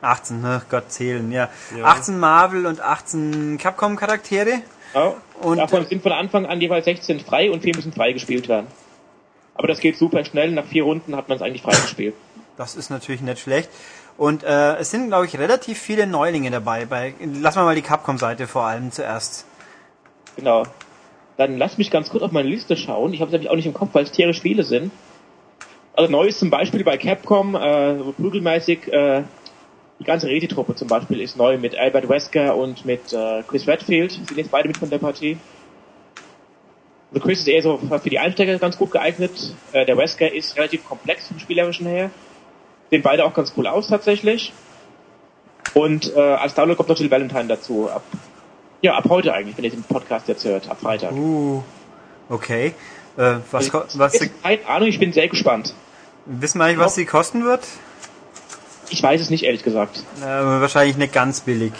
18, 0.00 0.44
ach 0.44 0.64
Gott, 0.70 0.90
zählen, 0.92 1.30
ja. 1.32 1.48
Ja. 1.76 1.84
18 1.84 2.18
Marvel 2.18 2.66
und 2.66 2.80
18 2.80 3.58
Capcom-Charaktere. 3.58 4.62
Ja. 4.94 5.14
Und- 5.40 5.58
Davon 5.58 5.86
sind 5.86 6.02
von 6.02 6.12
Anfang 6.12 6.46
an 6.46 6.60
jeweils 6.60 6.84
16 6.84 7.20
frei 7.20 7.50
und 7.50 7.62
4 7.62 7.74
müssen 7.76 7.92
frei 7.92 8.12
gespielt 8.12 8.48
werden. 8.48 8.66
Aber 9.54 9.66
das 9.68 9.80
geht 9.80 9.98
super 9.98 10.24
schnell. 10.24 10.52
Nach 10.52 10.64
vier 10.64 10.84
Runden 10.84 11.16
hat 11.16 11.28
man 11.28 11.36
es 11.36 11.42
eigentlich 11.42 11.62
frei 11.62 11.72
gespielt. 11.72 12.14
Das 12.56 12.76
ist 12.76 12.90
natürlich 12.90 13.20
nicht 13.20 13.40
schlecht. 13.40 13.68
Und 14.16 14.42
äh, 14.44 14.76
es 14.76 14.90
sind, 14.90 15.08
glaube 15.08 15.26
ich, 15.26 15.36
relativ 15.38 15.78
viele 15.78 16.06
Neulinge 16.06 16.50
dabei. 16.50 16.84
Bei, 16.86 17.14
lassen 17.20 17.58
wir 17.58 17.64
mal 17.64 17.74
die 17.74 17.82
Capcom-Seite 17.82 18.46
vor 18.46 18.62
allem 18.64 18.92
zuerst. 18.92 19.46
Genau. 20.36 20.62
Dann 21.36 21.56
lass 21.58 21.78
mich 21.78 21.90
ganz 21.90 22.10
kurz 22.10 22.22
auf 22.22 22.32
meine 22.32 22.48
Liste 22.48 22.76
schauen. 22.76 23.12
Ich 23.12 23.20
habe 23.20 23.28
es 23.28 23.32
nämlich 23.32 23.50
auch 23.50 23.56
nicht 23.56 23.66
im 23.66 23.74
Kopf, 23.74 23.90
weil 23.92 24.04
es 24.04 24.12
tierisch 24.12 24.40
viele 24.40 24.62
sind. 24.64 24.90
Also 25.94 26.10
neu 26.10 26.26
ist 26.26 26.38
zum 26.38 26.50
Beispiel 26.50 26.84
bei 26.84 26.96
Capcom, 26.96 27.54
äh, 27.56 27.98
so 27.98 28.12
prügelmäßig, 28.12 28.92
äh, 28.92 29.22
Die 30.00 30.04
ganze 30.04 30.28
Reti-Truppe 30.28 30.74
zum 30.74 30.88
Beispiel 30.88 31.20
ist 31.20 31.36
neu 31.36 31.58
mit 31.58 31.76
Albert 31.76 32.08
Wesker 32.08 32.56
und 32.56 32.84
mit 32.84 33.12
äh, 33.12 33.42
Chris 33.46 33.66
Redfield. 33.66 34.12
Sind 34.12 34.36
jetzt 34.36 34.50
beide 34.50 34.68
mit 34.68 34.76
von 34.76 34.90
der 34.90 34.98
Partie. 34.98 35.38
Also 37.10 37.24
Chris 37.24 37.40
ist 37.40 37.48
eher 37.48 37.62
so 37.62 37.78
für 37.78 38.10
die 38.10 38.18
Einsteiger 38.18 38.58
ganz 38.58 38.76
gut 38.78 38.92
geeignet. 38.92 39.54
Äh, 39.72 39.86
der 39.86 39.96
Wesker 39.96 40.32
ist 40.32 40.56
relativ 40.56 40.84
komplex 40.84 41.26
vom 41.28 41.38
Spielerischen 41.38 41.86
her. 41.86 42.10
Sehen 42.90 43.02
beide 43.02 43.24
auch 43.24 43.34
ganz 43.34 43.52
cool 43.56 43.66
aus 43.66 43.88
tatsächlich. 43.88 44.52
Und 45.74 46.14
äh, 46.14 46.20
als 46.20 46.54
Download 46.54 46.76
kommt 46.76 46.88
noch 46.88 46.98
Jill 46.98 47.10
Valentine 47.10 47.46
dazu. 47.46 47.90
Ab, 47.90 48.02
ja, 48.82 48.94
ab 48.94 49.04
heute 49.08 49.34
eigentlich, 49.34 49.56
wenn 49.56 49.64
ihr 49.64 49.70
den 49.70 49.82
Podcast 49.82 50.28
jetzt 50.28 50.44
hört, 50.44 50.70
ab 50.70 50.78
Freitag. 50.80 51.12
Uh, 51.12 51.62
okay. 52.28 52.74
Äh, 53.16 53.36
was, 53.50 53.74
Also, 53.74 53.98
was, 53.98 54.14
ist 54.14 54.42
keine 54.42 54.64
Ahnung, 54.66 54.88
ich 54.88 55.00
bin 55.00 55.12
sehr 55.12 55.28
gespannt. 55.28 55.74
wissen 56.24 56.58
wir 56.58 56.66
eigentlich, 56.66 56.78
was 56.78 56.94
sie 56.94 57.04
kosten 57.04 57.44
wird? 57.44 57.66
Ich 58.90 59.02
weiß 59.02 59.20
es 59.20 59.30
nicht, 59.30 59.44
ehrlich 59.44 59.62
gesagt. 59.62 60.02
Äh, 60.20 60.24
wahrscheinlich 60.24 60.96
nicht 60.96 61.12
ganz 61.12 61.40
billig. 61.40 61.72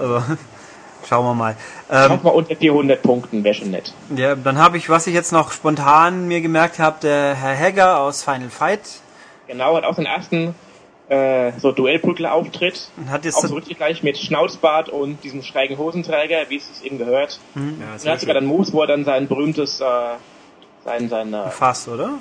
Also, 0.00 0.22
schauen 1.08 1.24
wir 1.26 1.34
mal. 1.34 1.56
Ich 1.88 1.94
Ähm, 1.96 2.10
hoffe 2.10 2.24
mal 2.24 2.30
unter 2.30 2.56
400 2.56 3.02
Punkten, 3.02 3.44
wäre 3.44 3.54
schon 3.54 3.70
nett. 3.70 3.92
ja, 4.16 4.34
dann 4.34 4.58
habe 4.58 4.76
ich, 4.76 4.88
was 4.88 5.06
ich 5.06 5.14
jetzt 5.14 5.32
noch 5.32 5.52
spontan 5.52 6.26
mir 6.26 6.40
gemerkt 6.40 6.78
habe, 6.78 6.96
der 7.02 7.34
Herr 7.34 7.54
Hegger 7.54 8.00
aus 8.00 8.22
Final 8.22 8.50
Fight 8.50 8.80
Genau, 9.46 9.76
hat 9.76 9.84
auch 9.84 9.94
seinen 9.94 10.06
ersten 10.06 10.56
äh, 11.08 11.52
so 11.60 11.70
Duellprügler-Auftritt. 11.70 12.90
hat 13.08 13.24
jetzt 13.24 13.36
Auch 13.36 13.46
so, 13.46 13.54
richtig 13.54 13.76
gleich 13.76 14.02
mit 14.02 14.18
Schnauzbart 14.18 14.88
und 14.88 15.22
diesem 15.22 15.44
schrägen 15.44 15.78
Hosenträger, 15.78 16.38
wie 16.48 16.56
es 16.56 16.68
es 16.68 16.82
ihm 16.82 16.98
gehört. 16.98 17.38
Ja, 17.54 17.60
Und 17.60 18.04
er 18.04 18.12
hat 18.12 18.20
sogar 18.20 18.34
dann 18.34 18.44
Moves, 18.46 18.72
wo 18.72 18.80
er 18.80 18.88
dann 18.88 19.04
sein 19.04 19.28
berühmtes, 19.28 19.80
äh, 19.80 19.84
sein, 20.84 21.08
sein, 21.08 21.32
äh, 21.32 21.48
Fass, 21.50 21.86
oder? 21.86 22.14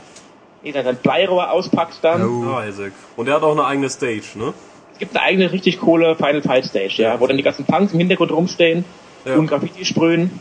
Nee, 0.74 0.84
sein 0.84 0.96
Bleirohr 0.98 1.52
auspackt 1.52 1.98
dann. 2.02 2.24
Oh. 2.26 2.60
Isaac. 2.62 2.92
Und 3.16 3.28
er 3.28 3.36
hat 3.36 3.44
auch 3.44 3.52
eine 3.54 3.66
eigene 3.66 3.90
Stage, 3.90 4.24
ne? 4.36 4.54
Es 4.94 5.00
gibt 5.00 5.16
eine 5.16 5.26
eigene 5.26 5.52
richtig 5.52 5.80
coole 5.82 6.16
Final 6.16 6.42
Fight 6.42 6.66
Stage, 6.66 6.96
ja, 7.02 7.20
wo 7.20 7.28
dann 7.28 7.38
die 7.38 7.44
ganzen 7.44 7.66
Punks 7.66 7.92
im 7.94 8.00
Hintergrund 8.00 8.32
rumstehen 8.32 8.86
Ja. 9.26 9.36
und 9.36 9.48
Graffiti 9.48 9.84
sprühen. 9.86 10.40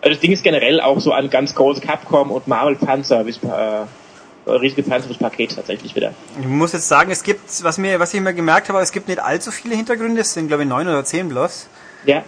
Also 0.00 0.14
das 0.14 0.20
Ding 0.20 0.32
ist 0.32 0.42
generell 0.44 0.80
auch 0.80 1.00
so 1.00 1.12
ein 1.12 1.30
ganz 1.30 1.54
großes 1.54 1.82
Capcom 1.82 2.30
und 2.30 2.46
Marvel 2.48 2.76
Fanservice, 2.76 3.40
äh, 3.44 4.50
riesige 4.50 4.82
Fanservice-Paket 4.84 5.54
tatsächlich 5.56 5.94
wieder. 5.94 6.12
Ich 6.40 6.46
muss 6.46 6.72
jetzt 6.72 6.88
sagen, 6.88 7.10
es 7.10 7.22
gibt, 7.22 7.40
was 7.64 7.78
mir, 7.78 7.98
was 8.00 8.12
ich 8.14 8.20
mir 8.20 8.34
gemerkt 8.34 8.68
habe, 8.68 8.80
es 8.80 8.90
gibt 8.92 9.08
nicht 9.08 9.20
allzu 9.20 9.50
viele 9.52 9.74
Hintergründe, 9.76 10.20
es 10.20 10.32
sind 10.34 10.48
glaube 10.48 10.62
ich 10.64 10.68
neun 10.68 10.86
oder 10.88 11.04
zehn 11.04 11.28
bloß. 11.28 11.68
Ja, 12.06 12.16
ja 12.16 12.22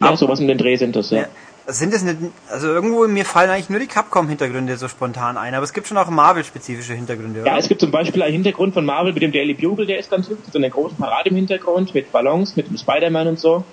Aber- 0.00 0.16
sowas 0.16 0.40
in 0.40 0.48
den 0.48 0.58
Dreh 0.58 0.76
sind 0.76 0.94
das, 0.96 1.10
ja. 1.10 1.18
Ja. 1.22 1.26
Sind 1.68 1.92
es 1.92 2.02
nicht, 2.04 2.16
also 2.48 2.68
irgendwo 2.68 3.08
mir 3.08 3.24
fallen 3.24 3.50
eigentlich 3.50 3.70
nur 3.70 3.80
die 3.80 3.88
Capcom-Hintergründe 3.88 4.76
so 4.76 4.86
spontan 4.86 5.36
ein, 5.36 5.54
aber 5.54 5.64
es 5.64 5.72
gibt 5.72 5.88
schon 5.88 5.98
auch 5.98 6.08
Marvel-spezifische 6.08 6.94
Hintergründe, 6.94 7.40
oder? 7.40 7.50
Ja, 7.50 7.58
es 7.58 7.68
gibt 7.68 7.80
zum 7.80 7.90
Beispiel 7.90 8.22
einen 8.22 8.34
Hintergrund 8.34 8.74
von 8.74 8.84
Marvel 8.84 9.12
mit 9.12 9.22
dem 9.22 9.32
Daily 9.32 9.54
Bugle, 9.54 9.84
der 9.84 9.98
ist 9.98 10.10
ganz 10.10 10.28
hübsch, 10.28 10.48
so 10.52 10.58
eine 10.58 10.70
große 10.70 10.94
Parade 10.94 11.30
im 11.30 11.36
Hintergrund 11.36 11.92
mit 11.92 12.12
Ballons, 12.12 12.54
mit 12.54 12.68
dem 12.68 12.76
Spider-Man 12.76 13.26
und 13.28 13.40
so. 13.40 13.64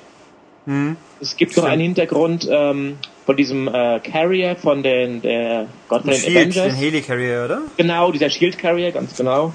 Hm. 0.66 0.98
Es 1.22 1.36
gibt 1.36 1.56
noch 1.58 1.66
einen 1.66 1.82
Hintergrund 1.82 2.48
ähm, 2.50 2.98
von 3.26 3.38
diesem 3.38 3.68
äh, 3.68 4.00
Carrier 4.00 4.56
von 4.56 4.82
den, 4.82 5.22
der 5.22 5.68
Gott 5.88 6.02
von 6.02 6.12
den 6.12 6.20
Shield, 6.20 6.56
den 6.56 6.62
Avengers. 6.62 6.80
Helicarrier, 6.80 7.46
oder? 7.46 7.62
Genau, 7.78 8.12
dieser 8.12 8.30
Shield 8.30 8.58
Carrier, 8.58 8.92
ganz 8.92 9.16
genau. 9.16 9.54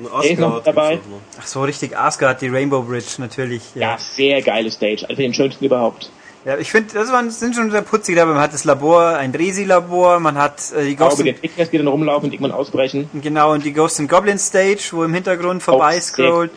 Ein 0.00 0.22
Er 0.22 0.30
ist 0.30 0.38
noch 0.38 0.62
dabei. 0.62 1.00
Ach 1.38 1.46
so, 1.46 1.62
richtig, 1.62 1.96
Asgard, 1.96 2.40
die 2.40 2.48
Rainbow 2.48 2.82
Bridge, 2.82 3.14
natürlich. 3.18 3.62
Ja, 3.74 3.98
sehr 3.98 4.40
geile 4.42 4.70
Stage, 4.70 5.06
also 5.08 5.20
den 5.20 5.34
schönsten 5.34 5.64
überhaupt. 5.64 6.10
Ja, 6.44 6.56
ich 6.56 6.70
finde, 6.70 6.94
das 6.94 7.12
waren, 7.12 7.30
sind 7.30 7.54
schon 7.54 7.70
sehr 7.70 7.82
putzig 7.82 8.16
dabei. 8.16 8.32
Man 8.32 8.40
hat 8.40 8.54
das 8.54 8.64
Labor, 8.64 9.16
ein 9.16 9.34
Resi-Labor, 9.34 10.20
man 10.20 10.38
hat 10.38 10.72
äh, 10.72 10.86
die 10.86 10.94
Auch 10.98 11.10
Ghost 11.10 11.18
mit 11.18 11.26
den 11.26 11.36
Trickers, 11.36 11.70
die 11.70 11.76
dann 11.76 11.86
rumlaufen 11.86 12.28
und 12.28 12.32
irgendwann 12.32 12.52
ausbrechen. 12.52 13.10
genau, 13.20 13.52
und 13.52 13.64
die 13.64 13.72
Ghost 13.72 14.00
and 14.00 14.08
Goblin 14.08 14.38
Stage, 14.38 14.88
wo 14.92 15.04
im 15.04 15.12
Hintergrund 15.12 15.62
vorbei 15.62 16.00
scrollt. 16.00 16.50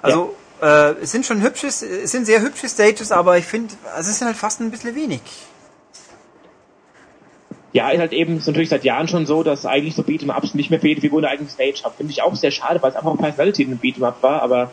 Also, 0.00 0.36
äh, 0.62 0.92
es 1.02 1.10
sind 1.10 1.26
schon 1.26 1.42
hübsches, 1.42 1.82
es 1.82 2.12
sind 2.12 2.24
sehr 2.24 2.40
hübsche 2.40 2.68
Stages, 2.68 3.10
aber 3.10 3.36
ich 3.36 3.46
finde, 3.46 3.74
also 3.96 4.10
es 4.10 4.18
sind 4.18 4.28
halt 4.28 4.36
fast 4.36 4.60
ein 4.60 4.70
bisschen 4.70 4.94
wenig. 4.94 5.20
Ja, 7.72 7.90
ist 7.90 8.00
halt 8.00 8.12
eben 8.12 8.38
ist 8.38 8.46
natürlich 8.46 8.68
seit 8.68 8.84
Jahren 8.84 9.06
schon 9.06 9.26
so, 9.26 9.42
dass 9.42 9.64
eigentlich 9.64 9.94
so 9.94 10.02
Beat'em-Ups 10.02 10.54
nicht 10.54 10.70
mehr 10.70 10.80
für 10.80 10.88
jede 10.88 11.00
Figur 11.00 11.20
eine 11.20 11.28
eigene 11.28 11.48
Stage 11.48 11.82
haben. 11.84 11.94
Finde 11.96 12.12
ich 12.12 12.22
auch 12.22 12.34
sehr 12.34 12.50
schade, 12.50 12.82
weil 12.82 12.90
es 12.90 12.96
einfach 12.96 13.16
Personality 13.16 13.62
in 13.62 13.70
einem 13.70 13.80
Beat'em-Up 13.80 14.22
war, 14.22 14.42
aber 14.42 14.70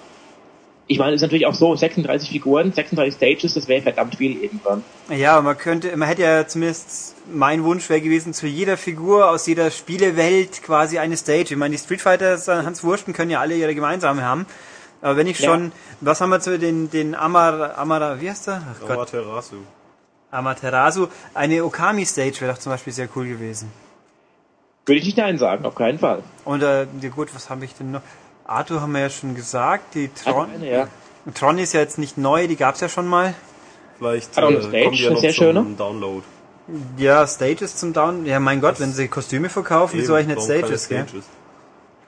ich 0.87 0.99
meine, 0.99 1.11
es 1.11 1.17
ist 1.17 1.21
natürlich 1.23 1.45
auch 1.45 1.53
so, 1.53 1.75
36 1.75 2.29
Figuren, 2.29 2.71
36 2.71 3.13
Stages, 3.15 3.53
das 3.55 3.67
wäre 3.67 3.81
verdammt 3.81 4.15
viel 4.15 4.41
irgendwann. 4.41 4.83
Ja, 5.09 5.41
man 5.41 5.57
könnte, 5.57 5.95
man 5.97 6.07
hätte 6.07 6.21
ja 6.21 6.47
zumindest, 6.47 7.15
mein 7.31 7.63
Wunsch 7.63 7.89
wäre 7.89 7.99
gewesen, 8.01 8.33
zu 8.33 8.47
jeder 8.47 8.77
Figur 8.77 9.29
aus 9.29 9.47
jeder 9.47 9.69
Spielewelt 9.69 10.63
quasi 10.63 10.97
eine 10.97 11.17
Stage. 11.17 11.47
Ich 11.51 11.55
meine, 11.57 11.75
die 11.75 11.81
Street 11.81 12.01
Fighter, 12.01 12.37
Hans 12.63 12.83
Wursten 12.83 13.13
können 13.13 13.31
ja 13.31 13.41
alle 13.41 13.55
ihre 13.55 13.75
gemeinsame 13.75 14.23
haben. 14.23 14.45
Aber 15.01 15.17
wenn 15.17 15.27
ich 15.27 15.39
Ja. 15.39 15.51
schon, 15.51 15.71
was 15.99 16.21
haben 16.21 16.29
wir 16.29 16.39
zu 16.39 16.57
den, 16.57 16.89
den 16.89 17.15
Amar, 17.15 17.77
Amara, 17.77 18.19
wie 18.21 18.29
heißt 18.29 18.47
der? 18.47 18.61
Ach 18.81 18.89
Amaterasu. 18.89 19.57
Amaterasu. 20.31 21.07
Eine 21.33 21.63
Okami-Stage 21.65 22.41
wäre 22.41 22.53
doch 22.53 22.59
zum 22.59 22.71
Beispiel 22.71 22.93
sehr 22.93 23.09
cool 23.15 23.27
gewesen. 23.27 23.71
Würde 24.85 24.99
ich 24.99 25.05
nicht 25.05 25.17
Nein 25.17 25.37
sagen, 25.37 25.65
auf 25.65 25.75
keinen 25.75 25.99
Fall. 25.99 26.23
Und 26.45 26.63
äh, 26.63 26.87
ja 27.01 27.09
gut, 27.13 27.35
was 27.35 27.49
habe 27.49 27.65
ich 27.65 27.75
denn 27.75 27.91
noch? 27.91 28.01
Arthur 28.47 28.81
haben 28.81 28.93
wir 28.93 29.01
ja 29.01 29.09
schon 29.09 29.35
gesagt. 29.35 29.93
Die 29.95 30.09
Tron, 30.09 30.49
Eine, 30.55 30.71
ja. 30.71 30.87
Tron 31.33 31.57
ist 31.59 31.73
ja 31.73 31.81
jetzt 31.81 31.97
nicht 31.97 32.17
neu, 32.17 32.47
die 32.47 32.55
gab's 32.55 32.79
ja 32.79 32.89
schon 32.89 33.07
mal. 33.07 33.33
Vielleicht 33.97 34.35
Hat 34.37 34.43
auch 34.43 34.47
eine 34.49 34.57
äh, 34.57 34.61
Stage, 34.63 34.83
kommen 34.85 34.95
die 34.97 35.03
ja 35.03 35.09
noch 35.11 35.19
sehr 35.19 35.31
zum 35.33 35.43
schöne. 35.43 35.65
Download. 35.77 36.23
Ja, 36.97 37.25
Stages 37.25 37.75
zum 37.77 37.93
Down. 37.93 38.25
Ja, 38.25 38.39
mein 38.39 38.59
Gott, 38.61 38.79
wenn 38.79 38.91
sie 38.91 39.07
Kostüme 39.07 39.49
verkaufen, 39.49 39.99
wieso 39.99 40.13
eigentlich 40.15 40.27
nicht 40.35 40.37
Warum 40.37 40.47
keine 40.61 40.77
Stages, 40.77 40.89
gell? 40.89 41.05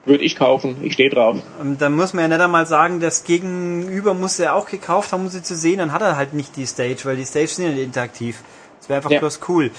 Würde 0.06 0.24
ich 0.24 0.36
kaufen, 0.36 0.76
ich 0.82 0.94
stehe 0.94 1.10
drauf. 1.10 1.36
Und 1.60 1.80
dann 1.82 1.94
muss 1.94 2.14
man 2.14 2.22
ja 2.22 2.28
nicht 2.28 2.40
einmal 2.42 2.66
sagen, 2.66 3.00
das 3.00 3.24
Gegenüber 3.24 4.14
muss 4.14 4.38
er 4.38 4.54
auch 4.54 4.66
gekauft 4.66 5.12
haben, 5.12 5.24
um 5.24 5.28
sie 5.28 5.42
zu 5.42 5.54
sehen, 5.54 5.78
dann 5.78 5.92
hat 5.92 6.00
er 6.00 6.16
halt 6.16 6.32
nicht 6.32 6.56
die 6.56 6.64
Stage, 6.66 7.00
weil 7.04 7.16
die 7.16 7.24
Stage 7.26 7.48
sind 7.48 7.64
ja 7.66 7.70
nicht 7.72 7.82
interaktiv. 7.84 8.42
Das 8.78 8.88
wäre 8.88 8.96
einfach 8.98 9.10
Ja. 9.10 9.18
bloß 9.20 9.40
cool. 9.48 9.70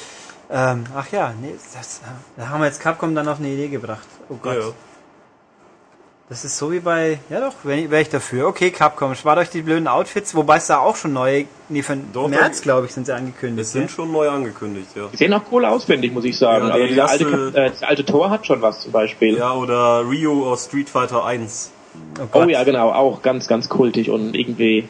Ähm, 0.51 0.83
ach 0.95 1.11
ja, 1.11 1.33
nee, 1.41 1.53
das, 1.75 2.01
da 2.37 2.49
haben 2.49 2.59
wir 2.59 2.67
jetzt 2.67 2.81
Capcom 2.81 3.15
dann 3.15 3.27
auf 3.27 3.39
eine 3.39 3.47
Idee 3.47 3.69
gebracht. 3.69 4.05
Oh 4.29 4.33
Ja, 4.33 4.39
Gott. 4.43 4.55
ja. 4.57 4.69
Das 6.31 6.45
ist 6.45 6.57
so 6.57 6.71
wie 6.71 6.79
bei, 6.79 7.19
ja 7.29 7.41
doch, 7.41 7.55
wäre 7.63 7.99
ich, 8.01 8.07
dafür. 8.07 8.47
Okay, 8.47 8.71
Capcom, 8.71 9.15
spart 9.15 9.37
euch 9.39 9.49
die 9.49 9.61
blöden 9.63 9.89
Outfits, 9.89 10.33
wobei 10.33 10.55
es 10.55 10.67
da 10.67 10.77
auch 10.79 10.95
schon 10.95 11.11
neue, 11.11 11.43
nee, 11.67 11.81
für 11.83 11.97
Doch, 12.13 12.29
März, 12.29 12.61
glaube 12.61 12.85
ich, 12.85 12.93
sind 12.93 13.05
sie 13.05 13.13
angekündigt. 13.13 13.65
Es 13.65 13.73
sind 13.73 13.87
gell? 13.87 13.89
schon 13.89 14.13
neu 14.13 14.29
angekündigt, 14.29 14.87
ja. 14.95 15.09
Die 15.11 15.17
sehen 15.17 15.33
auch 15.33 15.41
cool 15.51 15.65
aus, 15.65 15.83
finde 15.83 16.07
ich, 16.07 16.13
muss 16.13 16.23
ich 16.23 16.37
sagen. 16.37 16.67
Ja, 16.67 16.73
also 16.73 16.87
dieser 16.87 17.09
alte, 17.09 17.23
erste- 17.25 17.51
Kap- 17.51 17.55
äh, 17.57 17.69
das 17.71 17.83
alte 17.83 18.05
Tor 18.05 18.29
hat 18.29 18.47
schon 18.47 18.61
was 18.61 18.79
zum 18.79 18.93
Beispiel. 18.93 19.35
Ja, 19.37 19.53
oder 19.55 20.09
Rio 20.09 20.49
aus 20.49 20.67
Street 20.67 20.89
Fighter 20.89 21.25
1. 21.25 21.69
oh, 22.21 22.27
Oh 22.31 22.43
ja, 22.43 22.63
genau, 22.63 22.93
auch 22.93 23.21
ganz, 23.21 23.49
ganz 23.49 23.67
kultig 23.67 24.09
und 24.09 24.33
irgendwie. 24.33 24.87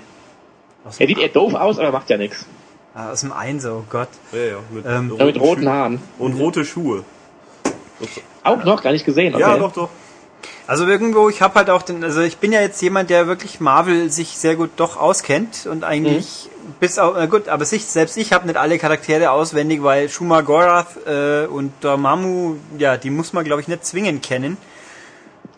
Aus, 0.85 0.99
Er 0.99 1.07
sieht 1.07 1.17
eher 1.17 1.29
doof 1.29 1.55
aus, 1.55 1.79
aber 1.79 1.91
macht 1.91 2.11
ja 2.11 2.17
nichts. 2.17 2.45
ah, 2.93 3.13
aus 3.13 3.21
dem 3.21 3.31
Einser, 3.31 3.77
oh 3.77 3.83
Gott. 3.89 4.09
Ja, 4.31 4.37
ja, 4.43 4.55
mit, 4.69 4.85
Ähm, 4.85 5.15
Ja, 5.17 5.25
mit 5.25 5.39
roten. 5.39 5.67
Haaren. 5.67 6.01
Und 6.19 6.33
rote 6.39 6.65
Schuhe. 6.65 7.03
Auch 8.43 8.63
noch 8.63 8.83
gar 8.83 8.91
nicht 8.91 9.05
gesehen, 9.05 9.33
okay. 9.33 9.41
Ja, 9.41 9.57
doch, 9.57 9.71
doch. 9.73 9.89
Also 10.67 10.87
irgendwo, 10.87 11.29
ich 11.29 11.41
habe 11.41 11.55
halt 11.55 11.69
auch 11.69 11.81
den, 11.81 12.03
also 12.03 12.21
ich 12.21 12.37
bin 12.37 12.51
ja 12.51 12.61
jetzt 12.61 12.81
jemand, 12.81 13.09
der 13.09 13.27
wirklich 13.27 13.59
Marvel 13.59 14.09
sich 14.09 14.29
sehr 14.29 14.55
gut 14.55 14.69
doch 14.77 14.95
auskennt 14.97 15.65
und 15.69 15.83
eigentlich 15.83 16.49
bis 16.79 16.99
auf, 16.99 17.15
na 17.17 17.25
gut, 17.25 17.49
aber 17.49 17.65
sich, 17.65 17.85
selbst 17.85 18.15
ich 18.17 18.31
habe 18.31 18.47
nicht 18.47 18.57
alle 18.57 18.77
Charaktere 18.77 19.31
auswendig, 19.31 19.83
weil 19.83 20.07
Shuma 20.07 20.41
Gorath 20.41 20.95
äh, 21.07 21.47
und 21.47 21.73
Dormammu, 21.81 22.55
ja, 22.77 22.97
die 22.97 23.09
muss 23.09 23.33
man 23.33 23.43
glaube 23.43 23.61
ich 23.61 23.67
nicht 23.67 23.85
zwingend 23.85 24.23
kennen. 24.23 24.57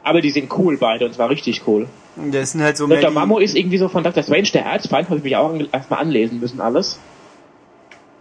Aber 0.04 0.22
die 0.22 0.32
sind 0.32 0.52
cool 0.58 0.78
beide 0.78 1.06
und 1.06 1.14
zwar 1.14 1.30
richtig 1.30 1.64
cool. 1.68 1.88
Das 2.16 2.52
sind 2.52 2.62
halt 2.62 2.78
so 2.78 2.88
mehr 2.88 3.10
Mammo 3.10 3.40
ist 3.40 3.56
irgendwie 3.56 3.78
so 3.78 3.90
von 3.90 4.04
Dr. 4.04 4.24
Strange 4.24 4.50
der 4.54 4.66
Erzfeind, 4.66 5.10
habe 5.10 5.18
ich 5.18 5.24
mich 5.24 5.36
auch 5.36 5.54
erstmal 5.72 6.00
anlesen 6.00 6.40
müssen, 6.40 6.62
alles. 6.62 7.00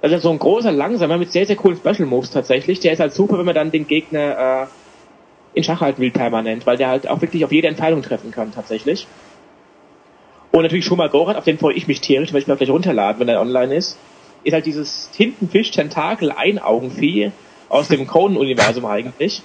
Also 0.01 0.19
so 0.19 0.31
ein 0.31 0.39
großer, 0.39 0.73
langsamer 0.73 1.17
mit 1.17 1.31
sehr, 1.31 1.47
sehr 1.47 1.57
coolen 1.57 1.77
Special 1.77 2.07
Moves 2.07 2.31
tatsächlich. 2.31 2.81
Der 2.81 2.93
ist 2.93 2.99
halt 2.99 3.15
super, 3.15 3.39
wenn 3.39 3.45
man 3.47 3.55
dann 3.55 3.71
den 3.71 3.87
Gegner 3.87 4.63
äh, 4.63 4.67
in 5.55 5.65
Schach 5.65 5.81
halten 5.81 6.01
will 6.01 6.11
permanent, 6.11 6.67
weil 6.67 6.77
der 6.77 6.89
halt 6.89 7.09
auch 7.09 7.21
wirklich 7.21 7.45
auf 7.45 7.53
jede 7.53 7.69
Entscheidung 7.69 8.03
treffen 8.03 8.31
kann 8.31 8.53
tatsächlich. 8.53 9.07
Und 10.51 10.63
natürlich 10.63 10.85
Shuma 10.85 11.07
Gorath, 11.09 11.37
auf 11.37 11.45
den 11.45 11.59
freue 11.59 11.75
ich 11.75 11.89
mich 11.89 12.01
tierisch, 12.01 12.33
weil 12.33 12.43
ich 12.43 12.47
mir 12.47 12.57
gleich 12.57 12.71
runterladen, 12.71 13.21
wenn 13.21 13.29
er 13.29 13.41
online 13.41 13.75
ist. 13.75 13.99
Ist 14.45 14.53
halt 14.53 14.67
dieses 14.67 15.11
Tintenfisch-Tentakel-Einaugenvieh 15.13 17.33
aus 17.69 17.89
dem 17.89 18.07
Conan-Universum 18.07 18.85
eigentlich. 18.85 19.43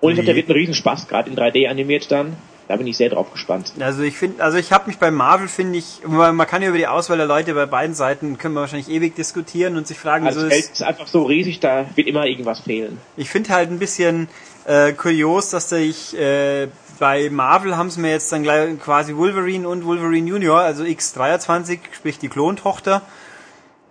Und 0.00 0.10
ich 0.10 0.16
glaube, 0.16 0.26
der 0.26 0.36
wird 0.36 0.48
ein 0.48 0.52
Riesenspaß, 0.52 1.08
gerade 1.08 1.30
in 1.30 1.36
3D 1.36 1.68
animiert 1.68 2.10
dann. 2.10 2.36
Da 2.68 2.76
bin 2.76 2.86
ich 2.86 2.96
sehr 2.96 3.10
drauf 3.10 3.32
gespannt. 3.32 3.72
Also 3.80 4.02
ich 4.02 4.16
finde, 4.16 4.42
also 4.42 4.56
ich 4.56 4.72
habe 4.72 4.86
mich 4.86 4.98
bei 4.98 5.10
Marvel 5.10 5.48
finde 5.48 5.78
ich, 5.78 6.00
man, 6.06 6.34
man 6.36 6.46
kann 6.46 6.62
ja 6.62 6.68
über 6.68 6.78
die 6.78 6.86
Auswahl 6.86 7.16
der 7.16 7.26
Leute 7.26 7.54
bei 7.54 7.66
beiden 7.66 7.94
Seiten 7.94 8.38
können 8.38 8.54
wir 8.54 8.60
wahrscheinlich 8.60 8.88
ewig 8.88 9.14
diskutieren 9.14 9.76
und 9.76 9.86
sich 9.86 9.98
fragen, 9.98 10.26
Also 10.26 10.40
so 10.40 10.46
das 10.46 10.54
Feld 10.54 10.64
ist, 10.66 10.72
ist 10.74 10.82
einfach 10.82 11.06
so 11.06 11.24
riesig, 11.24 11.60
da 11.60 11.86
wird 11.94 12.06
immer 12.08 12.26
irgendwas 12.26 12.60
fehlen. 12.60 12.98
ich 13.16 13.28
finde 13.28 13.50
halt 13.50 13.70
ein 13.70 13.78
bisschen 13.78 14.28
äh, 14.64 14.92
kurios, 14.92 15.50
dass 15.50 15.72
ich 15.72 16.16
äh, 16.16 16.68
bei 16.98 17.30
Marvel 17.30 17.76
haben 17.76 17.90
sie 17.90 18.00
mir 18.00 18.10
jetzt 18.10 18.30
dann 18.30 18.44
gleich 18.44 18.78
quasi 18.78 19.16
Wolverine 19.16 19.68
und 19.68 19.84
Wolverine 19.84 20.28
Junior, 20.28 20.60
also 20.60 20.84
X23, 20.84 21.80
sprich 21.92 22.18
die 22.20 22.28
Klontochter. 22.28 23.02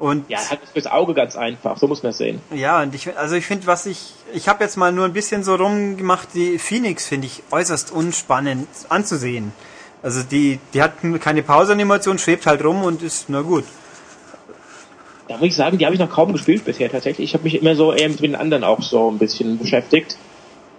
Und 0.02 0.28
Ja, 0.32 0.39
halt 0.49 0.62
fürs 0.74 0.88
Auge 0.88 1.14
ganz 1.14 1.36
einfach, 1.36 1.78
so 1.78 1.88
muss 1.88 2.02
man 2.02 2.10
es 2.10 2.18
sehen. 2.18 2.41
Ja, 2.52 2.82
und 2.82 2.95
ich 2.95 3.16
also 3.16 3.36
ich 3.36 3.45
finde, 3.45 3.68
was 3.68 3.86
ich 3.86 4.14
ich 4.34 4.49
habe 4.49 4.64
jetzt 4.64 4.76
mal 4.76 4.91
nur 4.91 5.06
ein 5.06 5.14
bisschen 5.14 5.43
so 5.43 5.54
rumgemacht, 5.54 6.30
die 6.34 6.58
Phoenix 6.58 7.08
finde 7.08 7.28
ich 7.28 7.43
äußerst 7.52 7.91
unspannend 7.91 8.68
anzusehen. 8.89 9.54
Also 10.02 10.24
die, 10.24 10.60
die 10.74 10.82
hat 10.82 10.93
keine 11.20 11.43
Pause-Animation, 11.43 12.18
schwebt 12.18 12.47
halt 12.47 12.64
rum 12.64 12.82
und 12.82 13.04
ist, 13.04 13.26
na 13.28 13.41
gut. 13.41 13.64
Da 15.28 15.38
muss 15.38 15.49
ich 15.49 15.56
sagen, 15.56 15.78
die 15.78 15.86
habe 15.86 15.93
ich 15.93 16.02
noch 16.02 16.10
kaum 16.10 16.34
gespielt 16.34 16.66
bisher 16.66 16.89
tatsächlich. 16.89 17.30
Ich 17.30 17.34
habe 17.36 17.43
mich 17.43 17.62
immer 17.62 17.76
so 17.76 17.93
eher 17.93 18.10
mit 18.10 18.22
den 18.22 18.36
anderen 18.36 18.64
auch 18.64 18.82
so 18.82 19.12
ein 19.12 19.20
bisschen 19.20 19.60
beschäftigt. 19.60 20.18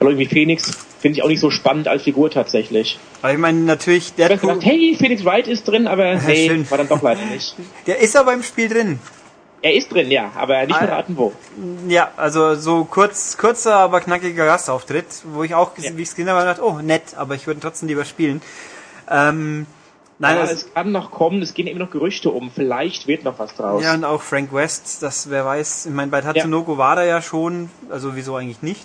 Aber 0.02 0.10
irgendwie 0.10 0.28
Phoenix 0.28 0.70
finde 1.00 1.18
ich 1.18 1.24
auch 1.24 1.28
nicht 1.28 1.40
so 1.40 1.50
spannend 1.50 1.88
als 1.88 2.02
Figur 2.02 2.30
tatsächlich. 2.30 2.98
Aber 3.22 3.32
ich 3.32 3.38
meine, 3.38 3.60
natürlich, 3.60 4.12
Ich 4.16 4.22
habe 4.24 4.34
Deadpool, 4.34 4.54
gedacht, 4.54 4.66
hey, 4.66 4.96
Phoenix 4.98 5.24
Wright 5.24 5.46
ist 5.48 5.66
drin, 5.68 5.86
aber 5.86 6.14
nee, 6.16 6.48
schön. 6.48 6.70
war 6.70 6.78
dann 6.78 6.88
doch 6.88 7.02
leider 7.02 7.24
nicht. 7.26 7.54
der 7.86 7.98
ist 8.00 8.16
aber 8.16 8.32
im 8.34 8.42
Spiel 8.42 8.68
drin. 8.68 8.98
Er 9.64 9.74
ist 9.74 9.92
drin, 9.92 10.10
ja, 10.10 10.32
aber 10.36 10.66
nicht 10.66 10.74
Ah. 10.74 10.86
verraten 10.86 11.16
wo. 11.16 11.32
Ja, 11.86 12.10
also 12.16 12.56
so 12.56 12.84
kurz, 12.84 13.38
kurzer, 13.38 13.76
aber 13.76 14.00
knackiger 14.00 14.44
Gastauftritt, 14.46 15.06
wo 15.32 15.44
ich 15.44 15.54
auch, 15.54 15.70
Ja. 15.78 15.96
wie 15.96 16.02
ich 16.02 16.08
es 16.08 16.16
gesehen 16.16 16.28
habe, 16.30 16.44
dachte, 16.44 16.64
oh, 16.64 16.80
nett, 16.82 17.14
aber 17.16 17.36
ich 17.36 17.46
würde 17.46 17.58
ihn 17.58 17.62
trotzdem 17.62 17.88
lieber 17.88 18.04
spielen. 18.04 18.42
Ähm, 19.08 19.66
nein, 20.18 20.34
ja, 20.36 20.42
das, 20.42 20.52
es 20.52 20.74
kann 20.74 20.90
noch 20.90 21.12
kommen, 21.12 21.42
es 21.42 21.54
gehen 21.54 21.68
eben 21.68 21.78
noch 21.78 21.90
Gerüchte 21.90 22.30
um. 22.30 22.50
Vielleicht 22.52 23.06
wird 23.06 23.22
noch 23.22 23.38
was 23.38 23.54
draus. 23.54 23.84
ja, 23.84 23.94
und 23.94 24.04
auch 24.04 24.22
Frank 24.22 24.52
West, 24.52 25.00
das, 25.02 25.30
wer 25.30 25.44
weiß, 25.44 25.86
ich 25.86 25.92
meine, 25.92 26.10
bei 26.10 26.20
Tatsunoko 26.22 26.76
war 26.76 26.96
er 26.98 27.04
ja 27.04 27.22
schon, 27.22 27.70
also 27.88 28.16
wieso 28.16 28.34
eigentlich 28.34 28.62
nicht? 28.62 28.84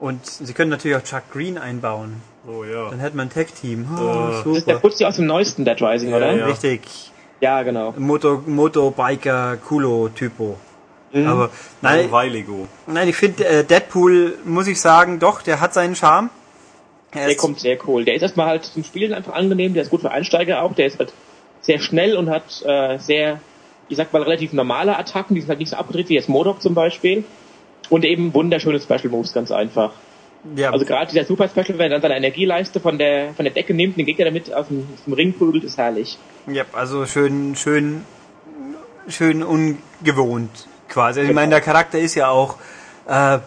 Und 0.00 0.24
sie 0.26 0.52
können 0.54 0.70
natürlich 0.70 0.96
auch 0.96 1.04
Chuck 1.04 1.30
Green 1.30 1.58
einbauen. 1.58 2.22
Oh 2.48 2.64
ja. 2.64 2.88
Dann 2.90 3.00
hätte 3.00 3.16
man 3.16 3.26
ein 3.28 3.30
Tag-Team. 3.30 3.86
Oh, 3.96 4.00
Äh, 4.02 4.44
das 4.44 4.56
ist 4.58 4.66
der. 4.66 4.74
Putzi 4.76 5.04
aus 5.04 5.16
dem 5.16 5.26
neuesten 5.26 5.64
Dead 5.64 5.80
Rising, 5.80 6.08
Ja, 6.10 6.16
oder? 6.16 6.32
ja. 6.32 6.46
Richtig. 6.46 6.80
Ja, 7.40 7.62
genau. 7.62 7.92
Moto, 7.98 8.42
Motobiker, 8.46 9.56
Kulo-Typo. 9.58 10.56
Mhm. 11.12 11.26
Aber 11.26 11.50
nein, 11.82 12.00
Nein, 12.02 12.12
Weiligo. 12.12 12.66
nein, 12.86 13.08
ich 13.08 13.16
finde 13.16 13.44
äh, 13.46 13.64
Deadpool, 13.64 14.38
muss 14.44 14.66
ich 14.68 14.80
sagen, 14.80 15.18
doch, 15.18 15.42
der 15.42 15.60
hat 15.60 15.74
seinen 15.74 15.94
Charme. 15.96 16.30
Er 17.12 17.26
Der 17.26 17.36
kommt 17.36 17.58
sehr 17.60 17.76
cool. 17.88 18.04
Der 18.04 18.14
ist 18.14 18.22
erstmal 18.22 18.46
halt 18.46 18.64
zum 18.64 18.84
Spielen 18.84 19.12
einfach 19.12 19.34
angenehm, 19.34 19.74
der 19.74 19.82
ist 19.82 19.90
gut 19.90 20.00
für 20.02 20.12
Einsteiger 20.12 20.62
auch, 20.62 20.74
der 20.74 20.86
ist 20.86 20.98
halt 20.98 21.12
sehr 21.60 21.80
schnell 21.80 22.16
und 22.16 22.30
hat 22.30 22.62
äh, 22.64 22.98
sehr, 22.98 23.40
ich 23.88 23.96
sag 23.96 24.12
mal, 24.12 24.22
relativ 24.22 24.52
normale 24.52 24.96
Attacken, 24.96 25.34
die 25.34 25.40
sind 25.40 25.50
halt 25.50 25.58
nicht 25.58 25.70
so 25.70 25.76
abgedreht 25.76 26.08
wie 26.08 26.14
jetzt 26.14 26.28
Modok 26.28 26.62
zum 26.62 26.74
Beispiel. 26.74 27.24
Und 27.90 28.04
eben 28.04 28.32
wunderschöne 28.32 28.80
Special 28.80 29.08
Moves, 29.10 29.32
ganz 29.34 29.50
einfach. 29.50 29.92
ja, 30.56 30.70
Also 30.72 30.86
gerade 30.86 31.10
dieser 31.12 31.24
Super 31.26 31.48
Special, 31.48 31.76
wenn 31.78 31.90
er 31.92 31.98
dann 31.98 32.02
seine 32.02 32.16
Energieleiste 32.16 32.80
von 32.80 32.96
der 32.98 33.34
von 33.34 33.44
der 33.44 33.52
Decke 33.52 33.74
nimmt 33.74 33.94
und 33.94 33.98
den 33.98 34.06
Gegner 34.06 34.24
damit 34.26 34.52
aus 34.54 34.68
dem, 34.68 34.86
aus 34.94 35.04
dem 35.04 35.12
Ring 35.12 35.32
prügelt, 35.34 35.64
ist 35.64 35.76
herrlich. 35.76 36.16
Ja, 36.46 36.64
also 36.72 37.04
schön, 37.04 37.56
schön, 37.56 38.04
schön 39.08 39.42
ungewohnt 39.42 40.66
quasi. 40.88 41.20
Also 41.20 41.20
Ich 41.22 41.28
Genau. 41.28 41.40
meine, 41.40 41.50
der 41.50 41.60
Charakter 41.60 41.98
ist 41.98 42.14
ja 42.14 42.28
auch 42.28 42.56
äh, 43.08 43.38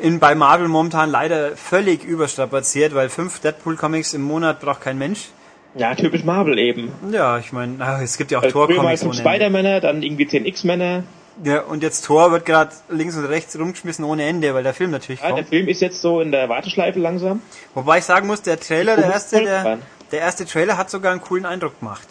in, 0.00 0.18
bei 0.18 0.34
Marvel 0.34 0.68
momentan 0.68 1.08
leider 1.10 1.56
völlig 1.56 2.04
überstrapaziert, 2.04 2.94
weil 2.94 3.08
fünf 3.08 3.40
Deadpool-Comics 3.40 4.12
im 4.14 4.22
Monat 4.22 4.60
braucht 4.60 4.82
kein 4.82 4.98
Mensch. 4.98 5.28
Ja, 5.74 5.94
typisch 5.94 6.24
Marvel 6.24 6.58
eben. 6.58 6.92
Ja, 7.10 7.38
ich 7.38 7.52
meine, 7.52 7.82
es 8.02 8.18
gibt 8.18 8.30
ja 8.30 8.40
auch 8.40 8.42
Also 8.42 8.66
Ende. 8.68 9.14
Spider-Männer, 9.14 9.80
dann 9.80 10.02
irgendwie 10.02 10.26
10 10.26 10.44
X-Männer. 10.44 11.04
Ja, 11.44 11.62
und 11.62 11.82
jetzt 11.82 12.04
Thor 12.04 12.30
wird 12.30 12.44
gerade 12.44 12.72
links 12.88 13.16
und 13.16 13.24
rechts 13.24 13.58
rumgeschmissen 13.58 14.04
ohne 14.04 14.24
Ende, 14.24 14.54
weil 14.54 14.62
der 14.62 14.74
Film 14.74 14.90
natürlich 14.90 15.20
Ja, 15.20 15.28
der 15.28 15.36
kommt. 15.36 15.48
Film 15.48 15.68
ist 15.68 15.80
jetzt 15.80 16.00
so 16.00 16.20
in 16.20 16.30
der 16.32 16.48
Warteschleife 16.48 16.98
langsam. 16.98 17.40
Wobei 17.74 17.98
ich 17.98 18.04
sagen 18.04 18.26
muss, 18.26 18.42
der 18.42 18.60
Trailer, 18.60 18.96
der 18.96 19.06
erste, 19.12 19.42
der, 19.42 19.78
der 20.10 20.20
erste 20.20 20.44
Trailer 20.44 20.76
hat 20.76 20.90
sogar 20.90 21.12
einen 21.12 21.20
coolen 21.22 21.46
Eindruck 21.46 21.78
gemacht. 21.80 22.06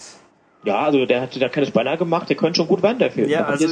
Ja, 0.63 0.79
also 0.81 1.05
der 1.05 1.21
hat, 1.21 1.35
der 1.35 1.45
hat 1.45 1.53
keine 1.53 1.65
Spanner 1.67 1.97
gemacht, 1.97 2.29
der 2.29 2.35
könnte 2.35 2.57
schon 2.57 2.67
gut 2.67 2.83
werden, 2.83 2.99
der 2.99 3.11
Film. 3.11 3.29
Ja, 3.29 3.41
Da 3.41 3.47
also 3.47 3.67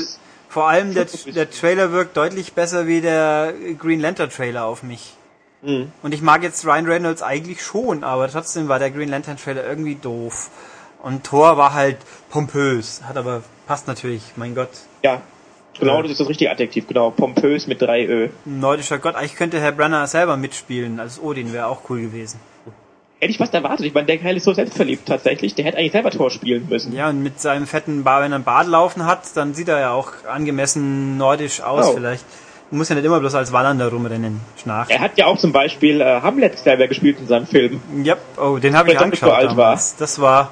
vor 0.50 0.68
allem 0.68 0.94
der, 0.94 1.06
der 1.28 1.50
Trailer 1.50 1.92
wirkt 1.92 2.18
deutlich 2.18 2.54
besser 2.54 2.88
wie 2.88 3.02
der 3.02 3.54
Green 3.78 4.00
Lantern 4.00 4.30
Trailer 4.30 4.66
auf 4.66 4.82
mich. 4.84 5.14
Mhm. 5.62 5.92
Und 6.02 6.14
ich 6.14 6.22
mag 6.22 6.42
jetzt 6.42 6.66
Ryan 6.66 6.86
Reynolds 6.86 7.22
eigentlich 7.22 7.62
schon, 7.62 8.04
aber 8.04 8.30
trotzdem 8.30 8.68
war 8.68 8.80
der 8.80 8.92
Green 8.92 9.10
Lantern 9.10 9.38
Trailer 9.38 9.64
irgendwie 9.66 9.96
doof. 9.96 10.50
Und 11.04 11.24
Thor 11.26 11.58
war 11.58 11.74
halt 11.74 11.98
pompös, 12.30 13.02
hat 13.08 13.18
aber 13.18 13.44
passt 13.68 13.88
natürlich, 13.88 14.22
mein 14.36 14.56
Gott, 14.56 14.70
Ja, 15.04 15.22
genau, 15.80 16.02
das 16.02 16.12
ist 16.12 16.20
das 16.20 16.30
richtige 16.30 16.52
Adjektiv, 16.52 16.88
genau. 16.88 17.12
Pompös 17.12 17.68
mit 17.68 17.82
drei 17.82 18.06
Ö. 18.06 18.30
ein 18.46 18.60
nordischer 18.60 18.98
Gott. 19.00 19.16
Eigentlich 19.16 19.36
könnte 19.36 19.60
Herr 19.60 19.72
Brenner 19.72 20.06
selber 20.08 20.38
mitspielen 20.38 21.00
als 21.00 21.22
Odin, 21.22 21.54
wäre 21.54 21.68
auch 21.68 21.82
cool 21.90 22.02
gewesen. 22.02 22.40
Hätte 23.22 23.32
ich 23.32 23.38
fast 23.38 23.54
erwartet. 23.54 23.86
Ich 23.86 23.94
meine, 23.94 24.08
der 24.08 24.18
Kerl 24.18 24.38
ist 24.38 24.46
so 24.46 24.54
selbstverliebt 24.54 25.06
tatsächlich. 25.06 25.54
Der 25.54 25.66
hätte 25.66 25.78
eigentlich 25.78 25.92
selber 25.92 26.10
Tor 26.10 26.32
spielen 26.32 26.68
müssen. 26.70 26.94
Ja, 26.96 27.10
und 27.10 27.22
mit 27.22 27.42
seinem 27.42 27.68
fetten 27.68 28.06
Bar, 28.06 28.22
wenn 28.22 28.32
er 28.32 28.36
einen 28.36 28.44
Bart 28.46 28.68
laufen 28.68 29.06
hat, 29.06 29.24
dann 29.36 29.54
sieht 29.54 29.68
er 29.68 29.80
ja 29.80 29.92
auch 29.92 30.12
angemessen 30.32 31.18
nordisch 31.18 31.60
aus 31.62 31.88
Oh. 31.88 31.94
vielleicht. 31.96 32.24
Muss 32.72 32.88
ja 32.88 32.96
nicht 32.96 33.04
immer 33.04 33.20
bloß 33.20 33.34
als 33.36 33.52
Wallander 33.52 33.90
rumrennen, 33.90 34.40
Schnarch. 34.62 34.90
Er 34.92 35.00
hat 35.00 35.18
ja 35.18 35.26
auch 35.26 35.38
zum 35.38 35.52
Beispiel 35.52 36.00
äh, 36.02 36.22
Hamlet 36.22 36.58
selber 36.60 36.88
gespielt 36.88 37.18
in 37.20 37.28
seinem 37.28 37.48
Film. 37.48 37.82
Yep, 38.06 38.20
oh, 38.38 38.58
den 38.58 38.78
habe 38.78 38.90
ich 38.90 38.94
nicht 38.94 39.04
angeschaut 39.04 39.30
so 39.32 39.36
alt 39.36 39.48
war. 39.50 39.56
damals. 39.66 39.96
Das 39.98 40.22
war 40.22 40.52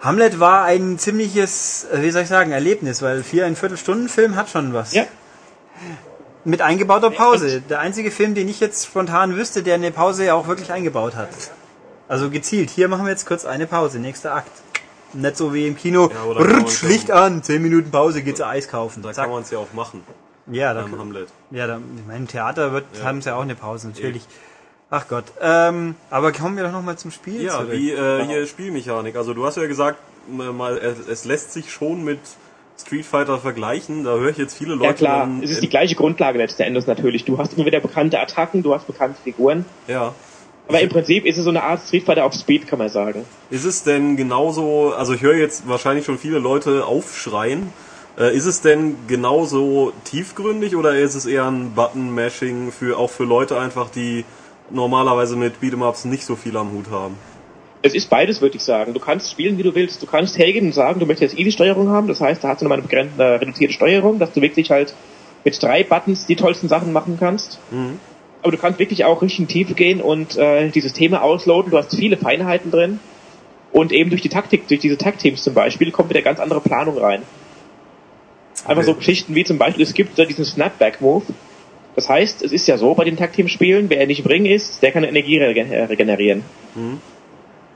Hamlet 0.00 0.40
war 0.40 0.64
ein 0.64 0.98
ziemliches, 0.98 1.86
äh, 1.92 2.02
wie 2.02 2.10
soll 2.10 2.22
ich 2.22 2.28
sagen, 2.28 2.52
Erlebnis, 2.52 3.02
weil 3.02 3.22
vier 3.22 3.44
ein 3.46 3.56
Viertelstunden-Film 3.56 4.34
hat 4.36 4.48
schon 4.48 4.72
was. 4.72 4.94
Ja. 4.94 5.04
Mit 6.44 6.62
eingebauter 6.62 7.10
Pause. 7.10 7.60
Der 7.68 7.80
einzige 7.80 8.10
Film, 8.10 8.34
den 8.34 8.48
ich 8.48 8.60
jetzt 8.60 8.86
spontan 8.86 9.36
wüsste, 9.36 9.62
der 9.62 9.74
eine 9.74 9.90
Pause 9.90 10.24
ja 10.24 10.34
auch 10.34 10.48
wirklich 10.48 10.72
eingebaut 10.72 11.16
hat. 11.16 11.28
Also 12.08 12.30
gezielt. 12.30 12.70
Hier 12.70 12.88
machen 12.88 13.04
wir 13.04 13.10
jetzt 13.10 13.26
kurz 13.26 13.44
eine 13.44 13.66
Pause, 13.66 13.98
nächster 13.98 14.34
Akt. 14.34 14.50
Nicht 15.12 15.36
so 15.36 15.52
wie 15.52 15.66
im 15.66 15.76
Kino. 15.76 16.10
Ja, 16.10 16.22
Rutsch, 16.22 16.82
Licht 16.82 17.10
an, 17.10 17.42
zehn 17.42 17.60
Minuten 17.60 17.90
Pause, 17.90 18.22
geht's 18.22 18.40
Eis 18.40 18.68
kaufen. 18.68 19.02
Da 19.02 19.12
Zack. 19.12 19.24
kann 19.24 19.32
man 19.34 19.42
es 19.42 19.50
ja 19.50 19.58
auch 19.58 19.72
machen 19.74 20.02
Ja, 20.50 20.72
da, 20.72 20.86
Hamlet. 20.98 21.28
ja, 21.50 21.66
da, 21.66 21.76
in 21.76 22.06
meinem 22.06 22.26
Theater 22.26 22.72
wird, 22.72 22.86
haben 23.04 23.20
sie 23.20 23.28
ja 23.28 23.36
auch 23.36 23.42
eine 23.42 23.54
Pause, 23.54 23.88
natürlich. 23.88 24.22
Ach 24.90 25.06
Gott. 25.08 25.24
Ähm, 25.40 25.94
aber 26.10 26.32
kommen 26.32 26.56
wir 26.56 26.64
doch 26.64 26.72
nochmal 26.72 26.98
zum 26.98 27.10
Spiel 27.12 27.42
Ja, 27.42 27.52
zurück. 27.58 27.72
wie 27.72 27.92
äh, 27.92 28.24
hier 28.26 28.46
Spielmechanik. 28.46 29.14
Also 29.16 29.34
du 29.34 29.46
hast 29.46 29.56
ja 29.56 29.66
gesagt, 29.66 29.98
m- 30.28 30.56
mal 30.56 30.78
es, 30.78 31.24
lässt 31.24 31.52
sich 31.52 31.70
schon 31.72 32.02
mit 32.04 32.18
Street 32.80 33.04
Fighter 33.06 33.38
vergleichen. 33.38 34.02
Da 34.04 34.16
höre 34.16 34.30
ich 34.30 34.38
jetzt 34.38 34.56
viele 34.56 34.74
Leute. 34.74 34.84
Ja 34.86 34.92
klar, 34.94 35.20
dann- 35.20 35.42
es 35.42 35.50
ist 35.50 35.62
die 35.62 35.68
gleiche 35.68 35.94
Grundlage 35.94 36.38
letzten 36.38 36.62
Endes 36.62 36.86
natürlich. 36.88 37.24
Du 37.24 37.38
hast 37.38 37.52
immer 37.54 37.66
wieder 37.66 37.78
bekannte 37.80 38.18
Attacken, 38.18 38.62
du 38.62 38.74
hast 38.74 38.86
bekannte 38.86 39.20
Figuren. 39.22 39.64
ja. 39.86 40.12
Aber 40.68 40.80
im 40.82 40.88
Prinzip 40.88 41.24
ist 41.26 41.36
es 41.36 41.42
so 41.42 41.50
eine 41.50 41.64
Art 41.64 41.80
Street 41.84 42.04
Fighter 42.04 42.24
auf 42.24 42.32
Speed, 42.32 42.68
kann 42.68 42.78
man 42.78 42.88
sagen. 42.88 43.24
Ist 43.50 43.64
es 43.64 43.82
denn 43.82 44.16
genauso, 44.16 44.92
also 44.96 45.14
ich 45.14 45.20
höre 45.22 45.34
jetzt 45.34 45.66
wahrscheinlich 45.66 46.04
schon 46.04 46.16
viele 46.16 46.38
Leute 46.38 46.84
aufschreien, 46.86 47.72
äh, 48.16 48.32
ist 48.36 48.46
es 48.46 48.60
denn 48.60 48.94
genauso 49.08 49.92
tiefgründig 50.04 50.76
oder 50.76 50.96
ist 50.96 51.16
es 51.16 51.26
eher 51.26 51.46
ein 51.48 51.72
Button-Mashing 51.74 52.70
für 52.70 52.98
auch 52.98 53.10
für 53.10 53.24
Leute 53.24 53.58
einfach, 53.58 53.90
die 53.90 54.24
normalerweise 54.70 55.36
mit 55.36 55.54
Beat'em-Ups 55.60 56.04
nicht 56.06 56.24
so 56.24 56.36
viel 56.36 56.56
am 56.56 56.72
Hut 56.72 56.90
haben? 56.90 57.16
Es 57.82 57.94
ist 57.94 58.10
beides, 58.10 58.40
würde 58.42 58.56
ich 58.56 58.62
sagen. 58.62 58.92
Du 58.92 59.00
kannst 59.00 59.30
spielen, 59.30 59.56
wie 59.56 59.62
du 59.62 59.74
willst. 59.74 60.02
Du 60.02 60.06
kannst 60.06 60.36
hergehen 60.38 60.66
und 60.66 60.74
sagen, 60.74 61.00
du 61.00 61.06
möchtest 61.06 61.32
jetzt 61.32 61.40
Easy-Steuerung 61.40 61.88
haben. 61.88 62.08
Das 62.08 62.20
heißt, 62.20 62.44
da 62.44 62.48
hast 62.48 62.60
du 62.60 62.64
nochmal 62.66 62.78
eine 62.78 62.86
begrenzte, 62.86 63.22
äh, 63.22 63.36
reduzierte 63.36 63.72
Steuerung, 63.72 64.18
dass 64.18 64.32
du 64.32 64.42
wirklich 64.42 64.70
halt 64.70 64.94
mit 65.44 65.60
drei 65.62 65.82
Buttons 65.82 66.26
die 66.26 66.36
tollsten 66.36 66.68
Sachen 66.68 66.92
machen 66.92 67.16
kannst. 67.18 67.58
Aber 68.42 68.52
du 68.52 68.58
kannst 68.58 68.78
wirklich 68.78 69.04
auch 69.06 69.22
richtig 69.22 69.40
in 69.40 69.46
die 69.46 69.52
Tiefe 69.54 69.74
gehen 69.74 70.02
und 70.02 70.36
äh, 70.36 70.68
die 70.68 70.80
Systeme 70.82 71.22
ausloaden. 71.22 71.70
Du 71.70 71.78
hast 71.78 71.94
viele 71.96 72.18
Feinheiten 72.18 72.70
drin. 72.70 73.00
Und 73.72 73.92
eben 73.92 74.10
durch 74.10 74.20
die 74.20 74.28
Taktik, 74.28 74.66
durch 74.68 74.80
diese 74.80 74.98
Tag-Teams 74.98 75.42
zum 75.42 75.54
Beispiel, 75.54 75.90
kommt 75.92 76.10
wieder 76.10 76.22
ganz 76.22 76.40
andere 76.40 76.60
Planung 76.60 76.98
rein. 76.98 77.22
Einfach 78.64 78.82
Okay. 78.82 78.84
so 78.84 78.94
Geschichten 78.94 79.34
wie 79.34 79.44
zum 79.44 79.56
Beispiel, 79.58 79.82
es 79.84 79.94
gibt 79.94 80.18
da 80.18 80.24
diesen 80.26 80.44
Snapback-Move. 80.44 81.24
Das 81.96 82.08
heißt, 82.08 82.42
es 82.42 82.52
ist 82.52 82.66
ja 82.68 82.78
so 82.78 82.94
bei 82.94 83.04
den 83.04 83.16
Tag-Team-Spielen, 83.16 83.90
wer 83.90 84.06
nicht 84.06 84.20
im 84.20 84.26
Ring 84.26 84.46
ist, 84.46 84.82
der 84.82 84.92
kann 84.92 85.04
Energie 85.04 85.38
regen- 85.38 85.72
äh, 85.72 85.84
regenerieren. 85.84 86.44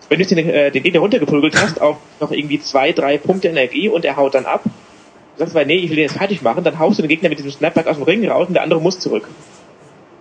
Wenn 0.08 0.18
du 0.18 0.22
jetzt 0.22 0.30
den, 0.30 0.48
äh, 0.48 0.70
den 0.70 0.82
Gegner 0.82 1.00
runtergeprügelt 1.00 1.60
hast 1.60 1.80
auf 1.80 1.96
noch 2.20 2.30
irgendwie 2.30 2.60
zwei, 2.60 2.92
drei 2.92 3.18
Punkte 3.18 3.48
Energie 3.48 3.88
und 3.88 4.04
er 4.04 4.16
haut 4.16 4.34
dann 4.34 4.46
ab, 4.46 4.62
du 4.64 5.38
sagst 5.38 5.56
aber, 5.56 5.64
nee, 5.64 5.76
ich 5.76 5.90
will 5.90 5.96
den 5.96 6.04
jetzt 6.04 6.16
fertig 6.16 6.42
machen, 6.42 6.62
dann 6.62 6.78
haust 6.78 6.98
du 6.98 7.02
den 7.02 7.08
Gegner 7.08 7.28
mit 7.28 7.38
diesem 7.38 7.50
Snapback 7.50 7.86
aus 7.86 7.96
dem 7.96 8.04
Ring 8.04 8.28
raus 8.28 8.46
und 8.46 8.54
der 8.54 8.62
andere 8.62 8.80
muss 8.80 9.00
zurück. 9.00 9.26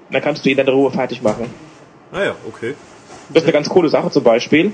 Und 0.07 0.13
dann 0.13 0.21
kannst 0.21 0.45
du 0.45 0.49
ihn 0.49 0.57
dann 0.57 0.67
in 0.67 0.73
Ruhe 0.73 0.91
fertig 0.91 1.21
machen. 1.21 1.45
Naja, 2.11 2.35
okay. 2.47 2.73
Das 3.29 3.43
ist 3.43 3.47
eine 3.47 3.53
ganz 3.53 3.69
coole 3.69 3.89
Sache 3.89 4.09
zum 4.09 4.23
Beispiel. 4.23 4.71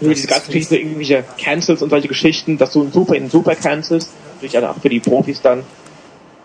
Nur 0.00 0.14
diese 0.14 0.26
ganzen 0.26 0.48
Geschichten, 0.48 0.74
irgendwelche 0.74 1.24
Cancels 1.38 1.80
und 1.80 1.90
solche 1.90 2.08
Geschichten, 2.08 2.58
dass 2.58 2.72
du 2.72 2.82
einen 2.82 2.92
Super 2.92 3.14
in 3.14 3.22
einen 3.22 3.30
Super 3.30 3.54
cancelst, 3.54 4.10
natürlich 4.34 4.58
auch 4.58 4.76
für 4.80 4.88
die 4.88 5.00
Profis 5.00 5.40
dann 5.40 5.62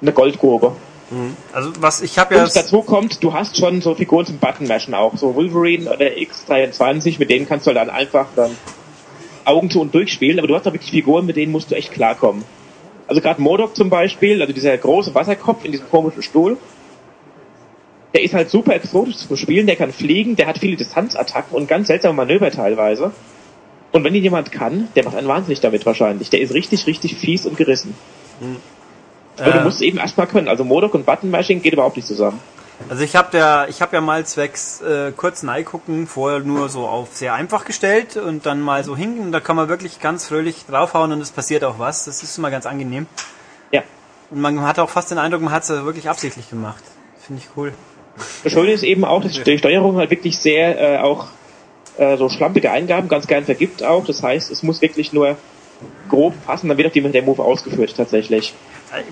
eine 0.02 0.12
Goldgrube. 0.12 0.76
Also 1.52 1.72
was 1.80 2.02
ich 2.02 2.18
habe 2.18 2.36
ja 2.36 2.44
Und 2.44 2.56
dazu 2.56 2.82
kommt, 2.82 3.22
du 3.24 3.34
hast 3.34 3.58
schon 3.58 3.82
so 3.82 3.96
Figuren 3.96 4.26
zum 4.26 4.38
Button-Mashen 4.38 4.94
auch, 4.94 5.18
so 5.18 5.36
Wolverine 5.36 5.92
oder 5.92 6.06
X23, 6.06 7.20
mit 7.20 7.30
denen 7.30 7.48
kannst 7.48 7.68
du 7.68 7.74
dann 7.74 7.90
einfach 7.90 8.28
dann 8.36 8.56
Augen 9.44 9.70
zu 9.70 9.82
und 9.82 9.94
durchspielen, 9.94 10.40
aber 10.40 10.48
du 10.48 10.56
hast 10.56 10.66
da 10.66 10.74
wirklich 10.74 10.92
Figuren, 10.92 11.26
mit 11.26 11.36
denen 11.36 11.52
musst 11.52 11.72
du 11.72 11.76
echt 11.76 11.92
klarkommen. 11.92 12.44
Also 13.08 13.22
gerade 13.22 13.42
Modok 13.42 13.76
zum 13.76 13.90
Beispiel, 13.90 14.42
also 14.42 14.54
dieser 14.54 14.78
große 14.78 15.14
Wasserkopf 15.14 15.66
in 15.66 15.72
diesem 15.72 15.90
komischen 15.90 16.22
Stuhl, 16.22 16.58
der 18.14 18.24
ist 18.24 18.34
halt 18.34 18.50
super 18.50 18.76
exotisch 18.76 19.18
zu 19.18 19.36
spielen, 19.36 19.68
der 19.68 19.76
kann 19.76 19.92
fliegen, 19.92 20.36
der 20.36 20.48
hat 20.48 20.60
viele 20.60 20.78
Distanzattacken 20.78 21.56
und 21.56 21.68
ganz 21.68 21.88
seltsame 21.88 22.14
Manöver 22.14 22.52
teilweise. 22.52 23.12
Und 23.92 24.04
wenn 24.04 24.16
ihn 24.16 24.24
jemand 24.24 24.52
kann, 24.52 24.88
der 24.96 25.04
macht 25.04 25.18
einen 25.18 25.28
wahnsinnig 25.28 25.60
damit 25.60 25.86
wahrscheinlich. 25.86 26.30
Der 26.30 26.40
ist 26.40 26.54
richtig, 26.54 26.88
richtig 26.88 27.16
fies 27.16 27.46
und 27.46 27.58
gerissen. 27.58 27.94
Aber 29.42 29.52
du 29.52 29.60
Äh. 29.60 29.64
musst 29.64 29.78
es 29.78 29.82
eben 29.82 29.98
erstmal 29.98 30.28
können. 30.28 30.48
Also 30.48 30.64
Modok 30.64 30.94
und 30.94 31.06
Button-Mashing 31.06 31.62
geht 31.62 31.74
überhaupt 31.74 31.96
nicht 31.96 32.08
zusammen. 32.08 32.40
Also 32.90 33.04
ich 33.04 33.16
habe 33.16 33.38
ja, 33.38 33.68
ich 33.68 33.82
habe 33.82 33.96
ja 33.96 34.02
mal 34.02 34.26
zwecks 34.26 34.82
äh, 34.82 35.12
kurz 35.16 35.46
gucken 35.66 36.08
vorher 36.08 36.40
nur 36.40 36.68
so 36.70 36.88
auf 36.88 37.10
sehr 37.14 37.34
einfach 37.34 37.66
gestellt 37.66 38.18
und 38.18 38.46
dann 38.46 38.60
mal 38.62 38.84
so 38.84 38.96
hinken. 38.96 39.32
Da 39.32 39.40
kann 39.40 39.56
man 39.56 39.70
wirklich 39.70 40.00
ganz 40.00 40.28
fröhlich 40.28 40.66
draufhauen 40.68 41.12
und 41.12 41.22
es 41.22 41.32
passiert 41.32 41.64
auch 41.64 41.78
was. 41.78 42.06
Das 42.06 42.24
ist 42.24 42.38
immer 42.38 42.50
ganz 42.50 42.66
angenehm. 42.66 43.06
Ja. 43.72 43.84
Und 44.32 44.42
man 44.42 44.62
hat 44.62 44.80
auch 44.80 44.90
fast 44.90 45.12
den 45.12 45.18
Eindruck, 45.20 45.42
man 45.42 45.54
hat 45.54 45.64
es 45.64 45.70
wirklich 45.70 46.10
absichtlich 46.10 46.50
gemacht. 46.50 46.84
Finde 47.20 47.42
ich 47.44 47.50
cool. 47.56 47.74
Das 48.44 48.52
Schöne 48.52 48.72
ist 48.72 48.84
eben 48.84 49.06
auch, 49.06 49.22
dass 49.22 49.34
die 49.34 49.58
Steuerung 49.58 49.98
halt 49.98 50.10
wirklich 50.10 50.38
sehr 50.38 50.80
äh, 50.80 50.98
auch 51.00 51.28
äh, 51.98 52.18
so 52.18 52.30
schlampige 52.30 52.72
Eingaben 52.72 53.10
ganz 53.10 53.28
gern 53.28 53.46
vergibt 53.46 53.84
auch. 53.84 54.06
Das 54.06 54.24
heißt, 54.24 54.52
es 54.52 54.64
muss 54.64 54.82
wirklich 54.82 55.14
nur 55.14 55.38
grob 56.10 56.34
passen, 56.46 56.68
dann 56.68 56.78
wird 56.78 56.88
auch 56.88 56.92
die, 56.92 57.02
der 57.02 57.24
Move 57.24 57.42
ausgeführt 57.42 57.94
tatsächlich. 57.96 58.54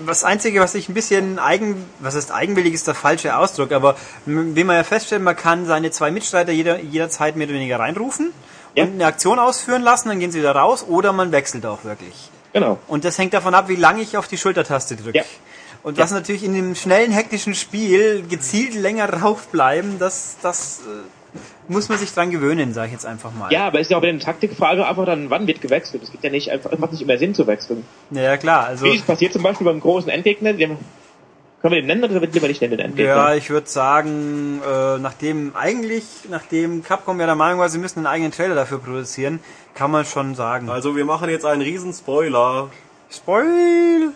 Das 0.06 0.24
Einzige, 0.24 0.60
was 0.60 0.74
ich 0.74 0.88
ein 0.90 0.94
bisschen 0.94 1.38
eigen, 1.38 1.86
was 2.00 2.14
ist 2.14 2.30
eigenwillig, 2.32 2.74
ist 2.74 2.86
der 2.86 2.94
falsche 2.94 3.36
Ausdruck, 3.36 3.72
aber 3.72 3.96
wie 4.26 4.64
man 4.64 4.76
ja 4.76 4.84
feststellt, 4.84 5.22
man 5.22 5.36
kann 5.36 5.64
seine 5.64 5.90
zwei 5.90 6.10
Mitstreiter 6.10 6.52
jeder, 6.52 6.80
jederzeit 6.80 7.36
mehr 7.36 7.46
oder 7.46 7.54
weniger 7.54 7.78
reinrufen 7.78 8.32
Ja. 8.74 8.84
und 8.84 8.92
eine 8.94 9.06
Aktion 9.06 9.38
ausführen 9.38 9.80
lassen, 9.82 10.08
dann 10.08 10.20
gehen 10.20 10.30
sie 10.32 10.40
wieder 10.40 10.54
raus 10.54 10.84
oder 10.86 11.12
man 11.14 11.32
wechselt 11.32 11.64
auch 11.64 11.84
wirklich. 11.84 12.30
Genau. 12.52 12.78
Und 12.88 13.04
das 13.04 13.16
hängt 13.16 13.32
davon 13.32 13.54
ab, 13.54 13.68
wie 13.68 13.76
lange 13.76 14.02
ich 14.02 14.16
auf 14.18 14.28
die 14.28 14.36
Schultertaste 14.36 14.96
drücke. 14.96 15.18
Ja. 15.18 15.24
Und 15.82 15.96
was 15.96 16.10
natürlich 16.10 16.44
in 16.44 16.52
dem 16.52 16.74
schnellen, 16.74 17.10
hektischen 17.10 17.54
Spiel 17.54 18.22
gezielt 18.28 18.74
länger 18.74 19.06
draufbleiben, 19.08 19.98
das, 19.98 20.36
das 20.42 20.80
äh, 20.80 21.06
muss 21.68 21.88
man 21.88 21.98
sich 21.98 22.12
dran 22.12 22.30
gewöhnen, 22.30 22.72
sage 22.72 22.88
ich 22.88 22.92
jetzt 22.92 23.06
einfach 23.06 23.32
mal. 23.32 23.52
Ja, 23.52 23.66
aber 23.66 23.80
ist 23.80 23.90
ja 23.90 23.96
auch 23.96 24.02
wieder 24.02 24.10
eine 24.10 24.18
Taktikfrage, 24.18 24.86
einfach 24.86 25.06
dann, 25.06 25.30
wann 25.30 25.46
wird 25.46 25.60
gewechselt? 25.60 26.02
Es 26.02 26.10
gibt 26.10 26.24
ja 26.24 26.30
nicht 26.30 26.50
einfach, 26.50 26.76
macht 26.78 26.92
nicht 26.92 27.02
immer 27.02 27.18
Sinn 27.18 27.34
zu 27.34 27.46
wechseln. 27.46 27.84
Ja, 28.10 28.22
ja 28.22 28.36
klar. 28.36 28.66
Also, 28.66 28.86
Wie 28.86 28.96
es 28.96 29.02
passiert 29.02 29.32
zum 29.32 29.42
Beispiel 29.42 29.64
beim 29.64 29.80
großen 29.80 30.10
Endgegner, 30.10 30.52
dem, 30.52 30.78
können 31.60 31.74
wir 31.74 31.82
den 31.82 31.86
nennen 31.86 32.04
oder 32.04 32.26
lieber 32.26 32.48
nicht 32.48 32.60
nennen, 32.60 32.76
den 32.76 32.80
Endgegner? 32.80 33.14
ja, 33.14 33.34
ich 33.34 33.50
würde 33.50 33.68
sagen, 33.68 34.62
äh, 34.66 34.98
nachdem 34.98 35.54
eigentlich, 35.54 36.04
nachdem 36.30 36.82
Capcom 36.82 37.20
ja 37.20 37.26
der 37.26 37.34
Meinung 37.34 37.60
war, 37.60 37.68
sie 37.68 37.78
müssen 37.78 38.00
einen 38.00 38.06
eigenen 38.06 38.32
Trailer 38.32 38.54
dafür 38.54 38.78
produzieren, 38.78 39.40
kann 39.74 39.90
man 39.90 40.04
schon 40.04 40.34
sagen. 40.34 40.70
Also 40.70 40.96
wir 40.96 41.04
machen 41.04 41.28
jetzt 41.28 41.44
einen 41.44 41.62
riesen 41.62 41.92
Spoiler. 41.92 42.70
Spoil! 43.10 44.12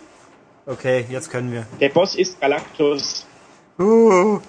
Okay, 0.65 1.05
jetzt 1.09 1.29
können 1.29 1.51
wir. 1.51 1.67
Der 1.79 1.89
Boss 1.89 2.15
ist 2.15 2.41
Galactus. 2.41 3.25
Uh. 3.77 4.39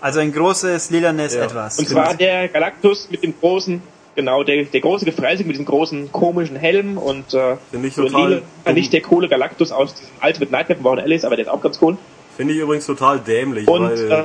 Also 0.00 0.20
ein 0.20 0.32
großes 0.32 0.90
lilanes 0.90 1.34
Ja. 1.34 1.44
Etwas. 1.44 1.78
Und 1.78 1.88
zwar 1.88 2.14
der 2.14 2.48
Galactus 2.48 3.08
mit 3.10 3.22
dem 3.22 3.34
großen, 3.38 3.80
genau, 4.14 4.42
der, 4.44 4.64
der 4.64 4.80
große 4.80 5.04
Gefreisig 5.04 5.46
mit 5.46 5.54
diesem 5.54 5.66
großen 5.66 6.12
komischen 6.12 6.56
Helm 6.56 6.98
und 6.98 7.32
äh, 7.34 7.56
Finde 7.70 7.88
ich 7.88 7.94
so 7.94 8.04
total 8.04 8.42
lila- 8.64 8.72
nicht 8.72 8.92
der 8.92 9.00
coole 9.02 9.28
Galactus 9.28 9.72
aus 9.72 9.94
diesem 9.94 10.10
Ultimate 10.22 10.52
Nightmare 10.52 10.80
von 10.82 10.98
Alice, 10.98 11.24
aber 11.24 11.36
der 11.36 11.46
ist 11.46 11.50
auch 11.50 11.60
ganz 11.62 11.78
cool. 11.82 11.96
Finde 12.36 12.52
ich 12.54 12.60
übrigens 12.60 12.86
total 12.86 13.18
dämlich, 13.20 13.66
Und 13.66 13.82
weil 13.90 14.10
äh, 14.12 14.22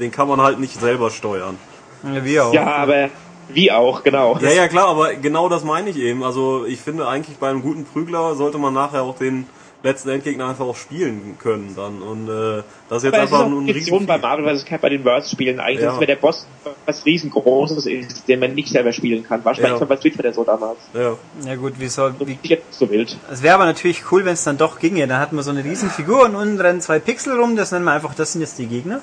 den 0.00 0.10
kann 0.10 0.26
man 0.28 0.40
halt 0.40 0.58
nicht 0.58 0.80
selber 0.80 1.10
steuern. 1.10 1.58
Ja, 2.02 2.24
wir 2.24 2.46
auch. 2.46 2.54
ja, 2.54 2.66
aber 2.76 3.08
wie 3.48 3.70
auch, 3.70 4.02
genau. 4.02 4.38
Ja, 4.40 4.50
ja, 4.50 4.68
klar, 4.68 4.88
aber 4.88 5.14
genau 5.14 5.48
das 5.48 5.64
meine 5.64 5.90
ich 5.90 5.96
eben. 5.98 6.22
Also 6.24 6.64
ich 6.66 6.80
finde 6.80 7.06
eigentlich 7.06 7.36
bei 7.36 7.48
einem 7.50 7.62
guten 7.62 7.84
Prügler 7.84 8.34
sollte 8.34 8.58
man 8.58 8.74
nachher 8.74 9.02
auch 9.02 9.16
den 9.18 9.46
letzten 9.86 10.10
Endgegner 10.10 10.48
einfach 10.50 10.66
auch 10.66 10.76
spielen 10.76 11.36
können 11.40 11.72
dann. 11.74 12.02
Und 12.02 12.28
äh, 12.28 12.62
das 12.88 12.98
ist 12.98 13.04
jetzt 13.04 13.14
Aber 13.14 13.24
ist 13.24 13.32
einfach 13.32 13.48
nur 13.48 13.62
ein 13.62 13.66
Fiktion 13.66 13.98
riesen... 14.00 14.06
bei 14.06 14.18
Marvel 14.18 14.54
vs. 14.56 14.64
Cap 14.66 14.80
bei 14.82 14.88
den 14.90 15.02
Verse-Spielen 15.02 15.58
eigentlich, 15.60 15.82
Ja. 15.84 15.90
dass 15.92 16.00
wenn 16.00 16.06
der 16.06 16.16
Boss 16.16 16.46
was 16.84 17.04
riesengroßes 17.06 17.86
ist, 17.86 18.28
den 18.28 18.40
man 18.40 18.54
nicht 18.54 18.68
selber 18.68 18.92
spielen 18.92 19.22
kann. 19.24 19.44
War 19.44 19.54
Ja. 19.58 19.78
schon 19.78 19.88
bei 19.88 19.96
Street 19.96 20.14
Fighter 20.14 20.32
so 20.32 20.44
damals. 20.44 20.78
Ja. 20.92 21.16
Ja 21.46 21.54
gut, 21.56 21.74
wie 21.78 21.88
soll, 21.88 22.14
So 22.18 22.26
wie, 22.26 22.38
so 22.70 22.90
wild. 22.90 23.16
es 23.32 23.42
wäre 23.42 23.54
aber 23.54 23.64
natürlich 23.64 24.02
cool, 24.12 24.24
wenn 24.24 24.34
es 24.34 24.44
dann 24.44 24.58
doch 24.58 24.78
ginge. 24.78 25.06
Dann 25.06 25.18
hatten 25.20 25.36
wir 25.36 25.42
so 25.42 25.50
eine 25.50 25.64
riesen 25.64 25.88
Figur 25.90 26.24
und 26.26 26.36
unten 26.36 26.60
rennen 26.60 26.80
zwei 26.80 26.98
Pixel 26.98 27.38
rum, 27.40 27.56
das 27.56 27.72
nennen 27.72 27.84
wir 27.84 27.92
einfach, 27.92 28.14
das 28.14 28.32
sind 28.32 28.42
jetzt 28.42 28.58
die 28.58 28.66
Gegner. 28.66 29.00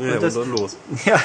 Ja, 0.00 0.14
und, 0.14 0.22
das- 0.22 0.34
dann 0.34 0.50
los. 0.50 0.76
Ja, 1.04 1.20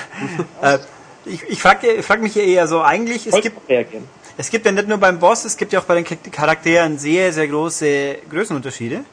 äh, 0.62 0.78
ich, 1.26 1.44
ich 1.50 1.62
frage 1.62 2.02
frag 2.04 2.22
mich 2.22 2.36
ja 2.36 2.42
eher 2.44 2.68
so, 2.68 2.82
eigentlich, 2.82 3.28
es 3.28 3.42
gibt, 3.42 3.68
reagieren. 3.70 4.06
Es 4.38 4.50
gibt 4.50 4.66
ja 4.66 4.72
nicht 4.72 4.88
nur 4.88 4.98
beim 4.98 5.20
Boss, 5.20 5.46
es 5.46 5.58
gibt 5.58 5.74
ja 5.74 5.80
auch 5.80 5.86
bei 5.86 6.02
den 6.02 6.32
Charakteren 6.32 6.98
sehr, 6.98 7.34
sehr 7.34 7.48
große 7.48 8.18
Größenunterschiede. 8.30 9.04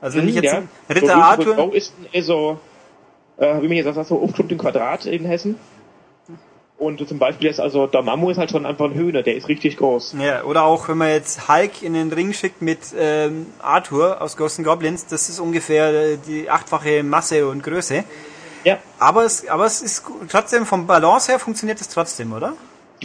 Also 0.00 0.18
wenn 0.18 0.28
ich 0.28 0.36
jetzt 0.36 0.52
ja. 0.52 0.62
Ritter 0.88 1.06
so, 1.06 1.12
Arthur... 1.12 1.56
So 1.56 1.70
ist 1.72 1.92
eher 2.12 2.22
so, 2.22 2.60
äh, 3.36 3.60
wie 3.60 3.68
man 3.68 3.76
jetzt 3.76 3.92
sagt, 3.92 4.06
so 4.06 4.20
aufgeklumpt 4.20 4.52
im 4.52 4.58
Quadrat 4.58 5.06
in 5.06 5.24
Hessen. 5.24 5.56
Und 6.78 7.06
zum 7.08 7.18
Beispiel 7.18 7.50
ist 7.50 7.58
also, 7.58 7.88
der 7.88 8.02
Mammo 8.02 8.30
ist 8.30 8.38
halt 8.38 8.52
schon 8.52 8.64
einfach 8.64 8.84
ein 8.84 8.94
Höhner, 8.94 9.22
der 9.24 9.34
ist 9.34 9.48
richtig 9.48 9.78
groß. 9.78 10.14
Ja, 10.20 10.44
oder 10.44 10.62
auch 10.62 10.88
wenn 10.88 10.98
man 10.98 11.08
jetzt 11.08 11.48
Hulk 11.48 11.82
in 11.82 11.94
den 11.94 12.12
Ring 12.12 12.32
schickt 12.32 12.62
mit 12.62 12.78
ähm, 12.96 13.46
Arthur 13.60 14.22
aus 14.22 14.36
Ghosts 14.36 14.60
and 14.60 14.68
Goblins, 14.68 15.06
das 15.06 15.28
ist 15.28 15.40
ungefähr 15.40 15.92
äh, 15.92 16.18
die 16.24 16.48
achtfache 16.48 17.02
Masse 17.02 17.48
und 17.48 17.64
Größe. 17.64 18.04
Ja, 18.62 18.78
Aber 19.00 19.24
es, 19.24 19.48
aber 19.48 19.66
es 19.66 19.82
ist 19.82 20.04
trotzdem 20.28 20.66
vom 20.66 20.86
Balance 20.86 21.32
her 21.32 21.40
funktioniert 21.40 21.80
es 21.80 21.88
trotzdem, 21.88 22.32
oder? 22.32 22.52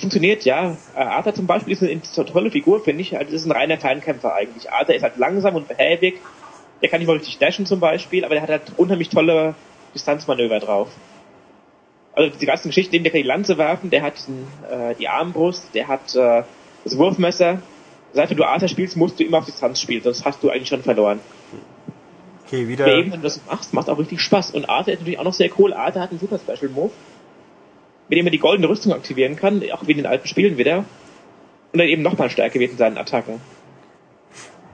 Funktioniert, 0.01 0.45
ja. 0.45 0.75
Äh, 0.95 0.99
Arthur 0.99 1.33
zum 1.33 1.47
Beispiel 1.47 1.73
ist 1.73 1.83
eine, 1.83 2.01
tolle 2.25 2.51
Figur, 2.51 2.83
finde 2.83 3.01
ich. 3.01 3.17
Also, 3.17 3.31
Das 3.31 3.41
ist 3.41 3.47
ein 3.47 3.51
reiner 3.51 3.77
Fernkämpfer 3.77 4.33
eigentlich. 4.33 4.71
Arthur 4.71 4.95
ist 4.95 5.03
halt 5.03 5.17
langsam 5.17 5.55
und 5.55 5.67
behäbig. 5.67 6.19
Der 6.81 6.89
kann 6.89 6.99
nicht 6.99 7.07
mal 7.07 7.17
richtig 7.17 7.37
dashen 7.37 7.65
zum 7.65 7.79
Beispiel, 7.79 8.25
aber 8.25 8.35
der 8.35 8.43
hat 8.43 8.49
halt 8.49 8.63
unheimlich 8.77 9.09
tolle 9.09 9.55
Distanzmanöver 9.93 10.59
drauf. 10.59 10.89
Also 12.13 12.37
die 12.37 12.45
ganzen 12.45 12.69
Geschichten, 12.69 13.01
der 13.03 13.11
kann 13.11 13.21
die 13.21 13.27
Lanze 13.27 13.57
werfen, 13.57 13.89
der 13.89 14.03
hat 14.03 14.15
äh, 14.69 14.93
die 14.95 15.07
Armbrust, 15.07 15.73
der 15.73 15.87
hat 15.87 16.15
äh, 16.15 16.43
das 16.83 16.97
Wurfmesser. 16.97 17.61
Seit 18.11 18.37
du 18.37 18.43
Arthur 18.43 18.67
spielst, 18.67 18.95
musst 18.97 19.19
du 19.19 19.23
immer 19.23 19.39
auf 19.39 19.45
Distanz 19.45 19.81
spielen, 19.81 20.03
sonst 20.03 20.23
hast 20.23 20.43
du 20.43 20.51
eigentlich 20.51 20.69
schon 20.69 20.83
verloren. 20.83 21.19
Okay, 22.45 22.67
wieder. 22.67 22.85
Aber 22.85 22.95
eben, 22.95 23.11
wenn 23.11 23.21
du 23.21 23.23
das 23.23 23.41
machst, 23.47 23.73
macht 23.73 23.89
auch 23.89 23.97
richtig 23.97 24.21
Spaß. 24.21 24.51
Und 24.51 24.69
Arthur 24.69 24.93
ist 24.93 24.99
natürlich 24.99 25.17
auch 25.17 25.23
noch 25.23 25.33
sehr 25.33 25.49
cool. 25.57 25.73
Arthur 25.73 26.03
hat 26.03 26.11
einen 26.11 26.19
super 26.19 26.37
Special 26.37 26.69
Move, 26.69 26.91
mit 28.13 28.19
dem 28.19 28.27
er 28.27 28.31
die 28.31 28.39
goldene 28.39 28.69
Rüstung 28.69 28.93
aktivieren 28.93 29.35
kann, 29.35 29.63
auch 29.71 29.87
wie 29.87 29.91
in 29.91 29.97
den 29.97 30.05
alten 30.05 30.27
Spielen 30.27 30.57
wieder. 30.57 30.79
Und 31.71 31.79
dann 31.79 31.87
eben 31.87 32.01
nochmal 32.03 32.29
stärker 32.29 32.59
wird 32.59 32.71
in 32.71 32.77
seinen 32.77 32.97
Attacken. 32.97 33.41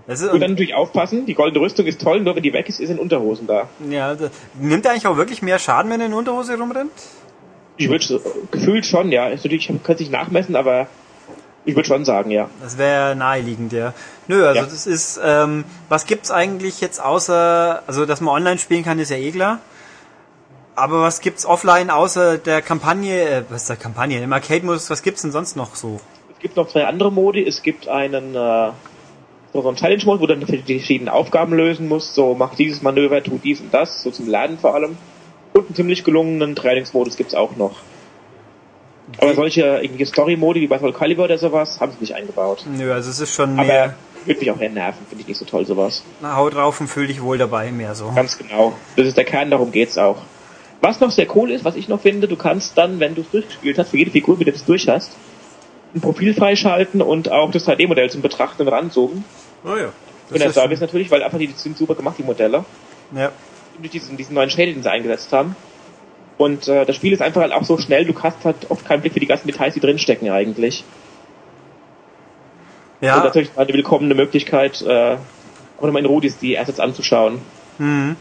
Das 0.08 0.22
ist, 0.22 0.32
Und 0.32 0.40
dann 0.40 0.52
natürlich 0.52 0.74
aufpassen, 0.74 1.26
die 1.26 1.36
goldene 1.36 1.64
Rüstung 1.64 1.86
ist 1.86 2.02
toll, 2.02 2.20
nur 2.22 2.36
wenn 2.36 2.44
die 2.44 2.52
weg 2.52 2.68
ist, 2.68 2.80
ist 2.80 2.90
in 2.90 2.98
Unterhosen 2.98 3.46
da. 3.48 3.70
ja, 3.90 4.16
da, 4.16 4.30
nimmt 4.60 4.84
er 4.86 4.92
eigentlich 4.92 5.08
auch 5.08 5.18
wirklich 5.18 5.42
mehr 5.42 5.60
Schaden, 5.60 5.92
wenn 5.92 6.00
er 6.02 6.08
in 6.08 6.14
Unterhose 6.14 6.58
rumrennt? 6.58 6.92
Ich 7.78 7.90
würde 7.90 8.04
so, 8.04 8.20
gefühlt 8.52 8.86
schon, 8.86 9.12
ja. 9.12 9.28
Ist 9.30 9.46
natürlich, 9.46 9.72
kann 9.84 9.98
sich 9.98 10.10
nachmessen, 10.10 10.56
aber 10.56 10.88
ich 11.64 11.76
würde 11.76 11.88
schon 11.88 12.06
sagen, 12.06 12.32
ja. 12.32 12.50
Das 12.62 12.78
wäre 12.78 13.16
naheliegend, 13.16 13.72
ja. 13.72 13.94
Nö, 14.28 14.46
also 14.46 14.60
Ja. 14.60 14.66
das 14.66 14.88
ist, 14.88 15.20
ähm, 15.24 15.64
was 15.88 16.06
gibt's 16.08 16.32
eigentlich 16.32 16.82
jetzt 16.82 17.00
außer, 17.02 17.84
also 17.86 18.06
dass 18.06 18.20
man 18.20 18.34
online 18.34 18.58
spielen 18.58 18.84
kann, 18.84 18.98
ist 19.00 19.12
ja 19.12 19.18
eh 19.18 19.32
klar. 19.32 19.60
Aber 20.80 21.02
was 21.02 21.20
gibt's 21.20 21.46
offline 21.46 21.90
außer 21.90 22.38
der 22.38 22.62
Kampagne, 22.62 23.22
äh, 23.22 23.44
was 23.50 23.64
ist 23.64 23.70
der 23.70 23.76
Kampagne, 23.76 24.24
im 24.24 24.32
Arcade-Modus, 24.32 24.90
was 24.90 25.04
gibt's 25.04 25.22
denn 25.22 25.32
sonst 25.32 25.58
noch 25.58 25.76
so? 25.76 26.00
Es 26.34 26.40
gibt 26.40 26.56
noch 26.56 26.70
zwei 26.70 26.86
andere 26.86 27.12
Modi. 27.12 27.46
Es 27.46 27.62
gibt 27.64 27.90
einen, 27.90 28.34
äh, 28.34 28.72
so 29.52 29.68
einen 29.68 29.76
Challenge-Mode, 29.76 30.22
wo 30.22 30.26
du 30.26 30.36
dann 30.36 30.46
die 30.66 30.78
verschiedenen 30.80 31.10
Aufgaben 31.10 31.54
lösen 31.54 31.90
musst. 31.90 32.16
So, 32.16 32.34
mach 32.34 32.56
dieses 32.56 32.82
Manöver, 32.82 33.22
tu 33.22 33.38
dies 33.44 33.60
und 33.60 33.74
das, 33.74 34.04
so 34.04 34.12
zum 34.12 34.30
Lernen 34.30 34.58
vor 34.58 34.74
allem. 34.74 34.98
Und 35.54 35.66
einen 35.66 35.76
ziemlich 35.76 36.06
gelungenen 36.06 36.56
Trainingsmodus 36.56 37.18
gibt's 37.18 37.36
auch 37.36 37.58
noch. 37.58 37.76
Aber 39.18 39.34
solche 39.34 39.80
irgendwie 39.82 40.06
Story-Modi 40.06 40.62
wie 40.62 40.68
bei 40.68 40.80
Soul 40.80 40.94
Calibur 40.94 41.26
oder 41.26 41.38
sowas 41.38 41.82
haben 41.82 41.92
sie 41.92 42.00
nicht 42.00 42.16
eingebaut. 42.16 42.66
Nö, 42.72 42.94
also 42.94 43.10
es 43.10 43.20
ist 43.20 43.34
schon 43.34 43.60
Aber 43.60 43.68
mehr, 43.68 43.96
würde 44.24 44.40
mich 44.40 44.52
auch 44.52 44.60
eher 44.62 44.70
nerven, 44.70 45.06
finde 45.10 45.24
ich 45.24 45.28
nicht 45.28 45.38
so 45.38 45.46
toll 45.46 45.66
sowas. 45.66 46.04
na, 46.22 46.38
haut 46.38 46.54
drauf 46.54 46.80
und 46.80 46.88
fühl 46.88 47.08
dich 47.08 47.22
wohl 47.22 47.38
dabei, 47.38 47.72
mehr 47.72 47.96
so. 47.96 48.12
Ganz 48.16 48.38
genau. 48.38 48.74
Das 48.96 49.08
ist 49.08 49.18
der 49.18 49.26
Kern, 49.26 49.50
darum 49.50 49.72
geht's 49.72 49.98
auch. 49.98 50.18
Was 50.82 51.00
noch 51.00 51.12
sehr 51.12 51.28
cool 51.36 51.52
ist, 51.52 51.66
was 51.66 51.76
ich 51.76 51.90
noch 51.90 52.02
finde, 52.02 52.28
du 52.28 52.38
kannst 52.38 52.78
dann, 52.78 53.00
wenn 53.00 53.16
du 53.16 53.22
es 53.22 53.30
durchgespielt 53.32 53.78
hast, 53.78 53.90
für 53.90 53.98
jede 53.98 54.12
Figur, 54.12 54.38
mit 54.38 54.48
der 54.48 54.54
du 54.54 54.60
es 54.60 54.66
durch 54.66 54.88
hast, 54.88 55.12
ein 55.94 56.02
Profil 56.02 56.34
freischalten 56.34 57.02
und 57.02 57.32
auch 57.32 57.52
das 57.52 57.68
3D-Modell 57.68 58.10
zum 58.10 58.22
Betrachten 58.22 58.62
und 58.62 58.68
ranzoomen. 58.70 59.24
Oh 59.66 59.76
ja. 59.76 59.92
Und 60.30 60.40
der 60.40 60.54
Service 60.54 60.80
natürlich, 60.80 61.10
weil 61.12 61.24
einfach 61.24 61.40
die 61.40 61.48
sind 61.48 61.78
super 61.78 61.96
gemacht, 61.96 62.16
die 62.18 62.24
Modelle. 62.24 62.64
Ja. 63.16 63.32
Durch 63.80 63.92
diesen, 63.92 64.16
diesen 64.16 64.36
neuen 64.36 64.50
Shade, 64.50 64.74
den 64.74 64.84
sie 64.84 64.92
eingesetzt 64.92 65.34
haben. 65.34 65.56
Und 66.38 66.68
äh, 66.68 66.86
das 66.86 66.96
Spiel 66.96 67.12
ist 67.12 67.22
einfach 67.22 67.42
halt 67.42 67.52
auch 67.52 67.64
so 67.64 67.78
schnell, 67.78 68.06
du 68.06 68.14
hast 68.22 68.46
halt 68.46 68.70
oft 68.70 68.86
keinen 68.86 69.02
Blick 69.02 69.14
für 69.14 69.20
die 69.20 69.26
ganzen 69.26 69.48
Details, 69.48 69.74
die 69.74 69.80
drinstecken 69.80 70.30
eigentlich. 70.30 70.86
Und 73.02 73.08
Ja, 73.08 73.24
natürlich 73.24 73.50
eine 73.58 73.74
willkommene 73.74 74.14
Möglichkeit, 74.14 74.82
äh, 74.82 75.18
auch 75.78 75.84
nochmal 75.84 76.02
in 76.02 76.06
Rudis 76.06 76.38
die 76.38 76.58
Assets 76.58 76.80
anzuschauen. 76.80 77.42
mhm. 77.78 78.16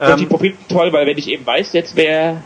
Und 0.00 0.18
die 0.18 0.22
ähm, 0.24 0.28
Profile 0.28 0.54
sind 0.54 0.68
toll, 0.68 0.92
weil 0.92 1.06
wenn 1.06 1.18
ich 1.18 1.28
eben 1.28 1.44
weiß 1.46 1.72
jetzt, 1.74 1.94
wer 1.94 2.42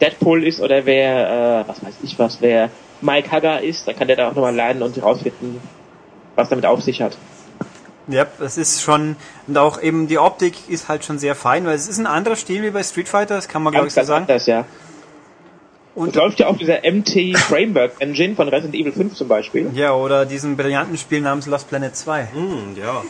Deadpool 0.00 0.44
ist 0.44 0.60
oder 0.60 0.84
wer, 0.86 1.64
äh, 1.64 1.68
was 1.68 1.82
weiß 1.82 1.94
ich 2.02 2.18
was, 2.18 2.40
wer 2.40 2.68
Mike 3.00 3.30
Hugger 3.30 3.62
ist, 3.62 3.86
dann 3.86 3.96
kann 3.96 4.08
der 4.08 4.16
da 4.16 4.28
auch 4.28 4.34
nochmal 4.34 4.54
lernen 4.54 4.82
und 4.82 4.96
herausfinden, 4.96 5.60
was 6.34 6.48
damit 6.48 6.66
auf 6.66 6.82
sich 6.82 7.00
hat. 7.02 7.16
ja, 8.08 8.26
es 8.40 8.58
ist 8.58 8.82
schon, 8.82 9.16
und 9.46 9.56
auch 9.56 9.80
eben 9.80 10.08
die 10.08 10.18
Optik 10.18 10.54
ist 10.68 10.88
halt 10.88 11.04
schon 11.04 11.18
sehr 11.18 11.34
fein, 11.34 11.64
weil 11.66 11.74
es 11.74 11.88
ist 11.88 11.98
ein 11.98 12.06
anderer 12.06 12.36
Stil 12.36 12.62
wie 12.62 12.70
bei 12.70 12.82
Street 12.82 13.08
Fighter, 13.08 13.36
das 13.36 13.48
kann 13.48 13.62
man 13.62 13.72
glaube 13.72 13.86
ich 13.88 13.94
so 13.94 14.02
sagen. 14.02 14.22
anders, 14.22 14.46
ja. 14.46 14.64
Und 15.94 16.08
Und, 16.08 16.16
läuft 16.16 16.40
ja 16.40 16.48
auf 16.48 16.58
dieser 16.58 16.80
MT 16.84 17.38
Framework 17.38 17.92
Engine 18.00 18.34
von 18.34 18.48
Resident 18.48 18.74
Evil 18.74 18.92
5 18.92 19.14
zum 19.14 19.28
Beispiel. 19.28 19.70
ja, 19.74 19.94
oder 19.94 20.26
diesen 20.26 20.56
brillanten 20.56 20.98
Spiel 20.98 21.20
namens 21.22 21.46
Lost 21.46 21.68
Planet 21.70 21.96
2. 21.96 22.28
Hm, 22.32 22.76
ja. 22.76 23.02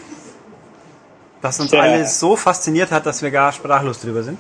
Das 1.47 1.61
uns 1.61 1.71
Ja. 1.71 1.81
alle 1.81 2.07
so 2.07 2.35
fasziniert 2.37 2.91
hat, 2.91 3.07
dass 3.07 3.23
wir 3.23 3.31
gar 3.31 3.53
sprachlos 3.53 4.01
drüber 4.01 4.23
sind. 4.25 4.39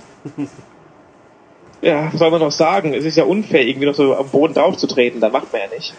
ja, 1.83 2.12
was 2.12 2.19
soll 2.19 2.31
man 2.31 2.41
noch 2.41 2.51
sagen? 2.51 2.95
Es 2.95 3.05
ist 3.05 3.16
ja 3.16 3.24
unfair, 3.24 3.62
irgendwie 3.62 3.87
noch 3.87 3.95
so 3.95 4.16
am 4.16 4.28
Boden 4.28 4.55
draufzutreten. 4.55 5.20
Da 5.20 5.28
macht 5.28 5.53
man 5.53 5.62
ja 5.62 5.69
nicht. 5.77 5.95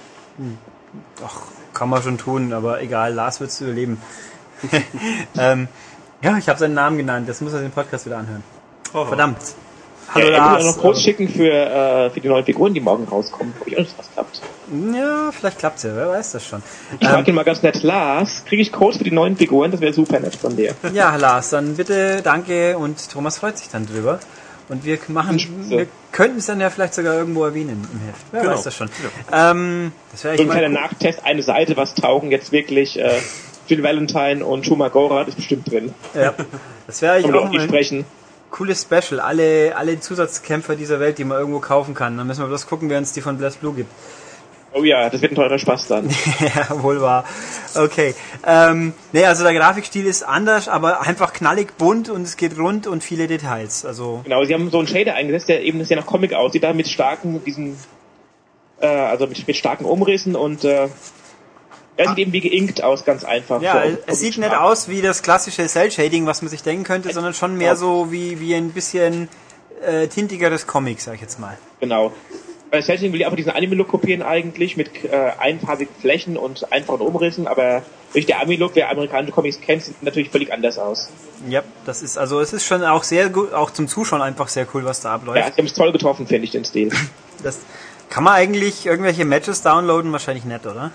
Ach, 1.26 1.42
kann 1.74 1.90
man 1.90 2.02
schon 2.04 2.18
tun, 2.18 2.52
aber 2.52 2.82
egal, 2.82 3.14
Lars 3.14 3.40
wird's 3.40 3.62
überleben. 3.62 4.02
ähm, 5.40 5.68
ja, 6.22 6.38
ich 6.38 6.50
habe 6.50 6.60
seinen 6.60 6.74
Namen 6.74 6.98
genannt, 6.98 7.30
das 7.30 7.42
muss 7.42 7.54
er 7.54 7.62
den 7.62 7.72
Podcast 7.72 8.06
wieder 8.06 8.18
anhören. 8.18 8.44
Verdammt. 8.92 9.38
Hallo 10.14 10.26
ja, 10.30 10.32
ich 10.32 10.38
Lars. 10.38 10.64
auch 10.64 10.76
noch 10.76 10.82
Codes 10.82 11.02
schicken 11.02 11.28
für, 11.28 11.52
äh, 11.52 12.10
für 12.10 12.22
die 12.22 12.28
neuen 12.30 12.46
Figuren, 12.46 12.74
die 12.74 12.80
morgen 12.80 13.04
rauskommen. 13.06 13.54
Ob 13.60 13.68
ich 13.68 13.78
auch 13.78 13.86
was 13.98 14.12
klappt. 14.14 14.42
Ja, 14.94 15.32
vielleicht 15.32 15.60
klappt's 15.60 15.84
ja, 15.84 15.96
wer 15.96 16.10
weiß 16.10 16.32
das 16.34 16.46
schon. 16.46 16.62
Ich 17.00 17.06
Ähm, 17.08 17.14
frage 17.14 17.30
ihn 17.32 17.36
mal 17.36 17.44
ganz 17.44 17.62
nett, 17.64 17.84
Lars, 17.84 18.44
kriege 18.46 18.62
ich 18.62 18.72
Codes 18.72 18.98
für 18.98 19.04
die 19.04 19.12
neuen 19.12 19.38
Figuren? 19.38 19.72
Das 19.72 19.82
wäre 19.82 19.94
super 19.94 20.20
nett 20.20 20.36
von 20.36 20.56
dir. 20.56 20.74
Ja, 20.94 21.16
Lars, 21.16 21.50
dann 21.52 21.76
bitte 21.76 22.22
danke 22.22 22.78
und 22.78 23.10
Thomas 23.10 23.38
freut 23.40 23.58
sich 23.58 23.70
dann 23.70 23.86
drüber. 23.86 24.20
Und 24.70 24.84
wir 24.84 24.98
machen, 25.08 25.40
wir 25.70 25.88
könnten 26.12 26.40
es 26.40 26.46
dann 26.48 26.60
ja 26.60 26.70
vielleicht 26.70 26.94
sogar 26.94 27.14
irgendwo 27.14 27.46
erwähnen 27.46 27.88
im 27.94 28.00
Heft. 28.02 28.26
Wer 28.32 28.42
Genau. 28.42 28.54
weiß 28.54 28.64
das 28.64 28.76
schon. 28.76 28.90
Ähm, 29.32 29.94
das 30.12 30.26
wäre 30.26 30.36
So 30.36 30.44
ein 30.44 30.50
kleiner 30.50 30.68
Nachtest, 30.70 31.24
eine 31.26 31.42
Seite, 31.42 31.78
was 31.78 31.96
taugen 31.96 32.32
jetzt 32.32 32.52
wirklich 32.52 33.00
äh, 33.00 33.20
Jill 33.68 33.82
Valentine 33.82 34.46
und 34.46 34.66
Shuma 34.66 34.90
Gorath 34.90 35.30
ist 35.30 35.36
bestimmt 35.36 35.72
drin. 35.72 35.94
ja, 36.14 36.34
das 36.86 37.02
wäre 37.02 37.22
man 37.22 37.36
auch 37.36 37.52
mal 37.52 37.62
sprechen. 37.62 38.04
Cooles 38.52 38.82
Special. 38.82 39.20
Alle, 39.20 39.76
alle 39.76 40.00
Zusatzkämpfer 40.00 40.76
dieser 40.76 41.00
Welt, 41.00 41.18
die 41.18 41.24
man 41.24 41.38
irgendwo 41.38 41.60
kaufen 41.60 41.94
kann. 41.94 42.18
Dann 42.18 42.28
müssen 42.28 42.42
wir 42.42 42.48
bloß 42.48 42.68
gucken, 42.68 42.90
wer 42.90 42.98
uns 42.98 43.14
die 43.14 43.22
von 43.22 43.38
Bless 43.38 43.58
Blue 43.58 43.74
gibt. 43.74 43.92
Oh 44.74 44.84
ja, 44.84 45.10
das 45.10 45.22
wird 45.22 45.32
ein 45.32 45.36
teurer 45.36 45.58
Spaß 45.58 45.88
dann. 45.88 46.10
ja, 46.40 46.84
wohl 46.84 47.02
wahr. 47.02 47.24
Okay. 47.74 48.14
Ähm, 48.46 48.94
nee, 49.12 49.26
also 49.26 49.44
der 49.44 49.54
Grafikstil 49.54 50.06
ist 50.06 50.24
anders, 50.24 50.68
aber 50.68 51.02
einfach 51.02 51.34
knallig 51.34 51.78
bunt 51.78 52.10
und 52.10 52.24
es 52.24 52.38
geht 52.38 52.58
rund 52.58 52.86
und 52.86 53.04
viele 53.04 53.28
Details. 53.28 53.86
Also 53.86 54.22
Genau, 54.24 54.44
sie 54.44 54.54
haben 54.54 54.70
so 54.70 54.78
einen 54.78 54.88
Shader 54.88 55.16
eingesetzt, 55.16 55.50
der 55.50 55.64
eben 55.64 55.84
sehr 55.84 55.98
nach 55.98 56.06
Comic 56.06 56.34
aussieht, 56.34 56.64
da 56.64 56.74
mit 56.74 56.88
starken, 56.88 57.44
diesen, 57.44 57.78
äh, 58.80 58.88
also 58.88 59.26
mit, 59.26 59.48
mit 59.48 59.56
starken 59.56 59.86
Umrissen 59.86 60.36
und 60.36 60.64
äh, 60.64 60.90
er 61.98 62.10
sieht 62.10 62.18
eben 62.20 62.32
wie 62.34 62.42
geinkt 62.42 62.84
aus, 62.84 63.04
ganz 63.06 63.24
einfach. 63.24 63.62
Ja, 63.62 63.84
So, 63.90 63.98
es 64.08 64.20
sieht 64.20 64.38
nicht 64.38 64.54
aus 64.56 64.88
wie 64.88 65.02
das 65.02 65.22
klassische 65.24 65.66
Cell-Shading, 65.68 66.26
was 66.26 66.42
man 66.42 66.50
sich 66.50 66.64
denken 66.64 66.84
könnte, 66.84 67.12
sondern 67.12 67.34
schon 67.34 67.58
mehr 67.58 67.70
Ja. 67.70 67.76
so 67.76 68.12
wie, 68.12 68.40
wie 68.40 68.54
ein 68.56 68.72
bisschen 68.72 69.28
äh, 69.86 70.08
tintigeres 70.08 70.68
Comic, 70.68 71.02
sag 71.02 71.16
ich 71.16 71.22
jetzt 71.22 71.40
mal. 71.40 71.58
Genau. 71.80 72.14
Bei 72.70 72.82
Setting 72.82 73.14
will 73.14 73.22
ich 73.22 73.26
einfach 73.26 73.38
diesen 73.38 73.52
Anime-Look 73.54 73.88
kopieren 73.88 74.22
eigentlich, 74.22 74.76
mit 74.76 75.06
äh, 75.06 75.32
einfarbigen 75.40 75.94
Flächen 76.02 76.36
und 76.36 76.72
einfachen 76.74 77.00
Umrissen, 77.00 77.48
aber 77.48 77.82
durch 78.12 78.26
der 78.26 78.42
Anime-Look, 78.42 78.72
wer 78.76 78.90
amerikanische 78.92 79.32
Comics 79.32 79.62
kennt, 79.62 79.84
sieht 79.84 80.04
natürlich 80.04 80.30
völlig 80.30 80.52
anders 80.52 80.78
aus. 80.78 81.08
Ja, 81.48 81.62
das 81.86 82.02
ist 82.04 82.18
also 82.18 82.42
es 82.42 82.52
ist 82.52 82.66
schon 82.66 82.84
auch 82.84 83.04
sehr 83.04 83.30
gut, 83.30 83.54
auch 83.54 83.72
zum 83.72 83.88
Zuschauen 83.88 84.22
einfach 84.22 84.50
sehr 84.50 84.68
cool, 84.74 84.84
was 84.84 85.00
da 85.00 85.14
abläuft. 85.16 85.38
Ja, 85.40 85.46
sie 85.46 85.58
haben 85.60 85.66
es 85.66 85.74
toll 85.74 85.92
getroffen, 85.94 86.28
finde 86.28 86.44
ich, 86.44 86.52
den 86.52 86.66
Stil. 86.66 86.92
Das 87.42 87.60
kann 88.10 88.24
man 88.26 88.34
eigentlich 88.34 88.86
irgendwelche 88.86 89.24
Matches 89.24 89.62
downloaden, 89.62 90.12
wahrscheinlich 90.12 90.44
nicht, 90.44 90.66
oder? 90.66 90.92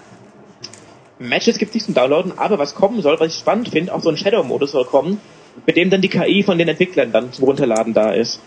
Matches 1.28 1.58
gibt 1.58 1.70
es 1.70 1.74
nicht 1.74 1.86
zum 1.86 1.94
Downloaden, 1.94 2.38
aber 2.38 2.58
was 2.58 2.74
kommen 2.74 3.02
soll, 3.02 3.18
was 3.20 3.32
ich 3.34 3.38
spannend 3.38 3.68
finde, 3.68 3.94
auch 3.94 4.02
so 4.02 4.10
ein 4.10 4.16
Shadow-Modus 4.16 4.72
soll 4.72 4.84
kommen, 4.84 5.20
mit 5.66 5.76
dem 5.76 5.90
dann 5.90 6.00
die 6.00 6.08
KI 6.08 6.42
von 6.42 6.58
den 6.58 6.68
Entwicklern 6.68 7.12
dann 7.12 7.32
zum 7.32 7.44
Runterladen 7.44 7.94
da 7.94 8.12
ist. 8.12 8.40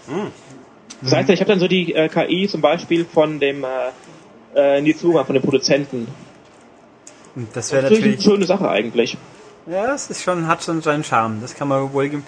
Das 1.02 1.14
heißt, 1.14 1.30
ich 1.30 1.40
habe 1.40 1.50
dann 1.50 1.60
so 1.60 1.68
die 1.68 1.94
äh, 1.94 2.10
KI 2.10 2.48
zum 2.48 2.62
Beispiel 2.62 3.06
von 3.06 3.40
dem 3.40 3.64
äh, 3.64 4.78
äh, 4.78 4.82
Nizuma, 4.82 5.24
von 5.24 5.34
dem 5.34 5.44
Produzenten. 5.44 6.08
Und 7.36 7.48
Das 7.54 7.70
Das 7.70 7.72
wäre 7.72 7.80
ist 7.80 7.84
natürlich 7.84 8.04
eine 8.04 8.12
natürlich 8.16 8.34
schöne 8.34 8.46
Sache 8.46 8.70
eigentlich. 8.70 9.18
Ja, 9.68 9.94
es 9.94 10.10
ist 10.10 10.24
schon, 10.24 10.48
hat 10.48 10.64
schon 10.64 10.82
seinen 10.82 11.04
Charme, 11.04 11.40
das 11.42 11.56
kann 11.56 11.68
man 11.68 11.92
wohl, 11.92 12.22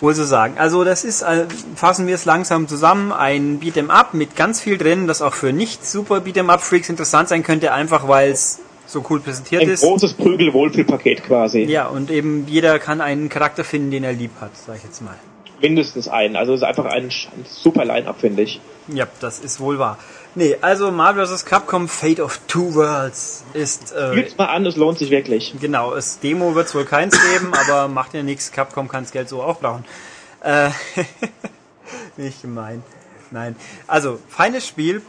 wohl 0.00 0.14
so 0.14 0.24
sagen. 0.24 0.54
Also 0.58 0.84
das 0.84 1.04
ist, 1.04 1.22
äh, 1.22 1.46
fassen 1.74 2.06
wir 2.06 2.14
es 2.14 2.24
langsam 2.26 2.68
zusammen, 2.68 3.12
ein 3.12 3.60
Beat'em 3.60 3.88
Up 3.88 4.14
mit 4.14 4.36
ganz 4.36 4.60
viel 4.60 4.76
drin, 4.78 5.06
das 5.06 5.22
auch 5.22 5.34
für 5.34 5.52
nicht 5.52 5.86
super 5.86 6.18
Beat'em 6.18 6.50
Up 6.50 6.60
Freaks 6.60 6.90
interessant 6.90 7.28
sein 7.28 7.42
könnte, 7.42 7.72
einfach 7.72 8.08
weil 8.08 8.30
es 8.30 8.60
so 8.92 9.04
cool 9.08 9.20
präsentiert 9.20 9.62
Ein 9.62 9.70
ist. 9.70 9.82
großes 9.82 10.14
Prügel-Wohlfühlpaket 10.14 11.24
quasi. 11.24 11.62
Ja, 11.62 11.86
und 11.86 12.10
eben 12.10 12.46
jeder 12.46 12.78
kann 12.78 13.00
einen 13.00 13.28
Charakter 13.28 13.64
finden, 13.64 13.90
den 13.90 14.04
er 14.04 14.12
lieb 14.12 14.32
hat, 14.40 14.50
sag 14.56 14.76
ich 14.76 14.84
jetzt 14.84 15.00
mal. 15.00 15.16
Mindestens 15.60 16.08
einen. 16.08 16.36
Also 16.36 16.54
es 16.54 16.60
ist 16.60 16.66
einfach 16.66 16.86
ein, 16.86 17.04
ein 17.04 17.44
super 17.44 17.84
Line-Up, 17.84 18.20
finde 18.20 18.42
ich. 18.42 18.60
Ja, 18.88 19.06
das 19.20 19.38
ist 19.38 19.60
wohl 19.60 19.78
wahr. 19.78 19.98
Nee, 20.34 20.56
also 20.60 20.90
Marvel 20.90 21.26
vs. 21.26 21.44
Capcom 21.44 21.88
Fate 21.88 22.18
of 22.20 22.40
Two 22.48 22.74
Worlds 22.74 23.44
ist, 23.52 23.92
äh, 23.92 24.24
mal 24.38 24.46
an, 24.46 24.66
es 24.66 24.76
lohnt 24.76 24.98
sich 24.98 25.10
wirklich. 25.10 25.54
Genau, 25.60 25.94
das 25.94 26.20
Demo 26.20 26.54
wird 26.54 26.68
es 26.68 26.74
wohl 26.74 26.84
keins 26.84 27.16
geben, 27.32 27.52
aber 27.68 27.88
macht 27.88 28.14
ja 28.14 28.22
nichts. 28.22 28.50
Capcom 28.50 28.88
kann 28.88 29.04
das 29.04 29.12
Geld 29.12 29.28
so 29.28 29.42
auch 29.42 29.60
brauchen. 29.60 29.84
Äh, 30.42 30.70
nicht 32.16 32.42
gemein. 32.42 32.82
Nein. 33.30 33.56
Also, 33.86 34.18
feines 34.28 34.66
Spiel 34.66 35.02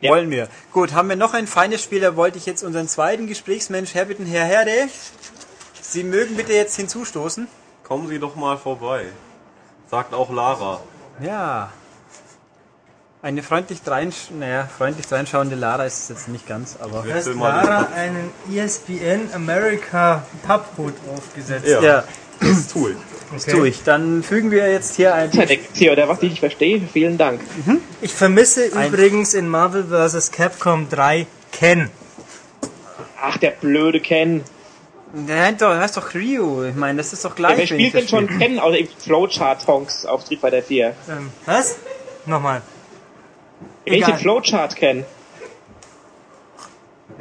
Ja. 0.00 0.10
wollen 0.10 0.30
wir. 0.30 0.48
Gut, 0.72 0.92
haben 0.92 1.08
wir 1.08 1.16
noch 1.16 1.34
ein 1.34 1.46
feines 1.46 1.82
Spiel, 1.82 2.00
da 2.00 2.16
wollte 2.16 2.38
ich 2.38 2.46
jetzt 2.46 2.62
unseren 2.62 2.88
zweiten 2.88 3.26
Gesprächsmensch 3.26 3.94
herbitten, 3.94 4.26
Herr 4.26 4.44
Herde. 4.44 4.88
Sie 5.80 6.04
mögen 6.04 6.36
bitte 6.36 6.52
jetzt 6.52 6.76
hinzustoßen. 6.76 7.48
Kommen 7.82 8.08
Sie 8.08 8.18
doch 8.18 8.36
mal 8.36 8.56
vorbei. 8.56 9.06
Sagt 9.90 10.14
auch 10.14 10.30
Lara. 10.30 10.80
Ja. 11.20 11.72
Eine 13.22 13.42
freundlich 13.42 13.82
dreinsch 13.82 14.30
naja, 14.30 14.66
freundlich 14.78 15.06
dreinschauende 15.06 15.54
Lara 15.54 15.84
ist 15.84 16.04
es 16.04 16.08
jetzt 16.08 16.28
nicht 16.28 16.46
ganz, 16.48 16.76
aber. 16.80 17.04
Wechsel 17.04 17.38
hast 17.38 17.66
Lara 17.66 17.88
einen 17.94 18.30
ESPN 18.50 19.28
America 19.34 20.24
Pubcode 20.46 20.94
aufgesetzt. 21.14 21.66
Ja. 21.66 21.82
Ja, 21.82 22.04
Das 22.40 22.68
tue 22.68 22.92
das 23.32 23.46
tue 23.46 23.68
ich. 23.68 23.82
Dann 23.82 24.22
fügen 24.22 24.50
wir 24.50 24.70
jetzt 24.70 24.96
hier 24.96 25.14
ein. 25.14 25.30
Tja, 25.30 25.44
der 25.46 25.58
Theo, 25.72 25.94
der 25.94 26.08
was 26.08 26.22
ich 26.22 26.30
nicht 26.30 26.40
verstehe, 26.40 26.80
vielen 26.92 27.16
Dank. 27.18 27.40
Ich 28.00 28.12
vermisse 28.12 28.70
Ein- 28.76 28.88
übrigens 28.88 29.34
in 29.34 29.48
Marvel 29.48 29.84
vs. 29.84 30.30
Capcom 30.32 30.88
3 30.88 31.26
Ken. 31.52 31.90
Ach, 33.20 33.36
der 33.36 33.50
blöde 33.50 34.00
Ken. 34.00 34.42
Nein, 35.12 35.56
doch, 35.58 35.74
heißt 35.74 35.96
doch 35.96 36.14
Ryu. 36.14 36.64
Ich 36.64 36.74
meine, 36.76 36.98
das 36.98 37.12
ist 37.12 37.24
doch 37.24 37.30
Ja, 37.30 37.34
gleich. 37.36 37.50
wer 37.50 37.56
wenn 37.58 37.62
ich 37.80 37.88
spielt 37.88 37.94
denn 37.94 38.00
das 38.02 38.10
schon. 38.10 38.38
Ken 38.38 38.58
außer 38.60 38.78
eben 38.78 38.88
Flowchart-Songs 38.98 40.06
auf 40.06 40.22
Street 40.22 40.40
Fighter 40.40 40.62
4? 40.62 40.94
Ähm, 41.08 41.30
was? 41.46 41.76
Nochmal. 42.26 42.62
Welche 43.84 44.04
Egal. 44.04 44.18
Flowchart 44.18 44.76
Ken? 44.76 45.04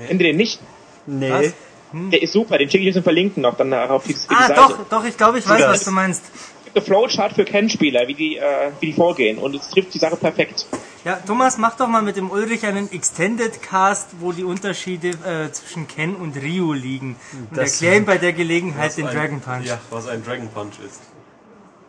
Kennt 0.07 0.21
ihr 0.21 0.27
den 0.27 0.37
nicht? 0.37 0.59
Nee. 1.07 1.31
Was? 1.31 1.53
Der 1.93 2.21
ist 2.21 2.33
super, 2.33 2.57
den 2.57 2.69
schicke 2.69 2.83
ich 2.83 2.89
euch 2.89 2.93
zum 2.93 3.03
Verlinken 3.03 3.41
noch 3.41 3.57
dann 3.57 3.73
auf 3.73 4.03
die, 4.03 4.13
für 4.13 4.27
die 4.29 4.35
Ah, 4.35 4.47
Seite. 4.47 4.59
doch, 4.59 4.77
doch, 4.89 5.05
ich 5.05 5.17
glaube, 5.17 5.39
ich 5.39 5.47
weiß, 5.49 5.61
was 5.67 5.83
du 5.85 5.91
meinst. 5.91 6.21
Es 6.23 6.65
gibt 6.73 6.77
eine 6.77 6.85
Flowchart 6.85 7.33
für 7.33 7.45
Ken-Spieler, 7.45 8.07
wie 8.07 8.13
die, 8.13 8.37
äh, 8.37 8.43
wie 8.79 8.87
die 8.87 8.93
vorgehen. 8.93 9.39
Und 9.39 9.55
es 9.55 9.69
trifft 9.69 9.93
die 9.93 9.97
Sache 9.97 10.15
perfekt. 10.15 10.67
Ja, 11.03 11.15
Thomas, 11.25 11.57
mach 11.57 11.75
doch 11.77 11.87
mal 11.87 12.01
mit 12.03 12.15
dem 12.17 12.29
Ulrich 12.29 12.63
einen 12.65 12.91
Extended 12.91 13.61
Cast, 13.63 14.09
wo 14.19 14.33
die 14.33 14.43
Unterschiede 14.43 15.09
äh, 15.09 15.51
zwischen 15.51 15.87
Ken 15.87 16.15
und 16.15 16.35
Ryu 16.37 16.73
liegen. 16.73 17.15
Und 17.49 17.57
Das- 17.57 17.73
erklär 17.81 17.97
ihm 17.97 18.05
bei 18.05 18.17
der 18.19 18.33
Gelegenheit 18.33 18.95
den 18.97 19.07
ein- 19.07 19.15
Dragon 19.15 19.39
Punch. 19.41 19.65
Ja, 19.65 19.79
was 19.89 20.07
ein 20.07 20.23
Dragon 20.23 20.47
Punch 20.49 20.73
ist. 20.85 20.99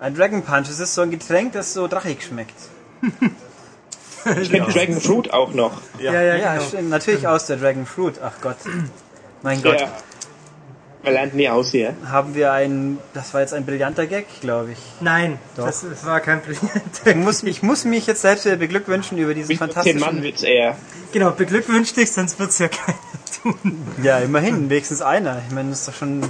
Ein 0.01 0.15
Dragon 0.15 0.43
Punch, 0.43 0.69
das 0.69 0.81
ist 0.81 0.95
so 0.95 1.03
ein 1.03 1.11
Getränk, 1.11 1.53
das 1.53 1.75
so 1.75 1.87
drachig 1.87 2.23
schmeckt. 2.23 2.55
Ich 4.41 4.51
kenne 4.51 4.67
Dragon 4.73 5.01
Fruit 5.01 5.33
auch 5.33 5.53
noch. 5.53 5.73
ja, 5.99 6.13
ja, 6.13 6.37
Ja, 6.37 6.55
genau. 6.55 6.67
stimmt, 6.69 6.89
natürlich 6.91 7.27
aus 7.29 7.47
der 7.47 7.57
Dragon 7.59 7.85
Fruit. 7.85 8.15
Ach 8.23 8.33
Gott. 8.41 8.57
Mein 9.43 9.63
Gott. 9.63 9.81
Der, 9.81 9.91
man 11.03 11.13
lernt 11.15 11.35
nie 11.35 11.49
aus 11.49 11.71
hier. 11.71 11.95
Haben 12.07 12.35
wir 12.35 12.53
ein, 12.53 12.99
das 13.15 13.33
war 13.33 13.41
jetzt 13.41 13.55
ein 13.55 13.65
brillanter 13.65 14.07
Gag, 14.07 14.27
glaube 14.43 14.73
ich. 14.73 14.79
Nein, 15.01 15.39
Doch. 15.57 15.65
das, 15.65 15.85
war 16.05 16.21
kein 16.21 16.41
Ich 16.51 16.59
Brillanter. 16.61 17.15
muss, 17.17 17.43
ich 17.43 17.63
muss 17.63 17.85
mich 17.85 18.07
jetzt 18.07 18.21
selbst 18.21 18.45
wieder 18.45 18.57
beglückwünschen 18.57 19.17
über 19.17 19.33
diesen 19.33 19.49
zehn 19.49 19.59
fantastischen... 19.59 20.01
Mann 20.01 20.23
Witz 20.23 20.43
eher. 20.43 20.77
Genau, 21.13 21.31
beglückwünsch 21.31 21.95
dich, 21.95 22.13
sonst 22.13 22.39
wird's 22.39 22.59
ja 22.59 22.69
keiner 22.69 22.99
tun. 23.43 23.83
Ja, 24.03 24.19
immerhin, 24.19 24.69
wenigstens 24.69 25.01
einer. 25.01 25.41
Ich 25.49 25.55
meine, 25.55 25.71
das 25.71 25.81
ist 25.81 25.89
doch 25.89 25.95
schon... 25.95 26.23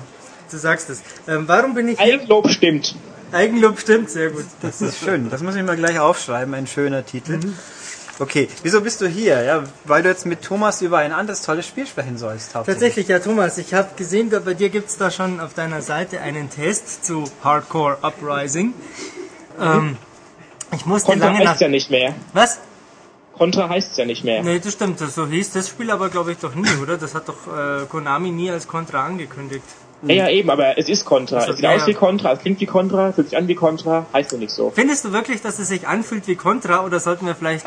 Du 0.51 0.57
sagst 0.57 0.91
es. 0.91 1.03
Ähm, 1.29 1.45
warum 1.47 1.75
bin 1.75 1.89
ich 1.89 2.01
hier? 2.01 2.15
Eigenlob 2.15 2.49
stimmt. 2.49 2.97
Eigenlob 3.33 3.79
stimmt, 3.79 4.11
sehr 4.11 4.31
gut. 4.31 4.45
Das 4.63 4.81
ist 4.83 4.99
schön. 4.99 5.31
Das 5.31 5.43
muss 5.43 5.55
ich 5.55 5.63
mal 5.63 5.77
gleich 5.77 5.99
aufschreiben, 5.99 6.55
ein 6.55 6.67
schöner 6.67 7.05
Titel. 7.07 7.37
Mhm. 7.39 7.57
Okay, 8.21 8.49
wieso 8.63 8.83
bist 8.83 9.01
du 9.01 9.09
hier? 9.09 9.43
Ja, 9.43 9.65
weil 9.85 10.03
du 10.03 10.11
jetzt 10.11 10.27
mit 10.27 10.43
Thomas 10.43 10.83
über 10.83 10.99
ein 10.99 11.13
anderes 11.13 11.41
tolles 11.41 11.67
Spiel 11.67 11.87
sprechen 11.87 12.19
sollst. 12.19 12.53
Tatsächlich, 12.53 13.09
ja, 13.09 13.19
Thomas, 13.19 13.57
ich 13.57 13.73
habe 13.73 13.89
gesehen, 13.97 14.29
da 14.29 14.41
bei 14.41 14.53
dir 14.53 14.69
gibt's 14.69 14.99
da 14.99 15.11
schon 15.11 15.41
auf 15.41 15.55
deiner 15.55 15.81
Seite 15.81 16.21
einen 16.21 16.51
Test 16.51 17.07
zu 17.07 17.25
Hardcore 17.43 17.97
Uprising. 18.03 18.75
Ähm, 19.59 19.97
ich 20.77 20.85
musste 20.85 21.13
Contra 21.13 21.29
lange 21.29 21.45
nach... 21.45 21.53
heißt 21.53 21.63
ja 21.63 21.69
nicht 21.69 21.91
mehr. 21.91 22.15
Was? 22.35 22.59
Contra 23.39 23.71
heißt 23.71 23.97
ja 23.97 24.05
nicht 24.05 24.23
mehr. 24.23 24.43
Nee, 24.43 24.61
das 24.61 24.75
stimmt, 24.75 24.99
so 24.99 25.27
hieß 25.27 25.53
das 25.53 25.69
Spiel 25.69 25.91
aber, 25.91 26.11
glaube 26.11 26.33
ich, 26.33 26.39
doch 26.39 26.55
nie, 26.55 26.77
oder? 26.83 26.99
Das 26.99 27.15
hat 27.15 27.27
doch 27.27 27.47
äh, 27.47 27.87
Konami 27.87 28.31
nie 28.31 28.51
als 28.51 28.69
Contra 28.69 29.03
angekündigt. 29.03 29.65
Ja, 30.03 30.15
ja, 30.15 30.29
eben, 30.31 30.49
aber 30.49 30.79
es 30.79 30.89
ist 30.89 31.05
Contra. 31.05 31.39
Es 31.41 31.57
sieht 31.57 31.61
ja, 31.61 31.73
aus 31.75 31.87
wie 31.87 31.93
Contra, 31.93 32.33
es 32.33 32.39
klingt 32.39 32.59
wie 32.61 32.67
Contra, 32.67 33.13
fühlt 33.13 33.29
sich 33.29 33.37
an 33.39 33.49
wie 33.49 33.55
Contra, 33.55 34.07
heißt 34.15 34.33
nur 34.33 34.39
nicht 34.41 34.51
so. 34.53 34.71
Findest 34.75 35.05
du 35.05 35.13
wirklich, 35.13 35.43
dass 35.43 35.59
es 35.59 35.69
sich 35.69 35.87
anfühlt 35.87 36.27
wie 36.27 36.37
Contra 36.37 36.85
oder 36.85 37.01
sollten 37.01 37.27
wir 37.27 37.35
vielleicht, 37.35 37.67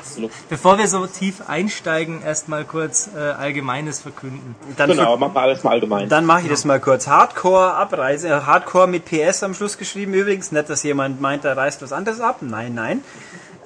bevor 0.49 0.79
wir 0.79 0.87
so 0.87 1.05
tief 1.05 1.43
einsteigen, 1.47 2.23
erstmal 2.23 2.63
kurz 2.63 3.09
äh, 3.15 3.19
Allgemeines 3.19 3.99
verkünden? 3.99 4.55
Dann 4.77 4.89
Genau, 4.89 5.15
machen 5.17 5.35
wir 5.35 5.41
alles 5.41 5.63
mal 5.63 5.71
allgemein. 5.71 6.09
Dann 6.09 6.25
mache 6.25 6.41
ich 6.41 6.49
das 6.49 6.65
mal 6.65 6.79
kurz. 6.79 7.07
Hardcore 7.07 7.73
Abreise, 7.75 8.29
äh, 8.29 8.31
Hardcore 8.31 8.87
mit 8.87 9.05
PS 9.05 9.43
am 9.43 9.53
Schluss 9.53 9.77
geschrieben 9.77 10.13
übrigens. 10.15 10.51
Nicht, 10.51 10.69
dass 10.69 10.81
jemand 10.83 11.21
meint, 11.21 11.45
da 11.45 11.53
reißt 11.53 11.81
was 11.83 11.93
anderes 11.93 12.19
ab. 12.19 12.37
Nein, 12.41 12.73
nein. 12.73 13.03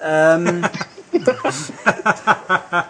Ähm, 0.06 0.66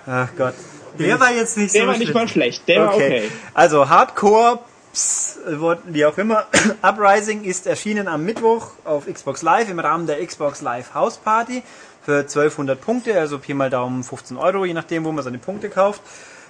Ach 0.06 0.30
Gott. 0.38 0.54
Der 1.00 1.20
war 1.20 1.32
jetzt 1.32 1.58
nicht 1.58 1.74
Der 1.76 1.82
so 1.84 1.88
war 1.88 1.94
nicht 1.98 2.06
schlimm. 2.10 2.14
mal 2.16 2.28
schlecht, 2.28 2.68
der 2.68 2.82
war 2.88 2.96
okay. 2.96 3.30
Also 3.54 3.88
Hardcore, 3.90 4.60
Pss, 4.98 5.38
Wort- 5.60 5.84
wie 5.86 6.08
auch 6.08 6.18
immer, 6.18 6.48
Uprising 6.82 7.44
ist 7.44 7.68
erschienen 7.68 8.08
am 8.08 8.26
Mittwoch 8.26 8.72
auf 8.84 9.06
Xbox 9.06 9.44
Live 9.44 9.70
im 9.70 9.78
Rahmen 9.78 10.08
der 10.08 10.26
Xbox 10.26 10.62
Live 10.62 10.96
House 10.96 11.18
Party 11.18 11.62
für 12.04 12.22
1200 12.22 12.82
Punkte, 12.82 13.20
also 13.20 13.38
Pi 13.38 13.54
mal 13.54 13.70
Daumen 13.70 14.04
15 14.04 14.38
Euro, 14.38 14.66
je 14.66 14.74
nachdem, 14.74 15.06
wo 15.06 15.12
man 15.12 15.24
seine 15.24 15.38
Punkte 15.38 15.70
kauft. 15.70 16.02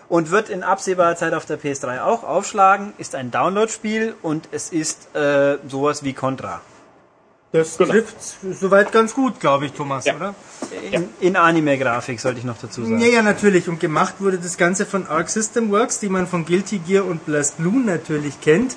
Und 0.07 0.31
wird 0.31 0.47
in 0.49 0.63
absehbarer 0.63 1.17
Zeit 1.17 1.33
auf 1.33 1.45
der 1.45 1.59
PS3 1.59 2.01
auch 2.01 2.23
aufschlagen, 2.23 2.93
ist 2.97 3.15
ein 3.15 3.31
Download-Spiel 3.31 4.15
und 4.21 4.47
es 4.53 4.69
ist 4.69 5.13
äh, 5.13 5.57
sowas 5.67 6.03
wie 6.05 6.13
Contra. 6.13 6.61
Das 7.59 7.77
Genau. 7.77 7.91
trifft 7.91 8.15
soweit 8.59 8.91
ganz 8.91 9.13
gut, 9.13 9.39
glaube 9.39 9.65
ich, 9.65 9.73
Thomas, 9.73 10.05
Ja. 10.05 10.15
oder? 10.15 10.35
In, 10.91 11.09
in 11.19 11.35
Anime-Grafik, 11.35 12.19
sollte 12.19 12.39
ich 12.39 12.45
noch 12.45 12.57
dazu 12.57 12.83
sagen. 12.83 12.99
Ja, 12.99 13.07
ja, 13.07 13.21
natürlich. 13.21 13.67
Und 13.69 13.79
gemacht 13.79 14.15
wurde 14.19 14.37
das 14.37 14.57
Ganze 14.57 14.85
von 14.85 15.07
Arc 15.07 15.29
System 15.29 15.71
Works, 15.71 15.99
die 15.99 16.09
man 16.09 16.27
von 16.27 16.45
Guilty 16.45 16.79
Gear 16.79 17.05
und 17.05 17.25
Blast 17.25 17.57
Blue 17.57 17.79
natürlich 17.79 18.39
kennt. 18.41 18.75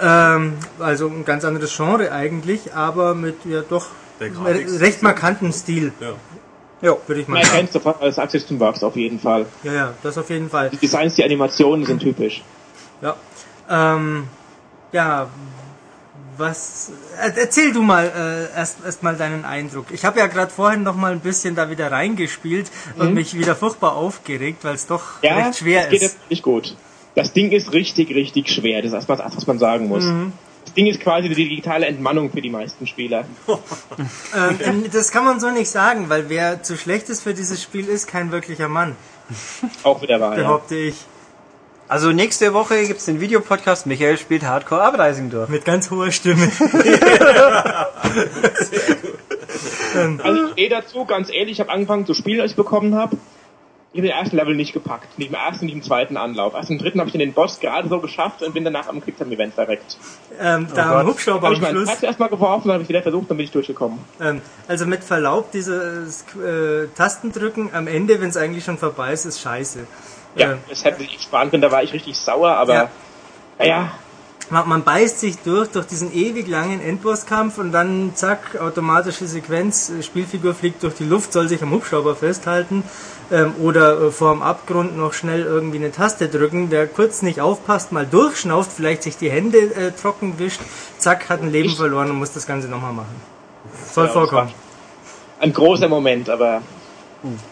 Ähm, 0.00 0.54
also 0.78 1.06
ein 1.08 1.24
ganz 1.24 1.44
anderes 1.44 1.74
Genre 1.76 2.12
eigentlich, 2.12 2.74
aber 2.74 3.14
mit 3.14 3.36
ja 3.44 3.62
doch 3.62 3.86
recht 4.20 5.02
markantem 5.02 5.52
Stil, 5.52 5.92
Ja. 6.00 6.12
Jo. 6.82 6.98
würde 7.06 7.20
ich 7.22 7.28
mal 7.28 7.34
Man 7.36 7.44
sagen. 7.44 7.54
erkennt 7.56 7.72
sofort 7.72 8.02
als 8.02 8.18
Arc 8.18 8.30
System 8.30 8.58
Works 8.60 8.82
auf 8.82 8.96
jeden 8.96 9.18
Fall. 9.20 9.46
Ja, 9.62 9.72
ja, 9.72 9.94
das 10.02 10.16
auf 10.18 10.28
jeden 10.30 10.48
Fall. 10.50 10.70
Die 10.70 10.76
Designs, 10.78 11.14
die 11.14 11.24
Animationen 11.24 11.84
sind 11.86 12.00
typisch. 12.00 12.42
Ja. 13.02 13.16
Ähm, 13.68 14.24
ja, 14.92 15.28
was. 16.36 16.90
äh, 17.22 17.30
Erzähl 17.36 17.72
du 17.72 17.82
mal 17.82 18.06
äh, 18.54 18.56
erst, 18.58 18.78
erst 18.84 19.02
mal 19.02 19.16
deinen 19.16 19.44
Eindruck. 19.44 19.86
Ich 19.92 20.04
habe 20.04 20.18
ja 20.20 20.26
gerade 20.26 20.50
vorhin 20.50 20.82
noch 20.82 20.96
mal 20.96 21.12
ein 21.12 21.20
bisschen 21.20 21.54
da 21.54 21.70
wieder 21.70 21.90
reingespielt 21.92 22.70
und 22.96 23.14
mich 23.14 23.36
wieder 23.38 23.54
furchtbar 23.56 23.94
aufgeregt, 23.96 24.64
weil 24.64 24.74
es 24.74 24.86
doch 24.86 25.02
Mhm. 25.22 25.28
Ja, 25.28 25.34
recht 25.36 25.58
schwer 25.58 25.80
das 25.82 25.90
geht 25.90 26.02
ist. 26.02 26.12
jetzt 26.14 26.30
nicht 26.30 26.42
gut. 26.42 26.76
Das 27.14 27.32
Ding 27.32 27.50
ist 27.52 27.72
richtig, 27.72 28.10
richtig 28.14 28.48
schwer. 28.48 28.82
Das 28.82 28.90
ist 28.90 28.94
erstmal 28.94 29.18
das, 29.18 29.36
was 29.36 29.46
man 29.46 29.58
sagen 29.58 29.88
muss. 29.88 30.04
Mhm. 30.04 30.32
Das 30.64 30.74
Ding 30.74 30.86
ist 30.86 31.00
quasi 31.00 31.28
die 31.28 31.34
digitale 31.34 31.86
Entmannung 31.86 32.30
für 32.30 32.40
die 32.40 32.50
meisten 32.50 32.86
Spieler. 32.86 33.24
Ähm, 34.64 34.84
das 34.92 35.10
kann 35.10 35.24
man 35.24 35.40
so 35.40 35.50
nicht 35.50 35.68
sagen, 35.70 36.08
weil 36.08 36.28
wer 36.28 36.62
zu 36.62 36.76
schlecht 36.76 37.08
ist 37.08 37.22
für 37.22 37.34
dieses 37.34 37.60
Spiel, 37.62 37.88
ist 37.88 38.06
kein 38.06 38.30
wirklicher 38.30 38.68
Mann, 38.68 38.94
Auch 39.82 40.00
wieder 40.02 40.20
wahr. 40.20 40.36
Ja. 40.36 40.42
behaupte 40.44 40.76
ich. 40.76 40.94
Also 41.90 42.12
nächste 42.12 42.54
Woche 42.54 42.86
gibt's 42.86 43.06
den 43.06 43.20
Videopodcast 43.20 43.84
Michael 43.86 44.16
spielt 44.16 44.44
Hardcore 44.44 44.80
Uprising 44.80 45.28
durch. 45.28 45.48
Mit 45.48 45.64
ganz 45.64 45.90
hoher 45.90 46.12
Stimme. 46.12 46.48
Also 50.22 50.44
ich 50.44 50.52
stehe 50.52 50.68
dazu, 50.70 51.04
ganz 51.04 51.30
ehrlich, 51.30 51.54
ich 51.54 51.60
habe 51.60 51.70
angefangen 51.70 52.06
zu 52.06 52.14
spielen, 52.14 52.40
als 52.40 52.52
ich 52.52 52.56
bekommen 52.56 52.94
habe. 52.94 53.16
Ich 53.92 53.98
habe 53.98 54.06
den 54.06 54.16
ersten 54.16 54.36
Level 54.36 54.54
nicht 54.54 54.72
gepackt. 54.72 55.18
Nicht 55.18 55.30
im 55.30 55.34
ersten, 55.34 55.66
nicht 55.66 55.74
im 55.74 55.82
zweiten 55.82 56.16
Anlauf. 56.16 56.54
Erst 56.54 56.70
im 56.70 56.78
dritten 56.78 57.00
habe 57.00 57.10
ich 57.10 57.16
den 57.18 57.32
Boss 57.32 57.58
gerade 57.58 57.88
so 57.88 57.98
geschafft 57.98 58.40
und 58.40 58.54
bin 58.54 58.62
danach 58.62 58.86
am 58.88 59.00
Quick-Time-Event 59.00 59.56
direkt. 59.58 59.96
ähm, 60.40 60.68
da 60.72 60.84
Gott. 60.90 61.00
am 61.00 61.06
Hubschrauber 61.08 61.38
Habe 61.38 61.46
am 61.48 61.52
ich 61.54 61.60
meinen 61.60 61.74
Schluss. 61.74 61.88
Herz 61.88 62.02
erstmal 62.04 62.28
geworfen, 62.28 62.68
dann 62.68 62.74
habe 62.74 62.82
ich 62.84 62.88
wieder 62.88 63.02
versucht, 63.02 63.28
dann 63.28 63.36
bin 63.36 63.44
ich 63.46 63.50
durchgekommen. 63.50 63.98
Ähm, 64.20 64.42
also 64.68 64.86
mit 64.86 65.02
Verlaub, 65.02 65.50
dieses 65.50 66.22
äh, 66.36 66.86
Tastendrücken 66.96 67.74
am 67.74 67.88
Ende, 67.88 68.20
wenn 68.20 68.28
es 68.28 68.36
eigentlich 68.36 68.64
schon 68.64 68.78
vorbei 68.78 69.12
ist, 69.12 69.24
ist 69.24 69.40
scheiße. 69.40 69.80
Ja, 70.36 70.52
Äh, 70.52 70.56
das 70.68 70.84
hätte 70.84 71.02
ich 71.02 71.20
sparen 71.20 71.50
können, 71.50 71.62
da 71.62 71.72
war 71.72 71.82
ich 71.82 71.92
richtig 71.92 72.16
sauer, 72.16 72.50
aber 72.50 72.72
Ja. 72.74 72.90
naja, 73.58 73.92
Man, 74.50 74.68
man 74.68 74.82
beißt 74.84 75.20
sich 75.20 75.38
durch, 75.38 75.68
durch 75.70 75.86
diesen 75.86 76.12
ewig 76.12 76.48
langen 76.48 76.80
Endbosskampf 76.80 77.58
und 77.58 77.70
dann 77.72 78.12
zack, 78.14 78.60
automatische 78.60 79.26
Sequenz, 79.26 79.90
äh, 79.90 80.02
Spielfigur 80.02 80.54
fliegt 80.54 80.82
durch 80.82 80.94
die 80.94 81.04
Luft, 81.04 81.32
soll 81.32 81.48
sich 81.48 81.62
am 81.62 81.70
Hubschrauber 81.70 82.16
festhalten 82.16 82.82
ähm, 83.30 83.54
oder 83.62 84.00
äh, 84.00 84.10
vorm 84.10 84.42
Abgrund 84.42 84.96
noch 84.96 85.12
schnell 85.12 85.42
irgendwie 85.42 85.78
eine 85.78 85.92
Taste 85.92 86.28
drücken. 86.28 86.66
Wer 86.70 86.88
kurz 86.88 87.22
nicht 87.22 87.40
aufpasst, 87.40 87.92
mal 87.92 88.06
durchschnauft, 88.06 88.72
vielleicht 88.72 89.04
sich 89.04 89.16
die 89.16 89.30
Hände 89.30 89.58
äh, 89.58 89.92
trocken 89.92 90.38
wischt, 90.38 90.60
zack, 90.98 91.28
hat 91.28 91.42
ein 91.42 91.52
Leben 91.52 91.68
Ich- 91.68 91.76
verloren 91.76 92.10
und 92.10 92.16
muss 92.18 92.32
das 92.32 92.46
Ganze 92.46 92.66
nochmal 92.68 92.92
machen. 92.92 93.14
Soll 93.92 94.06
Ja, 94.06 94.12
vorkommen. 94.12 94.50
ein 95.38 95.52
großer 95.52 95.88
Moment, 95.88 96.28
aber 96.28 96.60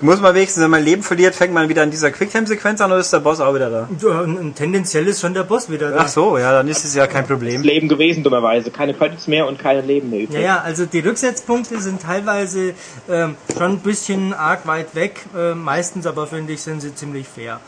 Muss 0.01 0.21
man 0.21 0.35
wenigstens, 0.35 0.63
wenn 0.63 0.71
man 0.71 0.83
Leben 0.83 1.03
verliert, 1.03 1.35
fängt 1.35 1.53
man 1.53 1.69
wieder 1.69 1.83
an 1.83 1.91
dieser 1.91 2.11
Quicktime-Sequenz 2.11 2.81
an 2.81 2.91
oder 2.91 3.01
ist 3.01 3.13
der 3.13 3.21
Boss 3.21 3.39
auch 3.41 3.55
wieder 3.55 3.69
da? 3.71 3.89
Und 4.23 4.55
tendenziell 4.57 5.07
ist 5.07 5.21
schon 5.21 5.35
der 5.35 5.43
Boss 5.45 5.71
wieder 5.71 5.91
da. 5.91 5.97
Ach 6.01 6.09
so, 6.09 6.39
ja, 6.39 6.53
dann 6.53 6.69
ist 6.69 6.85
es 6.85 6.95
ja 6.95 7.07
kein 7.07 7.23
das 7.23 7.29
Problem. 7.31 7.63
Leben 7.63 7.89
gewesen, 7.89 8.25
dummerweise. 8.25 8.71
Keine 8.71 8.95
Credits 8.95 9.27
mehr 9.27 9.47
und 9.47 9.59
keine 9.59 9.83
Leben 9.83 10.09
mehr 10.11 10.21
übrig. 10.21 10.37
Ja, 10.37 10.41
ja, 10.41 10.61
also 10.63 10.87
die 10.87 11.01
Rücksetzpunkte 11.01 11.81
sind 11.81 12.01
teilweise 12.01 12.73
ähm, 13.11 13.37
schon 13.53 13.73
ein 13.73 13.79
bisschen 13.81 14.33
arg 14.33 14.67
weit 14.67 14.95
weg, 14.95 15.27
äh, 15.37 15.55
meistens 15.55 16.07
aber 16.07 16.27
finde 16.27 16.55
ich, 16.55 16.63
sind 16.63 16.81
sie 16.81 16.95
ziemlich 16.95 17.27
fair. 17.29 17.61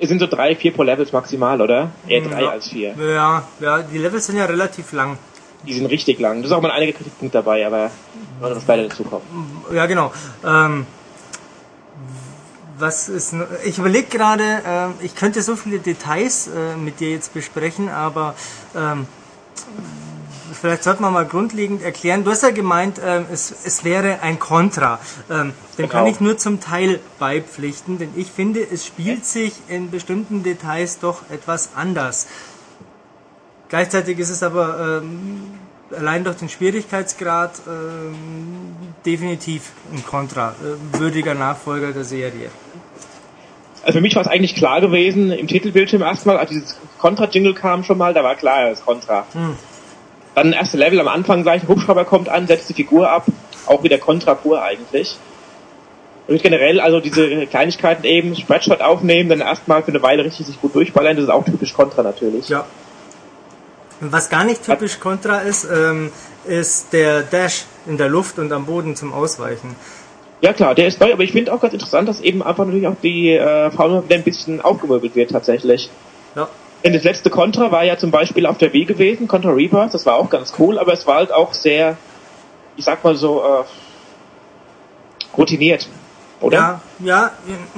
Es 0.00 0.08
sind 0.08 0.18
so 0.20 0.26
drei, 0.26 0.56
vier 0.56 0.72
pro 0.72 0.82
Levels 0.82 1.12
maximal, 1.12 1.60
oder? 1.60 1.90
Eher 2.06 2.22
drei 2.22 2.42
Ja. 2.42 2.50
als 2.50 2.68
vier. 2.68 2.94
Ja, 2.98 3.42
ja, 3.60 3.82
die 3.82 3.98
Levels 3.98 4.26
sind 4.26 4.36
ja 4.38 4.44
relativ 4.44 4.92
lang. 4.92 5.18
Die 5.66 5.72
sind 5.74 5.86
richtig 5.86 6.20
lang. 6.20 6.42
Da 6.42 6.48
sind 6.48 6.56
auch 6.56 6.62
mal 6.62 6.70
einige 6.70 6.92
Kritikpunkte 6.92 7.38
dabei, 7.38 7.66
aber 7.66 7.90
noch 8.40 8.60
später 8.60 8.84
dazu 8.88 9.02
kommen. 9.02 9.22
Ja, 9.74 9.86
genau. 9.86 10.12
Ähm, 10.46 10.86
was 12.78 13.08
ist, 13.08 13.34
ich 13.64 13.78
überlege 13.78 14.08
gerade, 14.08 14.62
ähm, 14.66 14.94
ich 15.00 15.14
könnte 15.14 15.42
so 15.42 15.56
viele 15.56 15.78
Details 15.78 16.48
äh, 16.48 16.76
mit 16.76 17.00
dir 17.00 17.10
jetzt 17.10 17.34
besprechen, 17.34 17.88
aber 17.88 18.34
ähm, 18.76 19.06
vielleicht 20.60 20.84
sollte 20.84 21.02
man 21.02 21.12
mal 21.12 21.26
grundlegend 21.26 21.82
erklären. 21.82 22.24
Du 22.24 22.30
hast 22.30 22.42
ja 22.42 22.50
gemeint, 22.50 23.00
ähm, 23.04 23.26
es, 23.32 23.54
es 23.64 23.84
wäre 23.84 24.20
ein 24.22 24.38
Kontra. 24.38 24.98
Dem 25.28 25.36
kann 25.38 25.54
Genau. 25.76 26.06
ich 26.06 26.20
nur 26.20 26.38
zum 26.38 26.60
Teil 26.60 27.00
beipflichten, 27.18 27.98
denn 27.98 28.10
ich 28.16 28.30
finde, 28.30 28.60
es 28.60 28.86
spielt 28.86 29.24
sich 29.24 29.52
in 29.68 29.90
bestimmten 29.90 30.42
Details 30.42 30.98
doch 30.98 31.28
etwas 31.30 31.70
anders. 31.76 32.26
Gleichzeitig 33.68 34.18
ist 34.18 34.30
es 34.30 34.42
aber 34.42 35.02
allein 35.96 36.24
durch 36.24 36.36
den 36.36 36.48
Schwierigkeitsgrad 36.48 37.62
ähm, 37.66 38.76
definitiv 39.04 39.72
ein 39.92 40.04
Kontra, 40.04 40.50
äh, 40.50 40.98
würdiger 40.98 41.34
Nachfolger 41.34 41.92
der 41.92 42.04
Serie. 42.04 42.50
Also 43.82 43.98
für 43.98 44.02
mich 44.02 44.14
war 44.14 44.22
es 44.22 44.28
eigentlich 44.28 44.54
klar 44.54 44.80
gewesen, 44.80 45.30
im 45.30 45.46
Titelbildschirm 45.46 46.02
erstmal, 46.02 46.38
als 46.38 46.50
dieses 46.50 46.76
Contra-Jingle 46.98 47.54
kam 47.54 47.84
schon 47.84 47.98
mal, 47.98 48.12
da 48.12 48.24
war 48.24 48.34
klar, 48.34 48.68
das 48.68 48.80
ist 48.80 48.86
Contra. 48.86 49.26
Dann 50.34 50.52
erste 50.52 50.76
Level 50.76 51.00
am 51.00 51.08
Anfang 51.08 51.42
gleich, 51.42 51.62
ein 51.62 51.68
Hubschrauber 51.68 52.04
kommt 52.04 52.28
an, 52.28 52.46
setzt 52.46 52.68
die 52.68 52.74
Figur 52.74 53.10
ab, 53.10 53.26
auch 53.66 53.82
wieder 53.82 53.98
Contra 53.98 54.34
pur 54.34 54.62
eigentlich. 54.62 55.16
Und 56.28 56.42
generell, 56.42 56.78
also 56.80 57.00
diese 57.00 57.46
Kleinigkeiten 57.46 58.04
eben, 58.04 58.36
Spreadshot 58.36 58.82
aufnehmen, 58.82 59.30
dann 59.30 59.40
erstmal 59.40 59.82
für 59.82 59.88
eine 59.88 60.02
Weile 60.02 60.24
richtig 60.24 60.46
sich 60.46 60.60
gut 60.60 60.74
durchballern, 60.74 61.16
das 61.16 61.24
ist 61.24 61.30
auch 61.30 61.44
typisch 61.44 61.72
Contra 61.72 62.02
natürlich. 62.02 62.48
Ja. 62.50 62.66
Was 64.00 64.28
gar 64.28 64.44
nicht 64.44 64.64
typisch 64.64 65.00
Contra 65.00 65.38
ist, 65.38 65.64
ähm, 65.64 66.12
ist 66.44 66.92
der 66.92 67.22
Dash 67.22 67.64
in 67.86 67.96
der 67.96 68.08
Luft 68.08 68.38
und 68.38 68.52
am 68.52 68.66
Boden 68.66 68.94
zum 68.94 69.12
Ausweichen. 69.12 69.74
Ja 70.40 70.52
klar, 70.52 70.74
der 70.74 70.86
ist 70.86 71.00
neu, 71.00 71.12
aber 71.12 71.24
ich 71.24 71.32
finde 71.32 71.52
auch 71.52 71.60
ganz 71.60 71.74
interessant, 71.74 72.08
dass 72.08 72.20
eben 72.20 72.42
einfach 72.42 72.64
natürlich 72.64 72.86
auch 72.86 72.96
die 73.02 73.32
äh, 73.32 73.70
Fauna 73.70 74.04
wieder 74.04 74.14
ein 74.14 74.22
bisschen 74.22 74.60
aufgemöbelt 74.60 75.16
wird 75.16 75.32
tatsächlich. 75.32 75.90
Ja. 76.36 76.48
Denn 76.84 76.92
das 76.92 77.02
letzte 77.02 77.28
Contra 77.28 77.72
war 77.72 77.82
ja 77.84 77.98
zum 77.98 78.12
Beispiel 78.12 78.46
auf 78.46 78.58
der 78.58 78.72
Wii 78.72 78.84
gewesen, 78.84 79.26
Contra 79.26 79.50
Rebirth, 79.50 79.94
das 79.94 80.06
war 80.06 80.14
auch 80.14 80.30
ganz 80.30 80.52
cool, 80.58 80.78
aber 80.78 80.92
es 80.92 81.06
war 81.08 81.16
halt 81.16 81.32
auch 81.32 81.52
sehr, 81.54 81.96
ich 82.76 82.84
sag 82.84 83.02
mal 83.02 83.16
so, 83.16 83.42
äh, 83.42 83.64
routiniert. 85.36 85.88
Oder? 86.40 86.56
Ja, 86.56 86.80
ja, 87.00 87.30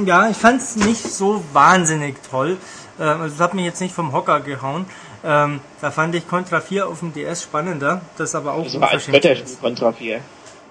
ja, 0.05 0.29
ich 0.29 0.37
fand 0.37 0.61
es 0.61 0.77
nicht 0.77 1.03
so 1.03 1.43
wahnsinnig 1.55 2.17
toll. 2.31 2.59
Ähm, 3.01 3.23
also 3.23 3.35
es 3.35 3.41
hat 3.41 3.55
mich 3.55 3.65
jetzt 3.65 3.81
nicht 3.81 3.95
vom 3.95 4.13
Hocker 4.13 4.41
gehauen. 4.41 4.85
Ähm, 5.25 5.61
da 5.81 5.91
fand 5.91 6.15
ich 6.15 6.29
Contra 6.29 6.61
4 6.61 6.87
auf 6.87 7.01
dem 7.01 7.15
DS 7.15 7.43
spannender, 7.43 8.03
das 8.19 8.35
aber 8.35 8.53
auch 8.53 8.65
Das 8.65 8.81
war 8.81 8.93
ist. 8.95 9.61
Contra 9.61 9.93
4. 9.93 10.21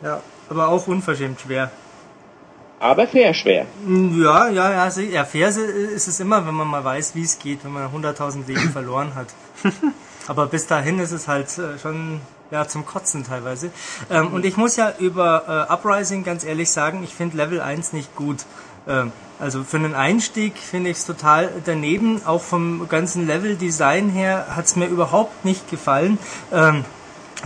Ja, 0.03 0.21
aber 0.49 0.67
auch 0.69 0.87
unverschämt 0.87 1.41
schwer. 1.41 1.71
Aber 2.79 3.07
fair 3.07 3.33
schwer. 3.33 3.65
Ja, 3.87 4.47
ja, 4.49 4.71
ja, 4.71 4.89
sie- 4.89 5.09
ja, 5.09 5.25
fair 5.25 5.49
ist 5.49 6.07
es 6.07 6.19
immer, 6.19 6.47
wenn 6.47 6.53
man 6.53 6.67
mal 6.67 6.83
weiß, 6.83 7.13
wie 7.15 7.23
es 7.23 7.37
geht, 7.37 7.63
wenn 7.65 7.73
man 7.73 7.91
100.000 7.91 8.47
Leben 8.47 8.69
verloren 8.73 9.13
hat. 9.15 9.27
Aber 10.27 10.45
bis 10.45 10.67
dahin 10.67 10.99
ist 10.99 11.11
es 11.11 11.27
halt 11.27 11.47
äh, 11.57 11.77
schon 11.81 12.21
ja, 12.51 12.67
zum 12.67 12.85
Kotzen 12.85 13.25
teilweise. 13.25 13.71
Ähm, 14.09 14.27
und 14.33 14.45
ich 14.45 14.57
muss 14.57 14.75
ja 14.77 14.93
über 14.97 15.67
äh, 15.69 15.73
Uprising 15.73 16.23
ganz 16.23 16.43
ehrlich 16.45 16.71
sagen, 16.71 17.03
ich 17.03 17.13
finde 17.13 17.35
Level 17.37 17.59
1 17.61 17.93
nicht 17.93 18.15
gut. 18.15 18.45
Ähm, 18.87 19.11
also 19.39 19.63
für 19.63 19.77
einen 19.77 19.95
Einstieg 19.95 20.57
finde 20.57 20.89
ich 20.89 20.97
es 20.97 21.05
total 21.05 21.49
daneben. 21.65 22.21
Auch 22.25 22.41
vom 22.41 22.87
ganzen 22.87 23.27
Level-Design 23.27 24.09
her 24.09 24.47
hat 24.55 24.65
es 24.65 24.75
mir 24.75 24.85
überhaupt 24.87 25.43
nicht 25.45 25.69
gefallen. 25.69 26.17
Ähm, 26.53 26.85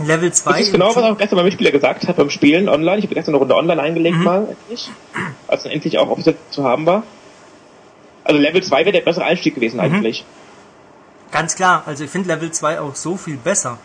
Level 0.00 0.32
2 0.32 0.50
Das 0.50 0.60
ist 0.62 0.72
genau, 0.72 0.88
was 0.94 1.02
auch 1.04 1.16
gestern 1.16 1.36
mein 1.36 1.44
Mitspieler 1.44 1.70
gesagt 1.70 2.06
hat 2.08 2.16
beim 2.16 2.30
Spielen 2.30 2.68
online. 2.68 2.98
Ich 2.98 3.04
habe 3.04 3.14
gestern 3.14 3.32
eine 3.32 3.38
Runde 3.38 3.54
online 3.56 3.80
eingelegt 3.80 4.16
Mhm. 4.16 4.24
mal, 4.24 4.48
endlich. 4.48 4.90
Als 5.46 5.62
dann 5.62 5.72
endlich 5.72 5.98
auch 5.98 6.08
offiziell 6.10 6.36
zu 6.50 6.64
haben 6.64 6.84
war. 6.86 7.04
Also 8.24 8.40
Level 8.40 8.62
2 8.62 8.80
wäre 8.80 8.92
der 8.92 9.02
bessere 9.02 9.24
Einstieg 9.24 9.54
Mhm. 9.54 9.60
gewesen 9.60 9.80
eigentlich. 9.80 10.24
Ganz 11.30 11.54
klar, 11.56 11.82
also 11.86 12.04
ich 12.04 12.10
finde 12.10 12.28
Level 12.28 12.50
2 12.50 12.80
auch 12.80 12.94
so 12.94 13.16
viel 13.16 13.36
besser. 13.36 13.78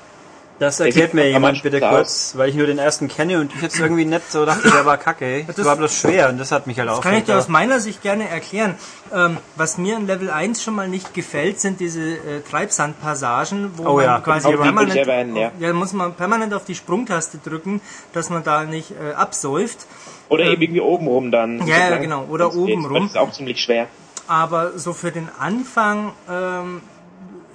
Das 0.60 0.80
erklärt 0.82 1.14
mir 1.14 1.30
jemand 1.30 1.64
bitte 1.64 1.82
aus. 1.88 1.96
kurz, 1.96 2.34
weil 2.36 2.50
ich 2.50 2.56
nur 2.56 2.68
den 2.68 2.78
ersten 2.80 3.08
kenne 3.08 3.40
und 3.40 3.56
ich 3.56 3.62
jetzt 3.62 3.80
irgendwie 3.80 4.04
nicht 4.06 4.30
so 4.30 4.46
dachte, 4.46 4.70
der 4.70 4.86
war 4.86 4.98
kacke. 4.98 5.46
Das 5.48 5.56
Das- 5.56 5.66
war 5.66 5.76
bloß 5.78 5.96
schwer 5.96 6.30
und 6.30 6.38
das 6.38 6.52
hat 6.52 6.68
mich 6.68 6.78
halt 6.80 6.90
Das 6.90 7.00
kann 7.02 7.16
ich 7.16 7.24
dir 7.24 7.38
aus 7.38 7.48
meiner 7.48 7.80
Sicht 7.80 8.02
gerne 8.02 8.28
erklären. 8.28 8.76
Ähm, 9.14 9.38
was 9.56 9.78
mir 9.78 9.96
in 9.96 10.06
Level 10.06 10.30
1 10.30 10.62
schon 10.62 10.76
mal 10.76 10.88
nicht 10.90 11.14
gefällt, 11.14 11.60
sind 11.62 11.80
diese 11.80 12.02
äh, 12.02 12.42
Treibsandpassagen, 12.50 13.72
wo 13.78 13.88
Oh 13.88 13.96
man 13.96 14.06
ja, 14.06 14.20
quasi 14.20 14.52
permanent, 14.52 14.96
erwähnen, 14.98 15.36
ja. 15.36 15.52
ja, 15.60 15.74
muss 15.74 15.94
man 15.94 16.14
permanent 16.14 16.54
auf 16.54 16.66
die 16.66 16.76
Sprungtaste 16.76 17.38
drücken, 17.38 17.82
dass 18.14 18.30
man 18.30 18.44
da 18.44 18.64
nicht 18.66 18.92
äh, 18.92 19.14
absäuft. 19.14 19.86
Oder 20.30 20.46
eben 20.46 20.62
irgendwie 20.62 20.82
oben 20.82 21.08
rum 21.08 21.32
dann. 21.32 21.66
Ja, 21.66 21.90
ja, 21.90 21.98
genau. 21.98 22.26
Oder 22.30 22.54
oben 22.54 22.86
rum. 22.86 23.04
Das 23.04 23.12
ist 23.12 23.18
auch 23.18 23.32
ziemlich 23.32 23.60
schwer. 23.62 23.88
Aber 24.28 24.78
so 24.78 24.94
für 24.94 25.12
den 25.12 25.28
Anfang 25.40 26.12
ähm, 26.30 26.82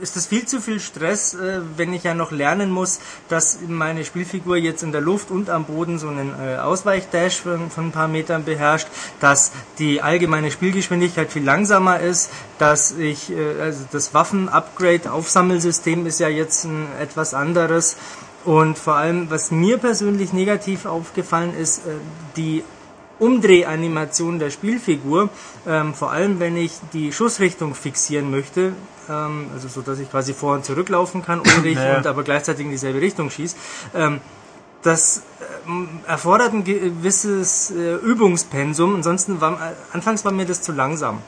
ist 0.01 0.17
das 0.17 0.27
viel 0.27 0.47
zu 0.47 0.61
viel 0.61 0.81
Stress, 0.81 1.35
äh, 1.35 1.61
wenn 1.77 1.93
ich 1.93 2.05
ja 2.05 2.15
noch 2.15 2.33
lernen 2.33 2.71
muss, 2.71 3.01
dass 3.29 3.59
meine 3.67 4.05
Spielfigur 4.05 4.57
jetzt 4.57 4.83
in 4.83 4.93
der 4.93 5.01
Luft 5.01 5.31
und 5.31 5.51
am 5.51 5.65
Boden 5.65 5.99
so 5.99 6.09
einen 6.09 6.35
äh, 6.41 6.57
Ausweichdash 6.57 7.41
von, 7.41 7.71
von 7.71 7.87
ein 7.87 7.93
paar 7.93 8.09
Metern 8.09 8.45
beherrscht, 8.45 8.89
dass 9.21 9.53
die 9.79 10.03
allgemeine 10.03 10.51
Spielgeschwindigkeit 10.51 11.31
viel 11.31 11.45
langsamer 11.45 12.01
ist, 12.01 12.31
dass 12.59 12.93
ich, 12.93 13.31
äh, 13.31 13.61
also 13.61 13.85
das 13.91 14.15
Waffen-Upgrade-Aufsammelsystem 14.15 16.07
ist 16.07 16.21
ja 16.21 16.29
jetzt 16.29 16.65
ein 16.65 16.89
etwas 17.01 17.35
anderes. 17.35 17.97
Und 18.45 18.77
vor 18.77 18.97
allem, 18.97 19.31
was 19.31 19.51
mir 19.51 19.79
persönlich 19.79 20.35
negativ 20.35 20.85
aufgefallen 20.85 21.57
ist, 21.57 21.81
die 22.37 22.63
Umdrehanimation 23.19 24.39
der 24.39 24.51
Spielfigur, 24.51 25.31
ähm, 25.67 25.95
vor 25.95 26.11
allem 26.11 26.41
wenn 26.41 26.57
ich 26.57 26.73
die 26.93 27.13
Schussrichtung 27.13 27.75
fixieren 27.75 28.31
möchte, 28.31 28.75
ähm, 29.09 29.49
also 29.55 29.69
so 29.69 29.83
dass 29.83 29.99
ich 29.99 30.11
quasi 30.11 30.35
vor 30.35 30.55
und 30.55 30.65
zurücklaufen 30.65 31.25
kann, 31.25 31.41
unrig 31.41 31.75
Naja. 31.75 31.99
und 31.99 32.07
aber 32.07 32.23
gleichzeitig 32.23 32.65
in 32.65 32.71
dieselbe 32.71 33.01
Richtung 33.01 33.31
schieße, 33.31 33.57
ähm, 33.95 34.21
das 34.83 35.23
ähm, 35.67 35.89
erfordert 36.07 36.53
ein 36.53 36.65
gewisses 36.65 37.71
äh, 37.71 37.95
Übungspensum. 37.95 38.95
Ansonsten 38.95 39.41
war, 39.41 39.53
äh, 39.53 39.73
anfangs 39.93 40.25
war 40.25 40.33
mir 40.33 40.45
das 40.45 40.63
zu 40.63 40.73
langsam. 40.73 41.21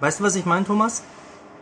Weißt 0.00 0.20
du, 0.20 0.24
was 0.24 0.34
ich 0.36 0.46
meine, 0.46 0.64
Thomas? 0.64 1.02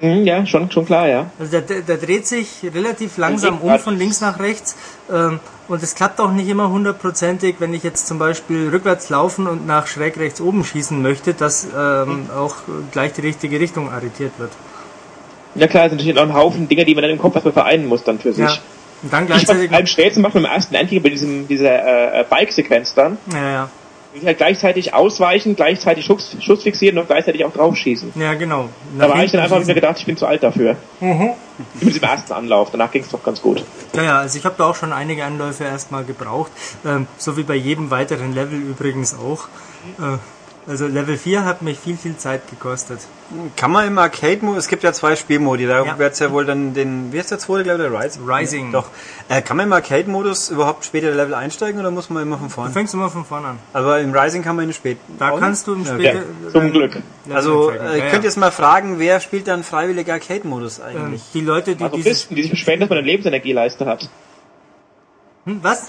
Mhm, 0.01 0.25
ja, 0.25 0.45
schon, 0.45 0.71
schon 0.71 0.85
klar, 0.85 1.09
ja. 1.09 1.31
Also 1.39 1.53
der, 1.53 1.63
der, 1.63 1.81
der 1.81 1.97
dreht 1.97 2.27
sich 2.27 2.63
relativ 2.63 3.17
langsam 3.17 3.59
um 3.59 3.79
von 3.79 3.97
links 3.97 4.21
nach 4.21 4.39
rechts 4.39 4.77
ähm, 5.11 5.41
und 5.69 5.83
es 5.83 5.95
klappt 5.95 6.21
auch 6.21 6.33
nicht 6.33 6.49
immer 6.49 6.71
hundertprozentig, 6.71 7.57
wenn 7.61 7.73
ich 7.73 7.83
jetzt 7.83 8.07
zum 8.07 8.19
Beispiel 8.19 8.69
rückwärts 8.69 9.09
laufen 9.09 9.47
und 9.47 9.67
nach 9.67 9.87
schräg 9.87 10.19
rechts 10.19 10.41
oben 10.41 10.65
schießen 10.65 11.01
möchte, 11.01 11.33
dass 11.33 11.67
ähm, 11.77 12.29
auch 12.37 12.57
gleich 12.93 13.15
die 13.15 13.23
richtige 13.23 13.59
Richtung 13.59 13.91
arretiert 13.91 14.33
wird. 14.39 14.53
Ja 15.57 15.67
klar, 15.67 15.85
es 15.87 15.91
sind 15.91 15.99
natürlich 15.99 16.19
auch 16.19 16.23
ein 16.25 16.35
Haufen 16.35 16.69
Dinge, 16.69 16.85
die 16.85 16.95
man 16.95 17.03
dann 17.03 17.11
im 17.13 17.19
Kopf 17.19 17.35
erstmal 17.35 17.53
vereinen 17.55 17.87
muss 17.87 18.05
dann 18.05 18.19
für 18.19 18.33
sich. 18.33 18.45
Ja. 18.45 18.59
Und 19.03 19.13
dann 19.13 19.25
Ich 19.25 19.31
fand 19.31 19.45
gleichzeitig. 19.61 19.71
es 19.73 19.79
am 19.79 19.87
schwersten 19.87 20.23
macht 20.23 20.35
beim 20.35 20.45
ersten 20.45 20.75
Endgegner 20.75 21.03
bei 21.05 21.11
diesem, 21.11 21.47
dieser 21.49 22.21
äh, 22.21 22.25
Bike-Sequenz 22.29 22.95
dann. 22.95 23.19
Ja, 23.33 23.51
ja. 23.51 23.71
Die 24.19 24.25
halt 24.27 24.39
gleichzeitig 24.39 24.95
ausweichen, 24.95 25.57
gleichzeitig 25.57 26.07
Schuss, 26.07 26.35
Schuss 26.41 26.63
fixieren 26.63 26.97
und 26.97 27.07
gleichzeitig 27.07 27.45
auch 27.45 27.53
draufschießen. 27.53 28.13
Ja, 28.15 28.33
genau. 28.33 28.71
Da 28.99 29.11
war 29.11 29.23
ich 29.23 29.31
dann 29.31 29.43
einfach 29.43 29.61
wieder 29.61 29.75
gedacht, 29.75 29.97
ich 29.99 30.07
bin 30.07 30.17
zu 30.17 30.25
alt 30.27 30.43
dafür. 30.43 30.77
Mit 31.01 31.35
diesem 31.83 32.03
ersten 32.03 32.33
Anlauf, 32.33 32.71
danach 32.71 32.91
ging 32.91 33.03
es 33.03 33.11
doch 33.11 33.23
ganz 33.23 33.43
gut. 33.43 33.63
Ja, 33.95 34.03
ja, 34.03 34.19
also 34.21 34.39
ich 34.39 34.45
habe 34.47 34.55
da 34.57 34.71
auch 34.71 34.75
schon 34.75 34.95
einige 34.95 35.23
Anläufe 35.23 35.65
erstmal 35.65 36.05
gebraucht. 36.05 36.51
Ähm, 36.87 37.07
so 37.19 37.37
wie 37.37 37.43
bei 37.43 37.57
jedem 37.57 37.91
weiteren 37.91 38.35
Level 38.35 38.59
übrigens 38.59 39.15
auch. 39.15 39.49
Äh, 39.99 40.17
also 40.69 40.87
Level 40.87 41.17
4 41.17 41.45
hat 41.45 41.63
mich 41.63 41.79
viel, 41.79 41.97
viel 41.97 42.17
Zeit 42.17 42.49
gekostet. 42.51 42.99
Kann 43.57 43.71
man 43.73 43.87
im 43.87 43.99
Arcade-Mode, 43.99 44.59
es 44.59 44.69
gibt 44.69 44.83
ja 44.85 44.93
zwei 44.93 45.17
Spielmodi, 45.17 45.67
da 45.67 45.85
Ja. 45.85 45.99
wird's 45.99 46.19
ja 46.21 46.31
wohl 46.31 46.45
dann 46.45 46.75
den, 46.75 47.13
wie 47.13 47.19
ist 47.19 47.31
der 47.31 47.39
zweite, 47.39 47.65
glaube 47.65 47.85
ich, 47.85 47.91
der 47.91 48.01
Rising? 48.01 48.29
Rising. 48.29 48.73
Doch. 48.73 48.87
Äh, 49.29 49.43
kann 49.43 49.57
man 49.57 49.67
im 49.67 49.73
Arcade-Modus 49.73 50.51
überhaupt 50.51 50.85
später 50.85 51.11
Level 51.11 51.35
einsteigen 51.35 51.81
oder 51.81 51.91
muss 51.91 52.09
man 52.11 52.23
immer 52.23 52.39
von 52.39 52.49
Du 52.49 52.55
vorne? 52.55 52.71
fängst 52.73 52.95
immer 52.95 53.11
von 53.11 53.25
vorne 53.25 53.49
an. 53.49 53.59
Aber 53.73 53.99
im 54.01 54.13
Rising 54.15 54.43
kann 54.43 54.55
man 54.57 54.65
in 54.65 54.69
den 54.71 54.75
späten. 54.75 55.17
Da 55.19 55.31
auch 55.31 55.41
kannst 55.41 55.67
du 55.67 55.75
im 55.75 55.85
später. 55.87 56.19
Ja, 56.21 56.23
zum 56.53 56.71
Glück. 56.73 57.03
Also, 57.33 57.71
äh, 57.71 57.99
Ja, 57.99 58.11
könnt 58.11 58.25
jetzt 58.25 58.37
mal 58.37 58.51
fragen, 58.53 58.99
wer 58.99 59.21
spielt 59.21 59.49
dann 59.49 59.65
freiwillig 59.65 60.11
Arcade-Modus 60.11 60.79
Ähm, 60.79 60.85
eigentlich? 61.07 61.23
die 61.35 61.41
Leute, 61.41 61.75
die 61.77 61.85
Also 61.85 61.97
dieses. 61.97 62.13
Pisten, 62.13 62.35
die 62.37 62.43
sich 62.43 62.51
beschweren, 62.53 62.81
dass 62.81 62.89
man 62.89 62.99
eine 62.99 63.07
Lebensenergieleiste 63.07 63.87
hat. 63.87 64.09
Hm, 65.47 65.61
was? 65.63 65.89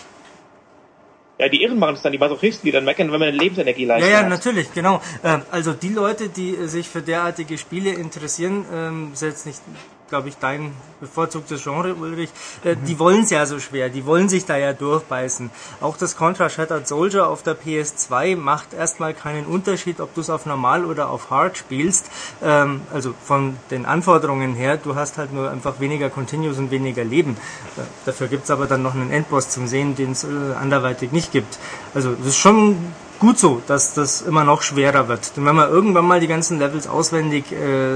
Ja, 1.40 1.50
die 1.50 1.62
Irren 1.62 1.78
machen 1.78 1.96
es 1.96 2.02
dann, 2.02 2.12
die 2.12 2.18
Masochisten, 2.18 2.66
die 2.66 2.72
dann 2.72 2.84
meckern, 2.84 3.12
wenn 3.12 3.20
man 3.20 3.30
eine 3.30 3.38
Lebensenergieleiste 3.38 4.08
Ja, 4.10 4.14
ja, 4.18 4.22
hat. 4.24 4.30
natürlich, 4.30 4.74
genau. 4.74 5.02
Ähm, 5.24 5.44
also 5.52 5.74
die 5.74 5.90
Leute, 5.90 6.30
die 6.30 6.56
sich 6.68 6.90
für 6.90 7.02
derartige 7.02 7.58
Spiele 7.60 7.92
interessieren, 7.92 8.66
ähm, 8.74 9.12
jetzt 9.20 9.46
nicht, 9.46 9.62
glaube 10.10 10.30
ich, 10.30 10.38
dein 10.38 10.72
bevorzugtes 11.00 11.64
Genre, 11.64 11.94
Ulrich, 11.96 12.30
äh, 12.64 12.76
die 12.76 12.98
wollen 13.00 13.24
es 13.24 13.30
ja 13.30 13.46
so 13.46 13.60
schwer, 13.60 13.90
die 13.90 14.06
wollen 14.06 14.30
sich 14.30 14.46
da 14.46 14.58
ja 14.58 14.74
durchbeißen. 14.74 15.50
Auch 15.82 15.98
das 15.98 16.16
Contra 16.16 16.50
Shattered 16.50 16.88
Soldier 16.88 17.28
auf 17.28 17.44
der 17.44 17.56
PS2 17.58 18.36
macht 18.36 18.74
erstmal 18.74 19.14
keinen 19.14 19.46
Unterschied, 19.46 20.00
ob 20.00 20.14
du 20.16 20.22
es 20.22 20.30
auf 20.30 20.46
normal 20.46 20.86
oder 20.86 21.10
auf 21.10 21.30
hard 21.30 21.58
spielst. 21.58 22.10
Ähm, 22.44 22.82
also 22.94 23.14
von 23.24 23.58
den 23.70 23.86
Anforderungen 23.86 24.56
her, 24.56 24.78
du 24.78 24.96
hast 24.96 25.18
halt 25.18 25.34
nur 25.34 25.52
einfach 25.52 25.80
weniger 25.80 26.10
Continuous 26.10 26.58
und 26.58 26.72
weniger 26.72 27.04
Leben. 27.04 27.38
Äh, 27.78 27.82
dafür 28.06 28.28
gibt's 28.28 28.50
aber 28.50 28.66
dann 28.66 28.82
noch 28.82 28.96
einen 28.96 29.12
Endboss 29.12 29.50
zum 29.50 29.68
Sehen, 29.68 29.96
den 29.96 30.12
es 30.12 30.24
äh, 30.24 30.28
anderweitig 30.60 31.12
nicht 31.12 31.32
gibt. 31.32 31.60
Also 31.94 32.14
das 32.14 32.28
ist 32.28 32.38
schon 32.38 32.78
gut 33.20 33.40
so, 33.40 33.62
dass 33.68 33.94
das 33.94 34.22
immer 34.22 34.44
noch 34.44 34.62
schwerer 34.62 35.08
wird. 35.08 35.36
Denn 35.36 35.46
wenn 35.46 35.56
man 35.56 35.70
irgendwann 35.70 36.06
mal 36.06 36.20
die 36.20 36.28
ganzen 36.28 36.60
Levels 36.60 36.88
auswendig 36.88 37.52
äh, 37.52 37.88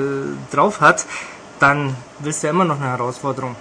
drauf 0.52 0.82
hat, 0.82 1.06
dann 1.62 1.96
willst 2.20 2.44
du 2.44 2.48
ja 2.48 2.52
immer 2.52 2.66
noch 2.66 2.80
eine 2.80 2.90
Herausforderung. 2.90 3.56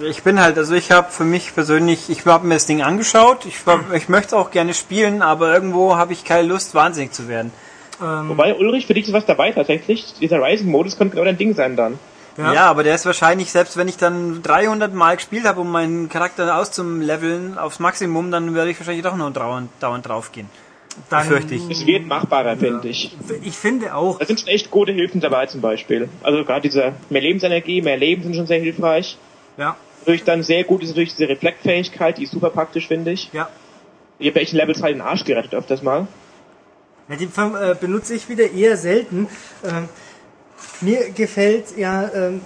Ich 0.00 0.22
bin 0.22 0.40
halt, 0.40 0.56
also 0.58 0.74
ich 0.74 0.90
habe 0.90 1.10
für 1.10 1.24
mich 1.24 1.54
persönlich, 1.54 2.08
ich 2.08 2.24
habe 2.26 2.46
mir 2.46 2.54
das 2.54 2.66
Ding 2.66 2.82
angeschaut, 2.82 3.44
ich, 3.46 3.56
ich 3.92 4.08
möchte 4.08 4.36
auch 4.36 4.50
gerne 4.50 4.74
spielen, 4.74 5.22
aber 5.22 5.52
irgendwo 5.52 5.96
habe 5.96 6.12
ich 6.12 6.24
keine 6.24 6.48
Lust, 6.48 6.74
wahnsinnig 6.74 7.12
zu 7.12 7.28
werden. 7.28 7.52
Wobei, 8.00 8.56
Ulrich, 8.56 8.86
für 8.86 8.94
dich 8.94 9.06
ist 9.06 9.12
was 9.12 9.26
dabei 9.26 9.52
tatsächlich. 9.52 10.14
Dieser 10.20 10.42
Rising-Modus 10.42 10.96
könnte 10.96 11.14
genau 11.14 11.24
dein 11.24 11.38
Ding 11.38 11.54
sein 11.54 11.76
dann. 11.76 12.00
Ja. 12.36 12.52
Ja. 12.52 12.70
aber 12.70 12.82
der 12.82 12.94
ist 12.94 13.04
wahrscheinlich, 13.04 13.52
selbst 13.52 13.76
wenn 13.76 13.88
ich 13.88 13.98
dann 13.98 14.42
300 14.42 14.94
Mal 14.94 15.16
gespielt 15.16 15.44
habe, 15.44 15.60
um 15.60 15.70
meinen 15.70 16.08
Charakter 16.08 16.56
auszuleveln 16.56 17.58
aufs 17.58 17.78
Maximum, 17.78 18.30
dann 18.30 18.54
werde 18.54 18.70
ich 18.70 18.80
wahrscheinlich 18.80 19.04
doch 19.04 19.16
nur 19.16 19.30
dauernd, 19.30 19.70
dauernd 19.80 20.08
draufgehen. 20.08 20.48
Dann, 21.08 21.28
Befürchte 21.28 21.54
ich. 21.54 21.70
Es 21.70 21.86
wird 21.86 22.06
machbarer, 22.06 22.56
finde 22.56 22.88
ich. 22.88 23.16
Ich 23.42 23.54
finde 23.54 23.94
auch, 23.94 24.18
Da 24.18 24.26
sind 24.26 24.40
schon 24.40 24.48
echt 24.48 24.70
gute 24.70 24.92
Hilfen 24.92 25.20
dabei 25.20 25.46
zum 25.46 25.60
Beispiel. 25.60 26.08
Also 26.22 26.44
gerade 26.44 26.62
diese 26.62 26.92
mehr 27.10 27.22
Lebensenergie, 27.22 27.80
mehr 27.82 27.96
Leben 27.96 28.22
sind 28.22 28.36
schon 28.36 28.46
sehr 28.46 28.60
hilfreich. 28.60 29.16
ja, 29.56 29.76
Natürlich 30.00 30.24
dann 30.24 30.42
sehr 30.42 30.64
gut 30.64 30.82
ist 30.82 30.90
natürlich 30.90 31.14
diese 31.14 31.28
Reflektfähigkeit, 31.28 32.18
die 32.18 32.24
ist 32.24 32.32
super 32.32 32.50
praktisch, 32.50 32.88
finde 32.88 33.12
ich. 33.12 33.30
ja. 33.32 33.48
Ich 34.18 34.28
habe 34.28 34.40
echt 34.40 34.52
in 34.52 34.58
Level 34.58 34.74
2 34.74 34.92
den 34.92 35.00
Arsch 35.00 35.24
gerettet 35.24 35.52
öfters 35.54 35.82
mal. 35.82 36.06
Ja, 37.08 37.16
die 37.16 37.24
äh, 37.24 37.74
benutze 37.74 38.14
ich 38.14 38.28
wieder 38.28 38.50
eher 38.52 38.76
selten. 38.76 39.26
Ähm, 39.64 39.88
mir 40.80 41.10
gefällt 41.10 41.76
ja, 41.76 42.08
ähm, 42.14 42.40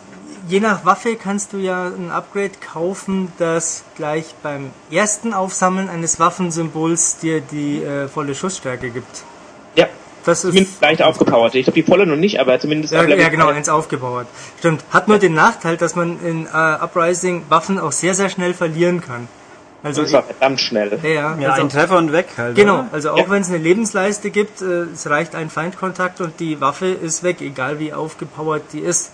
je 0.49 0.61
nach 0.61 0.85
Waffe 0.85 1.17
kannst 1.17 1.53
du 1.53 1.59
ja 1.59 1.87
ein 1.87 2.11
Upgrade 2.11 2.53
kaufen, 2.73 3.33
das 3.39 3.85
gleich 3.97 4.27
beim 4.43 4.71
ersten 4.91 5.33
Aufsammeln 5.35 5.89
eines 5.89 6.19
Waffensymbols 6.21 7.19
dir 7.19 7.41
die 7.41 7.83
äh, 7.83 8.09
volle 8.09 8.35
Schussstärke 8.35 8.91
gibt. 8.91 9.25
Ja, 9.75 9.87
Das 10.25 10.45
ist 10.45 10.51
zumindest 10.51 10.81
leicht 10.83 11.03
aufgepowert. 11.03 11.55
Ich 11.55 11.65
glaube 11.65 11.81
die 11.81 11.87
volle 11.87 12.07
noch 12.07 12.17
nicht, 12.17 12.41
aber 12.41 12.59
zumindest 12.59 12.93
ja, 12.93 13.03
ja 13.05 13.29
genau, 13.29 13.47
2. 13.47 13.55
eins 13.55 13.69
aufgebaut. 13.69 14.27
Stimmt. 14.59 14.85
Hat 14.91 15.09
nur 15.09 15.19
den 15.19 15.35
Nachteil, 15.35 15.77
dass 15.77 15.95
man 15.97 16.19
in 16.25 16.47
äh, 16.47 16.49
Uprising 16.49 17.43
Waffen 17.49 17.79
auch 17.79 17.93
sehr, 17.93 18.15
sehr 18.15 18.29
schnell 18.29 18.55
verlieren 18.55 19.01
kann. 19.01 19.29
Also 19.83 20.03
Das 20.03 20.13
war 20.13 20.23
verdammt 20.25 20.61
schnell. 20.61 20.99
ja, 21.03 21.09
ja, 21.09 21.37
Ja, 21.39 21.51
also, 21.51 21.63
ein 21.63 21.69
Treffer 21.69 21.99
und 21.99 22.11
weg 22.11 22.29
halt. 22.37 22.57
Genau, 22.57 22.81
oder? 22.81 22.89
also 22.93 23.11
auch 23.11 23.19
Ja. 23.19 23.31
wenn 23.31 23.43
es 23.43 23.49
eine 23.49 23.59
Lebensleiste 23.59 24.31
gibt, 24.31 24.61
äh, 24.63 24.65
es 24.93 25.09
reicht 25.09 25.35
ein 25.37 25.49
Feindkontakt 25.51 26.21
und 26.21 26.41
die 26.41 26.61
Waffe 26.61 26.87
ist 26.87 27.23
weg, 27.23 27.41
egal 27.41 27.79
wie 27.79 27.93
aufgepowert 27.93 28.63
die 28.73 28.81
ist. 28.81 29.11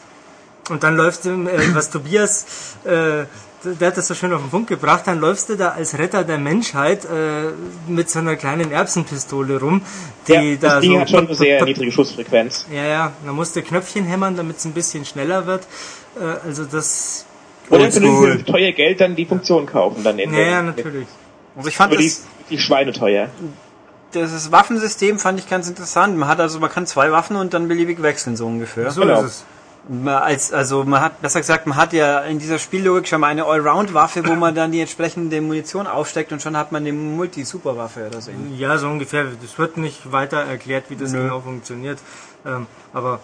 Und 0.71 0.83
dann 0.85 0.97
läufst 0.97 1.25
du, 1.25 1.31
äh, 1.31 1.75
was 1.75 1.91
Tobias, 1.91 2.47
äh, 2.85 3.25
der 3.65 3.89
hat 3.89 3.97
das 3.97 4.09
so 4.09 4.15
schön 4.15 4.33
auf 4.33 4.41
den 4.41 4.51
Punkt 4.51 4.69
gebracht, 4.69 5.03
dann 5.07 5.21
läufst 5.21 5.49
du 5.49 5.57
da 5.57 5.71
als 5.71 5.97
Retter 5.99 6.25
der 6.25 6.39
Menschheit 6.39 7.05
äh, 7.05 7.51
mit 7.89 8.11
so 8.11 8.19
einer 8.21 8.37
kleinen 8.37 8.71
Erbsenpistole 8.73 9.61
rum, 9.61 9.83
die 10.29 10.33
Ja, 10.33 10.57
da 10.61 10.69
das 10.75 10.81
Ding 10.81 10.93
so... 10.95 11.01
hat 11.01 11.11
schon 11.11 11.27
eine 11.27 11.35
sehr 11.35 11.65
niedrige 11.65 11.93
Schussfrequenz. 11.93 12.67
Ja, 12.73 12.85
ja, 12.85 13.13
dann 13.25 13.35
musst 13.35 13.55
du 13.57 13.63
Knöpfchen 13.63 14.05
hämmern, 14.05 14.37
damit 14.37 14.57
es 14.59 14.65
ein 14.65 14.73
bisschen 14.73 15.05
schneller 15.05 15.47
wird. 15.47 15.65
Äh, 16.21 16.47
also 16.47 16.65
das... 16.65 17.25
Oder 17.71 17.91
für 17.91 18.45
teuer 18.45 18.73
Geld 18.73 19.01
dann 19.01 19.15
die 19.17 19.25
Funktion 19.25 19.67
kaufen 19.67 20.03
dann 20.05 20.19
in 20.19 20.35
Ja, 20.35 20.41
ja, 20.41 20.63
natürlich. 20.63 21.07
Also 21.57 21.69
ich 21.69 21.77
fand 21.77 21.93
Aber 21.93 22.01
die 22.01 22.09
das, 22.09 22.19
ist 22.19 22.27
die 22.51 22.59
schweineteuer. 22.59 23.29
das 24.13 24.51
Waffensystem 24.53 25.19
fand 25.19 25.39
ich 25.39 25.49
ganz 25.49 25.69
interessant. 25.69 26.17
Man 26.19 26.29
hat 26.29 26.41
also, 26.41 26.59
man 26.59 26.71
kann 26.71 26.87
zwei 26.87 27.13
Waffen 27.13 27.37
und 27.37 27.55
dann 27.55 27.69
beliebig 27.69 28.03
wechseln, 28.03 28.37
so 28.37 28.47
ungefähr. 28.47 28.91
So 28.91 29.03
Genau. 29.03 29.21
ist 29.21 29.27
es. 29.27 29.45
Man 29.89 30.15
als, 30.15 30.53
also 30.53 30.85
man 30.85 31.01
hat, 31.01 31.21
besser 31.21 31.41
gesagt, 31.41 31.67
man 31.67 31.77
hat 31.77 31.93
ja 31.93 32.21
in 32.21 32.39
dieser 32.39 32.59
Spiellogik 32.59 33.09
schon 33.09 33.21
mal 33.21 33.29
eine 33.29 33.45
Allround-Waffe, 33.45 34.25
wo 34.27 34.35
man 34.35 34.55
dann 34.55 34.71
die 34.71 34.81
entsprechende 34.81 35.41
Munition 35.41 35.89
aufsteckt 35.89 36.31
und 36.33 36.41
schon 36.41 36.57
hat 36.57 36.71
man 36.71 36.83
eine 36.83 36.93
Multi-Super-Waffe 36.93 38.07
oder 38.07 38.21
so. 38.21 38.31
Ja, 38.57 38.79
so 38.79 38.87
ungefähr. 38.87 39.27
Das 39.43 39.59
wird 39.59 39.77
nicht 39.79 40.13
weiter 40.13 40.39
erklärt, 40.39 40.85
wie 40.89 40.97
das 40.97 41.13
Nö. 41.13 41.23
genau 41.23 41.41
funktioniert. 41.41 41.99
Ähm, 42.47 42.67
aber 42.93 43.21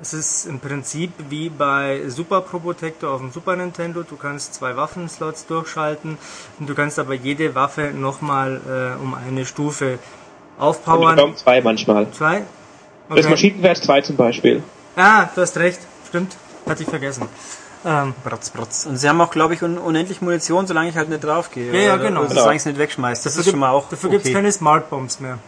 es 0.00 0.12
ist 0.12 0.44
im 0.44 0.60
Prinzip 0.60 1.12
wie 1.30 1.48
bei 1.48 2.02
Super 2.08 2.42
Probotector 2.42 3.10
auf 3.10 3.20
dem 3.20 3.32
Super 3.32 3.56
Nintendo. 3.56 4.02
Du 4.02 4.16
kannst 4.16 4.54
zwei 4.54 4.76
Waffenslots 4.76 5.46
durchschalten 5.46 6.18
und 6.60 6.68
du 6.68 6.74
kannst 6.74 6.98
aber 6.98 7.14
jede 7.14 7.54
Waffe 7.54 7.92
nochmal 7.94 8.60
äh, 8.66 9.02
um 9.02 9.14
eine 9.14 9.46
Stufe 9.46 9.98
aufpowern. 10.58 11.18
Um 11.18 11.36
zwei 11.36 11.62
manchmal. 11.62 12.10
Zwei? 12.12 12.42
Das 13.08 13.28
Maschinengewehr 13.28 13.74
2 13.74 14.00
zum 14.02 14.16
Beispiel. 14.16 14.62
Ah, 14.96 15.28
du 15.34 15.40
hast 15.40 15.56
recht. 15.56 15.80
Stimmt. 16.14 16.36
Hatte 16.68 16.84
ich 16.84 16.88
vergessen. 16.88 17.26
Ähm, 17.84 18.14
Brotz, 18.22 18.50
brotz. 18.50 18.86
Und 18.86 18.98
sie 18.98 19.08
haben 19.08 19.20
auch, 19.20 19.32
glaube 19.32 19.54
ich, 19.54 19.64
un 19.64 19.78
unendlich 19.78 20.22
Munition, 20.22 20.64
solange 20.64 20.88
ich 20.90 20.96
halt 20.96 21.08
nicht 21.08 21.24
draufgehe. 21.24 21.72
Ja, 21.72 21.80
ja, 21.80 21.94
Oder- 21.94 22.04
genau. 22.04 22.20
oder 22.20 22.28
Genau. 22.28 22.40
Solange 22.42 22.54
ich 22.56 22.60
es 22.62 22.66
nicht 22.66 22.78
wegschmeißt. 22.78 23.26
Das 23.26 23.36
ist 23.36 23.50
schon 23.50 23.58
mal 23.58 23.70
auch 23.70 23.88
dafür 23.88 24.10
okay. 24.14 24.32
keine 24.32 24.52
Smart 24.52 24.88
Bombs 24.90 25.18
mehr. 25.18 25.38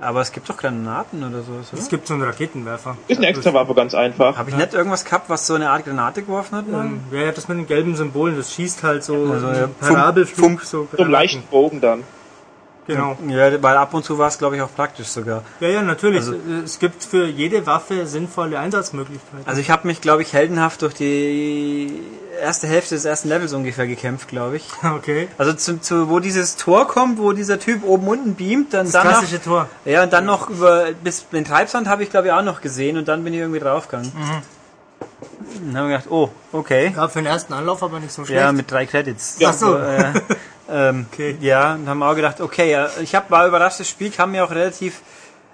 Aber 0.00 0.22
es 0.22 0.32
gibt 0.32 0.48
doch 0.48 0.56
Granaten 0.56 1.22
oder 1.22 1.40
oder? 1.40 1.60
Es 1.78 1.88
gibt 1.90 2.06
so 2.06 2.14
einen 2.14 2.22
Raketenwerfer. 2.22 2.96
Ist 3.08 3.18
eine 3.18 3.26
extra 3.26 3.52
Waffe, 3.52 3.74
ganz 3.74 3.94
einfach. 3.94 4.38
Habe 4.38 4.48
ich 4.48 4.56
nicht 4.56 4.72
irgendwas 4.72 5.04
gehabt, 5.04 5.28
was 5.28 5.46
so 5.46 5.54
eine 5.54 5.68
Art 5.68 5.84
Granate 5.84 6.22
geworfen 6.22 6.56
hat? 6.56 6.64
Ähm, 6.66 7.00
ja, 7.12 7.24
ja, 7.24 7.32
das 7.32 7.48
mit 7.48 7.58
den 7.58 7.66
gelben 7.66 7.94
Symbolen, 7.94 8.38
das 8.38 8.54
schießt 8.54 8.82
halt 8.82 9.04
so 9.04 9.30
Also, 9.30 9.48
ja, 9.48 9.68
Parabelflug. 9.80 10.46
Fump, 10.46 10.62
so 10.64 10.88
So 10.96 11.02
einen 11.02 11.10
leichten 11.10 11.42
Bogen 11.42 11.82
dann. 11.82 12.04
Genau. 12.86 13.16
Ja, 13.28 13.62
weil 13.62 13.76
ab 13.76 13.94
und 13.94 14.04
zu 14.04 14.18
war 14.18 14.28
es, 14.28 14.38
glaube 14.38 14.56
ich, 14.56 14.62
auch 14.62 14.74
praktisch 14.74 15.06
sogar. 15.08 15.42
Ja, 15.60 15.68
ja, 15.68 15.82
natürlich. 15.82 16.20
Also- 16.20 16.34
es 16.64 16.78
gibt 16.78 17.04
für 17.04 17.26
jede 17.26 17.64
Waffe 17.66 18.06
sinnvolle 18.06 18.58
Einsatzmöglichkeiten. 18.58 19.46
Also 19.46 19.60
ich 19.60 19.70
habe 19.70 19.86
mich, 19.86 20.00
glaube 20.00 20.22
ich, 20.22 20.32
heldenhaft 20.32 20.82
durch 20.82 20.94
die 20.94 22.02
erste 22.40 22.66
Hälfte 22.66 22.94
des 22.94 23.04
ersten 23.04 23.28
Levels 23.28 23.52
ungefähr 23.52 23.86
gekämpft, 23.86 24.28
glaube 24.28 24.56
ich. 24.56 24.66
okay. 24.96 25.28
Also 25.38 25.52
zu, 25.52 25.80
zu, 25.80 26.08
wo 26.08 26.18
dieses 26.18 26.56
Tor 26.56 26.88
kommt, 26.88 27.18
wo 27.18 27.32
dieser 27.32 27.58
Typ 27.60 27.84
oben 27.84 28.08
unten 28.08 28.34
beamt, 28.34 28.74
dann 28.74 28.86
Das 28.86 28.92
dann 28.94 29.06
noch, 29.06 29.12
klassische 29.18 29.42
Tor. 29.42 29.68
ja 29.84 30.02
und 30.02 30.12
dann 30.12 30.24
noch 30.24 30.48
über 30.48 30.86
bis 31.04 31.28
den 31.28 31.44
Treibsand 31.44 31.86
habe 31.86 32.02
ich 32.02 32.10
glaube 32.10 32.28
ich 32.28 32.32
auch 32.32 32.42
noch 32.42 32.60
gesehen 32.60 32.96
und 32.96 33.06
dann 33.08 33.22
bin 33.24 33.34
ich 33.34 33.40
irgendwie 33.40 33.60
draufgegangen. 33.60 34.10
Dann 35.62 35.76
haben 35.76 35.88
wir 35.88 35.96
gedacht, 35.98 36.10
oh, 36.10 36.30
okay. 36.52 36.92
Ja, 36.96 37.08
für 37.08 37.18
den 37.20 37.26
ersten 37.26 37.52
Anlauf 37.52 37.82
aber 37.82 38.00
nicht 38.00 38.12
so 38.12 38.24
schlecht. 38.24 38.40
Ja, 38.40 38.52
mit 38.52 38.70
drei 38.70 38.86
Credits. 38.86 39.36
Ach 39.44 39.52
so. 39.52 39.76
äh, 39.76 40.12
ähm, 40.70 41.06
Okay. 41.12 41.36
Ja, 41.40 41.74
und 41.74 41.88
haben 41.88 42.02
auch 42.02 42.14
gedacht, 42.14 42.40
okay, 42.40 42.76
ich 43.02 43.14
hab, 43.14 43.30
war 43.30 43.46
überrascht, 43.46 43.80
das 43.80 43.88
Spiel 43.88 44.10
kam 44.10 44.32
mir 44.32 44.44
auch 44.44 44.50
relativ 44.50 45.00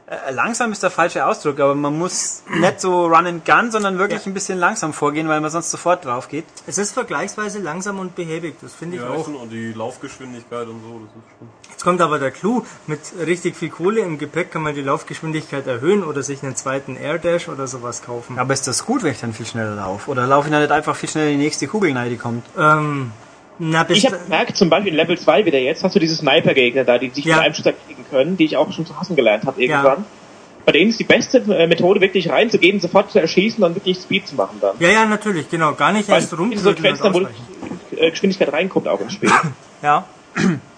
äh, 0.08 0.30
langsam 0.30 0.70
ist 0.70 0.84
der 0.84 0.90
falsche 0.92 1.26
Ausdruck, 1.26 1.58
aber 1.58 1.74
man 1.74 1.98
muss 1.98 2.44
nicht 2.60 2.80
so 2.80 3.06
Run 3.06 3.26
and 3.26 3.44
Gun, 3.44 3.72
sondern 3.72 3.98
wirklich 3.98 4.20
Ja. 4.24 4.30
ein 4.30 4.34
bisschen 4.34 4.56
langsam 4.56 4.92
vorgehen, 4.92 5.26
weil 5.28 5.40
man 5.40 5.50
sonst 5.50 5.68
sofort 5.72 6.04
drauf 6.04 6.28
geht. 6.28 6.44
Es 6.68 6.78
ist 6.78 6.92
vergleichsweise 6.92 7.58
langsam 7.58 7.98
und 7.98 8.14
behäbig, 8.14 8.54
das 8.62 8.72
finde 8.72 8.98
ich 8.98 9.02
Ja, 9.02 9.08
auch. 9.10 9.26
und 9.26 9.50
die 9.50 9.72
Laufgeschwindigkeit 9.72 10.68
und 10.68 10.80
so, 10.80 11.00
das 11.00 11.08
ist 11.10 11.38
schon. 11.38 11.48
Jetzt 11.72 11.82
kommt 11.82 12.00
aber 12.00 12.20
der 12.20 12.30
Clou, 12.30 12.62
mit 12.86 13.00
richtig 13.26 13.56
viel 13.56 13.68
Kohle 13.70 14.00
im 14.02 14.16
Gepäck 14.16 14.52
kann 14.52 14.62
man 14.62 14.76
die 14.76 14.82
Laufgeschwindigkeit 14.82 15.66
erhöhen 15.66 16.04
oder 16.04 16.22
sich 16.22 16.40
einen 16.44 16.54
zweiten 16.54 16.94
Air 16.96 17.18
Dash 17.18 17.48
oder 17.48 17.66
sowas 17.66 18.02
kaufen. 18.02 18.38
Aber 18.38 18.54
ist 18.54 18.68
das 18.68 18.86
gut, 18.86 19.02
wenn 19.02 19.10
ich 19.10 19.18
dann 19.20 19.32
viel 19.32 19.46
schneller 19.46 19.74
laufe? 19.74 20.08
Oder 20.08 20.28
laufe 20.28 20.46
ich 20.46 20.52
dann 20.52 20.62
nicht 20.62 20.70
einfach 20.70 20.94
viel 20.94 21.08
schneller 21.08 21.30
in 21.30 21.38
die 21.40 21.44
nächste 21.46 21.66
Kugel 21.66 21.92
rein, 21.96 22.10
die 22.10 22.16
kommt? 22.16 22.46
Ähm, 22.56 23.10
na, 23.58 23.86
Ich 23.88 24.06
habe 24.06 24.18
gemerkt, 24.18 24.56
zum 24.56 24.70
Beispiel 24.70 24.92
in 24.92 24.96
Level 24.96 25.18
2 25.18 25.44
wieder 25.44 25.58
jetzt, 25.58 25.82
hast 25.84 25.94
du 25.94 25.98
diese 25.98 26.16
Sniper-Gegner 26.16 26.84
da, 26.84 26.98
die 26.98 27.10
sich 27.10 27.24
Ja. 27.24 27.36
mit 27.36 27.44
einem 27.46 27.54
Schuss 27.54 27.64
kriegen 27.86 28.04
können, 28.10 28.36
die 28.36 28.44
ich 28.44 28.56
auch 28.56 28.70
schon 28.72 28.86
zu 28.86 28.98
hassen 28.98 29.16
gelernt 29.16 29.44
habe 29.44 29.62
irgendwann. 29.62 30.04
Bei 30.64 30.72
denen 30.72 30.90
ist 30.90 30.98
die 30.98 31.04
beste 31.04 31.38
äh, 31.38 31.66
Methode, 31.68 32.00
wirklich 32.00 32.28
reinzugehen, 32.28 32.80
sofort 32.80 33.10
zu 33.12 33.20
erschießen 33.20 33.62
und 33.62 33.76
wirklich 33.76 33.98
Speed 33.98 34.26
zu 34.26 34.34
machen 34.34 34.58
dann. 34.60 34.74
ja, 34.80 34.88
ja, 34.88 35.06
natürlich, 35.06 35.48
genau, 35.48 35.74
gar 35.74 35.92
nicht 35.92 36.08
Weil 36.08 36.16
erst 36.16 36.32
in 36.32 36.58
so 36.58 36.70
und 36.70 36.80
die 37.90 37.96
äh, 37.96 38.10
Geschwindigkeit 38.10 38.52
reinkommt 38.52 38.88
auch 38.88 39.00
ins 39.00 39.14
Spiel. 39.14 39.30
Ja. 39.82 40.04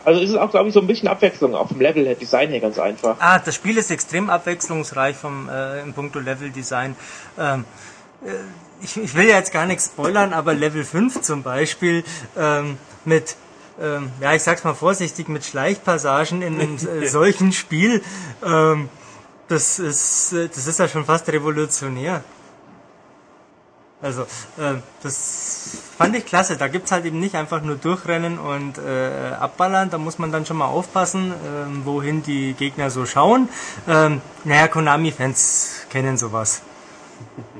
Also 0.04 0.20
ist 0.20 0.30
es 0.30 0.36
auch, 0.36 0.50
glaube 0.50 0.68
ich, 0.68 0.74
so 0.74 0.80
ein 0.80 0.86
bisschen 0.86 1.08
Abwechslung 1.08 1.54
auch 1.54 1.68
vom 1.68 1.80
Level 1.80 2.04
her, 2.04 2.14
Design 2.14 2.50
her 2.50 2.60
ganz 2.60 2.78
einfach. 2.78 3.16
Ah, 3.20 3.38
das 3.38 3.54
Spiel 3.54 3.76
ist 3.78 3.90
extrem 3.90 4.28
abwechslungsreich 4.30 5.16
vom 5.16 5.48
äh, 5.48 5.80
in 5.82 5.92
puncto 5.94 6.18
Level-Design. 6.18 6.96
Ähm, 7.38 7.64
äh, 8.24 8.28
ich, 8.80 8.96
ich 8.96 9.14
will 9.14 9.26
ja 9.26 9.36
jetzt 9.36 9.52
gar 9.52 9.66
nichts 9.66 9.86
spoilern, 9.86 10.32
aber 10.32 10.54
Level 10.54 10.84
5 10.84 11.20
zum 11.22 11.42
Beispiel 11.42 12.04
ähm, 12.36 12.78
mit, 13.04 13.36
ähm, 13.80 14.10
ja, 14.20 14.34
ich 14.34 14.42
sag's 14.42 14.64
mal 14.64 14.74
vorsichtig, 14.74 15.28
mit 15.28 15.44
Schleichpassagen 15.44 16.42
in 16.42 16.60
einem 16.60 16.76
äh, 16.76 17.06
solchen 17.08 17.52
Spiel, 17.52 18.02
ähm, 18.44 18.88
das 19.48 19.78
ist, 19.78 20.32
äh, 20.32 20.48
das 20.48 20.66
ist 20.66 20.78
ja 20.78 20.88
schon 20.88 21.04
fast 21.04 21.28
revolutionär. 21.28 22.22
Also, 24.00 24.22
äh, 24.22 24.74
das 25.02 25.78
fand 25.96 26.14
ich 26.14 26.24
klasse. 26.24 26.56
Da 26.56 26.68
gibt's 26.68 26.92
halt 26.92 27.04
eben 27.04 27.18
nicht 27.18 27.34
einfach 27.34 27.62
nur 27.62 27.74
durchrennen 27.74 28.38
und 28.38 28.78
äh, 28.78 29.32
abballern. 29.40 29.90
Da 29.90 29.98
muss 29.98 30.18
man 30.18 30.30
dann 30.30 30.46
schon 30.46 30.56
mal 30.56 30.66
aufpassen, 30.66 31.32
ähm, 31.44 31.84
wohin 31.84 32.22
die 32.22 32.52
Gegner 32.52 32.90
so 32.90 33.06
schauen. 33.06 33.48
Ähm, 33.88 34.20
naja, 34.44 34.68
Konami-Fans 34.68 35.86
kennen 35.90 36.16
sowas. 36.16 36.62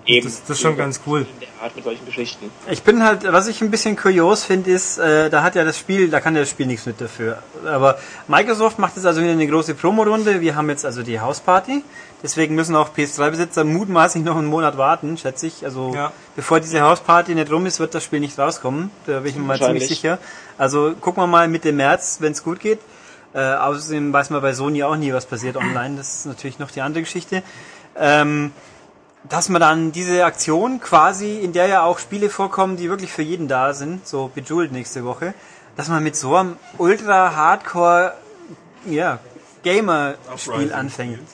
Eben. 0.09 0.27
Das, 0.27 0.41
das 0.41 0.51
ist 0.57 0.61
schon 0.63 0.77
ganz 0.77 1.01
cool. 1.07 1.21
In 1.35 1.41
der 1.41 1.49
Art 1.63 1.77
mit 1.77 1.85
solchen 1.85 2.07
Geschichten. 2.07 2.51
Ich 2.71 2.83
bin 2.83 3.05
halt, 3.05 3.31
was 3.31 3.47
ich 3.47 3.61
ein 3.61 3.71
bisschen 3.71 3.95
kurios 3.95 4.43
finde, 4.43 4.71
ist, 4.71 4.97
äh, 4.97 5.29
da 5.29 5.43
hat 5.43 5.55
ja 5.55 5.65
das 5.65 5.79
Spiel, 5.79 6.09
da 6.09 6.21
kann 6.21 6.35
ja 6.35 6.41
das 6.41 6.49
Spiel 6.51 6.65
nichts 6.67 6.87
mit 6.87 6.99
dafür. 6.99 7.43
Aber 7.67 7.99
Microsoft 8.27 8.79
macht 8.79 8.97
jetzt 8.97 9.05
also 9.05 9.21
wieder 9.21 9.33
eine 9.33 9.47
große 9.47 9.75
Promorunde. 9.75 10.41
Wir 10.41 10.57
haben 10.57 10.71
jetzt 10.71 10.87
also 10.87 11.03
die 11.03 11.21
Hausparty. 11.21 11.85
Deswegen 12.23 12.55
müssen 12.55 12.75
auch 12.75 12.89
PS3-Besitzer 12.97 13.65
mutmaßlich 13.65 14.25
noch 14.25 14.37
einen 14.37 14.47
Monat 14.47 14.79
warten, 14.79 15.19
schätze 15.19 15.47
ich. 15.47 15.63
Also 15.65 15.93
Ja. 15.95 16.11
bevor 16.35 16.59
diese 16.61 16.81
Hausparty 16.81 17.35
nicht 17.35 17.53
rum 17.53 17.67
ist, 17.67 17.79
wird 17.79 17.95
das 17.95 18.03
Spiel 18.03 18.21
nicht 18.21 18.39
rauskommen. 18.39 18.91
Da 19.07 19.21
bin 19.21 19.31
ich 19.31 19.37
mir 19.37 19.45
mal 19.45 19.59
ziemlich 19.59 19.87
sicher. 19.87 20.19
Also 20.57 20.95
gucken 20.99 21.23
wir 21.23 21.27
mal 21.27 21.49
Mitte 21.49 21.73
März, 21.73 22.17
wenn 22.21 22.33
es 22.33 22.43
gut 22.43 22.61
geht. 22.61 22.81
Äh, 23.35 23.41
außerdem 23.41 24.11
weiß 24.11 24.31
man 24.31 24.41
bei 24.41 24.55
Sony 24.55 24.83
auch 24.85 24.97
nie, 24.97 25.13
was 25.13 25.27
passiert 25.27 25.59
online. 25.59 25.97
Das 25.97 26.21
ist 26.21 26.27
natürlich 26.27 26.59
noch 26.59 26.71
die 26.71 26.81
andere 26.81 27.03
Geschichte. 27.03 27.43
Ähm, 27.95 28.53
dass 29.29 29.49
man 29.49 29.61
dann 29.61 29.93
diese 29.93 30.25
Aktion 30.25 30.81
quasi, 30.81 31.39
in 31.39 31.53
der 31.53 31.67
ja 31.67 31.83
auch 31.83 31.99
Spiele 31.99 32.31
vorkommen, 32.31 32.77
die 32.77 32.89
wirklich 32.89 33.13
für 33.13 33.23
jeden 33.23 33.49
da 33.49 33.75
sind, 33.75 34.07
so 34.07 34.31
Bejeweled 34.35 34.73
nächste 34.73 35.05
Woche, 35.05 35.35
dass 35.77 35.89
man 35.89 36.03
mit 36.03 36.17
so 36.17 36.35
einem 36.37 36.57
ultra 36.79 37.35
Hardcore, 37.37 38.15
ja, 38.87 39.19
Gamer-Spiel 39.63 40.73
anfängt. 40.73 41.21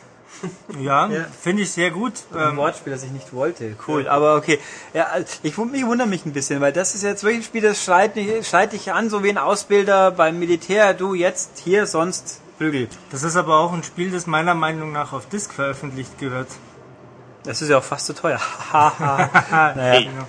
Ja, 0.79 1.07
Ja. 1.07 1.25
finde 1.41 1.63
ich 1.63 1.71
sehr 1.73 1.91
gut. 1.91 2.13
Ein 2.35 2.51
Ähm, 2.51 2.57
Wortspiel, 2.59 2.93
das 2.93 3.03
ich 3.03 3.11
nicht 3.13 3.33
wollte. 3.33 3.77
Cool, 3.89 4.07
aber 4.09 4.37
okay. 4.37 4.59
Ja, 4.93 5.05
also 5.05 5.27
ich, 5.43 5.55
wund- 5.55 5.73
ich 5.73 5.87
wundere 5.87 6.07
mich 6.07 6.27
ein 6.27 6.35
bisschen, 6.35 6.61
weil 6.61 6.71
das 6.73 6.95
ist 6.95 7.03
jetzt 7.03 7.23
wirklich 7.23 7.41
ein 7.41 7.45
Spiel, 7.45 7.63
das 7.63 7.83
schreit, 7.83 8.15
nicht- 8.15 8.45
schreit 8.47 8.73
dich 8.75 8.93
an, 8.93 9.09
so 9.09 9.23
wie 9.25 9.31
ein 9.31 9.39
Ausbilder 9.39 10.11
beim 10.11 10.39
Militär, 10.39 10.93
du 10.93 11.15
jetzt 11.15 11.61
hier, 11.65 11.87
sonst 11.87 12.41
Prügel. 12.59 12.89
das 13.11 13.23
ist 13.23 13.37
aber 13.37 13.57
auch 13.59 13.73
ein 13.73 13.85
Spiel, 13.85 14.11
das 14.11 14.27
meiner 14.27 14.53
Meinung 14.55 14.93
nach 14.93 15.15
auf 15.15 15.27
Disc 15.31 15.51
veröffentlicht 15.51 16.19
gehört. 16.19 16.49
Das 17.45 17.61
ist 17.61 17.69
ja 17.69 17.79
auch 17.79 17.85
fast 17.85 18.07
zu 18.07 18.15
teuer. 18.15 18.41
Naja. 18.73 20.01
Genau. 20.01 20.27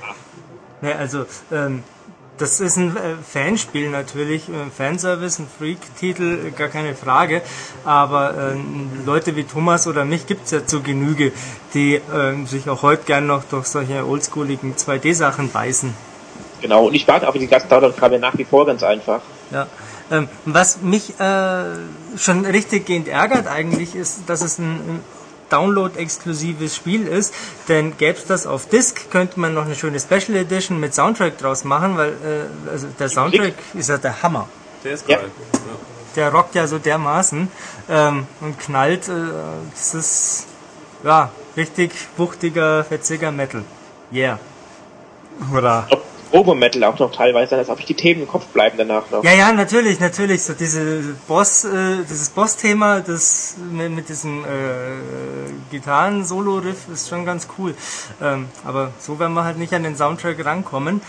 Ne, 0.81 0.95
also, 0.95 1.25
ähm, 1.51 1.83
das 2.37 2.59
ist 2.59 2.75
ein 2.75 2.97
äh, 2.97 3.15
Fanspiel 3.23 3.89
natürlich, 3.89 4.49
äh, 4.49 4.69
Fanservice, 4.75 5.39
ein 5.39 5.47
Freak-Titel, 5.57 6.47
äh, 6.47 6.51
gar 6.51 6.67
keine 6.67 6.93
Frage. 6.93 7.41
Aber 7.85 8.33
ähm, 8.51 8.89
Leute 9.05 9.35
wie 9.37 9.45
Thomas 9.45 9.87
oder 9.87 10.03
mich 10.03 10.27
gibt's 10.27 10.51
ja 10.51 10.65
zu 10.65 10.81
Genüge, 10.81 11.31
die 11.73 12.01
ähm, 12.13 12.45
sich 12.45 12.69
auch 12.69 12.81
heute 12.81 13.03
gern 13.05 13.27
noch 13.27 13.45
durch 13.45 13.67
solche 13.67 14.05
oldschooligen 14.05 14.75
2D-Sachen 14.75 15.51
beißen. 15.51 15.93
Genau. 16.61 16.87
Und 16.87 16.93
ich 16.93 17.07
warte 17.07 17.27
auf 17.27 17.35
die 17.35 17.47
ganzen 17.47 17.69
Download-Kram 17.69 18.19
nach 18.19 18.37
wie 18.37 18.45
vor 18.45 18.65
ganz 18.65 18.83
einfach. 18.83 19.21
Ja. 19.51 19.67
Ähm, 20.11 20.27
was 20.45 20.81
mich 20.81 21.19
äh, 21.19 21.63
schon 22.17 22.45
richtig 22.45 22.85
gehend 22.85 23.07
ärgert 23.07 23.47
eigentlich 23.47 23.95
ist, 23.95 24.23
dass 24.27 24.41
es 24.41 24.59
ein, 24.59 24.75
ein 24.75 24.99
Download-exklusives 25.49 26.75
Spiel 26.75 27.07
ist, 27.07 27.33
denn 27.67 27.97
gäbe 27.97 28.17
es 28.17 28.25
das 28.25 28.47
auf 28.47 28.67
Disc, 28.67 29.09
könnte 29.11 29.39
man 29.39 29.53
noch 29.53 29.65
eine 29.65 29.75
schöne 29.75 29.99
Special 29.99 30.35
Edition 30.37 30.79
mit 30.79 30.93
Soundtrack 30.93 31.37
draus 31.37 31.63
machen, 31.63 31.97
weil 31.97 32.09
äh, 32.09 32.69
also 32.71 32.87
der 32.99 33.09
Soundtrack 33.09 33.53
ist 33.73 33.89
ja 33.89 33.97
der 33.97 34.21
Hammer. 34.23 34.47
Der 34.83 34.93
ist 34.93 35.07
Ja. 35.07 35.17
geil. 35.17 35.31
Der 36.15 36.31
rockt 36.31 36.55
ja 36.55 36.65
so 36.65 36.77
dermaßen 36.79 37.49
ähm, 37.89 38.25
und 38.39 38.59
knallt. 38.59 39.09
Äh, 39.09 39.11
das 39.71 39.93
ist 39.93 40.45
ja 41.03 41.29
richtig 41.57 41.91
wuchtiger, 42.17 42.83
fetziger 42.85 43.31
Metal. 43.31 43.63
Yeah. 44.13 44.39
Hurra. 45.51 45.87
Ob 45.89 46.04
Obermetal 46.35 46.83
auch 46.83 46.99
noch 46.99 47.11
teilweise, 47.15 47.55
als 47.57 47.69
ob 47.69 47.79
ich 47.79 47.85
die 47.85 47.93
Themen 47.93 48.21
im 48.23 48.27
Kopf 48.27 48.45
bleiben 48.47 48.77
danach 48.77 49.09
noch. 49.11 49.23
Ja, 49.23 49.33
ja, 49.33 49.51
natürlich, 49.53 49.99
natürlich. 49.99 50.43
So 50.43 50.53
diese 50.53 51.15
Boss, 51.27 51.63
äh, 51.65 51.69
dieses 52.09 52.29
Boss-Thema, 52.29 52.99
das 53.01 53.55
mit, 53.71 53.91
mit 53.91 54.09
diesem 54.09 54.43
äh, 54.43 54.47
Gitarren-Solo-Riff 55.71 56.87
ist 56.93 57.09
schon 57.09 57.25
ganz 57.25 57.47
cool. 57.57 57.73
Ähm, 58.21 58.47
aber 58.63 58.91
so 58.99 59.19
werden 59.19 59.33
wir 59.33 59.43
halt 59.43 59.57
nicht 59.57 59.73
an 59.73 59.83
den 59.83 59.95
Soundtrack 59.95 60.43
rankommen. 60.45 61.01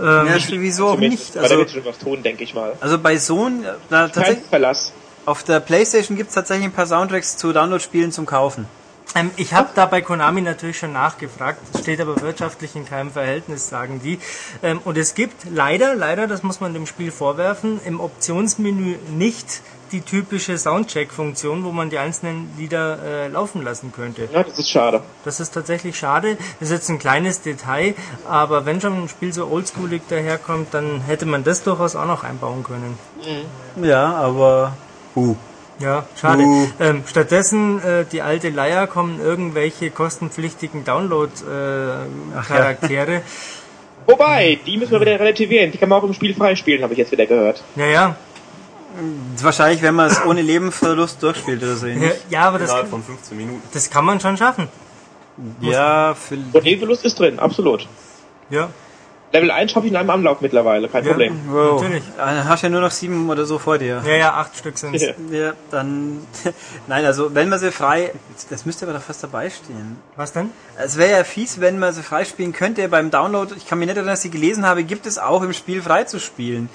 Ähm, 0.00 0.04
Ja, 0.26 0.36
wieso 0.50 0.88
auch 0.88 0.98
nicht? 0.98 1.34
Bei 1.34 1.40
der 1.40 1.42
Also, 1.42 1.58
wird 1.58 1.70
schon 1.70 1.84
was 1.84 1.98
tun, 1.98 2.22
denke 2.22 2.42
ich 2.44 2.54
mal. 2.54 2.72
also 2.80 2.98
bei 2.98 3.16
Sohn, 3.18 3.64
da 3.90 4.02
Kein 4.08 4.12
tatsächlich, 4.12 4.46
Verlass. 4.48 4.92
auf 5.24 5.44
der 5.44 5.60
Playstation 5.60 6.16
gibt's 6.16 6.34
tatsächlich 6.34 6.66
ein 6.66 6.72
paar 6.72 6.86
Soundtracks 6.86 7.36
zu 7.36 7.52
Download-Spielen 7.52 8.10
zum 8.12 8.26
Kaufen. 8.26 8.66
Ähm, 9.14 9.30
ich 9.36 9.54
habe 9.54 9.70
da 9.74 9.86
bei 9.86 10.02
Konami 10.02 10.40
natürlich 10.40 10.78
schon 10.78 10.92
nachgefragt, 10.92 11.60
steht 11.78 12.00
aber 12.00 12.20
wirtschaftlich 12.20 12.74
in 12.74 12.84
keinem 12.84 13.10
Verhältnis, 13.10 13.68
sagen 13.68 14.00
die. 14.02 14.18
Ähm, 14.62 14.80
und 14.84 14.98
es 14.98 15.14
gibt 15.14 15.46
leider, 15.50 15.94
leider, 15.94 16.26
das 16.26 16.42
muss 16.42 16.60
man 16.60 16.74
dem 16.74 16.86
Spiel 16.86 17.12
vorwerfen, 17.12 17.80
im 17.84 18.00
Optionsmenü 18.00 18.96
nicht 19.16 19.62
die 19.92 20.00
typische 20.00 20.58
Soundcheck-Funktion, 20.58 21.62
wo 21.62 21.70
man 21.70 21.88
die 21.90 21.98
einzelnen 21.98 22.50
Lieder 22.58 22.98
äh, 23.04 23.28
laufen 23.28 23.62
lassen 23.62 23.92
könnte. 23.92 24.28
Ja, 24.32 24.42
das 24.42 24.58
ist 24.58 24.68
schade. 24.68 25.02
Das 25.24 25.38
ist 25.38 25.54
tatsächlich 25.54 25.96
schade. 25.96 26.36
Das 26.58 26.70
ist 26.70 26.72
jetzt 26.72 26.88
ein 26.90 26.98
kleines 26.98 27.42
Detail, 27.42 27.94
aber 28.28 28.66
wenn 28.66 28.80
schon 28.80 29.04
ein 29.04 29.08
Spiel 29.08 29.32
so 29.32 29.46
oldschoolig 29.46 30.02
daherkommt, 30.08 30.74
dann 30.74 31.02
hätte 31.02 31.26
man 31.26 31.44
das 31.44 31.62
durchaus 31.62 31.94
auch 31.94 32.06
noch 32.06 32.24
einbauen 32.24 32.64
können. 32.64 32.98
Ja, 33.80 34.14
aber. 34.16 34.76
Uh. 35.14 35.36
Ja, 35.80 36.06
schade. 36.20 36.42
Uh. 36.44 36.66
Ähm, 36.80 37.02
stattdessen, 37.06 37.82
äh, 37.82 38.04
die 38.10 38.22
alte 38.22 38.48
Leier 38.50 38.86
kommen 38.86 39.20
irgendwelche 39.20 39.90
kostenpflichtigen 39.90 40.84
Download-Charaktere. 40.84 43.22
Wobei, 44.06 44.58
die 44.66 44.76
müssen 44.76 44.92
wir 44.92 45.00
wieder 45.00 45.18
relativieren. 45.18 45.72
Die 45.72 45.78
kann 45.78 45.88
man 45.88 46.00
auch 46.00 46.04
im 46.04 46.12
Spiel 46.14 46.34
freispielen, 46.34 46.82
habe 46.82 46.92
ich 46.92 46.98
jetzt 46.98 47.10
wieder 47.12 47.26
gehört. 47.26 47.62
ja, 47.76 47.86
ja. 47.86 48.16
Wahrscheinlich, 49.40 49.82
wenn 49.82 49.96
man 49.96 50.08
es 50.08 50.24
ohne 50.24 50.40
Lebenverlust 50.40 51.20
durchspielt 51.20 51.60
oder 51.64 51.74
so. 51.74 51.86
Ja, 51.86 51.94
ähnlich. 51.94 52.12
ja, 52.30 52.42
aber 52.42 52.60
das, 52.60 52.70
Innerhalb 52.70 52.90
von 52.90 53.02
15 53.02 53.36
Minuten. 53.36 53.60
das 53.72 53.90
kann 53.90 54.04
man 54.04 54.20
schon 54.20 54.36
schaffen. 54.36 54.68
Ja, 55.60 56.14
für, 56.14 56.36
Und 56.36 56.62
Nebenverlust 56.62 57.04
ist 57.04 57.18
drin, 57.18 57.40
absolut. 57.40 57.88
Ja, 58.50 58.68
Level 59.34 59.50
1 59.50 59.72
schaffe 59.72 59.86
ich 59.86 59.92
in 59.92 59.96
einem 59.96 60.10
Anlauf 60.10 60.40
mittlerweile, 60.40 60.88
kein 60.88 61.04
Ja. 61.04 61.10
Problem. 61.10 61.40
wow. 61.48 61.82
Natürlich. 61.82 62.04
Dann 62.16 62.48
hast 62.48 62.62
du 62.62 62.66
ja 62.68 62.70
nur 62.70 62.80
noch 62.82 62.92
sieben 62.92 63.28
oder 63.28 63.44
so 63.46 63.58
vor 63.58 63.78
dir. 63.78 64.00
ja, 64.06 64.14
ja 64.14 64.34
acht 64.34 64.56
Stück 64.56 64.78
sind 64.78 64.94
Ja. 64.94 65.12
Ja, 65.32 65.52
dann. 65.72 66.18
Nein, 66.86 67.04
also 67.04 67.34
wenn 67.34 67.48
man 67.48 67.58
sie 67.58 67.72
frei. 67.72 68.12
Das 68.50 68.64
müsste 68.64 68.86
aber 68.86 68.94
doch 68.96 69.02
fast 69.04 69.22
dabei 69.24 69.50
stehen. 69.50 69.96
Was 70.16 70.32
denn? 70.32 70.50
Es 70.78 70.96
wäre 70.98 71.18
ja 71.18 71.24
fies, 71.24 71.60
wenn 71.60 71.78
man 71.78 71.92
sie 71.92 72.02
freispielen 72.02 72.52
könnte. 72.52 72.88
Beim 72.88 73.10
Download, 73.10 73.52
ich 73.56 73.66
kann 73.66 73.78
mir 73.78 73.86
nicht 73.86 73.96
erinnern, 73.96 74.12
dass 74.14 74.24
ich 74.24 74.30
gelesen 74.32 74.66
habe, 74.66 74.84
gibt 74.84 75.06
es 75.06 75.18
auch 75.18 75.42
im 75.42 75.52
Spiel 75.52 75.82
frei 75.82 76.04
zu 76.04 76.18
spielen. 76.20 76.68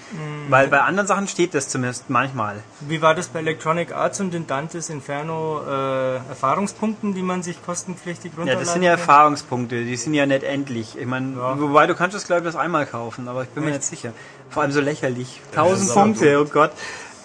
Weil 0.49 0.67
bei 0.67 0.81
anderen 0.81 1.07
Sachen 1.07 1.27
steht 1.27 1.53
das 1.53 1.69
zumindest 1.69 2.09
manchmal. 2.09 2.55
Wie 2.81 3.01
war 3.01 3.15
das 3.15 3.27
bei 3.29 3.39
Electronic 3.39 3.93
Arts 3.93 4.19
und 4.19 4.33
den 4.33 4.47
Dantes 4.47 4.89
Inferno 4.89 5.61
äh, 5.65 6.15
Erfahrungspunkten, 6.29 7.13
die 7.13 7.21
man 7.21 7.43
sich 7.43 7.63
kostenpflichtig 7.65 8.31
Ja, 8.33 8.37
runterladen 8.39 8.65
das 8.65 8.73
sind 8.73 8.83
ja 8.83 8.91
kann? 8.91 8.99
Erfahrungspunkte, 8.99 9.83
die 9.85 9.95
sind 9.95 10.13
ja 10.13 10.25
nicht 10.25 10.43
endlich. 10.43 10.97
Ich 10.97 11.05
meine, 11.05 11.35
Ja. 11.37 11.59
wobei 11.59 11.85
du 11.87 11.95
kannst 11.95 12.15
das 12.15 12.25
glaube 12.25 12.41
ich 12.41 12.48
das 12.49 12.55
einmal 12.55 12.85
kaufen, 12.85 13.27
aber 13.27 13.43
ich 13.43 13.49
bin 13.49 13.63
mir 13.63 13.71
nicht 13.71 13.83
sicher. 13.83 14.13
Vor 14.49 14.63
allem 14.63 14.71
so 14.71 14.81
lächerlich. 14.81 15.41
1000 15.51 15.81
ist 15.81 15.91
aber 15.91 16.01
Punkte, 16.03 16.41
oh 16.41 16.45
Gott. 16.45 16.71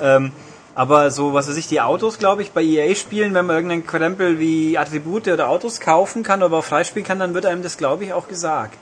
Ähm, 0.01 0.33
aber 0.75 1.11
so, 1.11 1.35
was 1.35 1.49
weiß 1.49 1.57
ich, 1.57 1.69
die 1.69 1.81
Autos, 1.81 2.19
glaube 2.19 2.43
ich, 2.43 2.51
bei 2.51 2.63
EA 2.63 2.95
spielen, 2.95 3.33
wenn 3.35 3.47
man 3.47 3.57
irgendeinen 3.57 3.87
Krempel 3.87 4.41
wie 4.41 4.77
Attribute 4.77 5.29
oder 5.29 5.49
Autos 5.49 5.81
kaufen 5.81 6.23
kann 6.23 6.43
oder 6.43 6.57
auch 6.59 6.65
freispielen 6.65 7.07
kann, 7.07 7.19
dann 7.21 7.33
wird 7.35 7.47
einem 7.47 7.63
das, 7.63 7.77
glaube 7.77 8.05
ich, 8.05 8.13
auch 8.13 8.27
gesagt. 8.27 8.79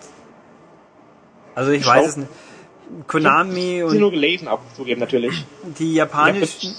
Also 1.55 1.71
ich 1.71 1.85
Schau. 1.85 1.91
weiß 1.91 2.09
es 2.09 2.17
nicht. 2.17 2.31
Konami 3.07 3.77
Ich 3.77 3.83
habe 3.83 3.91
sie 3.91 3.99
nur 3.99 4.09
und 4.09 4.15
gelesen, 4.15 4.49
auch 4.49 4.61
zugeben 4.75 5.01
natürlich. 5.01 5.45
die 5.79 5.95
japanischen... 5.95 6.75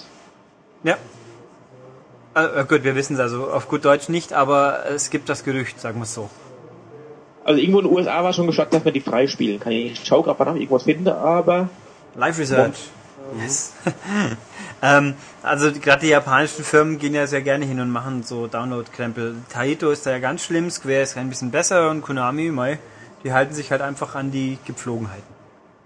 Ja. 0.84 0.98
Äh, 2.35 2.65
gut, 2.65 2.84
wir 2.84 2.95
wissen 2.95 3.14
es 3.14 3.19
also 3.19 3.48
auf 3.48 3.68
gut 3.68 3.85
Deutsch 3.85 4.10
nicht, 4.10 4.34
aber 4.34 4.85
es 4.88 5.10
gibt 5.11 5.30
das 5.30 5.44
Gerücht, 5.44 5.80
sagen 5.80 5.99
wir 5.99 6.03
es 6.03 6.14
so. 6.14 6.30
Also 7.43 7.59
irgendwo 7.59 7.79
in 7.79 7.85
den 7.87 7.93
USA 7.93 8.23
war 8.23 8.33
schon 8.33 8.47
gestattet, 8.47 8.73
dass 8.73 8.85
man 8.85 8.93
die 8.93 9.01
freispielen 9.01 9.59
kann. 9.59 9.73
Ich 9.73 10.01
schau 10.05 10.23
gerade, 10.23 10.39
ob 10.41 10.55
ich 10.55 10.61
irgendwas 10.61 10.83
finde, 10.83 11.15
aber 11.15 11.69
Live 12.15 12.39
Research. 12.39 12.89
Yes. 13.41 13.73
ähm, 14.81 15.15
also 15.41 15.71
gerade 15.71 16.01
die 16.01 16.09
japanischen 16.09 16.63
Firmen 16.63 16.99
gehen 16.99 17.15
ja 17.15 17.25
sehr 17.25 17.41
gerne 17.41 17.65
hin 17.65 17.79
und 17.79 17.89
machen 17.89 18.23
so 18.23 18.47
Download-Krempel. 18.47 19.35
Taito 19.49 19.91
ist 19.91 20.05
da 20.05 20.11
ja 20.11 20.19
ganz 20.19 20.43
schlimm, 20.43 20.69
Square 20.69 21.01
ist 21.01 21.17
ein 21.17 21.29
bisschen 21.29 21.51
besser 21.51 21.89
und 21.89 22.01
Konami, 22.01 22.51
mei, 22.51 22.79
die 23.23 23.33
halten 23.33 23.53
sich 23.53 23.71
halt 23.71 23.81
einfach 23.81 24.15
an 24.15 24.31
die 24.31 24.57
Gepflogenheiten. 24.65 25.23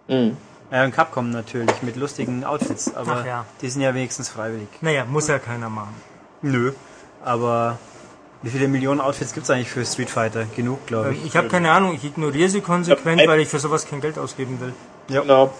Mhm. 0.07 0.37
Ja, 0.71 0.83
und 0.83 0.91
Capcom 0.91 1.31
natürlich 1.31 1.81
mit 1.81 1.95
lustigen 1.95 2.43
Outfits, 2.43 2.93
aber 2.93 3.25
ja. 3.25 3.45
die 3.61 3.69
sind 3.69 3.81
ja 3.81 3.95
wenigstens 3.95 4.27
freiwillig. 4.27 4.67
Naja, 4.81 5.05
muss 5.05 5.27
ja 5.29 5.39
keiner 5.39 5.69
machen. 5.69 5.95
Nö. 6.41 6.73
Aber 7.23 7.79
wie 8.43 8.49
viele 8.49 8.67
Millionen 8.67 9.01
Outfits 9.01 9.33
gibt's 9.33 9.49
eigentlich 9.49 9.69
für 9.69 9.85
Street 9.85 10.09
Fighter? 10.09 10.45
Genug, 10.55 10.85
glaube 10.85 11.09
Ähm, 11.09 11.15
ich. 11.15 11.25
Ich 11.25 11.35
habe 11.37 11.47
keine 11.47 11.71
Ahnung, 11.71 11.95
ich 11.95 12.03
ignoriere 12.05 12.49
sie 12.49 12.61
konsequent, 12.61 13.21
Ja, 13.21 13.27
weil 13.27 13.39
ich 13.39 13.47
für 13.47 13.59
sowas 13.59 13.87
kein 13.87 14.01
Geld 14.01 14.17
ausgeben 14.19 14.59
will. 14.59 14.73
genau. 15.07 15.53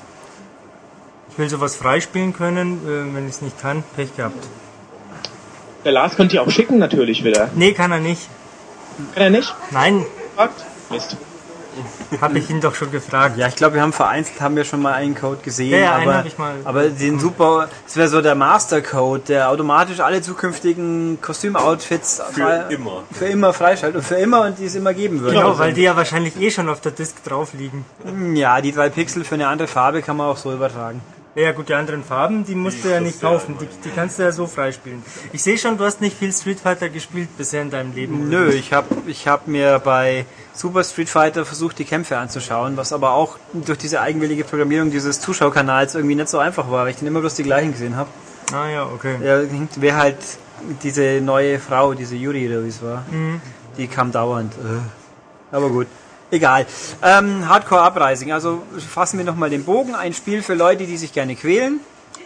Ich 1.31 1.37
will 1.37 1.49
sowas 1.49 1.75
freispielen 1.75 2.33
können, 2.33 2.81
äh, 2.87 3.15
wenn 3.15 3.25
ich 3.27 3.35
es 3.35 3.41
nicht 3.41 3.59
kann, 3.59 3.83
Pech 3.95 4.15
gehabt. 4.15 4.43
Der 5.85 5.91
Lars 5.91 6.15
könnt 6.15 6.33
ihr 6.33 6.41
auch 6.41 6.49
schicken 6.49 6.79
natürlich 6.79 7.23
wieder. 7.23 7.49
Nee, 7.55 7.73
kann 7.73 7.91
er 7.91 7.99
nicht. 7.99 8.27
Kann 9.13 9.23
er 9.23 9.29
nicht? 9.29 9.53
Nein? 9.71 10.05
Mist. 10.89 11.17
habe 12.21 12.39
ich 12.39 12.49
ihn 12.49 12.61
doch 12.61 12.75
schon 12.75 12.91
gefragt. 12.91 13.37
Ja, 13.37 13.47
ich 13.47 13.55
glaube, 13.55 13.75
wir 13.75 13.81
haben 13.81 13.93
vereinzelt 13.93 14.39
haben 14.41 14.55
wir 14.55 14.63
schon 14.65 14.81
mal 14.81 14.93
einen 14.93 15.15
Code 15.15 15.39
gesehen, 15.43 15.71
Ja, 15.71 15.77
ja, 15.77 15.95
einen 15.95 16.09
aber, 16.09 16.17
hab 16.19 16.25
ich 16.25 16.37
mal. 16.37 16.53
aber 16.63 16.89
den 16.89 17.19
super, 17.19 17.69
das 17.85 17.95
wäre 17.97 18.07
so 18.07 18.21
der 18.21 18.35
Mastercode, 18.35 19.27
der 19.29 19.49
automatisch 19.49 19.99
alle 19.99 20.21
zukünftigen 20.21 21.19
Kostümoutfits 21.21 22.21
Für 22.31 22.41
frei- 22.41 22.65
immer. 22.73 23.03
für 23.11 23.25
immer 23.25 23.53
freischaltet 23.53 23.97
und 23.97 24.03
für 24.05 24.15
immer 24.15 24.41
und 24.41 24.59
die 24.59 24.65
es 24.65 24.75
immer 24.75 24.93
geben 24.93 25.21
würde. 25.21 25.35
Genau, 25.35 25.57
weil 25.59 25.73
die 25.73 25.81
ja 25.83 25.95
wahrscheinlich 25.95 26.39
eh 26.39 26.51
schon 26.51 26.69
auf 26.69 26.81
der 26.81 26.91
Disk 26.91 27.23
drauf 27.23 27.53
liegen. 27.53 27.85
Ja, 28.35 28.61
die 28.61 28.71
drei 28.71 28.89
Pixel 28.89 29.23
für 29.23 29.35
eine 29.35 29.47
andere 29.47 29.67
Farbe 29.67 30.01
kann 30.01 30.17
man 30.17 30.27
auch 30.27 30.37
so 30.37 30.53
übertragen. 30.53 31.01
Ja 31.39 31.51
gut, 31.51 31.69
die 31.69 31.76
anderen 31.76 32.03
Farben, 32.03 32.43
die 32.45 32.55
musst 32.55 32.84
du 32.84 32.88
ja 32.89 32.99
nicht 32.99 33.22
kaufen. 33.22 33.57
Die, 33.61 33.68
die 33.84 33.93
kannst 33.93 34.18
du 34.18 34.23
ja 34.23 34.31
so 34.31 34.47
freispielen. 34.47 35.03
Ich 35.34 35.43
sehe 35.43 35.55
schon, 35.59 35.77
du 35.77 35.84
hast 35.85 36.01
nicht 36.01 36.18
viel 36.18 36.34
Street 36.34 36.59
Fighter 36.59 36.89
gespielt 36.89 37.30
bisher 37.38 37.61
in 37.61 37.69
deinem 37.69 37.93
Leben. 37.93 38.27
Nö, 38.27 38.49
ich 38.49 38.73
habe 38.73 38.88
ich 39.05 39.27
hab 39.27 39.47
mir 39.47 39.77
bei 39.77 40.26
Super 40.53 40.84
Street 40.84 41.09
Fighter 41.09 41.45
versucht, 41.45 41.77
die 41.77 41.85
Kämpfe 41.85 42.18
anzuschauen, 42.18 42.76
was 42.76 42.91
aber 42.91 43.11
auch 43.11 43.38
durch 43.53 43.77
diese 43.77 44.01
eigenwillige 44.01 44.45
Programmierung 44.45 44.89
dieses 44.89 45.19
Zuschaukanals 45.22 45.93
irgendwie 45.93 46.15
nicht 46.15 46.30
so 46.30 46.39
einfach 46.39 46.72
war, 46.72 46.85
weil 46.85 46.89
ich 46.89 46.97
dann 46.97 47.07
immer 47.07 47.19
bloß 47.19 47.35
die 47.35 47.43
gleichen 47.43 47.72
gesehen 47.72 47.95
habe. 47.97 48.09
Ah 48.51 48.68
ja, 48.68 48.85
okay. 48.88 49.18
Ja, 49.23 49.41
wer 49.76 49.95
halt 49.95 50.18
diese 50.81 51.22
neue 51.22 51.59
Frau, 51.59 51.93
diese 51.93 52.15
Yuri 52.15 52.47
oder 52.49 52.64
wie 52.64 52.69
es 52.69 52.81
war, 52.81 53.05
Mhm. 53.11 53.41
die 53.77 53.88
kam 53.88 54.11
dauernd. 54.11 54.53
Äh. 54.53 55.55
Aber 55.55 55.69
gut. 55.69 55.85
Egal. 56.31 56.65
Ähm, 57.01 57.47
Hardcore 57.47 57.81
Uprising. 57.81 58.31
Also 58.31 58.61
fassen 58.77 59.17
wir 59.17 59.25
nochmal 59.25 59.49
den 59.49 59.63
Bogen. 59.63 59.95
Ein 59.95 60.13
Spiel 60.13 60.41
für 60.41 60.55
Leute, 60.55 60.85
die 60.85 60.97
sich 60.97 61.13
gerne 61.13 61.35
quälen. 61.35 61.79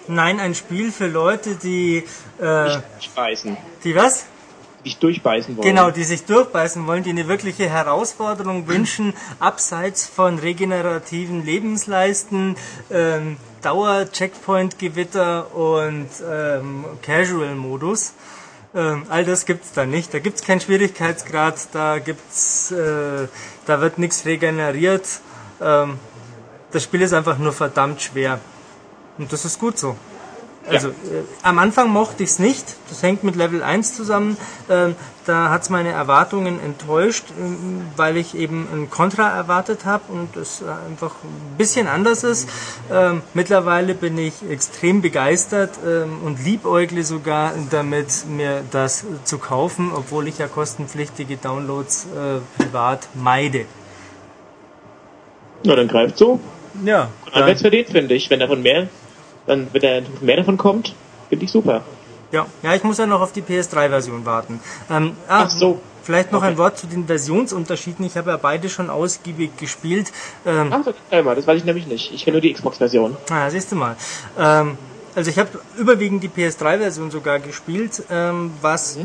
Nein, 0.07 0.40
ein 0.40 0.56
Spiel 0.56 0.91
für 0.91 1.07
Leute, 1.07 1.56
die 1.56 2.03
äh, 2.40 2.80
Durchbeißen. 2.99 3.57
die 3.84 3.95
was? 3.95 4.26
Dich 4.84 4.98
durchbeißen 4.98 5.56
wollen. 5.56 5.68
Genau, 5.68 5.91
die 5.91 6.03
sich 6.03 6.26
durchbeißen 6.26 6.88
wollen, 6.88 7.03
die 7.03 7.11
eine 7.11 7.28
wirkliche 7.28 7.69
Herausforderung 7.69 8.68
wünschen, 8.68 9.14
abseits 9.40 10.07
von 10.07 10.40
regenerativen 10.40 11.45
Lebensleisten, 11.45 12.56
ähm, 12.90 13.38
Dauer-Checkpoint-Gewitter 13.61 15.53
und 15.53 16.10
ähm, 16.28 16.86
Casual-Modus. 17.03 18.14
Ähm, 18.73 19.06
all 19.10 19.26
das 19.26 19.45
gibt's 19.45 19.73
da 19.73 19.85
nicht. 19.85 20.14
Da 20.14 20.19
gibt's 20.19 20.43
keinen 20.43 20.61
Schwierigkeitsgrad, 20.61 21.68
da 21.73 21.99
gibt's, 21.99 22.72
äh, 22.72 23.27
da 23.65 23.81
wird 23.81 23.98
nichts 23.98 24.26
regeneriert. 24.26 25.07
Ähm, 25.61 25.99
das 26.72 26.84
Spiel 26.84 27.02
ist 27.02 27.14
einfach 27.14 27.38
nur 27.38 27.52
verdammt 27.52 28.02
schwer. 28.02 28.39
Und 29.18 29.34
das 29.34 29.43
ist 29.43 29.60
gut 29.60 29.77
so. 29.77 29.98
Also 30.70 30.90
äh, 30.90 30.92
am 31.42 31.60
Anfang 31.60 31.90
mochte 31.90 32.24
ich 32.24 32.32
es 32.32 32.40
nicht. 32.40 32.76
Das 32.90 33.02
hängt 33.02 33.24
mit 33.24 33.36
Level 33.36 33.64
1 33.64 33.96
zusammen. 33.96 34.38
Ähm, 34.70 34.96
da 35.26 35.50
hat 35.50 35.64
es 35.64 35.70
meine 35.70 35.90
Erwartungen 35.90 36.60
enttäuscht, 36.60 37.26
ähm, 37.40 37.88
weil 37.96 38.18
ich 38.18 38.36
eben 38.36 38.68
ein 38.72 38.90
Contra 38.90 39.30
erwartet 39.30 39.86
habe 39.86 40.04
und 40.12 40.36
es 40.36 40.62
äh, 40.62 40.66
einfach 40.90 41.16
ein 41.24 41.58
bisschen 41.58 41.88
anders 41.88 42.24
ist. 42.24 42.48
Ähm, 42.92 43.22
mittlerweile 43.34 43.96
bin 43.96 44.18
ich 44.18 44.34
extrem 44.50 45.02
begeistert 45.02 45.72
ähm, 45.86 46.20
und 46.24 46.44
liebäugle 46.44 47.04
sogar 47.04 47.54
damit, 47.72 48.26
mir 48.28 48.64
das 48.72 49.06
zu 49.24 49.38
kaufen, 49.40 49.92
obwohl 49.96 50.28
ich 50.28 50.38
ja 50.38 50.48
kostenpflichtige 50.48 51.38
Downloads 51.38 52.06
äh, 52.06 52.62
privat 52.62 53.08
meide. 53.16 53.66
Na, 55.64 55.76
dann 55.76 55.88
greift 55.88 56.18
so. 56.18 56.40
Ja. 56.86 57.10
Dann 57.34 57.46
wird's 57.48 57.62
verdient, 57.62 57.90
finde 57.90 58.16
ich. 58.16 58.30
Wenn 58.30 58.40
davon 58.40 58.62
mehr, 58.62 58.88
dann, 59.48 59.68
wenn 59.74 59.82
da 59.82 60.02
mehr 60.22 60.38
davon 60.38 60.58
kommt, 60.58 60.94
finde 61.30 61.46
ich 61.46 61.52
super. 61.52 61.82
Ja, 62.32 62.46
ja, 62.64 62.76
ich 62.76 62.84
muss 62.84 62.98
ja 62.98 63.06
noch 63.06 63.22
auf 63.22 63.34
die 63.34 63.42
PS3-Version 63.42 64.26
warten. 64.26 64.60
Ähm, 64.90 65.18
ah, 65.28 65.44
Ach 65.46 65.50
so. 65.50 65.82
Vielleicht 66.04 66.32
noch 66.32 66.42
ein 66.42 66.54
Okay. 66.54 66.58
Wort 66.58 66.78
zu 66.80 66.88
den 66.88 67.06
Versionsunterschieden. 67.06 68.06
Ich 68.06 68.18
habe 68.18 68.32
ja 68.32 68.38
beide 68.38 68.70
schon 68.70 68.90
ausgiebig 68.90 69.56
gespielt. 69.58 70.12
Ähm, 70.46 70.72
Ach, 70.74 71.24
mal, 71.24 71.36
das 71.36 71.46
weiß 71.46 71.58
ich 71.60 71.66
nämlich 71.66 71.86
nicht. 71.88 72.12
Ich 72.14 72.24
kenne 72.24 72.36
nur 72.36 72.42
die 72.42 72.52
Xbox-Version. 72.54 73.18
na, 73.30 73.50
siehst 73.52 73.72
du 73.72 73.76
mal. 73.76 73.96
Ähm, 74.40 74.78
also 75.14 75.30
ich 75.30 75.38
habe 75.38 75.50
überwiegend 75.78 76.24
die 76.24 76.30
PS3-Version 76.30 77.12
sogar 77.12 77.40
gespielt, 77.40 78.02
ähm, 78.10 78.52
was 78.62 78.98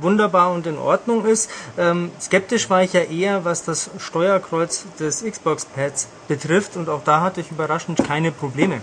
wunderbar 0.00 0.52
und 0.52 0.66
in 0.66 0.76
Ordnung 0.76 1.24
ist. 1.24 1.48
Ähm, 1.78 2.10
skeptisch 2.20 2.68
war 2.68 2.82
ich 2.82 2.92
ja 2.92 3.02
eher, 3.02 3.44
was 3.44 3.64
das 3.64 3.88
Steuerkreuz 3.98 4.84
des 4.98 5.22
Xbox-Pads 5.24 6.08
betrifft 6.28 6.76
und 6.76 6.88
auch 6.88 7.02
da 7.04 7.20
hatte 7.22 7.40
ich 7.40 7.50
überraschend 7.50 8.04
keine 8.04 8.32
Probleme. 8.32 8.82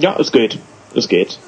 Ja, 0.00 0.16
es 0.18 0.32
geht. 0.32 0.58
Es 0.94 1.08
geht. 1.08 1.38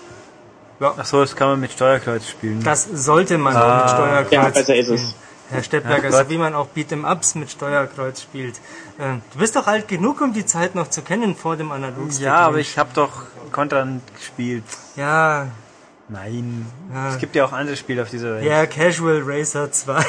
Achso, 0.81 1.21
das 1.21 1.35
kann 1.37 1.49
man 1.49 1.61
mit 1.61 1.73
Steuerkreuz 1.73 2.29
spielen. 2.29 2.63
Das 2.63 2.85
sollte 2.93 3.39
man 3.39 3.57
auch 3.57 3.83
mit 3.83 3.91
Steuerkreuz 3.91 4.33
Ja, 4.33 4.49
besser 4.49 4.75
ist 4.77 4.87
spielen. 4.87 4.95
es. 5.05 5.15
Herr 5.51 5.63
Steppberger, 5.63 6.09
Gott. 6.11 6.25
so 6.27 6.31
wie 6.31 6.39
man 6.39 6.55
auch 6.55 6.69
Beat'em-Ups 6.75 7.35
mit 7.37 7.51
Steuerkreuz 7.51 8.23
spielt. 8.23 8.59
Ähm, 8.99 9.21
du 9.33 9.39
bist 9.39 9.55
doch 9.55 9.67
alt 9.67 9.87
genug, 9.87 10.21
um 10.23 10.33
die 10.33 10.47
Zeit 10.47 10.75
noch 10.75 10.89
zu 10.89 11.03
kennen 11.03 11.37
vor 11.37 11.57
dem 11.57 11.71
Analogstick. 11.73 12.25
Ja, 12.25 12.37
aber 12.37 12.59
ich 12.59 12.79
habe 12.79 12.89
doch 12.95 13.11
Contra 13.53 13.87
gespielt. 14.17 14.65
Ja, 14.97 15.49
Nein. 16.09 16.67
Ja. 16.93 17.11
Es 17.11 17.19
gibt 17.19 17.35
ja 17.37 17.45
auch 17.45 17.53
andere 17.53 17.77
Spiele 17.77 18.03
auf 18.03 18.11
dieser 18.11 18.35
Welt. 18.35 18.45
Ja, 18.45 18.67
Casual 18.67 19.23
Racer 19.25 19.71
2 19.71 19.95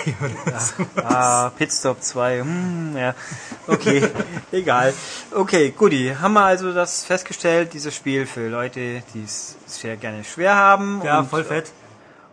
oder 0.46 0.60
so. 0.60 0.74
Ah, 1.02 1.50
Pitstop 1.58 2.02
2. 2.02 2.40
Hm, 2.40 2.98
ja. 2.98 3.16
Okay, 3.68 4.10
egal. 4.52 4.94
Okay, 5.32 5.74
guti. 5.78 6.16
Haben 6.20 6.34
wir 6.34 6.44
also 6.44 6.74
das 6.74 7.06
festgestellt, 7.06 7.74
dieses 7.74 7.96
Spiel 7.96 8.26
für 8.26 8.50
Leute, 8.50 9.04
die 9.14 9.24
es 9.24 9.56
sehr 9.66 9.96
gerne 9.96 10.24
schwer 10.24 10.56
haben. 10.56 11.02
Ja, 11.06 11.20
und, 11.20 11.30
voll 11.30 11.44
fett. 11.44 11.72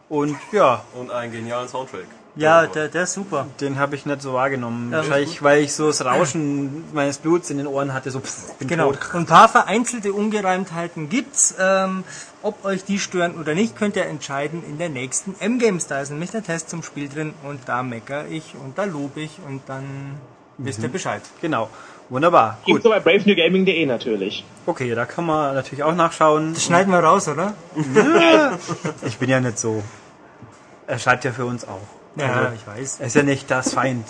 Und 0.09 0.37
ja, 0.53 0.83
Und 0.95 1.11
einen 1.13 1.33
genialen 1.33 1.69
Soundtrack. 1.69 2.07
Ja, 2.37 2.67
der, 2.67 2.89
der 2.89 3.03
ist 3.03 3.15
super. 3.15 3.47
den 3.61 3.79
habe 3.79 3.97
ich 3.97 4.07
nicht 4.07 4.23
so 4.23 4.33
wahrgenommen. 4.35 4.93
Ja, 4.93 4.99
Wahrscheinlich, 4.99 5.43
weil 5.43 5.63
ich 5.63 5.75
so 5.75 5.89
das 5.89 6.05
Rauschen 6.05 6.85
meines 6.93 7.19
Bluts 7.19 7.51
in 7.51 7.59
den 7.59 7.67
Ohren 7.67 7.93
hatte, 7.93 8.11
so 8.11 8.21
pff, 8.21 8.55
bin 8.59 8.69
Genau. 8.69 8.93
tot. 8.93 9.15
Und 9.15 9.21
ein 9.21 9.27
paar 9.27 9.49
vereinzelte 9.49 10.13
Ungereimtheiten 10.13 11.09
gibt's. 11.09 11.55
Ähm, 11.59 12.05
ob 12.43 12.65
euch 12.65 12.85
die 12.85 12.99
stören 12.99 13.37
oder 13.39 13.55
nicht, 13.55 13.77
könnt 13.77 13.97
ihr 13.97 14.07
entscheiden 14.07 14.63
in 14.67 14.79
der 14.79 14.89
nächsten 14.89 15.35
M-Games. 15.41 15.89
Da 15.89 16.01
ist 16.01 16.11
nämlich 16.11 16.31
der 16.31 16.43
Test 16.43 16.71
zum 16.71 16.83
Spiel 16.83 17.09
drin 17.09 17.35
und 17.43 17.61
da 17.67 17.83
mecker 17.83 18.27
ich 18.29 18.55
und 18.55 18.79
da 18.79 18.85
lobe 18.85 19.21
ich 19.21 19.39
und 19.47 19.63
dann 19.67 19.85
wisst 20.57 20.83
ihr 20.83 20.89
Bescheid. 20.89 21.23
Genau. 21.43 21.69
Wunderbar. 22.09 22.59
Gibt 22.65 22.77
Gut. 22.77 22.83
so 22.83 22.89
bei 22.91 22.99
bravenewgaming.de 23.01 23.87
natürlich. 23.87 24.45
Okay, 24.67 24.95
da 24.95 25.05
kann 25.05 25.27
man 25.27 25.55
natürlich 25.55 25.83
auch 25.85 25.95
nachschauen. 25.95 26.55
Das 26.55 26.65
schneiden 26.65 26.93
wir 26.93 27.01
raus, 27.01 27.29
oder? 27.29 27.55
Ich 29.07 29.19
bin 29.19 29.29
ja 29.31 29.39
nicht 29.41 29.59
so. 29.59 29.83
Er 30.87 30.99
schreibt 30.99 31.25
ja 31.25 31.33
für 31.33 31.45
uns 31.45 31.65
auch. 31.69 31.79
Ja, 32.21 32.33
Also, 32.35 32.55
ich 32.55 32.67
weiß. 32.67 33.01
er 33.01 33.07
ist 33.07 33.17
ja 33.17 33.23
nicht 33.23 33.51
das 33.51 33.75
Feind. 33.75 34.07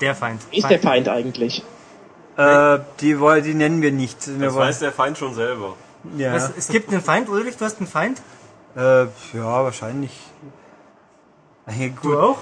Der 0.00 0.14
Feind. 0.14 0.42
Ist 0.52 0.68
der 0.68 0.78
Feind 0.80 1.08
eigentlich? 1.08 1.62
Äh, 2.36 2.78
die, 3.00 3.16
die 3.42 3.54
nennen 3.54 3.80
wir 3.82 3.92
nicht. 3.92 4.26
Wir 4.26 4.46
Das 4.46 4.54
wollen- 4.54 4.68
weiß 4.68 4.80
der 4.80 4.92
Feind 4.92 5.16
schon 5.18 5.34
selber. 5.34 5.74
ja. 6.16 6.34
Was, 6.34 6.50
es 6.56 6.68
gibt 6.68 6.90
einen 6.90 7.00
Feind, 7.00 7.28
Ulrich, 7.28 7.56
du 7.56 7.64
hast 7.64 7.78
einen 7.78 7.86
Feind? 7.86 8.20
Äh, 8.76 9.04
ja, 9.04 9.08
wahrscheinlich. 9.64 10.12
Hey, 11.64 11.90
gut. 11.90 12.12
Du 12.12 12.20
auch? 12.20 12.38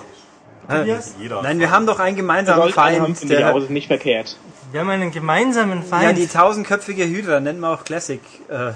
Äh, 0.68 0.78
Tobias? 0.78 1.14
Jeder. 1.20 1.42
Nein, 1.42 1.60
wir 1.60 1.70
haben 1.70 1.86
doch 1.86 2.00
einen 2.00 2.16
gemeinsamen 2.16 2.62
Sollte 2.62 2.76
haben, 2.80 3.04
Feind. 3.04 3.22
ich 3.22 3.28
Der, 3.28 3.54
ist 3.54 3.70
nicht 3.70 3.86
verkehrt. 3.86 4.36
Wir 4.72 4.80
haben 4.80 4.90
einen 4.90 5.12
gemeinsamen 5.12 5.84
Feind. 5.84 6.02
ja, 6.02 6.12
die 6.12 6.26
tausendköpfige 6.26 7.04
Hydra 7.04 7.38
nennt 7.38 7.60
man 7.60 7.78
auch 7.78 7.84
Classic. 7.84 8.20
Äh, 8.48 8.72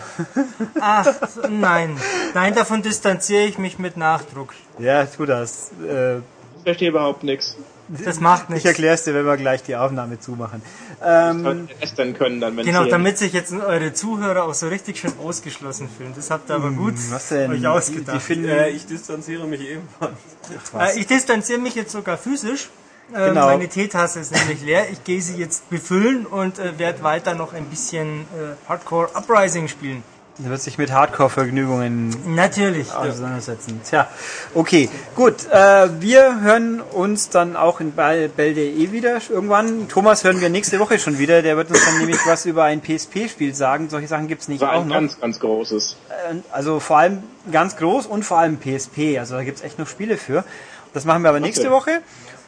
Ach, 0.81 1.07
nein. 1.51 1.97
Nein, 2.35 2.55
davon 2.55 2.83
distanziere 2.83 3.43
ich 3.45 3.59
mich 3.59 3.81
mit 3.81 3.97
Nachdruck. 3.97 4.55
Ja, 4.79 5.05
tu 5.07 5.27
das. 5.27 5.71
Äh, 5.87 6.19
Ich 6.19 6.23
verstehe 6.65 6.89
überhaupt 6.91 7.23
nichts. 7.25 7.57
Das 8.05 8.21
macht 8.21 8.45
ich 8.45 8.49
nichts. 8.51 8.65
erklär's 8.67 9.05
dir, 9.05 9.15
wenn 9.15 9.25
wir 9.25 9.39
gleich 9.39 9.63
die 9.63 9.75
Aufnahme 9.75 10.21
zumachen. 10.21 10.61
Ähm, 11.03 11.43
Sollte 11.43 11.75
lästern 11.81 12.13
können 12.13 12.39
dann, 12.41 12.55
wenn 12.57 12.67
Genau, 12.67 12.85
sie- 12.85 12.91
damit 12.91 13.17
sich 13.17 13.33
jetzt 13.33 13.51
eure 13.53 13.95
Zuhörer 13.95 14.45
auch 14.45 14.53
so 14.53 14.69
richtig 14.69 14.99
schön 14.99 15.13
ausgeschlossen 15.25 15.89
fühlen. 15.89 16.13
Das 16.15 16.31
habt 16.31 16.51
ihr 16.51 16.57
aber 16.57 16.71
gut 16.71 16.95
Hm, 16.97 17.11
was 17.11 17.29
denn? 17.29 17.51
euch 17.51 17.61
Die, 17.61 17.67
ausgedacht. 17.67 18.17
die 18.17 18.21
finden, 18.21 18.49
Äh, 18.51 18.69
ich 18.71 18.85
distanziere 18.87 19.47
mich 19.47 19.63
ebenfalls. 19.63 20.97
Äh, 20.97 21.01
ich 21.01 21.07
distanziere 21.07 21.59
mich 21.61 21.75
jetzt 21.77 21.93
sogar 21.93 22.19
physisch. 22.19 22.69
Ähm, 23.15 23.29
Genau. 23.31 23.47
Meine 23.47 23.69
Teetasse 23.69 24.21
ist 24.21 24.33
nämlich 24.33 24.61
leer. 24.63 24.91
Ich 24.91 25.03
gehe 25.05 25.23
sie 25.23 25.37
jetzt 25.37 25.71
befüllen 25.71 26.27
und 26.27 26.59
äh, 26.59 26.79
werde 26.79 27.03
weiter 27.03 27.35
noch 27.35 27.55
ein 27.55 27.65
bisschen 27.65 28.21
äh, 28.21 28.69
Hardcore 28.69 29.09
Uprising 29.15 29.67
spielen. 29.69 30.03
Wird 30.39 30.60
sich 30.62 30.78
mit 30.78 30.93
Hardcore-Vergnügungen 30.93 32.35
Natürlich. 32.35 32.93
auseinandersetzen. 32.93 33.81
Tja, 33.85 34.09
okay, 34.55 34.89
gut. 35.16 35.47
Äh, 35.51 36.01
wir 36.01 36.40
hören 36.40 36.81
uns 36.81 37.28
dann 37.28 37.56
auch 37.56 37.81
in 37.81 37.93
Bell.de 37.93 38.93
wieder 38.93 39.20
irgendwann. 39.28 39.89
Thomas 39.89 40.23
hören 40.24 40.40
wir 40.40 40.48
nächste 40.48 40.78
Woche 40.78 40.98
schon 40.98 41.19
wieder. 41.19 41.43
Der 41.43 41.56
wird 41.56 41.70
uns 41.70 41.85
dann 41.85 41.98
nämlich 41.98 42.19
was 42.27 42.47
über 42.47 42.65
ein 42.65 42.81
PSP-Spiel 42.81 43.55
sagen. 43.55 43.89
Solche 43.90 44.06
Sachen 44.09 44.28
gibt's 44.28 44.48
nicht 44.48 44.60
war 44.60 44.74
auch 44.74 44.82
ein 44.82 44.89
noch. 44.89 44.94
ganz, 44.94 45.20
ganz 45.20 45.40
großes. 45.40 45.97
Äh, 46.31 46.35
Also 46.52 46.78
vor 46.81 46.98
allem 46.98 47.23
ganz 47.51 47.77
groß 47.77 48.06
und 48.06 48.24
vor 48.24 48.39
allem 48.39 48.59
PSP. 48.59 49.19
Also 49.19 49.35
da 49.35 49.43
gibt's 49.43 49.62
echt 49.62 49.78
noch 49.78 49.89
Spiele 49.89 50.16
für. 50.16 50.44
Das 50.94 51.05
machen 51.05 51.23
wir 51.23 51.28
aber 51.28 51.40
nächste 51.40 51.66
Okay. 51.66 51.70
Woche. 51.74 51.90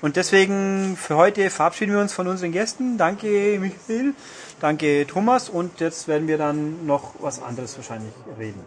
Und 0.03 0.17
deswegen 0.17 0.97
für 0.97 1.17
heute 1.17 1.51
verabschieden 1.51 1.93
wir 1.93 2.01
uns 2.01 2.13
von 2.15 2.27
unseren 2.27 2.53
Gästen. 2.53 2.97
Danke 2.97 3.59
Michael, 3.61 4.15
danke 4.61 5.07
Thomas 5.07 5.49
und 5.51 5.79
jetzt 5.81 6.09
werden 6.09 6.27
wir 6.27 6.39
dann 6.39 6.87
noch 6.87 7.15
was 7.21 7.43
anderes 7.43 7.77
wahrscheinlich 7.77 8.13
reden. 8.39 8.63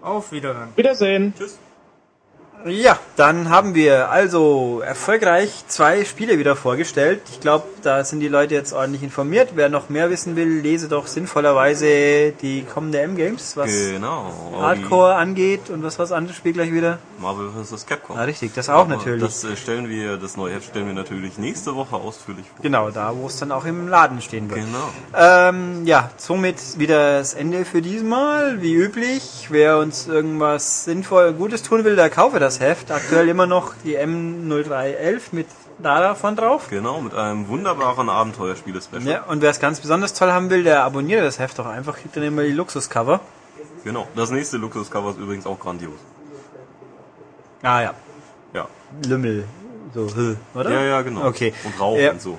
Auf 0.00 0.32
Wiederhören. 0.32 0.68
Wiedersehen. 0.76 1.34
Ja, 2.66 2.98
dann 3.16 3.50
haben 3.50 3.74
wir 3.74 4.10
also 4.10 4.80
erfolgreich 4.80 5.64
zwei 5.68 6.02
Spiele 6.06 6.38
wieder 6.38 6.56
vorgestellt. 6.56 7.20
Ich 7.30 7.40
glaube, 7.40 7.66
da 7.82 8.02
sind 8.04 8.20
die 8.20 8.28
Leute 8.28 8.54
jetzt 8.54 8.72
ordentlich 8.72 9.02
informiert. 9.02 9.50
Wer 9.54 9.68
noch 9.68 9.90
mehr 9.90 10.08
wissen 10.08 10.34
will, 10.34 10.60
lese 10.60 10.88
doch 10.88 11.06
sinnvollerweise 11.06 12.32
die 12.40 12.62
kommende 12.62 13.00
M-Games, 13.00 13.58
was 13.58 13.70
Genau. 13.70 14.32
Hardcore 14.58 15.14
angeht 15.16 15.68
und 15.68 15.82
was 15.82 15.98
was 15.98 16.10
anderes 16.10 16.38
Spiel 16.38 16.54
gleich 16.54 16.72
wieder. 16.72 17.00
Marvel 17.24 17.50
vs. 17.50 17.86
Capcom. 17.86 18.18
Ah, 18.18 18.24
richtig, 18.24 18.52
das 18.54 18.68
auch 18.68 18.80
Aber 18.80 18.96
natürlich. 18.96 19.22
Das 19.22 19.42
äh, 19.44 19.56
stellen 19.56 19.88
wir, 19.88 20.18
das 20.18 20.36
neue 20.36 20.54
Heft 20.54 20.68
stellen 20.68 20.86
wir 20.86 20.92
natürlich 20.92 21.38
nächste 21.38 21.74
Woche 21.74 21.96
ausführlich 21.96 22.46
vor. 22.46 22.62
Genau, 22.62 22.90
da 22.90 23.16
wo 23.16 23.26
es 23.26 23.38
dann 23.38 23.50
auch 23.50 23.64
im 23.64 23.88
Laden 23.88 24.20
stehen 24.20 24.50
wird. 24.50 24.60
Genau. 24.60 24.90
Ähm, 25.16 25.86
ja, 25.86 26.10
somit 26.18 26.78
wieder 26.78 27.18
das 27.18 27.32
Ende 27.32 27.64
für 27.64 27.80
diesmal. 27.80 28.60
Wie 28.60 28.74
üblich, 28.74 29.46
wer 29.48 29.78
uns 29.78 30.06
irgendwas 30.06 30.84
sinnvoll 30.84 31.32
Gutes 31.32 31.62
tun 31.62 31.84
will, 31.84 31.96
der 31.96 32.10
kaufe 32.10 32.38
das 32.38 32.60
Heft. 32.60 32.90
Aktuell 32.90 33.28
immer 33.28 33.46
noch 33.46 33.72
die 33.84 33.98
M0311 33.98 35.20
mit 35.32 35.46
da 35.78 36.00
davon 36.00 36.36
drauf. 36.36 36.68
Genau, 36.68 37.00
mit 37.00 37.14
einem 37.14 37.48
wunderbaren 37.48 38.08
Abenteuerspiele-Special. 38.08 39.02
Ja, 39.02 39.22
und 39.24 39.42
wer 39.42 39.50
es 39.50 39.60
ganz 39.60 39.80
besonders 39.80 40.14
toll 40.14 40.30
haben 40.30 40.50
will, 40.50 40.62
der 40.62 40.84
abonniert 40.84 41.24
das 41.24 41.38
Heft 41.38 41.58
doch 41.58 41.66
einfach, 41.66 41.96
kriegt 41.96 42.16
dann 42.16 42.22
immer 42.22 42.42
die 42.42 42.52
Luxuscover. 42.52 43.20
Genau. 43.82 44.06
Das 44.14 44.30
nächste 44.30 44.56
Luxuscover 44.56 45.10
ist 45.10 45.18
übrigens 45.18 45.46
auch 45.46 45.58
grandios. 45.58 45.98
Ah 47.64 47.80
ja, 47.82 47.94
Ja. 48.52 48.68
Lümmel. 49.08 49.44
So, 49.94 50.08
oder? 50.54 50.70
Ja, 50.70 50.82
ja, 50.84 51.02
genau. 51.02 51.26
Okay. 51.26 51.52
Und 51.64 51.80
Rauch 51.80 51.96
Ja. 51.96 52.10
und 52.12 52.20
so. 52.20 52.36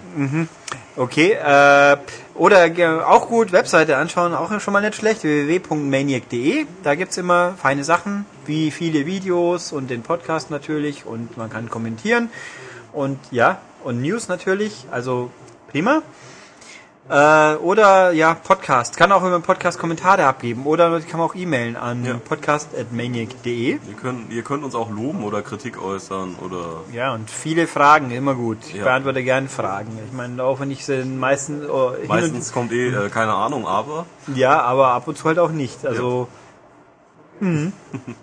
Okay, 0.98 1.32
äh, 1.34 1.98
oder 2.36 3.08
auch 3.08 3.28
gut 3.28 3.52
Webseite 3.52 3.98
anschauen, 3.98 4.34
auch 4.34 4.60
schon 4.60 4.72
mal 4.74 4.82
nicht 4.82 4.96
schlecht, 4.96 5.24
www.maniac.de. 5.24 6.66
Da 6.84 6.96
gibt's 6.96 7.18
immer 7.18 7.56
feine 7.62 7.84
Sachen, 7.84 8.26
wie 8.46 8.72
viele 8.72 9.06
Videos 9.06 9.72
und 9.72 9.90
den 9.90 10.04
Podcast 10.04 10.52
natürlich 10.52 11.06
und 11.06 11.38
man 11.38 11.50
kann 11.50 11.70
kommentieren 11.70 12.30
und 12.94 13.20
ja, 13.32 13.60
und 13.84 14.02
News 14.02 14.28
natürlich, 14.28 14.86
also 14.92 15.32
prima. 15.70 16.02
Äh, 17.08 17.56
oder 17.58 18.12
ja, 18.14 18.34
Podcast. 18.34 18.98
Kann 18.98 19.12
auch 19.12 19.22
über 19.22 19.38
den 19.38 19.44
Podcast 19.44 19.78
Kommentare 19.78 20.26
abgeben 20.26 20.66
oder 20.66 21.00
kann 21.02 21.20
man 21.20 21.30
auch 21.30 21.36
e-mailen 21.36 21.76
an 21.76 22.04
Ja. 22.04 22.16
podcast.maniac.de. 22.16 23.74
Ihr 23.74 23.80
könnt, 24.02 24.32
ihr 24.32 24.42
könnt 24.42 24.64
uns 24.64 24.74
auch 24.74 24.90
loben 24.90 25.24
oder 25.24 25.44
Kritik 25.44 25.80
äußern 25.80 26.36
oder 26.44 26.82
Ja, 26.92 27.14
und 27.14 27.30
viele 27.30 27.68
Fragen, 27.68 28.10
immer 28.10 28.34
gut. 28.34 28.58
Ich 28.70 28.74
Ja. 28.74 28.86
beantworte 28.86 29.24
gerne 29.24 29.50
Fragen. 29.50 30.00
Ich 30.08 30.14
meine, 30.14 30.44
auch 30.44 30.60
wenn 30.60 30.72
ich 30.72 30.84
sie 30.84 30.98
den 30.98 31.20
meisten 31.20 31.70
oh, 31.70 31.92
meistens 32.08 32.52
kommt 32.52 32.72
eh 32.72 32.88
äh, 32.88 33.10
keine 33.10 33.34
Ahnung, 33.34 33.68
aber 33.68 34.08
Ja, 34.34 34.62
aber 34.64 34.88
ab 34.88 35.08
und 35.08 35.16
zu 35.16 35.26
halt 35.26 35.38
auch 35.38 35.52
nicht. 35.52 35.86
Also. 35.86 36.28
Mhm. 37.40 37.72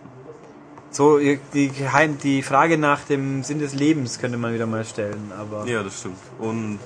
So, 0.94 1.18
die, 1.18 1.40
die 1.72 2.42
Frage 2.42 2.76
nach 2.76 3.00
dem 3.04 3.42
Sinn 3.44 3.60
des 3.60 3.74
Lebens 3.74 4.18
könnte 4.18 4.36
man 4.36 4.52
wieder 4.52 4.66
mal 4.66 4.84
stellen, 4.84 5.32
aber. 5.40 5.64
ja, 5.66 5.82
das 5.82 5.98
stimmt. 6.00 6.18
Und 6.38 6.80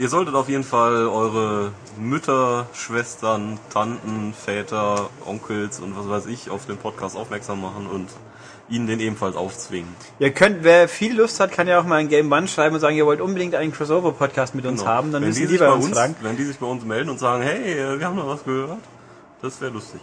ihr 0.00 0.08
solltet 0.08 0.34
auf 0.34 0.48
jeden 0.48 0.64
Fall 0.64 1.06
eure 1.06 1.70
Mütter, 1.98 2.66
Schwestern, 2.72 3.58
Tanten, 3.72 4.32
Väter, 4.34 5.10
Onkels 5.26 5.78
und 5.78 5.96
was 5.96 6.08
weiß 6.08 6.26
ich 6.26 6.50
auf 6.50 6.66
den 6.66 6.78
Podcast 6.78 7.16
aufmerksam 7.16 7.60
machen 7.60 7.86
und 7.86 8.08
ihnen 8.70 8.86
den 8.86 9.00
ebenfalls 9.00 9.36
aufzwingen. 9.36 9.88
Ihr 10.18 10.30
könnt, 10.32 10.62
wer 10.64 10.88
viel 10.88 11.16
Lust 11.16 11.38
hat, 11.40 11.52
kann 11.52 11.66
ja 11.68 11.78
auch 11.80 11.84
mal 11.84 11.96
ein 11.96 12.08
Game 12.08 12.30
One 12.32 12.48
schreiben 12.48 12.76
und 12.76 12.80
sagen, 12.80 12.96
ihr 12.96 13.04
wollt 13.04 13.20
unbedingt 13.20 13.54
einen 13.54 13.72
Crossover-Podcast 13.72 14.54
mit 14.54 14.64
uns 14.64 14.80
Genau. 14.80 14.90
haben, 14.92 15.12
dann 15.12 15.22
wenn 15.22 15.28
müssen 15.28 15.42
die 15.42 15.48
die 15.48 15.58
bei 15.58 15.70
uns 15.70 15.86
uns, 15.86 15.96
fragen. 15.96 16.14
wenn 16.22 16.36
die 16.36 16.44
sich 16.44 16.58
bei 16.58 16.66
uns 16.66 16.84
melden 16.84 17.10
und 17.10 17.18
sagen, 17.18 17.42
hey, 17.42 17.72
äh, 17.78 17.98
wir 17.98 18.06
haben 18.06 18.16
noch 18.16 18.28
was 18.28 18.44
gehört, 18.44 18.78
das 19.42 19.60
wäre 19.60 19.72
lustig. 19.72 20.00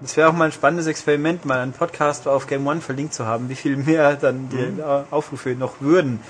Das 0.00 0.16
wäre 0.16 0.28
auch 0.28 0.34
mal 0.34 0.44
ein 0.46 0.52
spannendes 0.52 0.86
Experiment, 0.86 1.44
mal 1.46 1.58
einen 1.58 1.72
Podcast 1.72 2.28
auf 2.28 2.46
Game 2.46 2.66
One 2.66 2.80
verlinkt 2.80 3.12
zu 3.14 3.26
haben, 3.26 3.48
wie 3.48 3.54
viel 3.54 3.76
mehr 3.76 4.14
dann 4.16 4.48
die 4.50 4.56
Mhm. 4.56 4.82
Aufrufe 5.10 5.50
noch 5.50 5.80
würden. 5.80 6.20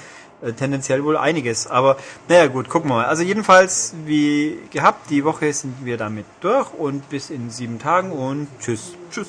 Äh, 0.43 0.53
tendenziell 0.53 1.03
wohl 1.05 1.17
einiges. 1.17 1.67
Aber 1.67 1.97
naja 2.29 2.47
gut, 2.47 2.69
gucken 2.69 2.91
wir 2.91 2.97
mal. 2.97 3.07
Also 3.07 3.23
jedenfalls, 3.23 3.95
wie 4.05 4.59
gehabt, 4.71 5.11
die 5.11 5.25
Woche 5.25 5.53
sind 5.53 5.85
wir 5.85 5.97
damit 5.97 6.27
durch 6.41 6.73
und 6.75 7.09
bis 7.09 7.31
in 7.31 7.51
sieben 7.51 7.79
Tagen 7.79 8.13
und 8.13 8.49
tschüss. 8.61 8.95
Tschüss. 9.11 9.29